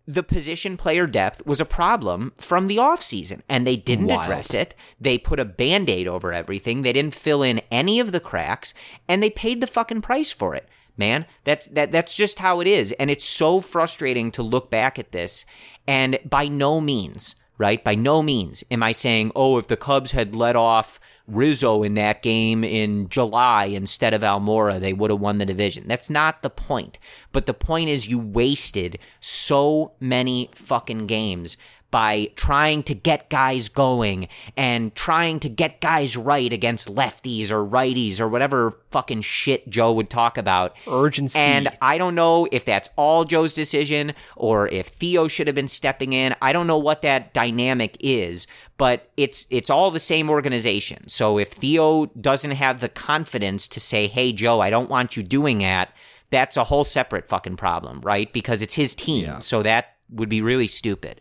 the 0.08 0.22
position 0.22 0.78
player 0.78 1.06
depth 1.06 1.44
was 1.44 1.60
a 1.60 1.66
problem 1.66 2.32
from 2.38 2.66
the 2.66 2.78
offseason 2.78 3.42
and 3.46 3.66
they 3.66 3.76
didn't 3.76 4.06
Wild. 4.06 4.22
address 4.22 4.54
it. 4.54 4.74
They 4.98 5.18
put 5.18 5.38
a 5.38 5.44
band 5.44 5.90
aid 5.90 6.08
over 6.08 6.32
everything. 6.32 6.80
They 6.80 6.94
didn't 6.94 7.14
fill 7.14 7.42
in 7.42 7.60
any 7.70 8.00
of 8.00 8.10
the 8.10 8.18
cracks 8.18 8.72
and 9.06 9.22
they 9.22 9.28
paid 9.28 9.60
the 9.60 9.66
fucking 9.66 10.00
price 10.00 10.32
for 10.32 10.54
it. 10.54 10.66
Man, 10.96 11.26
that's 11.44 11.66
that 11.68 11.92
that's 11.92 12.14
just 12.14 12.38
how 12.38 12.60
it 12.60 12.66
is 12.66 12.90
and 12.92 13.10
it's 13.10 13.24
so 13.24 13.60
frustrating 13.60 14.32
to 14.32 14.42
look 14.42 14.70
back 14.70 14.98
at 14.98 15.12
this 15.12 15.44
and 15.86 16.18
by 16.24 16.48
no 16.48 16.80
means, 16.80 17.36
right? 17.58 17.84
By 17.84 17.94
no 17.94 18.22
means 18.22 18.64
am 18.70 18.82
I 18.82 18.92
saying, 18.92 19.30
"Oh, 19.36 19.58
if 19.58 19.68
the 19.68 19.76
Cubs 19.76 20.12
had 20.12 20.34
let 20.34 20.56
off 20.56 20.98
Rizzo 21.28 21.82
in 21.82 21.94
that 21.94 22.22
game 22.22 22.64
in 22.64 23.09
July 23.09 23.66
instead 23.66 24.14
of 24.14 24.22
Almora, 24.22 24.80
they 24.80 24.92
would 24.92 25.10
have 25.10 25.20
won 25.20 25.38
the 25.38 25.46
division. 25.46 25.84
That's 25.86 26.09
not 26.09 26.42
the 26.42 26.50
point. 26.50 26.98
But 27.32 27.46
the 27.46 27.55
point 27.55 27.90
is, 27.90 28.09
you 28.09 28.18
wasted 28.18 28.98
so 29.20 29.92
many 30.00 30.50
fucking 30.55 31.06
games 31.06 31.56
by 31.90 32.31
trying 32.36 32.82
to 32.82 32.94
get 32.94 33.31
guys 33.31 33.69
going 33.69 34.28
and 34.56 34.94
trying 34.94 35.40
to 35.40 35.48
get 35.48 35.81
guys 35.81 36.16
right 36.16 36.52
against 36.52 36.94
lefties 36.94 37.51
or 37.51 37.65
righties 37.65 38.20
or 38.20 38.28
whatever 38.28 38.78
fucking 38.90 39.23
shit 39.23 39.69
Joe 39.70 39.93
would 39.94 40.10
talk 40.10 40.36
about. 40.36 40.77
Urgency. 40.86 41.39
And 41.39 41.69
I 41.81 41.97
don't 41.97 42.15
know 42.15 42.47
if 42.52 42.65
that's 42.65 42.90
all 42.97 43.24
Joe's 43.24 43.55
decision 43.55 44.12
or 44.36 44.69
if 44.69 44.89
Theo 44.89 45.28
should 45.28 45.47
have 45.47 45.56
been 45.56 45.69
stepping 45.69 46.12
in. 46.12 46.35
I 46.43 46.52
don't 46.52 46.66
know 46.66 46.78
what 46.78 47.02
that 47.02 47.32
dynamic 47.32 47.97
is, 48.01 48.47
but 48.77 49.10
it's 49.16 49.47
it's 49.51 49.70
all 49.70 49.90
the 49.90 50.01
same 50.01 50.28
organization. 50.28 51.09
So 51.09 51.39
if 51.39 51.48
Theo 51.52 52.06
doesn't 52.20 52.52
have 52.52 52.81
the 52.81 52.89
confidence 52.89 53.66
to 53.69 53.81
say, 53.81 54.09
"Hey 54.09 54.32
Joe, 54.32 54.60
I 54.60 54.70
don't 54.70 54.90
want 54.90 55.16
you 55.16 55.23
doing 55.23 55.59
that," 55.59 55.93
that's 56.31 56.56
a 56.56 56.65
whole 56.65 56.85
separate 56.85 57.28
fucking 57.28 57.56
problem, 57.56 58.01
right? 58.02 58.32
Because 58.32 58.60
it's 58.62 58.74
his 58.74 58.94
team. 58.94 59.24
So 59.40 59.62
that 59.62 59.94
would 60.10 60.28
be 60.28 60.40
really 60.40 60.66
stupid. 60.66 61.20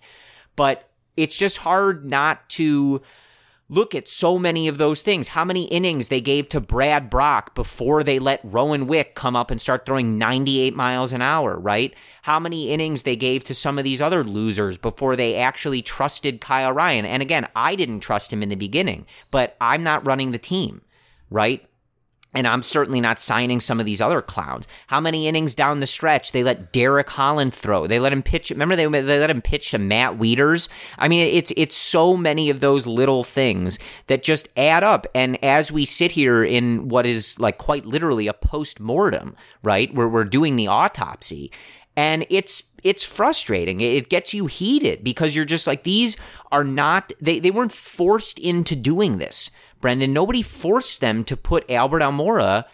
But 0.57 0.89
it's 1.15 1.37
just 1.37 1.59
hard 1.59 2.05
not 2.05 2.49
to 2.49 3.01
look 3.69 3.93
at 3.93 4.07
so 4.07 4.39
many 4.39 4.67
of 4.67 4.77
those 4.77 5.01
things. 5.01 5.29
How 5.29 5.43
many 5.43 5.65
innings 5.65 6.07
they 6.07 6.21
gave 6.21 6.47
to 6.49 6.61
Brad 6.61 7.09
Brach 7.09 7.53
before 7.53 8.03
they 8.03 8.17
let 8.17 8.39
Rowan 8.43 8.87
Wick 8.87 9.13
come 9.13 9.35
up 9.35 9.51
and 9.51 9.59
start 9.59 9.85
throwing 9.85 10.17
98 10.17 10.75
miles 10.75 11.11
an 11.11 11.21
hour, 11.21 11.57
right? 11.57 11.93
How 12.21 12.39
many 12.39 12.71
innings 12.71 13.03
they 13.03 13.15
gave 13.15 13.43
to 13.45 13.53
some 13.53 13.77
of 13.77 13.83
these 13.83 14.01
other 14.01 14.23
losers 14.23 14.77
before 14.77 15.15
they 15.15 15.35
actually 15.35 15.81
trusted 15.81 16.39
Kyle 16.39 16.71
Ryan. 16.71 17.05
And 17.05 17.21
again, 17.21 17.47
I 17.55 17.75
didn't 17.75 17.99
trust 17.99 18.31
him 18.31 18.41
in 18.41 18.49
the 18.49 18.55
beginning, 18.55 19.05
but 19.31 19.57
I'm 19.59 19.83
not 19.83 20.07
running 20.07 20.31
the 20.31 20.37
team, 20.37 20.81
right? 21.29 21.67
And 22.37 22.47
I'm 22.47 22.61
certainly 22.61 23.01
not 23.01 23.19
signing 23.19 23.59
some 23.59 23.79
of 23.79 23.87
these 23.87 23.99
other 23.99 24.21
clowns. 24.21 24.67
How 24.85 24.99
many 25.01 25.27
innings 25.27 25.55
down 25.55 25.79
the 25.79 25.87
stretch 25.87 26.33
they 26.33 26.43
let 26.43 26.71
Derek 26.71 27.09
Holland 27.09 27.51
throw? 27.51 27.87
They 27.87 27.97
let 27.97 28.13
him 28.13 28.21
pitch. 28.21 28.51
Remember 28.51 28.75
they 28.75 28.85
they 28.85 29.17
let 29.17 29.31
him 29.31 29.41
pitch 29.41 29.71
to 29.71 29.79
Matt 29.79 30.19
Wieters. 30.19 30.69
I 30.99 31.07
mean, 31.07 31.21
it's 31.21 31.51
it's 31.57 31.75
so 31.75 32.15
many 32.15 32.51
of 32.51 32.59
those 32.59 32.85
little 32.85 33.23
things 33.23 33.79
that 34.05 34.21
just 34.21 34.49
add 34.55 34.83
up. 34.83 35.07
And 35.15 35.43
as 35.43 35.71
we 35.71 35.83
sit 35.83 36.11
here 36.11 36.43
in 36.43 36.89
what 36.89 37.07
is 37.07 37.39
like 37.39 37.57
quite 37.57 37.87
literally 37.87 38.27
a 38.27 38.33
post 38.33 38.79
mortem, 38.79 39.35
right, 39.63 39.91
where 39.95 40.07
we're 40.07 40.23
doing 40.23 40.57
the 40.57 40.67
autopsy, 40.67 41.51
and 41.95 42.23
it's 42.29 42.61
it's 42.83 43.03
frustrating. 43.03 43.81
It 43.81 43.95
it 43.95 44.09
gets 44.09 44.31
you 44.35 44.45
heated 44.45 45.03
because 45.03 45.35
you're 45.35 45.43
just 45.43 45.65
like 45.65 45.85
these 45.85 46.15
are 46.51 46.63
not 46.63 47.11
they 47.19 47.39
they 47.39 47.49
weren't 47.49 47.71
forced 47.71 48.37
into 48.37 48.75
doing 48.75 49.17
this. 49.17 49.49
Brendan, 49.81 50.13
nobody 50.13 50.41
forced 50.41 51.01
them 51.01 51.23
to 51.25 51.37
put 51.37 51.69
Albert 51.69 52.01
Almora 52.01 52.65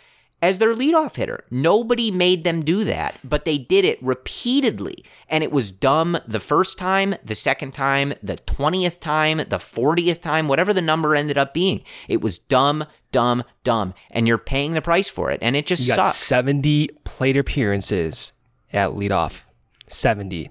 as 0.41 0.57
their 0.57 0.75
leadoff 0.75 1.15
hitter. 1.15 1.45
Nobody 1.49 2.11
made 2.11 2.43
them 2.43 2.59
do 2.61 2.83
that, 2.83 3.17
but 3.23 3.45
they 3.45 3.57
did 3.57 3.85
it 3.85 3.97
repeatedly. 4.03 5.05
And 5.29 5.41
it 5.41 5.53
was 5.53 5.71
dumb 5.71 6.17
the 6.27 6.41
first 6.41 6.77
time, 6.77 7.15
the 7.23 7.33
second 7.33 7.73
time, 7.73 8.13
the 8.21 8.35
20th 8.35 8.99
time, 8.99 9.37
the 9.37 9.57
40th 9.57 10.19
time, 10.21 10.49
whatever 10.49 10.73
the 10.73 10.81
number 10.81 11.15
ended 11.15 11.37
up 11.37 11.53
being. 11.53 11.83
It 12.09 12.19
was 12.19 12.39
dumb, 12.39 12.83
dumb, 13.13 13.43
dumb. 13.63 13.93
And 14.11 14.27
you're 14.27 14.37
paying 14.37 14.71
the 14.73 14.81
price 14.81 15.07
for 15.07 15.31
it. 15.31 15.39
And 15.41 15.55
it 15.55 15.65
just 15.65 15.87
You 15.87 15.95
got 15.95 16.07
sucks. 16.07 16.17
70 16.17 16.89
plate 17.05 17.37
appearances 17.37 18.33
at 18.73 18.91
leadoff. 18.91 19.43
70. 19.87 20.49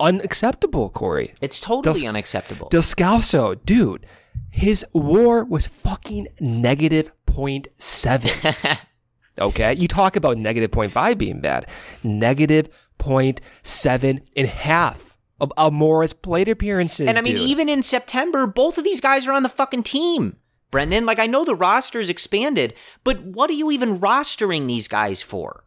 Unacceptable, 0.00 0.90
Corey. 0.90 1.34
It's 1.40 1.58
totally 1.58 2.02
Des- 2.02 2.06
unacceptable. 2.06 2.68
Descalso, 2.70 3.58
dude, 3.64 4.06
his 4.50 4.84
war 4.92 5.44
was 5.44 5.66
fucking 5.66 6.28
negative 6.40 7.12
0.7. 7.26 8.78
okay? 9.38 9.74
You 9.74 9.88
talk 9.88 10.16
about 10.16 10.38
negative 10.38 10.70
0.5 10.70 11.18
being 11.18 11.40
bad. 11.40 11.66
Negative 12.02 12.68
0.7 12.98 14.20
in 14.34 14.46
half 14.46 15.16
of 15.40 15.52
Almora's 15.56 16.12
plate 16.12 16.48
appearances. 16.48 17.06
And 17.06 17.16
I 17.18 17.22
mean, 17.22 17.36
dude. 17.36 17.48
even 17.48 17.68
in 17.68 17.82
September, 17.82 18.46
both 18.46 18.78
of 18.78 18.84
these 18.84 19.00
guys 19.00 19.26
are 19.26 19.32
on 19.32 19.42
the 19.44 19.48
fucking 19.48 19.84
team. 19.84 20.36
Brendan, 20.70 21.06
like 21.06 21.18
I 21.18 21.26
know 21.26 21.44
the 21.44 21.54
roster's 21.54 22.08
expanded, 22.10 22.74
but 23.04 23.22
what 23.22 23.48
are 23.48 23.54
you 23.54 23.70
even 23.70 24.00
rostering 24.00 24.66
these 24.66 24.88
guys 24.88 25.22
for? 25.22 25.64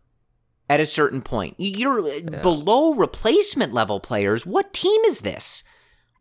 At 0.70 0.80
a 0.80 0.86
certain 0.86 1.22
point, 1.22 1.56
You- 1.58 1.74
you're 1.76 2.00
uh, 2.06 2.42
below 2.42 2.94
replacement 2.94 3.74
level 3.74 4.00
players. 4.00 4.46
What 4.46 4.74
team 4.74 5.02
is 5.06 5.22
this? 5.22 5.64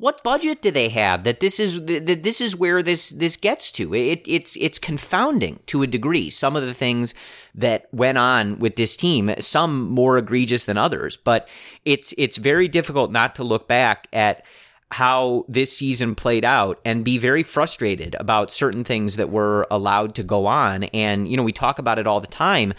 What 0.01 0.23
budget 0.25 0.63
do 0.63 0.71
they 0.71 0.89
have 0.89 1.25
that 1.25 1.41
this 1.41 1.61
is 1.61 1.85
that 1.85 2.23
this 2.23 2.41
is 2.41 2.57
where 2.57 2.83
this 2.83 3.11
this 3.11 3.37
gets 3.37 3.71
to? 3.73 3.95
It 3.95 4.23
it's 4.27 4.57
it's 4.57 4.79
confounding 4.79 5.61
to 5.67 5.83
a 5.83 5.87
degree. 5.87 6.31
Some 6.31 6.57
of 6.57 6.63
the 6.63 6.73
things 6.73 7.13
that 7.55 7.87
went 7.93 8.17
on 8.17 8.59
with 8.59 8.77
this 8.77 8.97
team, 8.97 9.31
some 9.41 9.91
more 9.91 10.17
egregious 10.17 10.65
than 10.65 10.79
others, 10.79 11.19
but 11.19 11.47
it's 11.85 12.15
it's 12.17 12.39
very 12.39 12.67
difficult 12.67 13.13
not 13.13 13.35
to 13.35 13.45
look 13.45 13.69
back 13.69 14.07
at 14.11 14.43
how 14.91 15.45
this 15.49 15.77
season 15.77 16.15
played 16.15 16.47
out 16.47 16.81
and 16.83 17.05
be 17.05 17.19
very 17.19 17.43
frustrated 17.43 18.17
about 18.19 18.55
certain 18.55 18.85
things 18.85 19.17
that 19.17 19.29
were 19.29 19.67
allowed 19.71 20.15
to 20.15 20.23
go 20.23 20.47
on. 20.47 20.85
And, 20.85 21.29
you 21.29 21.37
know, 21.37 21.43
we 21.43 21.53
talk 21.53 21.79
about 21.79 21.99
it 21.99 22.07
all 22.07 22.21
the 22.21 22.27
time, 22.27 22.73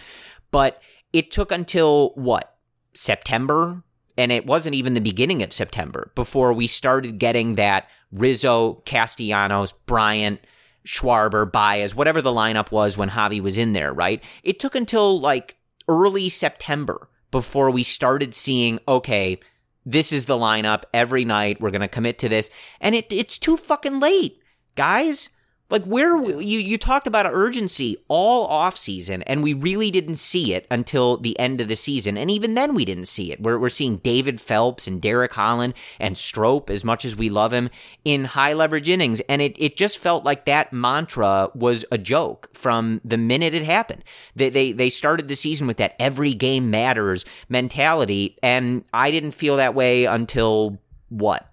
but 0.49 0.81
it 1.13 1.29
took 1.29 1.51
until 1.51 2.13
what, 2.15 2.55
September? 2.93 3.83
And 4.17 4.31
it 4.31 4.45
wasn't 4.45 4.75
even 4.75 4.93
the 4.93 5.01
beginning 5.01 5.41
of 5.43 5.53
September 5.53 6.11
before 6.15 6.53
we 6.53 6.67
started 6.67 7.19
getting 7.19 7.55
that 7.55 7.87
Rizzo, 8.11 8.81
Castellanos, 8.85 9.73
Bryant, 9.85 10.41
Schwarber, 10.85 11.49
Baez, 11.49 11.95
whatever 11.95 12.21
the 12.21 12.31
lineup 12.31 12.71
was 12.71 12.97
when 12.97 13.09
Javi 13.09 13.41
was 13.41 13.57
in 13.57 13.73
there, 13.73 13.93
right? 13.93 14.23
It 14.43 14.59
took 14.59 14.75
until 14.75 15.19
like 15.19 15.57
early 15.87 16.29
September 16.29 17.09
before 17.29 17.71
we 17.71 17.83
started 17.83 18.35
seeing, 18.35 18.79
okay, 18.87 19.39
this 19.85 20.11
is 20.11 20.25
the 20.25 20.37
lineup 20.37 20.83
every 20.93 21.25
night. 21.25 21.61
We're 21.61 21.71
going 21.71 21.81
to 21.81 21.87
commit 21.87 22.19
to 22.19 22.29
this. 22.29 22.49
And 22.79 22.95
it, 22.95 23.07
it's 23.11 23.37
too 23.37 23.57
fucking 23.57 23.99
late. 23.99 24.41
Guys, 24.75 25.29
Like 25.71 25.85
where 25.85 26.21
you 26.21 26.59
you 26.59 26.77
talked 26.77 27.07
about 27.07 27.25
urgency 27.25 27.95
all 28.09 28.45
off 28.47 28.77
season, 28.77 29.23
and 29.23 29.41
we 29.41 29.53
really 29.53 29.89
didn't 29.89 30.15
see 30.15 30.53
it 30.53 30.67
until 30.69 31.15
the 31.15 31.39
end 31.39 31.61
of 31.61 31.69
the 31.69 31.77
season, 31.77 32.17
and 32.17 32.29
even 32.29 32.55
then 32.55 32.75
we 32.75 32.83
didn't 32.83 33.05
see 33.05 33.31
it. 33.31 33.41
We're 33.41 33.57
we're 33.57 33.69
seeing 33.69 33.97
David 33.97 34.41
Phelps 34.41 34.85
and 34.85 35.01
Derek 35.01 35.31
Holland 35.33 35.73
and 35.97 36.17
Strop 36.17 36.69
as 36.69 36.83
much 36.83 37.05
as 37.05 37.15
we 37.15 37.29
love 37.29 37.53
him 37.53 37.69
in 38.03 38.25
high 38.25 38.51
leverage 38.51 38.89
innings, 38.89 39.21
and 39.21 39.41
it 39.41 39.55
it 39.57 39.77
just 39.77 39.97
felt 39.97 40.25
like 40.25 40.43
that 40.45 40.73
mantra 40.73 41.49
was 41.55 41.85
a 41.89 41.97
joke 41.97 42.49
from 42.53 42.99
the 43.05 43.17
minute 43.17 43.53
it 43.53 43.63
happened. 43.63 44.03
They 44.35 44.49
they 44.49 44.73
they 44.73 44.89
started 44.89 45.29
the 45.29 45.35
season 45.37 45.67
with 45.67 45.77
that 45.77 45.95
every 45.99 46.33
game 46.33 46.69
matters 46.69 47.23
mentality, 47.47 48.37
and 48.43 48.83
I 48.93 49.09
didn't 49.09 49.31
feel 49.31 49.55
that 49.55 49.73
way 49.73 50.03
until 50.03 50.81
what 51.07 51.50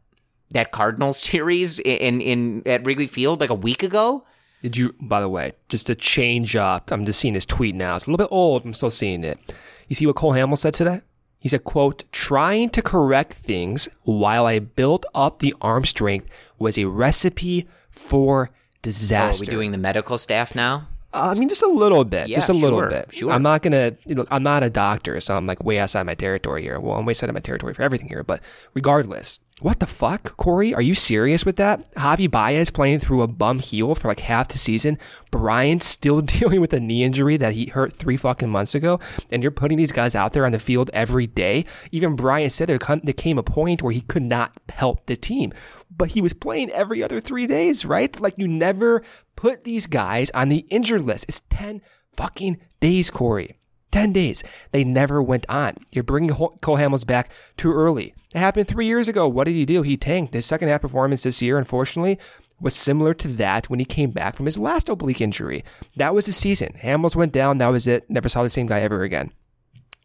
that 0.51 0.73
Cardinals 0.73 1.19
series 1.31 1.79
in 1.81 2.21
in 2.21 2.63
at 2.67 2.85
Wrigley 2.85 3.07
Field 3.07 3.41
like 3.41 3.51
a 3.51 3.55
week 3.55 3.83
ago. 3.83 4.25
Did 4.63 4.77
you, 4.77 4.95
by 5.01 5.21
the 5.21 5.29
way, 5.29 5.53
just 5.69 5.87
to 5.87 5.95
change 5.95 6.57
up, 6.57 6.91
I'm 6.91 7.05
just 7.05 7.21
seeing 7.21 7.35
his 7.35 7.47
tweet 7.47 7.77
now. 7.77 7.95
It's 7.95 8.07
a 8.07 8.11
little 8.11 8.27
bit 8.27 8.33
old. 8.35 8.65
I'm 8.65 8.75
still 8.75 8.91
seeing 8.91 9.23
it. 9.23 9.39
You 9.87 9.95
see 9.95 10.05
what 10.07 10.17
Cole 10.17 10.33
Hamels 10.33 10.59
said 10.59 10.75
today? 10.75 11.03
He 11.39 11.49
said, 11.49 11.63
quote, 11.63 12.03
trying 12.11 12.71
to 12.71 12.83
correct 12.83 13.33
things 13.35 13.89
while 14.03 14.47
I 14.47 14.59
built 14.59 15.07
up 15.15 15.39
the 15.39 15.55
arm 15.61 15.85
strength 15.85 16.27
was 16.59 16.77
a 16.77 16.87
recipe 16.87 17.69
for 17.93 18.51
disaster. 18.83 19.45
Oh, 19.45 19.47
are 19.47 19.47
we 19.47 19.47
doing 19.47 19.71
the 19.71 19.79
medical 19.79 20.19
staff 20.19 20.57
now? 20.57 20.89
Uh, 21.15 21.29
I 21.31 21.35
mean, 21.35 21.49
just 21.49 21.63
a 21.63 21.69
little 21.69 22.05
bit, 22.05 22.27
Yeah, 22.29 22.37
just 22.39 22.51
a 22.51 22.53
little 22.53 22.87
bit. 22.89 23.15
sure. 23.15 23.31
I'm 23.31 23.43
not 23.43 23.63
gonna. 23.63 23.93
You 24.07 24.17
know, 24.17 24.27
I'm 24.31 24.43
not 24.43 24.63
a 24.65 24.69
doctor, 24.71 25.21
so 25.21 25.37
I'm 25.37 25.47
like 25.47 25.63
way 25.65 25.79
outside 25.79 26.03
my 26.03 26.15
territory 26.17 26.63
here. 26.63 26.81
Well, 26.81 26.97
I'm 26.99 27.07
way 27.07 27.13
outside 27.13 27.31
of 27.31 27.35
my 27.35 27.41
territory 27.41 27.73
for 27.75 27.83
everything 27.83 28.09
here. 28.09 28.25
But 28.25 28.43
regardless, 28.75 29.39
what 29.61 29.81
the 29.81 29.87
fuck, 29.87 30.37
Corey? 30.37 30.73
Are 30.73 30.83
you 30.83 30.95
serious 30.95 31.45
with 31.45 31.57
that? 31.57 31.93
Javi 31.95 32.31
Baez 32.31 32.71
playing 32.71 33.01
through 33.01 33.23
a 33.23 33.27
bum 33.27 33.59
heel 33.59 33.97
for 33.97 34.07
like 34.07 34.21
half 34.21 34.49
the 34.49 34.59
season. 34.59 34.99
Bryant 35.33 35.83
still 35.83 36.21
dealing 36.23 36.61
with 36.61 36.73
a 36.73 36.81
knee 36.81 37.03
injury 37.03 37.37
that 37.37 37.55
he 37.55 37.67
hurt 37.67 37.93
three 37.93 38.17
fucking 38.17 38.49
months 38.49 38.75
ago, 38.75 39.01
and 39.31 39.43
you're 39.43 39.51
putting 39.51 39.77
these 39.77 39.93
guys 39.93 40.15
out 40.15 40.33
there 40.33 40.47
on 40.47 40.53
the 40.53 40.59
field 40.61 40.91
every 40.93 41.27
day. 41.27 41.65
Even 41.91 42.15
Bryant 42.15 42.53
said 42.53 42.69
there, 42.69 42.79
come, 42.79 43.01
there 43.03 43.13
came 43.13 43.39
a 43.39 43.43
point 43.43 43.83
where 43.83 43.93
he 43.93 44.03
could 44.03 44.23
not 44.23 44.53
help 44.69 45.07
the 45.07 45.17
team, 45.17 45.53
but 45.91 46.11
he 46.13 46.21
was 46.21 46.33
playing 46.33 46.71
every 46.71 47.03
other 47.03 47.21
three 47.21 47.47
days, 47.47 47.85
right? 47.85 48.21
Like 48.21 48.35
you 48.37 48.47
never 48.47 49.03
put 49.35 49.65
these 49.65 49.87
guys 49.87 50.31
on 50.33 50.51
the 50.51 50.67
injured 50.71 51.03
list. 51.03 51.25
It's 51.29 51.41
10 51.51 51.83
fucking 52.17 52.59
days, 52.81 53.11
Corey. 53.11 53.58
10 53.91 54.13
days. 54.13 54.45
They 54.73 54.85
never 54.85 55.23
went 55.23 55.47
on. 55.49 55.77
You're 55.93 56.05
bringing 56.05 56.31
Cole 56.31 56.77
Hamels 56.77 57.07
back 57.07 57.31
too 57.57 57.73
early. 57.73 58.15
It 58.35 58.39
happened 58.39 58.69
three 58.69 58.87
years 58.87 59.09
ago. 59.09 59.27
What 59.27 59.45
did 59.45 59.55
he 59.55 59.65
do? 59.65 59.83
He 59.83 59.97
tanked. 59.97 60.35
His 60.35 60.47
second 60.47 60.69
half 60.69 60.83
performance 60.83 61.23
this 61.23 61.41
year, 61.41 61.59
unfortunately, 61.59 62.19
was 62.61 62.75
similar 62.75 63.15
to 63.15 63.29
that 63.29 63.71
when 63.71 63.79
he 63.79 63.85
came 63.85 64.11
back 64.11 64.37
from 64.37 64.47
his 64.47 64.59
last 64.59 64.89
oblique 64.89 65.21
injury. 65.21 65.65
That 65.97 66.15
was 66.15 66.27
the 66.27 66.33
season. 66.33 66.75
Hamels 66.83 67.17
went 67.17 67.33
down. 67.33 67.59
That 67.59 67.69
was 67.69 67.87
it. 67.87 68.09
Never 68.11 68.29
saw 68.29 68.43
the 68.43 68.51
same 68.51 68.67
guy 68.67 68.81
ever 68.81 69.03
again. 69.03 69.33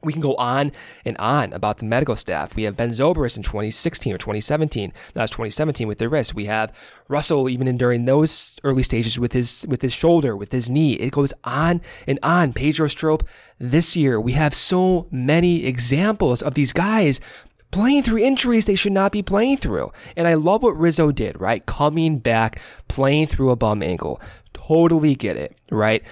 We 0.04 0.14
can 0.14 0.22
go 0.22 0.36
on 0.36 0.72
and 1.06 1.18
on 1.18 1.54
about 1.54 1.78
the 1.78 1.86
medical 1.86 2.16
staff. 2.16 2.56
We 2.56 2.64
have 2.64 2.76
Ben 2.76 2.90
Zobrist 2.90 3.38
in 3.38 3.44
2016 3.44 4.14
or 4.14 4.18
2017. 4.18 4.92
That's 5.14 5.32
2017 5.32 5.88
with 5.88 5.98
the 5.98 6.10
wrist. 6.10 6.36
We 6.36 6.46
have 6.46 6.76
Russell 7.08 7.50
even 7.50 7.68
in 7.68 7.78
during 7.78 8.06
those 8.06 8.58
early 8.64 8.84
stages 8.84 9.20
with 9.20 9.34
his 9.34 9.66
with 9.68 9.82
his 9.82 9.94
shoulder, 9.94 10.36
with 10.36 10.52
his 10.52 10.70
knee. 10.70 10.94
It 10.94 11.12
goes 11.12 11.34
on 11.44 11.82
and 12.08 12.20
on. 12.22 12.54
Pedro 12.54 12.88
Strop 12.88 13.24
this 13.60 13.96
year. 13.96 14.20
We 14.20 14.34
have 14.34 14.54
so 14.54 15.08
many 15.12 15.66
examples 15.66 16.42
of 16.42 16.54
these 16.54 16.74
guys 16.74 17.20
playing 17.72 18.04
through 18.04 18.20
injuries 18.20 18.66
they 18.66 18.76
should 18.76 18.92
not 18.92 19.12
be 19.12 19.22
playing 19.22 19.58
through. 19.58 19.92
And 20.16 20.28
I 20.28 20.36
love 20.36 20.64
what 20.64 20.78
Rizzo 20.78 21.12
did, 21.12 21.40
right? 21.42 21.66
Coming 21.66 22.20
back, 22.20 22.62
playing 22.88 23.28
through 23.28 23.50
a 23.50 23.56
bum 23.56 23.82
ankle. 23.82 24.22
Totally 24.54 25.16
get 25.16 25.36
it, 25.36 25.58
right? 25.72 26.04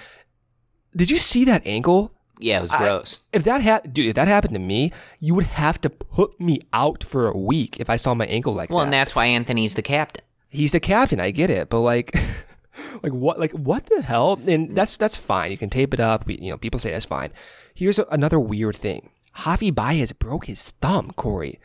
Did 0.96 1.12
you 1.12 1.18
see 1.18 1.46
that 1.46 1.62
ankle? 1.66 2.14
Yeah, 2.42 2.60
it 2.60 2.62
was 2.62 2.72
I- 2.72 2.78
gross. 2.78 3.22
if 3.32 3.44
that 3.44 3.62
had, 3.62 3.94
dude, 3.94 4.08
if 4.08 4.16
that 4.16 4.28
happened 4.28 4.54
to 4.54 4.60
me, 4.60 4.92
you 5.20 5.36
would 5.36 5.46
have 5.46 5.80
to 5.82 5.90
put 5.90 6.40
me 6.40 6.60
out 6.74 7.04
for 7.04 7.28
a 7.28 7.38
week 7.38 7.80
if 7.80 7.90
I 7.90 7.96
saw 7.96 8.14
my 8.14 8.26
ankle 8.26 8.54
like 8.54 8.70
well, 8.70 8.80
that. 8.80 8.82
Well, 8.82 8.84
and 8.86 8.94
that's 8.94 9.16
why 9.16 9.26
Anthony's 9.28 9.76
the 9.76 9.82
captain. 9.82 10.24
He's 10.50 10.74
the 10.74 10.80
captain. 10.80 11.20
I 11.20 11.32
get 11.32 11.50
it, 11.50 11.70
but 11.70 11.80
like, 11.80 12.14
like 13.04 13.14
what, 13.14 13.40
like 13.40 13.52
what 13.52 13.86
the 13.86 14.02
hell? 14.02 14.40
And 14.46 14.76
that's 14.76 14.98
that's 14.98 15.16
fine. 15.16 15.52
You 15.52 15.58
can 15.58 15.70
tape 15.70 15.94
it 15.94 16.00
up. 16.00 16.26
We, 16.26 16.38
you 16.38 16.52
know, 16.52 16.58
people 16.58 16.80
say 16.80 16.92
that's 16.92 17.06
fine. 17.06 17.32
Here's 17.74 18.00
a, 18.00 18.06
another 18.12 18.40
weird 18.40 18.76
thing. 18.76 19.12
Javi 19.38 19.74
Baez 19.74 20.12
broke 20.12 20.48
his 20.48 20.72
thumb, 20.82 21.12
Corey. 21.16 21.60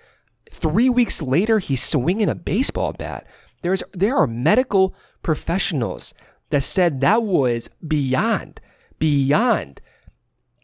Three 0.50 0.88
weeks 0.88 1.20
later, 1.20 1.58
he's 1.58 1.82
swinging 1.82 2.28
a 2.28 2.34
baseball 2.34 2.92
bat. 2.92 3.26
There's 3.62 3.82
there 3.92 4.16
are 4.16 4.26
medical 4.28 4.94
professionals 5.22 6.14
that 6.50 6.62
said 6.62 7.00
that 7.00 7.24
was 7.24 7.68
beyond, 7.86 8.60
beyond 8.98 9.80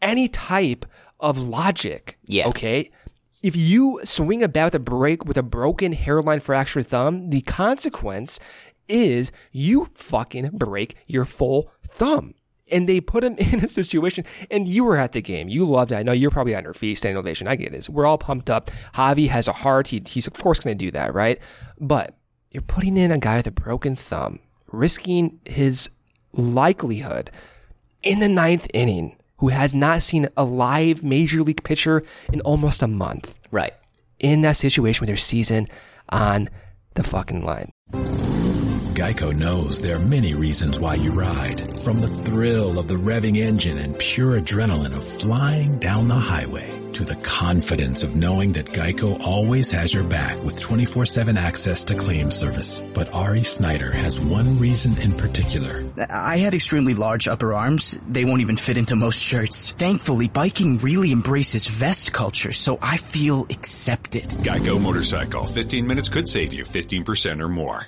any 0.03 0.27
type 0.27 0.85
of 1.19 1.39
logic. 1.39 2.19
Yeah. 2.25 2.47
Okay. 2.49 2.91
If 3.41 3.55
you 3.55 3.99
swing 4.03 4.43
about 4.43 4.75
a 4.75 4.79
break 4.79 5.25
with 5.25 5.37
a 5.37 5.43
broken 5.43 5.93
hairline 5.93 6.41
fractured 6.41 6.87
thumb, 6.87 7.29
the 7.29 7.41
consequence 7.41 8.39
is 8.87 9.31
you 9.51 9.89
fucking 9.95 10.49
break 10.53 10.95
your 11.07 11.25
full 11.25 11.71
thumb. 11.87 12.35
And 12.71 12.87
they 12.87 13.01
put 13.01 13.23
him 13.23 13.35
in 13.37 13.63
a 13.63 13.67
situation, 13.67 14.25
and 14.49 14.67
you 14.67 14.85
were 14.85 14.97
at 14.97 15.11
the 15.11 15.21
game. 15.21 15.49
You 15.49 15.65
loved 15.65 15.91
it. 15.91 15.95
I 15.95 16.03
know 16.03 16.11
you're 16.11 16.31
probably 16.31 16.55
on 16.55 16.63
your 16.63 16.73
feet, 16.73 16.95
standing 16.95 17.17
ovation. 17.17 17.47
I 17.47 17.55
get 17.55 17.73
it. 17.73 17.89
We're 17.89 18.05
all 18.05 18.17
pumped 18.17 18.49
up. 18.49 18.71
Javi 18.93 19.27
has 19.29 19.47
a 19.47 19.53
heart. 19.53 19.87
He, 19.87 20.01
he's 20.05 20.27
of 20.27 20.33
course 20.33 20.59
going 20.59 20.77
to 20.77 20.85
do 20.85 20.91
that, 20.91 21.13
right? 21.13 21.39
But 21.79 22.15
you're 22.51 22.61
putting 22.61 22.97
in 22.97 23.11
a 23.11 23.17
guy 23.17 23.37
with 23.37 23.47
a 23.47 23.51
broken 23.51 23.95
thumb, 23.95 24.39
risking 24.71 25.39
his 25.45 25.89
likelihood 26.31 27.31
in 28.01 28.19
the 28.19 28.29
ninth 28.29 28.67
inning 28.73 29.17
who 29.43 29.49
has 29.49 29.73
not 29.75 30.01
seen 30.01 30.29
a 30.37 30.43
live 30.45 31.03
major 31.03 31.43
league 31.43 31.61
pitcher 31.65 32.01
in 32.31 32.39
almost 32.41 32.81
a 32.81 32.87
month 32.87 33.37
Right. 33.51 33.73
in 34.17 34.39
that 34.43 34.55
situation 34.55 35.01
with 35.01 35.09
their 35.09 35.17
season 35.17 35.67
on 36.07 36.49
the 36.93 37.03
fucking 37.03 37.43
line. 37.43 37.69
Geico 38.95 39.35
knows 39.35 39.81
there 39.81 39.97
are 39.97 40.05
many 40.05 40.33
reasons 40.33 40.79
why 40.79 40.95
you 40.95 41.11
ride. 41.11 41.59
From 41.81 41.99
the 41.99 42.07
thrill 42.07 42.79
of 42.79 42.87
the 42.87 42.95
revving 42.95 43.35
engine 43.35 43.79
and 43.79 43.99
pure 43.99 44.39
adrenaline 44.39 44.95
of 44.95 45.05
flying 45.05 45.77
down 45.77 46.07
the 46.07 46.15
highway 46.15 46.72
to 46.93 47.05
the 47.05 47.15
confidence 47.15 48.03
of 48.03 48.15
knowing 48.15 48.53
that 48.53 48.67
Geico 48.67 49.19
always 49.21 49.71
has 49.71 49.93
your 49.93 50.03
back 50.03 50.41
with 50.43 50.59
24-7 50.59 51.37
access 51.37 51.83
to 51.85 51.95
claim 51.95 52.31
service. 52.31 52.81
But 52.93 53.13
Ari 53.13 53.43
Snyder 53.43 53.91
has 53.91 54.19
one 54.19 54.59
reason 54.59 54.99
in 55.01 55.15
particular. 55.15 55.83
I 56.09 56.37
had 56.37 56.53
extremely 56.53 56.93
large 56.93 57.27
upper 57.27 57.53
arms. 57.53 57.97
They 58.07 58.25
won't 58.25 58.41
even 58.41 58.57
fit 58.57 58.77
into 58.77 58.95
most 58.95 59.21
shirts. 59.21 59.71
Thankfully, 59.71 60.27
biking 60.27 60.77
really 60.79 61.11
embraces 61.11 61.67
vest 61.67 62.13
culture, 62.13 62.51
so 62.51 62.77
I 62.81 62.97
feel 62.97 63.45
accepted. 63.49 64.29
Geico 64.43 64.81
Motorcycle. 64.81 65.47
15 65.47 65.87
minutes 65.87 66.09
could 66.09 66.27
save 66.27 66.53
you 66.53 66.63
15% 66.63 67.41
or 67.41 67.49
more. 67.49 67.87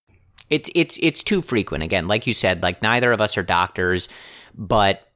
It's 0.51 0.69
it's 0.75 0.99
it's 1.01 1.23
too 1.23 1.41
frequent. 1.41 1.83
Again, 1.83 2.07
like 2.07 2.27
you 2.27 2.33
said, 2.35 2.61
like 2.61 2.81
neither 2.81 3.11
of 3.11 3.21
us 3.21 3.37
are 3.37 3.43
doctors, 3.43 4.07
but 4.53 5.10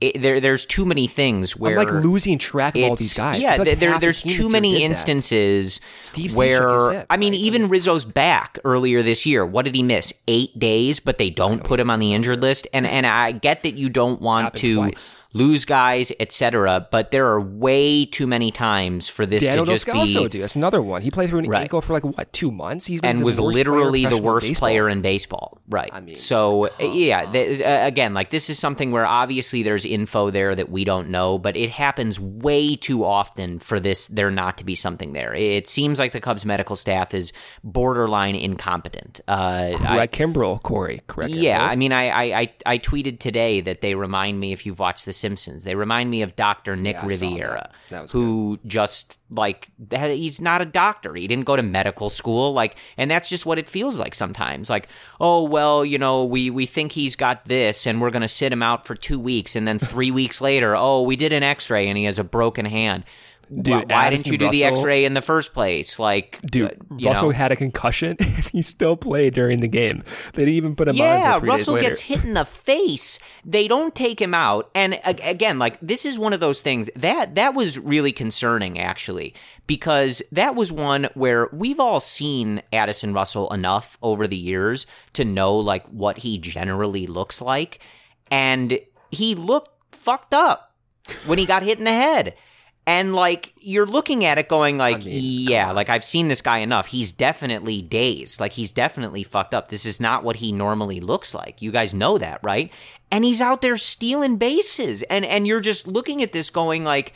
it, 0.00 0.22
there 0.22 0.40
there's 0.40 0.64
too 0.64 0.84
many 0.86 1.06
things 1.06 1.56
where 1.56 1.78
I'm 1.78 1.86
like 1.86 2.04
losing 2.04 2.38
track 2.38 2.76
of 2.76 2.84
all 2.84 2.96
these 2.96 3.16
guys. 3.16 3.40
Yeah, 3.40 3.56
like 3.56 3.78
there, 3.80 3.98
there's 3.98 4.22
too 4.22 4.48
many 4.48 4.70
year 4.70 4.78
did 4.78 4.82
that. 4.82 4.90
instances 4.90 5.80
Steve 6.02 6.36
where 6.36 6.92
it, 6.92 7.06
I 7.10 7.16
mean, 7.16 7.34
even 7.34 7.68
Rizzo's 7.68 8.04
back 8.04 8.58
earlier 8.64 9.02
this 9.02 9.26
year. 9.26 9.44
What 9.44 9.64
did 9.64 9.74
he 9.74 9.82
miss? 9.82 10.12
Eight 10.28 10.56
days, 10.58 11.00
but 11.00 11.18
they 11.18 11.30
don't 11.30 11.64
put 11.64 11.80
him 11.80 11.90
on 11.90 11.98
the 11.98 12.14
injured 12.14 12.42
list. 12.42 12.66
And 12.72 12.86
and 12.86 13.06
I 13.06 13.32
get 13.32 13.62
that 13.64 13.74
you 13.74 13.88
don't 13.88 14.20
want 14.22 14.54
to 14.56 14.74
twice. 14.76 15.16
lose 15.32 15.64
guys, 15.64 16.12
etc. 16.20 16.86
But 16.90 17.10
there 17.10 17.26
are 17.26 17.40
way 17.40 18.04
too 18.06 18.26
many 18.26 18.50
times 18.52 19.08
for 19.08 19.26
this 19.26 19.44
Daniel 19.44 19.66
to 19.66 19.72
just 19.72 19.86
Descalso, 19.86 20.22
be 20.24 20.28
dude. 20.28 20.42
That's 20.42 20.56
another 20.56 20.80
one. 20.80 21.02
He 21.02 21.10
played 21.10 21.30
through 21.30 21.40
an 21.40 21.48
Right. 21.48 21.62
ankle 21.62 21.80
for 21.80 21.92
like 21.92 22.04
what 22.04 22.32
two 22.32 22.52
months. 22.52 22.86
He's 22.86 23.00
and 23.02 23.24
was 23.24 23.40
literally 23.40 24.04
the 24.04 24.16
worst 24.16 24.46
professional 24.46 24.60
player 24.60 24.88
in 24.88 25.00
baseball. 25.02 25.58
Right. 25.68 25.90
I 25.92 26.00
mean, 26.00 26.14
so 26.14 26.68
yeah, 26.78 27.30
th- 27.30 27.60
uh, 27.60 27.80
again, 27.84 28.14
like 28.14 28.30
this 28.30 28.48
is 28.48 28.58
something 28.60 28.90
where 28.92 29.04
obviously 29.06 29.62
there's 29.62 29.86
info 29.88 30.30
there 30.30 30.54
that 30.54 30.70
we 30.70 30.84
don't 30.84 31.08
know, 31.08 31.38
but 31.38 31.56
it 31.56 31.70
happens 31.70 32.20
way 32.20 32.76
too 32.76 33.04
often 33.04 33.58
for 33.58 33.80
this 33.80 34.06
there 34.08 34.30
not 34.30 34.58
to 34.58 34.64
be 34.64 34.74
something 34.74 35.12
there. 35.12 35.34
It 35.34 35.66
seems 35.66 35.98
like 35.98 36.12
the 36.12 36.20
Cubs 36.20 36.44
medical 36.44 36.76
staff 36.76 37.14
is 37.14 37.32
borderline 37.64 38.34
incompetent. 38.34 39.20
Uh, 39.26 39.72
correct, 39.76 40.14
Kimbrel, 40.14 40.62
Corey. 40.62 41.00
Correct. 41.06 41.32
Yeah, 41.32 41.64
I 41.64 41.76
mean, 41.76 41.92
I, 41.92 42.32
I 42.32 42.52
I 42.66 42.78
tweeted 42.78 43.18
today 43.18 43.60
that 43.60 43.80
they 43.80 43.94
remind 43.94 44.38
me 44.38 44.52
if 44.52 44.66
you've 44.66 44.78
watched 44.78 45.04
The 45.04 45.12
Simpsons, 45.12 45.64
they 45.64 45.74
remind 45.74 46.10
me 46.10 46.22
of 46.22 46.36
Doctor 46.36 46.76
Nick 46.76 46.96
Yeah, 46.96 47.06
Riviera, 47.06 47.70
that. 47.90 48.06
That 48.06 48.10
who 48.10 48.58
just 48.66 49.17
like 49.30 49.68
he's 49.90 50.40
not 50.40 50.62
a 50.62 50.64
doctor. 50.64 51.14
He 51.14 51.26
didn't 51.26 51.44
go 51.44 51.56
to 51.56 51.62
medical 51.62 52.10
school, 52.10 52.52
like, 52.52 52.76
and 52.96 53.10
that's 53.10 53.28
just 53.28 53.46
what 53.46 53.58
it 53.58 53.68
feels 53.68 53.98
like 53.98 54.14
sometimes. 54.14 54.70
Like, 54.70 54.88
oh 55.20 55.44
well, 55.44 55.84
you 55.84 55.98
know, 55.98 56.24
we 56.24 56.50
we 56.50 56.66
think 56.66 56.92
he's 56.92 57.16
got 57.16 57.44
this, 57.46 57.86
and 57.86 58.00
we're 58.00 58.10
gonna 58.10 58.28
sit 58.28 58.52
him 58.52 58.62
out 58.62 58.86
for 58.86 58.94
two 58.94 59.18
weeks, 59.18 59.56
and 59.56 59.68
then 59.68 59.78
three 59.78 60.10
weeks 60.18 60.40
later, 60.40 60.74
oh, 60.76 61.02
we 61.02 61.16
did 61.16 61.32
an 61.32 61.42
X-ray, 61.42 61.88
and 61.88 61.98
he 61.98 62.04
has 62.04 62.18
a 62.18 62.24
broken 62.24 62.64
hand. 62.64 63.04
Dude, 63.54 63.90
why, 63.90 64.10
didn't 64.10 64.26
you 64.26 64.36
do 64.36 64.50
the 64.50 64.64
X-ray 64.64 65.04
in 65.04 65.14
the 65.14 65.22
first 65.22 65.54
place? 65.54 65.98
Like, 65.98 66.38
Dude, 66.42 66.70
uh, 66.70 66.74
Russell 66.90 67.28
know. 67.28 67.34
had 67.34 67.52
a 67.52 67.56
concussion 67.56 68.16
and 68.20 68.44
he 68.46 68.62
still 68.62 68.96
played 68.96 69.34
during 69.34 69.60
the 69.60 69.68
game. 69.68 70.02
They 70.34 70.42
didn't 70.42 70.54
even 70.54 70.76
put 70.76 70.88
him 70.88 70.94
on. 70.94 70.98
Yeah, 70.98 71.26
until 71.36 71.40
three 71.40 71.48
Russell 71.48 71.80
gets 71.80 72.00
hit 72.00 72.24
in 72.24 72.34
the 72.34 72.44
face. 72.44 73.18
They 73.44 73.68
don't 73.68 73.94
take 73.94 74.20
him 74.20 74.34
out, 74.34 74.70
and 74.74 75.00
again, 75.04 75.58
like 75.58 75.78
this 75.80 76.04
is 76.04 76.18
one 76.18 76.32
of 76.32 76.40
those 76.40 76.60
things 76.60 76.90
that 76.96 77.36
that 77.36 77.54
was 77.54 77.78
really 77.78 78.12
concerning, 78.12 78.78
actually, 78.78 79.34
because 79.66 80.22
that 80.32 80.54
was 80.54 80.70
one 80.70 81.08
where 81.14 81.48
we've 81.52 81.80
all 81.80 82.00
seen 82.00 82.62
Addison 82.72 83.14
Russell 83.14 83.52
enough 83.52 83.96
over 84.02 84.26
the 84.26 84.36
years 84.36 84.86
to 85.14 85.24
know 85.24 85.56
like 85.56 85.86
what 85.86 86.18
he 86.18 86.38
generally 86.38 87.06
looks 87.06 87.40
like, 87.40 87.80
and 88.30 88.78
he 89.10 89.34
looked 89.34 89.70
fucked 89.94 90.34
up 90.34 90.74
when 91.26 91.38
he 91.38 91.46
got 91.46 91.62
hit 91.62 91.78
in 91.78 91.84
the 91.84 91.90
head. 91.90 92.34
And 92.88 93.14
like 93.14 93.52
you're 93.58 93.84
looking 93.84 94.24
at 94.24 94.38
it 94.38 94.48
going 94.48 94.78
like 94.78 95.02
yeah, 95.04 95.72
like 95.72 95.90
I've 95.90 96.02
seen 96.02 96.28
this 96.28 96.40
guy 96.40 96.58
enough. 96.58 96.86
He's 96.86 97.12
definitely 97.12 97.82
dazed. 97.82 98.40
Like 98.40 98.54
he's 98.54 98.72
definitely 98.72 99.24
fucked 99.24 99.52
up. 99.52 99.68
This 99.68 99.84
is 99.84 100.00
not 100.00 100.24
what 100.24 100.36
he 100.36 100.52
normally 100.52 101.00
looks 101.00 101.34
like. 101.34 101.60
You 101.60 101.70
guys 101.70 101.92
know 101.92 102.16
that, 102.16 102.40
right? 102.42 102.72
And 103.10 103.26
he's 103.26 103.42
out 103.42 103.60
there 103.60 103.76
stealing 103.76 104.38
bases. 104.38 105.02
And 105.02 105.26
and 105.26 105.46
you're 105.46 105.60
just 105.60 105.86
looking 105.86 106.22
at 106.22 106.32
this 106.32 106.48
going 106.48 106.82
like 106.82 107.12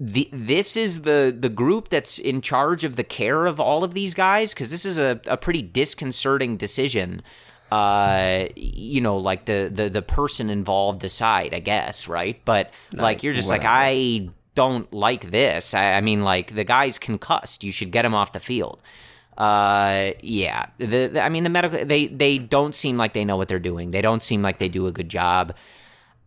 the, 0.00 0.28
this 0.32 0.76
is 0.76 1.02
the 1.02 1.32
the 1.38 1.48
group 1.48 1.88
that's 1.88 2.18
in 2.18 2.40
charge 2.40 2.82
of 2.82 2.96
the 2.96 3.04
care 3.04 3.46
of 3.46 3.60
all 3.60 3.84
of 3.84 3.94
these 3.94 4.14
guys 4.14 4.52
because 4.52 4.72
this 4.72 4.84
is 4.84 4.98
a, 4.98 5.20
a 5.28 5.36
pretty 5.36 5.62
disconcerting 5.62 6.56
decision 6.56 7.22
uh 7.70 8.46
you 8.56 9.00
know 9.00 9.16
like 9.16 9.44
the 9.44 9.70
the 9.72 9.88
the 9.88 10.02
person 10.02 10.50
involved 10.50 11.00
decide 11.00 11.54
i 11.54 11.60
guess 11.60 12.08
right 12.08 12.40
but 12.44 12.72
like 12.92 13.22
you're 13.22 13.32
just 13.32 13.48
like 13.48 13.62
i 13.64 14.28
don't 14.54 14.92
like 14.92 15.30
this. 15.30 15.74
I, 15.74 15.92
I 15.92 16.00
mean 16.00 16.22
like 16.22 16.54
the 16.54 16.64
guy's 16.64 16.98
concussed. 16.98 17.64
You 17.64 17.72
should 17.72 17.90
get 17.90 18.04
him 18.04 18.14
off 18.14 18.32
the 18.32 18.40
field. 18.40 18.82
Uh 19.36 20.10
yeah. 20.22 20.66
The, 20.78 21.06
the 21.06 21.20
i 21.22 21.28
mean 21.28 21.44
the 21.44 21.50
medical 21.50 21.84
they 21.84 22.06
they 22.06 22.38
don't 22.38 22.74
seem 22.74 22.96
like 22.98 23.14
they 23.14 23.24
know 23.24 23.36
what 23.36 23.48
they're 23.48 23.58
doing. 23.58 23.90
They 23.90 24.02
don't 24.02 24.22
seem 24.22 24.42
like 24.42 24.58
they 24.58 24.68
do 24.68 24.86
a 24.86 24.92
good 24.92 25.08
job. 25.08 25.54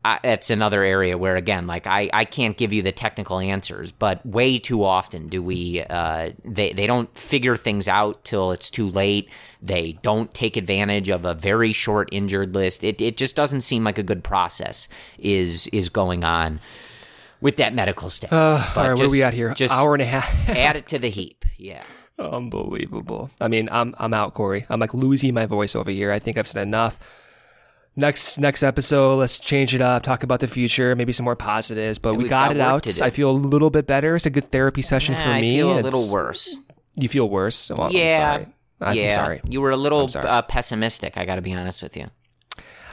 I, 0.06 0.20
that's 0.22 0.52
another 0.52 0.84
area 0.84 1.18
where 1.18 1.36
again 1.36 1.66
like 1.66 1.88
I, 1.88 2.12
I 2.14 2.26
can't 2.26 2.56
give 2.56 2.72
you 2.72 2.84
the 2.84 2.92
technical 2.92 3.40
answers 3.40 3.92
but 3.92 4.24
way 4.24 4.60
too 4.60 4.84
often 4.84 5.30
do 5.30 5.42
we 5.42 5.82
uh, 5.82 6.30
they, 6.44 6.74
they 6.74 6.86
don't 6.86 7.16
figure 7.18 7.58
things 7.58 7.88
out 7.88 8.24
till 8.24 8.52
it's 8.52 8.70
too 8.70 8.88
late. 8.88 9.30
They 9.64 9.94
don't 10.04 10.32
take 10.32 10.58
advantage 10.58 11.10
of 11.10 11.26
a 11.26 11.34
very 11.34 11.74
short 11.74 12.08
injured 12.12 12.54
list. 12.54 12.84
It, 12.84 13.02
it 13.02 13.18
just 13.18 13.36
doesn't 13.36 13.62
seem 13.62 13.84
like 13.84 13.98
a 13.98 14.04
good 14.04 14.24
process 14.24 14.88
is 15.18 15.66
is 15.68 15.90
going 15.90 16.24
on 16.24 16.60
with 17.46 17.58
that 17.58 17.74
medical 17.74 18.10
staff 18.10 18.34
Uh, 18.34 18.36
all 18.36 18.48
right, 18.58 18.76
what 18.76 18.88
are 18.90 18.96
just- 18.98 19.12
we 19.12 19.24
at 19.24 19.34
here? 19.34 19.54
just 19.54 19.74
Hour 19.74 19.94
and 19.96 20.02
a 20.02 20.06
half. 20.16 20.50
add 20.68 20.76
it 20.76 20.88
to 20.88 20.98
the 21.00 21.10
heap 21.10 21.46
yeah 21.58 21.84
Unbelievable. 22.18 23.30
I 23.42 23.48
mean, 23.50 23.68
I'm 23.72 23.94
I'm 23.98 24.14
out, 24.14 24.34
Corey. 24.34 24.66
I'm 24.70 24.80
like 24.80 24.94
losing 24.94 25.34
my 25.34 25.46
voice 25.48 25.76
over 25.76 25.92
here. 25.92 26.14
I 26.14 26.20
think 26.20 26.38
I've 26.38 26.48
said 26.48 26.64
enough. 26.66 26.98
Next 27.98 28.38
next 28.40 28.64
episode, 28.64 29.16
let's 29.16 29.38
change 29.38 29.76
it 29.76 29.82
up. 29.82 30.04
Talk 30.04 30.24
about 30.24 30.40
the 30.40 30.48
future, 30.48 30.96
maybe 30.96 31.12
some 31.14 31.24
more 31.26 31.36
positives. 31.36 31.98
But 32.00 32.12
Yeah, 32.14 32.18
we 32.18 32.24
got, 32.30 32.48
got 32.50 32.56
it 32.56 32.62
out. 32.62 33.02
I 33.02 33.10
feel 33.10 33.32
a 33.32 33.36
little 33.36 33.70
bit 33.70 33.86
better. 33.86 34.16
It's 34.16 34.26
a 34.26 34.30
good 34.30 34.50
therapy 34.52 34.82
session 34.82 35.14
Nah, 35.16 35.24
for 35.24 35.30
me. 35.42 35.56
I 35.56 35.58
feel 35.60 35.70
a 35.72 35.80
It's- 35.80 35.94
little 35.94 36.12
worse 36.14 36.58
You 36.96 37.10
feel 37.10 37.28
worse? 37.30 37.70
Well, 37.70 37.92
yeah 37.92 38.34
I'm 38.34 38.44
sorry. 38.44 38.54
I'm 38.82 38.96
yeah 38.98 39.16
sorry. 39.16 39.42
you 39.48 39.60
were 39.62 39.72
a 39.72 39.78
little 39.78 40.10
uh, 40.16 40.42
pessimistic 40.42 41.18
i 41.18 41.24
gotta 41.26 41.42
be 41.42 41.54
honest 41.54 41.82
with 41.84 41.96
you 41.98 42.08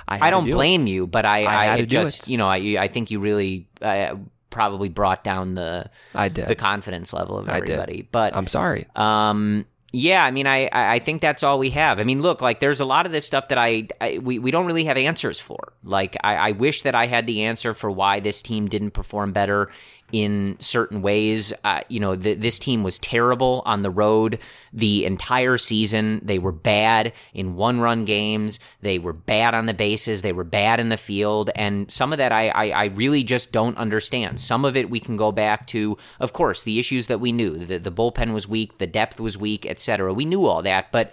I, 0.09 0.29
I 0.29 0.31
don't 0.31 0.45
do 0.47 0.51
it. 0.51 0.55
blame 0.55 0.87
you, 0.89 1.07
but 1.07 1.25
I, 1.25 1.45
I 1.45 1.67
I, 1.67 1.75
it 1.77 1.83
to 1.83 1.87
just, 1.87 2.25
it. 2.25 2.29
you 2.33 2.37
know, 2.37 2.49
I, 2.49 2.57
I 2.79 2.89
think 2.89 3.13
you 3.13 3.21
really 3.21 3.69
uh, 3.81 4.17
probably 4.53 4.89
brought 4.89 5.25
down 5.25 5.57
the, 5.57 5.91
I 6.15 6.29
did. 6.29 6.47
the 6.47 6.55
confidence 6.55 7.13
level 7.13 7.39
of 7.39 7.49
everybody. 7.49 8.07
But 8.11 8.37
I'm 8.37 8.47
sorry. 8.47 8.87
um, 8.95 9.67
yeah, 9.95 10.25
I 10.25 10.31
mean, 10.31 10.47
I, 10.47 10.71
I 10.73 11.01
think 11.01 11.21
that's 11.21 11.43
all 11.43 11.59
we 11.59 11.69
have. 11.71 12.01
I 12.01 12.05
mean, 12.05 12.23
look, 12.23 12.41
like 12.41 12.61
there's 12.61 12.81
a 12.81 12.85
lot 12.87 13.05
of 13.05 13.13
this 13.13 13.27
stuff 13.27 13.49
that 13.49 13.59
I, 13.59 13.89
I 14.01 14.19
we, 14.19 14.39
we 14.39 14.51
don't 14.51 14.65
really 14.65 14.85
have 14.85 14.97
answers 14.97 15.39
for. 15.39 15.75
Like, 15.85 16.17
I, 16.25 16.37
I 16.37 16.51
wish 16.53 16.83
that 16.83 16.95
I 16.95 17.07
had 17.07 17.27
the 17.27 17.43
answer 17.43 17.75
for 17.75 17.91
why 17.91 18.21
this 18.21 18.41
team 18.41 18.69
didn't 18.69 18.93
perform 18.93 19.33
better 19.33 19.71
in 20.13 20.57
certain 20.61 21.03
ways. 21.03 21.53
Uh, 21.65 21.81
you 21.89 21.99
know, 21.99 22.15
th- 22.15 22.39
this 22.39 22.59
team 22.59 22.83
was 22.83 22.99
terrible 22.99 23.63
on 23.65 23.83
the 23.83 23.91
road 23.91 24.39
the 24.73 25.05
entire 25.05 25.59
season. 25.59 26.21
They 26.23 26.39
were 26.39 26.53
bad 26.53 27.13
in 27.35 27.57
one 27.57 27.81
run 27.81 28.05
games. 28.05 28.61
They 28.83 28.99
were 28.99 29.15
bad 29.15 29.55
on 29.55 29.67
the 29.67 29.75
bases. 29.75 30.23
They 30.23 30.33
were 30.33 30.45
bad 30.45 30.79
in 30.81 30.91
the 30.91 30.97
field. 30.97 31.51
And 31.57 31.91
some 31.91 32.13
of 32.13 32.19
that 32.19 32.31
I, 32.31 32.49
I, 32.49 32.69
I 32.71 32.85
really 32.87 33.25
just 33.25 33.51
don't 33.53 33.77
understand. 33.79 34.39
Some 34.39 34.65
of 34.65 34.77
it 34.77 34.91
we 34.91 35.01
can 35.01 35.17
go 35.17 35.33
back 35.33 35.67
to, 35.69 35.97
of 36.21 36.33
course, 36.33 36.63
the 36.63 36.79
issues 36.79 37.07
that 37.07 37.21
we 37.21 37.33
knew. 37.33 37.51
The, 37.51 37.79
the 37.79 37.93
bullpen 37.93 38.33
was 38.33 38.47
weak, 38.47 38.79
the 38.79 38.87
depth 38.87 39.19
was 39.19 39.39
weak, 39.39 39.67
etc. 39.67 40.13
We 40.13 40.27
knew 40.27 40.47
all 40.47 40.63
that. 40.63 40.93
But 40.93 41.13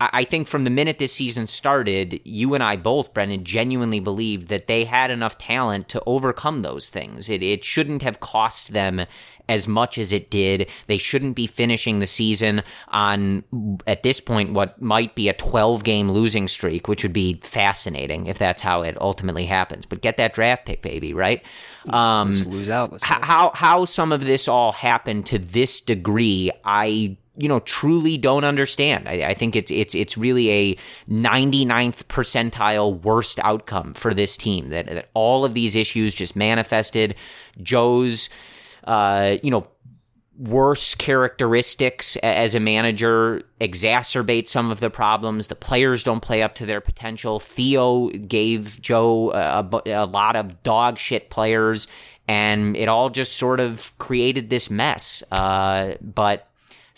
I 0.00 0.10
I 0.12 0.24
think 0.24 0.48
from 0.48 0.64
the 0.64 0.70
minute 0.70 0.98
this 0.98 1.12
season 1.12 1.46
started, 1.46 2.20
you 2.24 2.54
and 2.54 2.62
I 2.62 2.76
both, 2.76 3.14
Brendan, 3.14 3.44
genuinely 3.44 4.00
believed 4.00 4.48
that 4.48 4.66
they 4.66 4.84
had 4.84 5.10
enough 5.10 5.38
talent 5.38 5.88
to 5.90 6.02
overcome 6.06 6.62
those 6.62 6.88
things. 6.88 7.28
It, 7.28 7.42
it 7.42 7.64
shouldn't 7.64 8.02
have 8.02 8.20
cost 8.20 8.72
them 8.72 9.06
as 9.48 9.66
much 9.66 9.96
as 9.98 10.12
it 10.12 10.30
did. 10.30 10.68
They 10.86 10.98
shouldn't 10.98 11.34
be 11.34 11.46
finishing 11.46 11.98
the 11.98 12.06
season 12.06 12.62
on, 12.88 13.44
at 13.86 14.02
this 14.02 14.20
point, 14.20 14.52
what 14.52 14.80
might 14.80 15.14
be 15.14 15.28
a 15.28 15.32
12 15.32 15.84
game 15.84 16.10
losing 16.10 16.48
streak, 16.48 16.86
which 16.86 17.02
would 17.02 17.12
be 17.12 17.34
fascinating 17.42 18.26
if 18.26 18.38
that's 18.38 18.62
how 18.62 18.82
it 18.82 19.00
ultimately 19.00 19.46
happens. 19.46 19.86
But 19.86 20.02
get 20.02 20.16
that 20.18 20.34
draft 20.34 20.66
pick, 20.66 20.82
baby, 20.82 21.14
right? 21.14 21.42
Um, 21.90 22.28
Let's 22.28 22.46
lose 22.46 22.68
out. 22.68 22.92
Let's 22.92 23.04
h- 23.04 23.18
how 23.22 23.52
how 23.54 23.84
some 23.86 24.12
of 24.12 24.24
this 24.24 24.48
all 24.48 24.72
happened 24.72 25.26
to 25.26 25.38
this 25.38 25.80
degree, 25.80 26.50
I 26.64 27.16
you 27.38 27.48
know 27.48 27.60
truly 27.60 28.18
don't 28.18 28.44
understand. 28.44 29.08
I, 29.08 29.28
I 29.28 29.34
think 29.34 29.56
it's 29.56 29.70
it's 29.70 29.94
it's 29.94 30.18
really 30.18 30.50
a 30.50 30.76
99th 31.08 32.04
percentile 32.04 33.00
worst 33.02 33.38
outcome 33.42 33.94
for 33.94 34.12
this 34.12 34.36
team 34.36 34.68
that, 34.68 34.86
that 34.86 35.08
all 35.14 35.44
of 35.44 35.54
these 35.54 35.76
issues 35.76 36.14
just 36.14 36.36
manifested. 36.36 37.14
Joe's 37.62 38.28
uh, 38.84 39.36
you 39.42 39.50
know 39.50 39.68
worse 40.38 40.94
characteristics 40.94 42.16
as 42.16 42.54
a 42.54 42.60
manager 42.60 43.42
exacerbate 43.60 44.46
some 44.46 44.70
of 44.70 44.80
the 44.80 44.90
problems. 44.90 45.48
The 45.48 45.56
players 45.56 46.04
don't 46.04 46.20
play 46.20 46.42
up 46.42 46.54
to 46.56 46.66
their 46.66 46.80
potential. 46.80 47.40
Theo 47.40 48.08
gave 48.08 48.80
Joe 48.80 49.32
a, 49.32 49.82
a 49.86 50.06
lot 50.06 50.36
of 50.36 50.62
dog 50.62 50.98
shit 50.98 51.30
players, 51.30 51.88
and 52.28 52.76
it 52.76 52.88
all 52.88 53.10
just 53.10 53.36
sort 53.36 53.58
of 53.60 53.96
created 53.98 54.48
this 54.50 54.70
mess. 54.70 55.22
Uh, 55.32 55.94
but 56.00 56.47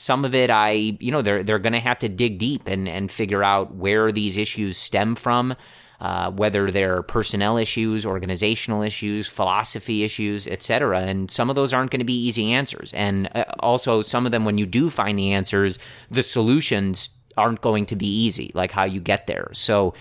some 0.00 0.24
of 0.24 0.34
it, 0.34 0.50
I 0.50 0.96
you 1.00 1.12
know 1.12 1.22
they're 1.22 1.42
they're 1.42 1.58
going 1.58 1.74
to 1.74 1.80
have 1.80 1.98
to 2.00 2.08
dig 2.08 2.38
deep 2.38 2.68
and 2.68 2.88
and 2.88 3.10
figure 3.10 3.44
out 3.44 3.74
where 3.74 4.10
these 4.10 4.36
issues 4.36 4.76
stem 4.76 5.14
from 5.14 5.56
uh, 6.00 6.30
whether 6.30 6.70
they're 6.70 7.02
personnel 7.02 7.58
issues, 7.58 8.06
organizational 8.06 8.82
issues, 8.82 9.28
philosophy 9.28 10.02
issues, 10.02 10.46
etc. 10.46 11.00
And 11.00 11.30
some 11.30 11.50
of 11.50 11.56
those 11.56 11.74
aren't 11.74 11.90
going 11.90 12.00
to 12.00 12.06
be 12.06 12.26
easy 12.26 12.52
answers. 12.52 12.92
And 12.94 13.28
uh, 13.34 13.44
also, 13.60 14.00
some 14.00 14.24
of 14.24 14.32
them, 14.32 14.44
when 14.44 14.56
you 14.56 14.66
do 14.66 14.88
find 14.88 15.18
the 15.18 15.32
answers, 15.32 15.78
the 16.10 16.22
solutions 16.22 17.10
aren't 17.36 17.60
going 17.60 17.86
to 17.86 17.96
be 17.96 18.06
easy, 18.06 18.50
like 18.54 18.72
how 18.72 18.84
you 18.84 19.00
get 19.00 19.26
there. 19.26 19.50
So 19.52 19.94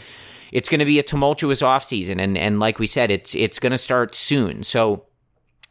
it's 0.52 0.70
going 0.70 0.80
to 0.80 0.86
be 0.86 1.00
a 1.00 1.04
tumultuous 1.04 1.62
offseason. 1.62 2.20
And, 2.20 2.38
and 2.38 2.60
like 2.60 2.80
we 2.80 2.88
said, 2.88 3.12
it's, 3.12 3.36
it's 3.36 3.60
going 3.60 3.72
to 3.72 3.78
start 3.78 4.16
soon. 4.16 4.64
So 4.64 5.06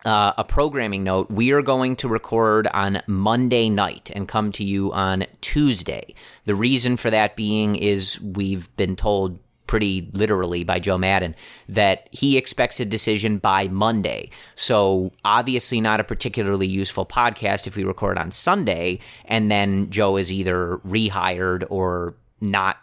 uh, 0.04 0.32
a 0.38 0.44
programming 0.44 1.04
note 1.04 1.30
we 1.30 1.50
are 1.52 1.62
going 1.62 1.96
to 1.96 2.08
record 2.08 2.66
on 2.68 3.02
Monday 3.06 3.68
night 3.68 4.10
and 4.14 4.28
come 4.28 4.52
to 4.52 4.64
you 4.64 4.92
on 4.92 5.26
Tuesday. 5.40 6.14
The 6.44 6.54
reason 6.54 6.96
for 6.96 7.10
that 7.10 7.36
being 7.36 7.76
is 7.76 8.20
we've 8.20 8.74
been 8.76 8.96
told 8.96 9.38
pretty 9.66 10.08
literally 10.14 10.64
by 10.64 10.80
Joe 10.80 10.98
Maddon 10.98 11.34
that 11.68 12.08
he 12.10 12.38
expects 12.38 12.80
a 12.80 12.84
decision 12.84 13.38
by 13.38 13.68
Monday. 13.68 14.30
So, 14.54 15.12
obviously, 15.24 15.80
not 15.80 16.00
a 16.00 16.04
particularly 16.04 16.66
useful 16.66 17.04
podcast 17.04 17.66
if 17.66 17.76
we 17.76 17.84
record 17.84 18.18
on 18.18 18.30
Sunday 18.30 18.98
and 19.26 19.50
then 19.50 19.90
Joe 19.90 20.16
is 20.16 20.32
either 20.32 20.78
rehired 20.86 21.66
or 21.68 22.14
not 22.40 22.78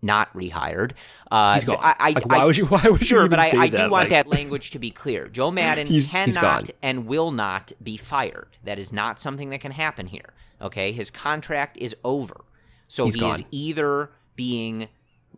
not 0.00 0.32
rehired. 0.34 0.92
Uh, 1.30 1.54
He's 1.54 1.64
gone. 1.64 1.78
I, 1.80 1.94
I, 1.98 2.10
Like, 2.10 2.26
why 2.26 2.38
I- 2.38 2.44
would 2.44 2.56
you- 2.56 2.66
why 2.74 2.82
would 2.84 3.00
you 3.00 3.06
sure, 3.06 3.18
even 3.20 3.30
but 3.30 3.38
I, 3.40 3.62
I 3.62 3.66
do 3.68 3.76
that? 3.78 3.90
want 3.90 4.04
Like- 4.04 4.10
that 4.10 4.28
language 4.28 4.70
to 4.70 4.78
be 4.78 4.90
clear. 4.90 5.26
Joe 5.26 5.50
Maddon 5.52 5.86
He's- 5.86 6.08
cannot 6.08 6.62
he's 6.66 6.72
and 6.82 7.06
will 7.06 7.30
not 7.32 7.72
be 7.82 7.96
fired. 7.96 8.56
That 8.64 8.78
is 8.78 8.92
not 8.92 9.18
something 9.20 9.50
that 9.50 9.60
can 9.60 9.72
happen 9.72 10.06
here. 10.06 10.32
Okay, 10.60 10.92
his 10.92 11.10
contract 11.10 11.76
is 11.76 11.94
over, 12.04 12.44
so 12.88 13.04
He's 13.04 13.14
he 13.14 13.28
is 13.28 13.42
either 13.52 14.10
being 14.34 14.88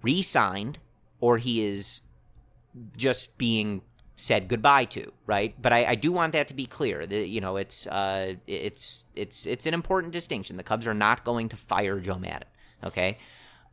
re-signed 0.03 0.78
or 1.20 1.37
he 1.39 1.62
is 1.62 2.01
just 2.97 3.37
being 3.37 3.82
said 4.16 4.49
goodbye 4.49 4.85
to, 4.87 5.12
right? 5.27 5.55
But 5.61 5.73
I, 5.73 5.85
I 5.87 5.95
do 5.95 6.12
want 6.12 6.32
that 6.35 6.49
to 6.49 6.55
be 6.55 6.66
clear. 6.66 7.07
That 7.07 7.28
you 7.28 7.41
know, 7.41 7.57
it's 7.57 7.87
uh, 7.87 8.35
it's 8.47 9.07
it's 9.15 9.47
it's 9.47 9.66
an 9.66 9.74
important 9.74 10.12
distinction. 10.12 10.57
The 10.57 10.62
Cubs 10.62 10.87
are 10.87 10.95
not 10.95 11.24
going 11.24 11.49
to 11.51 11.57
fire 11.57 11.99
Joe 12.01 12.19
Maddon. 12.19 12.49
Okay. 12.85 13.19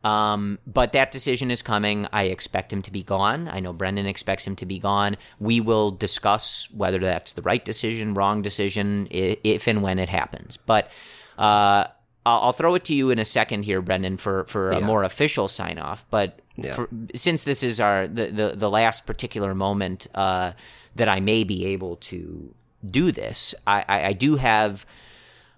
Um, 0.04 0.58
but 0.66 0.92
that 0.92 1.10
decision 1.10 1.50
is 1.50 1.60
coming. 1.60 2.06
I 2.12 2.24
expect 2.24 2.72
him 2.72 2.82
to 2.82 2.90
be 2.92 3.02
gone. 3.02 3.48
I 3.48 3.60
know 3.60 3.72
Brendan 3.72 4.06
expects 4.06 4.46
him 4.46 4.54
to 4.56 4.66
be 4.66 4.78
gone. 4.78 5.16
We 5.40 5.60
will 5.60 5.90
discuss 5.90 6.68
whether 6.72 6.98
that's 7.00 7.32
the 7.32 7.42
right 7.42 7.64
decision, 7.64 8.14
wrong 8.14 8.40
decision, 8.42 9.08
if 9.10 9.66
and 9.66 9.82
when 9.82 9.98
it 9.98 10.08
happens. 10.08 10.56
But 10.56 10.90
uh, 11.36 11.88
I'll 12.24 12.52
throw 12.52 12.74
it 12.76 12.84
to 12.84 12.94
you 12.94 13.10
in 13.10 13.18
a 13.18 13.24
second 13.24 13.64
here, 13.64 13.82
Brendan, 13.82 14.18
for, 14.18 14.44
for 14.44 14.70
a 14.70 14.78
Yeah. 14.78 14.86
more 14.86 15.02
official 15.02 15.48
sign 15.48 15.78
off. 15.78 16.04
But 16.10 16.40
Yeah. 16.56 16.74
for, 16.74 16.88
since 17.14 17.44
this 17.44 17.62
is 17.62 17.80
our 17.80 18.06
the, 18.06 18.26
the, 18.26 18.48
the 18.56 18.70
last 18.70 19.04
particular 19.04 19.54
moment 19.54 20.06
uh, 20.14 20.52
that 20.94 21.08
I 21.08 21.20
may 21.20 21.42
be 21.44 21.66
able 21.66 21.96
to 21.96 22.54
do 22.88 23.10
this, 23.10 23.54
I, 23.66 23.84
I, 23.88 24.04
I 24.06 24.12
do 24.12 24.36
have 24.36 24.86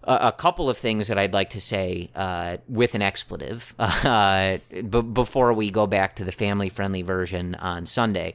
a, 0.04 0.32
couple 0.32 0.70
of 0.70 0.78
things 0.78 1.08
that 1.08 1.18
I'd 1.18 1.32
like 1.34 1.50
to 1.50 1.60
say 1.60 2.10
uh, 2.14 2.56
with 2.68 2.94
an 2.94 3.02
expletive 3.02 3.74
uh, 3.78 4.58
b- 4.72 4.82
before 5.02 5.52
we 5.52 5.70
go 5.70 5.86
back 5.86 6.16
to 6.16 6.24
the 6.24 6.32
family 6.32 6.68
friendly 6.68 7.02
version 7.02 7.54
on 7.56 7.86
Sunday. 7.86 8.34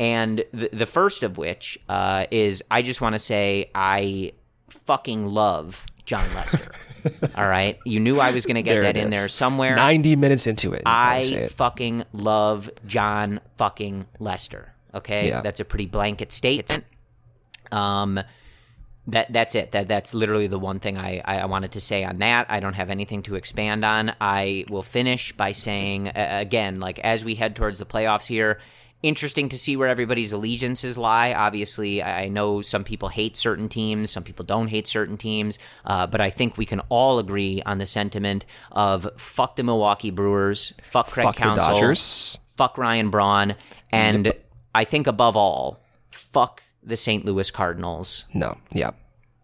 And 0.00 0.44
the, 0.52 0.70
the 0.72 0.86
first 0.86 1.22
of 1.22 1.38
which 1.38 1.78
uh, 1.88 2.26
is 2.30 2.62
I 2.70 2.82
just 2.82 3.00
want 3.00 3.14
to 3.14 3.18
say 3.18 3.70
I 3.74 4.32
fucking 4.70 5.26
love 5.26 5.86
Jon 6.04 6.24
Lester. 6.34 6.72
All 7.36 7.48
right. 7.48 7.78
You 7.84 8.00
knew 8.00 8.18
I 8.18 8.30
was 8.32 8.44
going 8.46 8.56
to 8.56 8.62
get 8.62 8.74
There 8.74 8.82
that 8.82 8.96
in 8.96 9.12
is. 9.12 9.20
there 9.20 9.28
somewhere. 9.28 9.76
90 9.76 10.16
minutes 10.16 10.46
into 10.46 10.72
it. 10.72 10.82
I 10.86 11.20
it. 11.20 11.50
fucking 11.50 12.04
love 12.12 12.70
Jon 12.86 13.40
fucking 13.56 14.06
Lester. 14.18 14.72
Okay, 14.94 15.28
Yeah. 15.28 15.40
that's 15.42 15.60
a 15.60 15.64
pretty 15.64 15.86
blanket 15.86 16.32
statement. 16.32 16.84
Um, 17.72 18.20
that 19.08 19.32
that's 19.32 19.54
it. 19.54 19.72
That 19.72 19.88
that's 19.88 20.14
literally 20.14 20.46
the 20.46 20.58
one 20.58 20.80
thing 20.80 20.96
I, 20.96 21.20
I 21.24 21.44
wanted 21.46 21.72
to 21.72 21.80
say 21.80 22.04
on 22.04 22.18
that. 22.18 22.46
I 22.48 22.60
don't 22.60 22.74
have 22.74 22.90
anything 22.90 23.22
to 23.24 23.34
expand 23.34 23.84
on. 23.84 24.14
I 24.20 24.64
will 24.70 24.82
finish 24.82 25.32
by 25.32 25.52
saying 25.52 26.08
uh, 26.08 26.12
again, 26.40 26.80
like 26.80 26.98
as 27.00 27.24
we 27.24 27.34
head 27.34 27.54
towards 27.56 27.78
the 27.78 27.86
playoffs 27.86 28.26
here. 28.26 28.60
Interesting 29.02 29.50
to 29.50 29.58
see 29.58 29.76
where 29.76 29.88
everybody's 29.88 30.32
allegiances 30.32 30.96
lie. 30.96 31.34
Obviously, 31.34 32.00
I 32.00 32.22
I 32.22 32.28
know 32.28 32.62
some 32.62 32.84
people 32.84 33.10
hate 33.10 33.36
certain 33.36 33.68
teams, 33.68 34.10
some 34.10 34.22
people 34.22 34.46
don't 34.46 34.68
hate 34.68 34.88
certain 34.88 35.18
teams, 35.18 35.58
uh, 35.84 36.06
but 36.06 36.22
I 36.22 36.30
think 36.30 36.56
we 36.56 36.64
can 36.64 36.80
all 36.88 37.18
agree 37.18 37.60
on 37.66 37.76
the 37.76 37.84
sentiment 37.84 38.46
of 38.72 39.06
fuck 39.18 39.56
the 39.56 39.62
Milwaukee 39.62 40.10
Brewers, 40.10 40.72
fuck 40.80 41.08
Craig 41.08 41.26
Fuck 41.26 41.36
the 41.36 41.54
Dodgers. 41.54 42.38
fuck 42.56 42.78
Ryan 42.78 43.10
Braun, 43.10 43.56
and 43.92 44.32
I 44.74 44.84
think 44.84 45.06
above 45.06 45.36
all, 45.36 45.84
fuck 46.10 46.62
the 46.84 46.96
St. 46.96 47.24
Louis 47.24 47.50
Cardinals. 47.50 48.26
No, 48.34 48.58
yeah. 48.72 48.90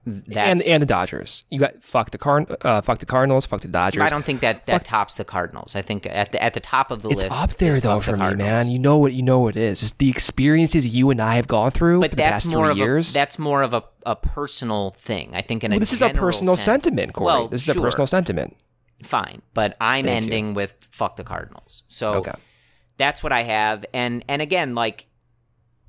That's, 0.06 0.36
and 0.36 0.62
and 0.62 0.80
the 0.80 0.86
Dodgers. 0.86 1.44
You 1.50 1.60
got 1.60 1.82
fuck 1.84 2.10
the 2.10 2.16
Car- 2.16 2.46
uh, 2.62 2.80
fuck 2.80 2.98
the 2.98 3.06
Cardinals, 3.06 3.44
fuck 3.44 3.60
the 3.60 3.68
Dodgers. 3.68 4.02
I 4.02 4.08
don't 4.08 4.24
think 4.24 4.40
that 4.40 4.64
that 4.64 4.84
tops 4.86 5.16
the 5.16 5.24
Cardinals. 5.26 5.76
I 5.76 5.82
think 5.82 6.06
at 6.06 6.32
the 6.32 6.42
at 6.42 6.54
the 6.54 6.60
top 6.60 6.90
of 6.90 7.02
the 7.02 7.10
it's 7.10 7.22
list. 7.24 7.36
up 7.36 7.52
there 7.58 7.78
though 7.80 8.00
fuck 8.00 8.16
the 8.18 8.24
for 8.24 8.30
me, 8.30 8.42
man. 8.42 8.70
You 8.70 8.78
know 8.78 8.96
what 8.96 9.12
you 9.12 9.22
know 9.22 9.40
what 9.40 9.56
it 9.56 9.62
is. 9.62 9.82
It's 9.82 9.92
the 9.92 10.08
experiences 10.08 10.86
you 10.86 11.10
and 11.10 11.20
I 11.20 11.34
have 11.34 11.46
gone 11.48 11.70
through 11.70 12.00
But 12.00 12.10
for 12.12 12.16
the 12.16 12.22
that's 12.22 12.46
past 12.46 12.54
more 12.56 12.64
three 12.64 12.70
of 12.72 12.76
years. 12.78 13.10
a 13.10 13.12
that's 13.12 13.38
more 13.38 13.62
of 13.62 13.74
a, 13.74 13.84
a 14.06 14.16
personal 14.16 14.92
thing. 14.98 15.32
I 15.34 15.42
think 15.42 15.64
in 15.64 15.72
a 15.72 15.74
Well, 15.74 15.80
this 15.80 15.92
is 15.92 16.00
a 16.02 16.08
personal 16.10 16.56
sense- 16.56 16.84
sentiment, 16.84 17.12
Corey. 17.12 17.26
Well, 17.26 17.48
this 17.48 17.68
is 17.68 17.74
sure, 17.74 17.82
a 17.82 17.84
personal 17.84 18.06
sentiment. 18.06 18.56
Fine, 19.02 19.42
but 19.52 19.76
I'm 19.82 20.06
Thank 20.06 20.22
you. 20.22 20.26
ending 20.28 20.54
with 20.54 20.74
fuck 20.90 21.16
the 21.16 21.24
Cardinals. 21.24 21.84
So 21.88 22.14
Okay. 22.14 22.32
that's 22.96 23.22
what 23.22 23.32
I 23.32 23.42
have. 23.42 23.84
And 23.92 24.24
and 24.28 24.40
again, 24.40 24.74
like 24.74 25.06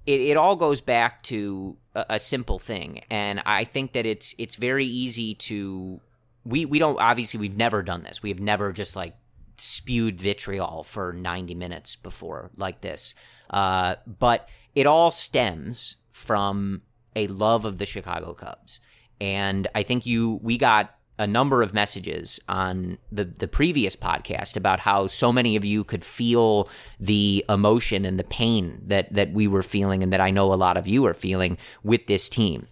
it, 0.05 0.21
it 0.21 0.37
all 0.37 0.55
goes 0.55 0.81
back 0.81 1.23
to 1.23 1.77
a, 1.95 2.05
a 2.11 2.19
simple 2.19 2.59
thing, 2.59 3.03
and 3.09 3.41
I 3.45 3.63
think 3.63 3.93
that 3.93 4.05
it's 4.05 4.35
it's 4.37 4.55
very 4.55 4.85
easy 4.85 5.35
to 5.35 5.99
we 6.43 6.65
we 6.65 6.79
don't 6.79 6.99
obviously 6.99 7.39
we've 7.39 7.57
never 7.57 7.83
done 7.83 8.03
this. 8.03 8.23
We 8.23 8.29
have 8.29 8.39
never 8.39 8.71
just 8.71 8.95
like 8.95 9.15
spewed 9.57 10.19
vitriol 10.19 10.83
for 10.83 11.13
90 11.13 11.53
minutes 11.55 11.95
before 11.95 12.49
like 12.57 12.81
this. 12.81 13.13
Uh, 13.49 13.95
but 14.19 14.49
it 14.73 14.87
all 14.87 15.11
stems 15.11 15.97
from 16.11 16.81
a 17.15 17.27
love 17.27 17.65
of 17.65 17.77
the 17.77 17.85
Chicago 17.85 18.33
Cubs. 18.33 18.79
And 19.19 19.67
I 19.75 19.83
think 19.83 20.05
you 20.05 20.39
we 20.41 20.57
got 20.57 20.95
a 21.21 21.27
number 21.27 21.61
of 21.61 21.73
messages 21.73 22.39
on 22.49 22.97
the 23.11 23.23
the 23.25 23.47
previous 23.47 23.95
podcast 23.95 24.57
about 24.57 24.79
how 24.79 25.05
so 25.07 25.31
many 25.31 25.55
of 25.55 25.63
you 25.63 25.83
could 25.83 26.03
feel 26.03 26.67
the 26.99 27.45
emotion 27.47 28.05
and 28.05 28.17
the 28.19 28.23
pain 28.23 28.81
that 28.87 29.13
that 29.13 29.31
we 29.31 29.47
were 29.47 29.63
feeling 29.63 30.01
and 30.03 30.11
that 30.11 30.19
I 30.21 30.31
know 30.31 30.51
a 30.51 30.55
lot 30.65 30.77
of 30.77 30.87
you 30.87 31.05
are 31.05 31.13
feeling 31.13 31.57
with 31.83 32.07
this 32.07 32.27
team. 32.29 32.67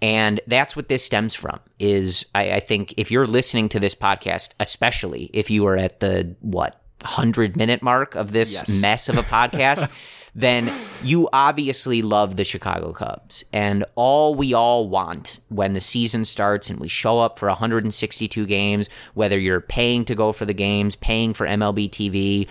And 0.00 0.40
that's 0.46 0.76
what 0.76 0.86
this 0.86 1.04
stems 1.04 1.34
from. 1.34 1.58
Is 1.80 2.24
I, 2.34 2.52
I 2.52 2.60
think 2.60 2.94
if 2.96 3.10
you're 3.10 3.26
listening 3.26 3.68
to 3.70 3.80
this 3.80 3.96
podcast, 3.96 4.50
especially 4.60 5.28
if 5.32 5.50
you 5.50 5.66
are 5.66 5.76
at 5.76 5.98
the 5.98 6.36
what 6.40 6.80
hundred 7.02 7.56
minute 7.56 7.82
mark 7.82 8.14
of 8.14 8.30
this 8.32 8.52
Yes. 8.52 8.80
mess 8.80 9.08
of 9.08 9.18
a 9.18 9.22
podcast, 9.22 9.90
then 10.38 10.70
you 11.02 11.28
obviously 11.32 12.00
love 12.00 12.36
the 12.36 12.44
Chicago 12.44 12.92
Cubs. 12.92 13.44
And 13.52 13.84
all 13.96 14.36
we 14.36 14.54
all 14.54 14.88
want 14.88 15.40
when 15.48 15.72
the 15.72 15.80
season 15.80 16.24
starts 16.24 16.70
and 16.70 16.78
we 16.78 16.86
show 16.86 17.18
up 17.18 17.40
for 17.40 17.48
162 17.48 18.46
games, 18.46 18.88
whether 19.14 19.36
you're 19.36 19.60
paying 19.60 20.04
to 20.04 20.14
go 20.14 20.30
for 20.30 20.44
the 20.44 20.54
games, 20.54 20.94
paying 20.94 21.34
for 21.34 21.44
MLB 21.44 21.90
TV, 21.90 22.48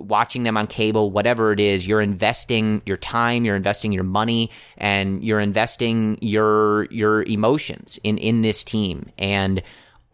watching 0.00 0.42
them 0.42 0.56
on 0.56 0.66
cable, 0.66 1.12
whatever 1.12 1.52
it 1.52 1.60
is, 1.60 1.86
you're 1.86 2.00
investing 2.00 2.82
your 2.86 2.96
time, 2.96 3.44
you're 3.44 3.56
investing 3.56 3.92
your 3.92 4.04
money, 4.04 4.50
and 4.76 5.22
you're 5.22 5.40
investing 5.40 6.18
your 6.20 6.86
your 6.86 7.22
emotions 7.22 8.00
in 8.02 8.18
in 8.18 8.40
this 8.40 8.64
team. 8.64 9.10
And 9.16 9.62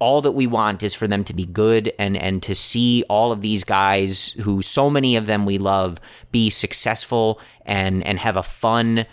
all 0.04 0.20
that 0.20 0.32
we 0.32 0.46
want 0.46 0.82
is 0.82 0.92
for 0.92 1.08
them 1.08 1.24
to 1.24 1.32
be 1.32 1.46
good 1.46 1.90
and 1.98 2.14
and 2.18 2.42
to 2.42 2.54
see 2.54 3.02
all 3.08 3.32
of 3.32 3.40
these 3.40 3.64
guys 3.64 4.36
who 4.42 4.60
so 4.60 4.90
many 4.90 5.16
of 5.16 5.24
them 5.24 5.46
we 5.46 5.56
love 5.56 5.98
be 6.30 6.50
successful 6.50 7.40
and 7.64 8.06
and 8.06 8.18
have 8.18 8.36
a 8.36 8.42
fun 8.42 9.06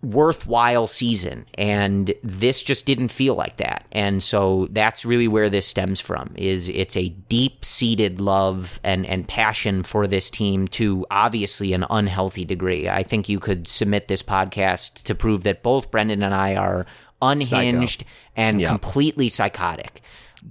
worthwhile 0.00 0.86
season. 0.86 1.46
And 1.54 2.12
this 2.22 2.62
just 2.62 2.84
didn't 2.86 3.08
feel 3.08 3.34
like 3.34 3.56
that. 3.56 3.86
And 3.90 4.22
so 4.22 4.68
that's 4.70 5.04
really 5.04 5.26
where 5.26 5.48
this 5.48 5.66
stems 5.66 6.00
from 6.00 6.34
is 6.36 6.68
it's 6.68 6.96
a 6.96 7.08
deep-seated 7.08 8.20
love 8.20 8.78
and 8.84 9.06
and 9.06 9.26
passion 9.26 9.82
for 9.82 10.06
this 10.06 10.30
team 10.30 10.68
to 10.68 11.06
obviously 11.10 11.72
an 11.72 11.86
unhealthy 11.90 12.44
degree. 12.44 12.88
I 12.88 13.02
think 13.02 13.28
you 13.28 13.40
could 13.40 13.66
submit 13.66 14.08
this 14.08 14.22
podcast 14.22 15.02
to 15.04 15.14
prove 15.14 15.42
that 15.44 15.62
both 15.62 15.90
brendan 15.90 16.22
and 16.22 16.34
i 16.34 16.54
are 16.54 16.86
unhinged 17.22 18.04
and 18.36 18.60
Yeah. 18.60 18.68
completely 18.68 19.28
psychotic 19.28 20.02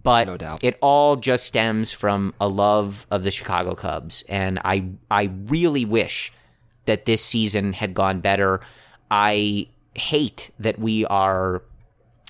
but 0.02 0.26
No 0.28 0.38
doubt. 0.38 0.64
it 0.64 0.78
all 0.82 1.16
just 1.16 1.46
stems 1.46 1.92
from 1.92 2.34
a 2.42 2.48
love 2.48 3.06
of 3.12 3.22
the 3.24 3.30
Chicago 3.32 3.76
Cubs 3.76 4.24
and 4.28 4.60
I 4.66 4.86
I 5.12 5.30
really 5.48 5.86
wish 5.86 6.32
that 6.86 7.06
this 7.06 7.24
season 7.24 7.74
had 7.74 7.94
gone 7.94 8.20
better. 8.20 8.60
I 9.12 9.68
hate 9.94 10.50
that 10.60 10.80
we 10.80 11.06
are 11.06 11.62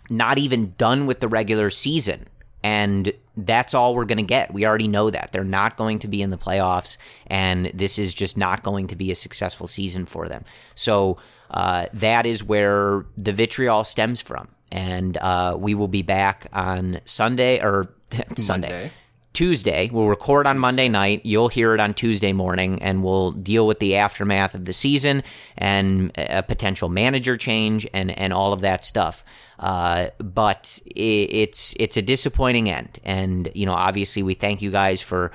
not 0.10 0.38
even 0.38 0.74
done 0.78 1.06
with 1.06 1.22
the 1.22 1.28
regular 1.30 1.70
season 1.70 2.28
and 2.64 3.14
that's 3.38 3.74
all 3.74 3.96
we're 3.96 4.06
going 4.06 4.18
to 4.20 4.24
get. 4.24 4.54
We 4.54 4.66
already 4.66 4.88
know 4.88 5.10
that. 5.10 5.32
They're 5.32 5.44
not 5.44 5.76
going 5.78 6.00
to 6.00 6.08
be 6.08 6.22
in 6.22 6.30
the 6.30 6.38
playoffs 6.38 6.98
and 7.28 7.72
this 7.74 7.98
is 7.98 8.14
just 8.14 8.38
not 8.38 8.62
going 8.64 8.88
to 8.88 8.96
be 8.98 9.10
a 9.10 9.16
successful 9.16 9.68
season 9.68 10.06
for 10.06 10.28
them. 10.28 10.44
So 10.76 11.18
uh, 11.52 11.88
that 11.94 12.26
is 12.26 12.44
where 12.44 13.06
the 13.18 13.34
vitriol 13.34 13.84
stems 13.84 14.22
from. 14.22 14.48
And 14.72 15.18
uh, 15.18 15.56
we 15.60 15.76
will 15.76 15.88
be 15.88 16.02
back 16.02 16.48
on 16.52 17.00
Sunday 17.06 17.62
or 17.62 17.94
Sunday. 18.36 18.70
Monday. 18.70 18.92
Tuesday. 19.34 19.90
We'll 19.92 20.08
record 20.08 20.46
on 20.46 20.60
Monday 20.60 20.88
night. 20.88 21.22
You'll 21.24 21.48
hear 21.48 21.74
it 21.74 21.80
on 21.80 21.96
Tuesday 21.96 22.34
morning, 22.34 22.82
and 22.84 23.04
we'll 23.04 23.32
deal 23.32 23.66
with 23.66 23.80
the 23.80 23.96
aftermath 23.96 24.54
of 24.54 24.66
the 24.66 24.74
season 24.74 25.24
and 25.58 26.12
a 26.16 26.44
potential 26.44 26.88
manager 26.88 27.36
change 27.36 27.88
and, 27.94 28.12
and 28.12 28.32
all 28.32 28.54
of 28.54 28.62
that 28.62 28.86
stuff. 28.86 29.26
Uh, 29.60 30.10
but 30.20 30.80
i 30.88 31.00
it's 31.00 31.76
it's 31.80 31.98
a 31.98 32.02
disappointing 32.02 32.70
end, 32.70 33.00
and 33.04 33.50
you 33.56 33.66
know, 33.66 33.74
obviously, 33.74 34.22
we 34.22 34.36
thank 34.36 34.62
you 34.62 34.70
guys 34.70 35.02
for 35.02 35.32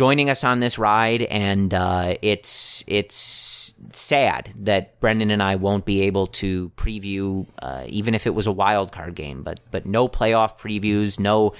joining 0.00 0.30
us 0.30 0.44
on 0.44 0.60
this 0.60 0.78
ride, 0.78 1.20
and 1.24 1.74
uh, 1.74 2.16
it's 2.22 2.82
it's 2.86 3.74
sad 3.92 4.50
that 4.56 4.98
Brendan 4.98 5.30
and 5.30 5.42
I 5.42 5.56
won't 5.56 5.84
be 5.84 6.00
able 6.04 6.26
to 6.28 6.70
preview, 6.70 7.46
uh, 7.60 7.84
even 7.86 8.14
if 8.14 8.26
it 8.26 8.34
was 8.34 8.46
a 8.46 8.52
wild 8.52 8.92
card 8.92 9.14
game, 9.14 9.42
but 9.42 9.60
but 9.70 9.84
no 9.84 10.08
playoff 10.08 10.58
previews, 10.58 11.20
no 11.20 11.52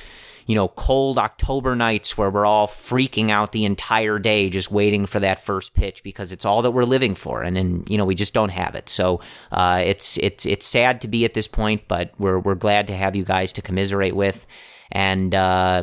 you 0.46 0.54
know, 0.54 0.68
cold 0.68 1.18
October 1.18 1.76
nights 1.76 2.16
where 2.16 2.30
we're 2.30 2.46
all 2.46 2.66
freaking 2.66 3.30
out 3.30 3.52
the 3.52 3.66
entire 3.66 4.18
day 4.18 4.48
just 4.48 4.72
waiting 4.72 5.04
for 5.04 5.20
that 5.20 5.44
first 5.44 5.74
pitch 5.74 6.02
because 6.02 6.32
it's 6.32 6.46
all 6.46 6.62
that 6.62 6.70
we're 6.70 6.84
living 6.84 7.14
for, 7.14 7.42
and 7.42 7.54
then 7.54 7.84
you 7.90 7.98
know 7.98 8.06
we 8.06 8.14
just 8.14 8.32
don't 8.32 8.48
have 8.48 8.74
it. 8.74 8.88
So 8.88 9.20
uh, 9.52 9.82
it's 9.84 10.16
it's 10.16 10.46
it's 10.46 10.64
sad 10.64 11.02
to 11.02 11.08
be 11.08 11.26
at 11.26 11.34
this 11.34 11.46
point, 11.46 11.82
but 11.88 12.14
we're 12.18 12.38
we're 12.38 12.54
glad 12.54 12.86
to 12.86 12.96
have 12.96 13.14
you 13.14 13.24
guys 13.24 13.52
to 13.52 13.60
commiserate 13.60 14.16
with, 14.16 14.46
and 14.90 15.34
uh, 15.34 15.82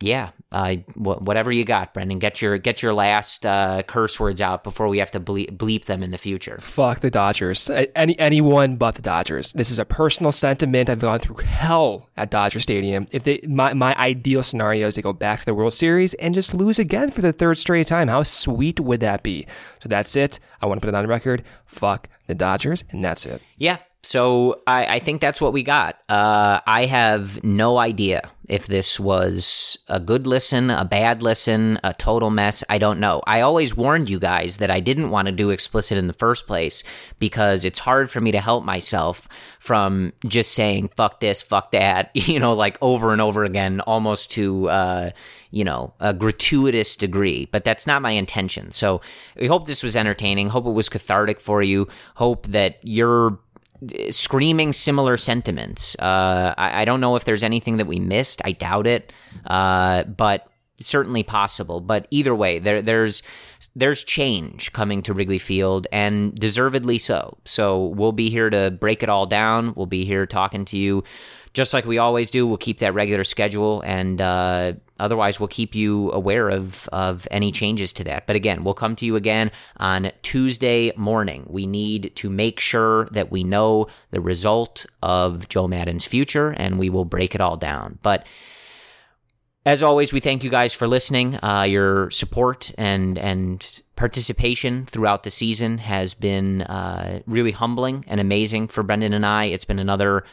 yeah, 0.00 0.30
uh, 0.52 0.76
whatever 0.94 1.50
you 1.50 1.64
got, 1.64 1.94
Brendan, 1.94 2.18
get 2.18 2.42
your 2.42 2.58
get 2.58 2.82
your 2.82 2.92
last 2.92 3.46
uh, 3.46 3.82
curse 3.86 4.20
words 4.20 4.40
out 4.40 4.62
before 4.64 4.86
we 4.88 4.98
have 4.98 5.10
to 5.12 5.20
bleep, 5.20 5.56
bleep 5.56 5.86
them 5.86 6.02
in 6.02 6.10
the 6.10 6.18
future. 6.18 6.58
Fuck 6.60 7.00
the 7.00 7.10
Dodgers. 7.10 7.70
Any 7.96 8.18
anyone 8.18 8.76
but 8.76 8.94
the 8.94 9.02
Dodgers. 9.02 9.52
This 9.54 9.70
is 9.70 9.78
a 9.78 9.84
personal 9.84 10.30
sentiment. 10.30 10.90
I've 10.90 11.00
gone 11.00 11.20
through 11.20 11.36
hell 11.36 12.10
at 12.16 12.30
Dodger 12.30 12.60
Stadium. 12.60 13.06
If 13.12 13.24
they 13.24 13.40
my 13.48 13.72
my 13.72 13.94
ideal 13.96 14.42
scenario 14.42 14.88
is 14.88 14.96
they 14.96 15.02
go 15.02 15.14
back 15.14 15.40
to 15.40 15.46
the 15.46 15.54
World 15.54 15.72
Series 15.72 16.14
and 16.14 16.34
just 16.34 16.52
lose 16.52 16.78
again 16.78 17.10
for 17.10 17.22
the 17.22 17.32
third 17.32 17.56
straight 17.56 17.86
time. 17.86 18.08
How 18.08 18.22
sweet 18.22 18.78
would 18.78 19.00
that 19.00 19.22
be? 19.22 19.46
So 19.80 19.88
that's 19.88 20.14
it. 20.16 20.38
I 20.60 20.66
want 20.66 20.80
to 20.80 20.86
put 20.86 20.94
it 20.94 20.98
on 20.98 21.06
record. 21.06 21.44
Fuck 21.64 22.08
the 22.26 22.34
Dodgers, 22.34 22.84
and 22.90 23.02
that's 23.02 23.24
it. 23.26 23.40
Yeah, 23.56 23.78
so 24.04 24.62
I, 24.66 24.96
I, 24.96 24.98
think 24.98 25.20
that's 25.20 25.40
what 25.40 25.52
we 25.52 25.62
got. 25.62 25.96
Uh, 26.08 26.60
I 26.66 26.86
have 26.86 27.42
no 27.44 27.78
idea 27.78 28.28
if 28.48 28.66
this 28.66 28.98
was 28.98 29.78
a 29.86 30.00
good 30.00 30.26
listen, 30.26 30.70
a 30.70 30.84
bad 30.84 31.22
listen, 31.22 31.78
a 31.84 31.94
total 31.94 32.28
mess. 32.28 32.64
I 32.68 32.78
don't 32.78 32.98
know. 32.98 33.22
I 33.28 33.42
always 33.42 33.76
warned 33.76 34.10
you 34.10 34.18
guys 34.18 34.56
that 34.56 34.72
I 34.72 34.80
didn't 34.80 35.10
want 35.10 35.26
to 35.26 35.32
do 35.32 35.50
explicit 35.50 35.98
in 35.98 36.08
the 36.08 36.12
first 36.14 36.48
place 36.48 36.82
because 37.20 37.64
it's 37.64 37.78
hard 37.78 38.10
for 38.10 38.20
me 38.20 38.32
to 38.32 38.40
help 38.40 38.64
myself 38.64 39.28
from 39.60 40.12
just 40.26 40.50
saying 40.50 40.90
fuck 40.96 41.20
this, 41.20 41.40
fuck 41.40 41.70
that, 41.70 42.10
you 42.14 42.40
know, 42.40 42.54
like 42.54 42.78
over 42.82 43.12
and 43.12 43.22
over 43.22 43.44
again, 43.44 43.80
almost 43.82 44.32
to, 44.32 44.68
uh, 44.68 45.10
you 45.52 45.62
know, 45.62 45.94
a 46.00 46.12
gratuitous 46.12 46.96
degree, 46.96 47.46
but 47.52 47.62
that's 47.62 47.86
not 47.86 48.02
my 48.02 48.10
intention. 48.10 48.72
So 48.72 49.00
we 49.36 49.46
hope 49.46 49.66
this 49.66 49.84
was 49.84 49.94
entertaining. 49.94 50.48
Hope 50.48 50.66
it 50.66 50.70
was 50.70 50.88
cathartic 50.88 51.38
for 51.40 51.62
you. 51.62 51.86
Hope 52.16 52.48
that 52.48 52.80
you're 52.82 53.38
screaming 54.10 54.72
similar 54.72 55.16
sentiments. 55.16 55.96
Uh, 55.98 56.54
I, 56.56 56.82
I, 56.82 56.84
don't 56.84 57.00
know 57.00 57.16
if 57.16 57.24
there's 57.24 57.42
anything 57.42 57.78
that 57.78 57.86
we 57.86 57.98
missed. 57.98 58.40
I 58.44 58.52
doubt 58.52 58.86
it, 58.86 59.12
uh, 59.46 60.04
but 60.04 60.48
certainly 60.78 61.22
possible. 61.22 61.80
But 61.80 62.06
either 62.10 62.34
way, 62.34 62.58
there, 62.58 62.82
there's 62.82 63.22
there's 63.74 64.04
change 64.04 64.72
coming 64.72 65.02
to 65.02 65.14
Wrigley 65.14 65.38
Field, 65.38 65.86
and 65.92 66.34
deservedly 66.34 66.98
so. 66.98 67.38
So 67.44 67.86
we'll 67.86 68.12
be 68.12 68.30
here 68.30 68.50
to 68.50 68.70
break 68.70 69.02
it 69.02 69.08
all 69.08 69.26
down. 69.26 69.74
We'll 69.74 69.86
be 69.86 70.04
here 70.04 70.26
talking 70.26 70.64
to 70.66 70.76
you 70.76 71.04
just 71.52 71.74
like 71.74 71.84
we 71.84 71.98
always 71.98 72.30
do, 72.30 72.46
we'll 72.46 72.56
keep 72.56 72.78
that 72.78 72.94
regular 72.94 73.24
schedule, 73.24 73.82
and 73.82 74.20
uh, 74.20 74.72
otherwise, 75.02 75.38
we'll 75.38 75.48
keep 75.48 75.74
you 75.74 76.10
aware 76.12 76.48
of 76.48 76.88
of 76.92 77.28
any 77.30 77.52
changes 77.52 77.92
to 77.94 78.04
that. 78.04 78.26
But 78.26 78.36
again, 78.36 78.64
we'll 78.64 78.74
come 78.74 78.96
to 78.96 79.04
you 79.04 79.16
again 79.16 79.50
on 79.76 80.12
Tuesday 80.22 80.92
morning. 80.96 81.46
We 81.48 81.66
need 81.66 82.12
to 82.16 82.30
make 82.30 82.60
sure 82.60 83.06
that 83.06 83.30
we 83.30 83.44
know 83.44 83.88
the 84.10 84.20
result 84.20 84.86
of 85.02 85.48
Joe 85.48 85.68
Maddon's 85.68 86.06
future, 86.06 86.50
and 86.50 86.78
we 86.78 86.88
will 86.88 87.04
break 87.04 87.34
it 87.34 87.40
all 87.40 87.56
down. 87.56 87.98
But 88.02 88.26
as 89.64 89.82
always, 89.82 90.12
we 90.12 90.20
thank 90.20 90.42
you 90.42 90.50
guys 90.50 90.72
for 90.72 90.88
listening. 90.88 91.38
Uh, 91.42 91.66
your 91.68 92.10
support 92.10 92.72
and 92.76 93.18
and 93.18 93.82
participation 93.94 94.86
throughout 94.86 95.22
the 95.22 95.30
season 95.30 95.78
has 95.78 96.14
been 96.14 96.62
uh, 96.62 97.20
really 97.26 97.52
humbling 97.52 98.04
and 98.08 98.20
amazing 98.20 98.66
for 98.66 98.82
Brendan 98.82 99.12
and 99.12 99.24
I. 99.24 99.44
It's 99.44 99.64
been 99.64 99.78
another 99.78 100.24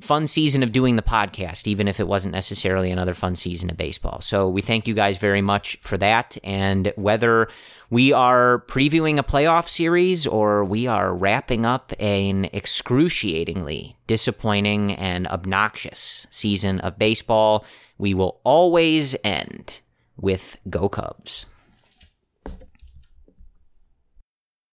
fun 0.00 0.26
season 0.26 0.62
of 0.62 0.72
doing 0.72 0.96
the 0.96 1.02
podcast, 1.02 1.66
even 1.66 1.86
if 1.86 2.00
it 2.00 2.08
wasn't 2.08 2.32
necessarily 2.32 2.90
another 2.90 3.14
fun 3.14 3.34
season 3.34 3.70
of 3.70 3.76
baseball. 3.76 4.20
So 4.20 4.48
we 4.48 4.62
thank 4.62 4.88
you 4.88 4.94
guys 4.94 5.18
very 5.18 5.42
much 5.42 5.78
for 5.82 5.96
that. 5.98 6.36
And 6.42 6.92
whether 6.96 7.48
we 7.90 8.12
are 8.12 8.64
previewing 8.66 9.18
a 9.18 9.22
playoff 9.22 9.68
series 9.68 10.26
or 10.26 10.64
we 10.64 10.86
are 10.86 11.14
wrapping 11.14 11.66
up 11.66 11.92
an 11.98 12.46
excruciatingly 12.46 13.96
disappointing 14.06 14.92
and 14.92 15.26
obnoxious 15.28 16.26
season 16.30 16.80
of 16.80 16.98
baseball, 16.98 17.64
we 17.98 18.14
will 18.14 18.40
always 18.44 19.14
end 19.22 19.80
with 20.16 20.58
Go 20.68 20.88
Cubs. 20.88 21.46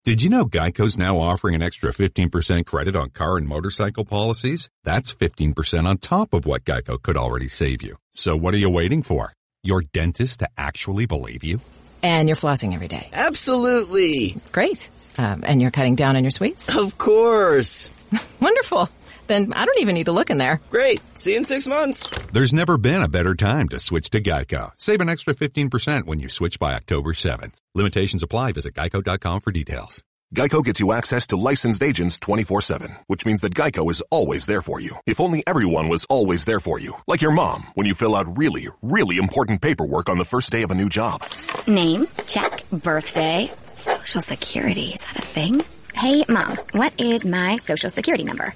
Did 0.05 0.21
you 0.21 0.29
know 0.29 0.43
Geico's 0.43 0.97
now 0.97 1.17
offering 1.17 1.55
an 1.55 1.61
extra 1.61 1.91
15% 1.93 2.65
credit 2.65 2.93
on 2.93 3.11
car 3.11 3.37
and 3.37 3.47
motorcycle 3.47 4.03
policies? 4.03 4.69
That's 4.83 5.13
15% 5.13 5.85
on 5.85 5.97
top 5.97 6.33
of 6.33 6.45
what 6.45 6.65
Geico 6.65 7.01
could 7.01 7.15
already 7.15 7.47
save 7.47 7.81
you. 7.81 7.95
So 8.11 8.35
what 8.35 8.53
are 8.53 8.57
you 8.57 8.69
waiting 8.69 9.01
for? 9.01 9.31
Your 9.63 9.81
dentist 9.81 10.41
to 10.41 10.49
actually 10.57 11.05
believe 11.05 11.45
you? 11.45 11.61
And 12.01 12.27
you're 12.27 12.35
flossing 12.35 12.73
every 12.73 12.89
day. 12.89 13.07
Absolutely. 13.13 14.35
Great. 14.51 14.89
Um, 15.17 15.45
and 15.47 15.61
you're 15.61 15.71
cutting 15.71 15.95
down 15.95 16.17
on 16.17 16.25
your 16.25 16.31
sweets? 16.31 16.75
Of 16.77 16.97
course. 16.97 17.89
Wonderful. 18.41 18.89
Then 19.33 19.51
I 19.53 19.65
don't 19.65 19.79
even 19.79 19.95
need 19.95 20.05
to 20.05 20.11
look 20.11 20.29
in 20.29 20.37
there. 20.37 20.61
Great. 20.69 21.01
See 21.17 21.31
you 21.31 21.37
in 21.37 21.43
six 21.43 21.67
months. 21.67 22.07
There's 22.31 22.53
never 22.53 22.77
been 22.77 23.01
a 23.01 23.07
better 23.07 23.33
time 23.33 23.67
to 23.69 23.79
switch 23.79 24.11
to 24.11 24.21
Geico. 24.21 24.69
Save 24.77 25.01
an 25.01 25.09
extra 25.09 25.33
15% 25.33 26.05
when 26.05 26.19
you 26.19 26.29
switch 26.29 26.59
by 26.59 26.75
October 26.75 27.13
7th. 27.13 27.59
Limitations 27.73 28.21
apply. 28.21 28.51
Visit 28.51 28.75
geico.com 28.75 29.39
for 29.41 29.51
details. 29.51 30.03
Geico 30.35 30.63
gets 30.63 30.79
you 30.79 30.91
access 30.91 31.25
to 31.27 31.35
licensed 31.35 31.81
agents 31.81 32.19
24-7, 32.19 32.95
which 33.07 33.25
means 33.25 33.41
that 33.41 33.55
Geico 33.55 33.89
is 33.89 34.03
always 34.11 34.45
there 34.45 34.61
for 34.61 34.79
you. 34.79 34.97
If 35.07 35.19
only 35.19 35.43
everyone 35.47 35.89
was 35.89 36.05
always 36.11 36.45
there 36.45 36.59
for 36.59 36.79
you. 36.79 36.93
Like 37.07 37.23
your 37.23 37.31
mom, 37.31 37.65
when 37.73 37.87
you 37.87 37.95
fill 37.95 38.15
out 38.15 38.37
really, 38.37 38.67
really 38.83 39.17
important 39.17 39.63
paperwork 39.63 40.09
on 40.09 40.19
the 40.19 40.25
first 40.25 40.51
day 40.51 40.61
of 40.61 40.69
a 40.69 40.75
new 40.75 40.89
job. 40.89 41.23
Name, 41.67 42.05
check, 42.27 42.63
birthday, 42.69 43.51
social 43.77 44.21
security, 44.21 44.89
is 44.93 45.01
that 45.01 45.17
a 45.17 45.21
thing? 45.21 45.63
Hey, 45.95 46.23
mom, 46.27 46.57
what 46.71 46.99
is 46.99 47.23
my 47.23 47.57
social 47.57 47.89
security 47.89 48.23
number? 48.23 48.53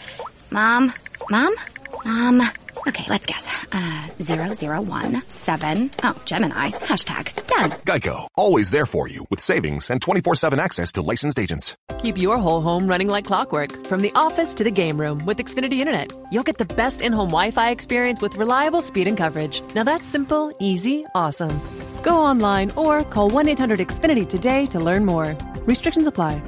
Mom? 0.52 0.94
Mom? 1.30 1.54
Mom? 2.06 2.42
Okay, 2.88 3.04
let's 3.10 3.26
guess. 3.26 3.46
Uh, 3.74 4.08
0017. 4.24 5.92
Oh, 6.04 6.22
Gemini. 6.26 6.70
Hashtag. 6.72 7.48
Done. 7.48 7.72
Geico. 7.86 8.28
Always 8.38 8.72
there 8.72 8.86
for 8.86 9.10
you 9.10 9.26
with 9.30 9.42
savings 9.42 9.90
and 9.90 10.00
24-7 10.00 10.58
access 10.58 10.94
to 10.94 11.02
licensed 11.02 11.38
agents. 11.40 11.76
Keep 12.00 12.18
your 12.18 12.38
whole 12.38 12.62
home 12.62 12.88
running 12.88 13.10
like 13.10 13.26
clockwork. 13.26 13.88
From 13.88 14.00
the 14.00 14.12
office 14.16 14.54
to 14.54 14.64
the 14.64 14.72
game 14.72 15.00
room 15.00 15.26
with 15.26 15.40
Xfinity 15.40 15.80
Internet. 15.80 16.14
You'll 16.32 16.44
get 16.44 16.58
the 16.58 16.74
best 16.76 17.02
in-home 17.02 17.30
Wi-Fi 17.30 17.72
experience 17.72 18.22
with 18.22 18.38
reliable 18.38 18.82
speed 18.82 19.08
and 19.08 19.18
coverage. 19.18 19.62
Now 19.76 19.84
that's 19.84 20.08
simple, 20.08 20.56
easy, 20.60 21.06
awesome. 21.14 21.60
Go 22.04 22.18
online 22.22 22.72
or 22.72 23.04
call 23.04 23.30
1-800-XFINITY 23.32 24.30
today 24.30 24.66
to 24.68 24.80
learn 24.80 25.04
more. 25.04 25.36
Restrictions 25.66 26.08
apply. 26.08 26.42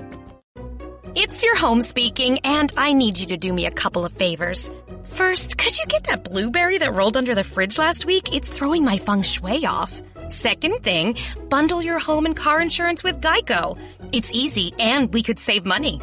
It's 1.15 1.43
your 1.43 1.55
home 1.55 1.81
speaking, 1.81 2.39
and 2.39 2.71
I 2.77 2.93
need 2.93 3.17
you 3.17 3.27
to 3.27 3.37
do 3.37 3.51
me 3.51 3.65
a 3.65 3.71
couple 3.71 4.05
of 4.05 4.13
favors. 4.13 4.69
First, 5.05 5.57
could 5.57 5.77
you 5.77 5.85
get 5.87 6.03
that 6.05 6.23
blueberry 6.23 6.77
that 6.77 6.93
rolled 6.93 7.17
under 7.17 7.33
the 7.33 7.43
fridge 7.43 7.77
last 7.79 8.05
week? 8.05 8.33
It's 8.33 8.49
throwing 8.49 8.83
my 8.83 8.97
feng 8.97 9.23
shui 9.23 9.65
off. 9.65 10.01
Second 10.27 10.83
thing, 10.83 11.17
bundle 11.49 11.81
your 11.81 11.97
home 11.97 12.27
and 12.27 12.35
car 12.35 12.61
insurance 12.61 13.03
with 13.03 13.21
Geico. 13.21 13.79
It's 14.11 14.31
easy 14.33 14.73
and 14.77 15.11
we 15.11 15.23
could 15.23 15.39
save 15.39 15.65
money. 15.65 15.99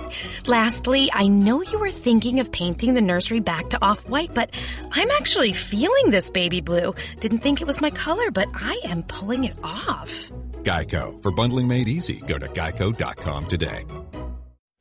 Lastly, 0.47 1.09
I 1.13 1.29
know 1.29 1.63
you 1.63 1.79
were 1.79 1.93
thinking 1.93 2.41
of 2.41 2.51
painting 2.51 2.95
the 2.95 3.01
nursery 3.01 3.39
back 3.39 3.69
to 3.69 3.85
off-white, 3.85 4.35
but 4.35 4.51
I'm 4.91 5.11
actually 5.13 5.53
feeling 5.53 6.11
this 6.11 6.31
baby 6.31 6.61
blue. 6.61 6.95
Didn't 7.21 7.39
think 7.39 7.61
it 7.61 7.67
was 7.67 7.81
my 7.81 7.91
color, 7.91 8.33
but 8.33 8.49
I 8.55 8.81
am 8.87 9.05
pulling 9.05 9.45
it 9.45 9.57
off. 9.63 10.33
Geico. 10.63 11.23
For 11.23 11.31
bundling 11.31 11.69
made 11.69 11.87
easy, 11.87 12.21
go 12.27 12.39
to 12.39 12.49
geico.com 12.49 13.47
today. 13.47 13.85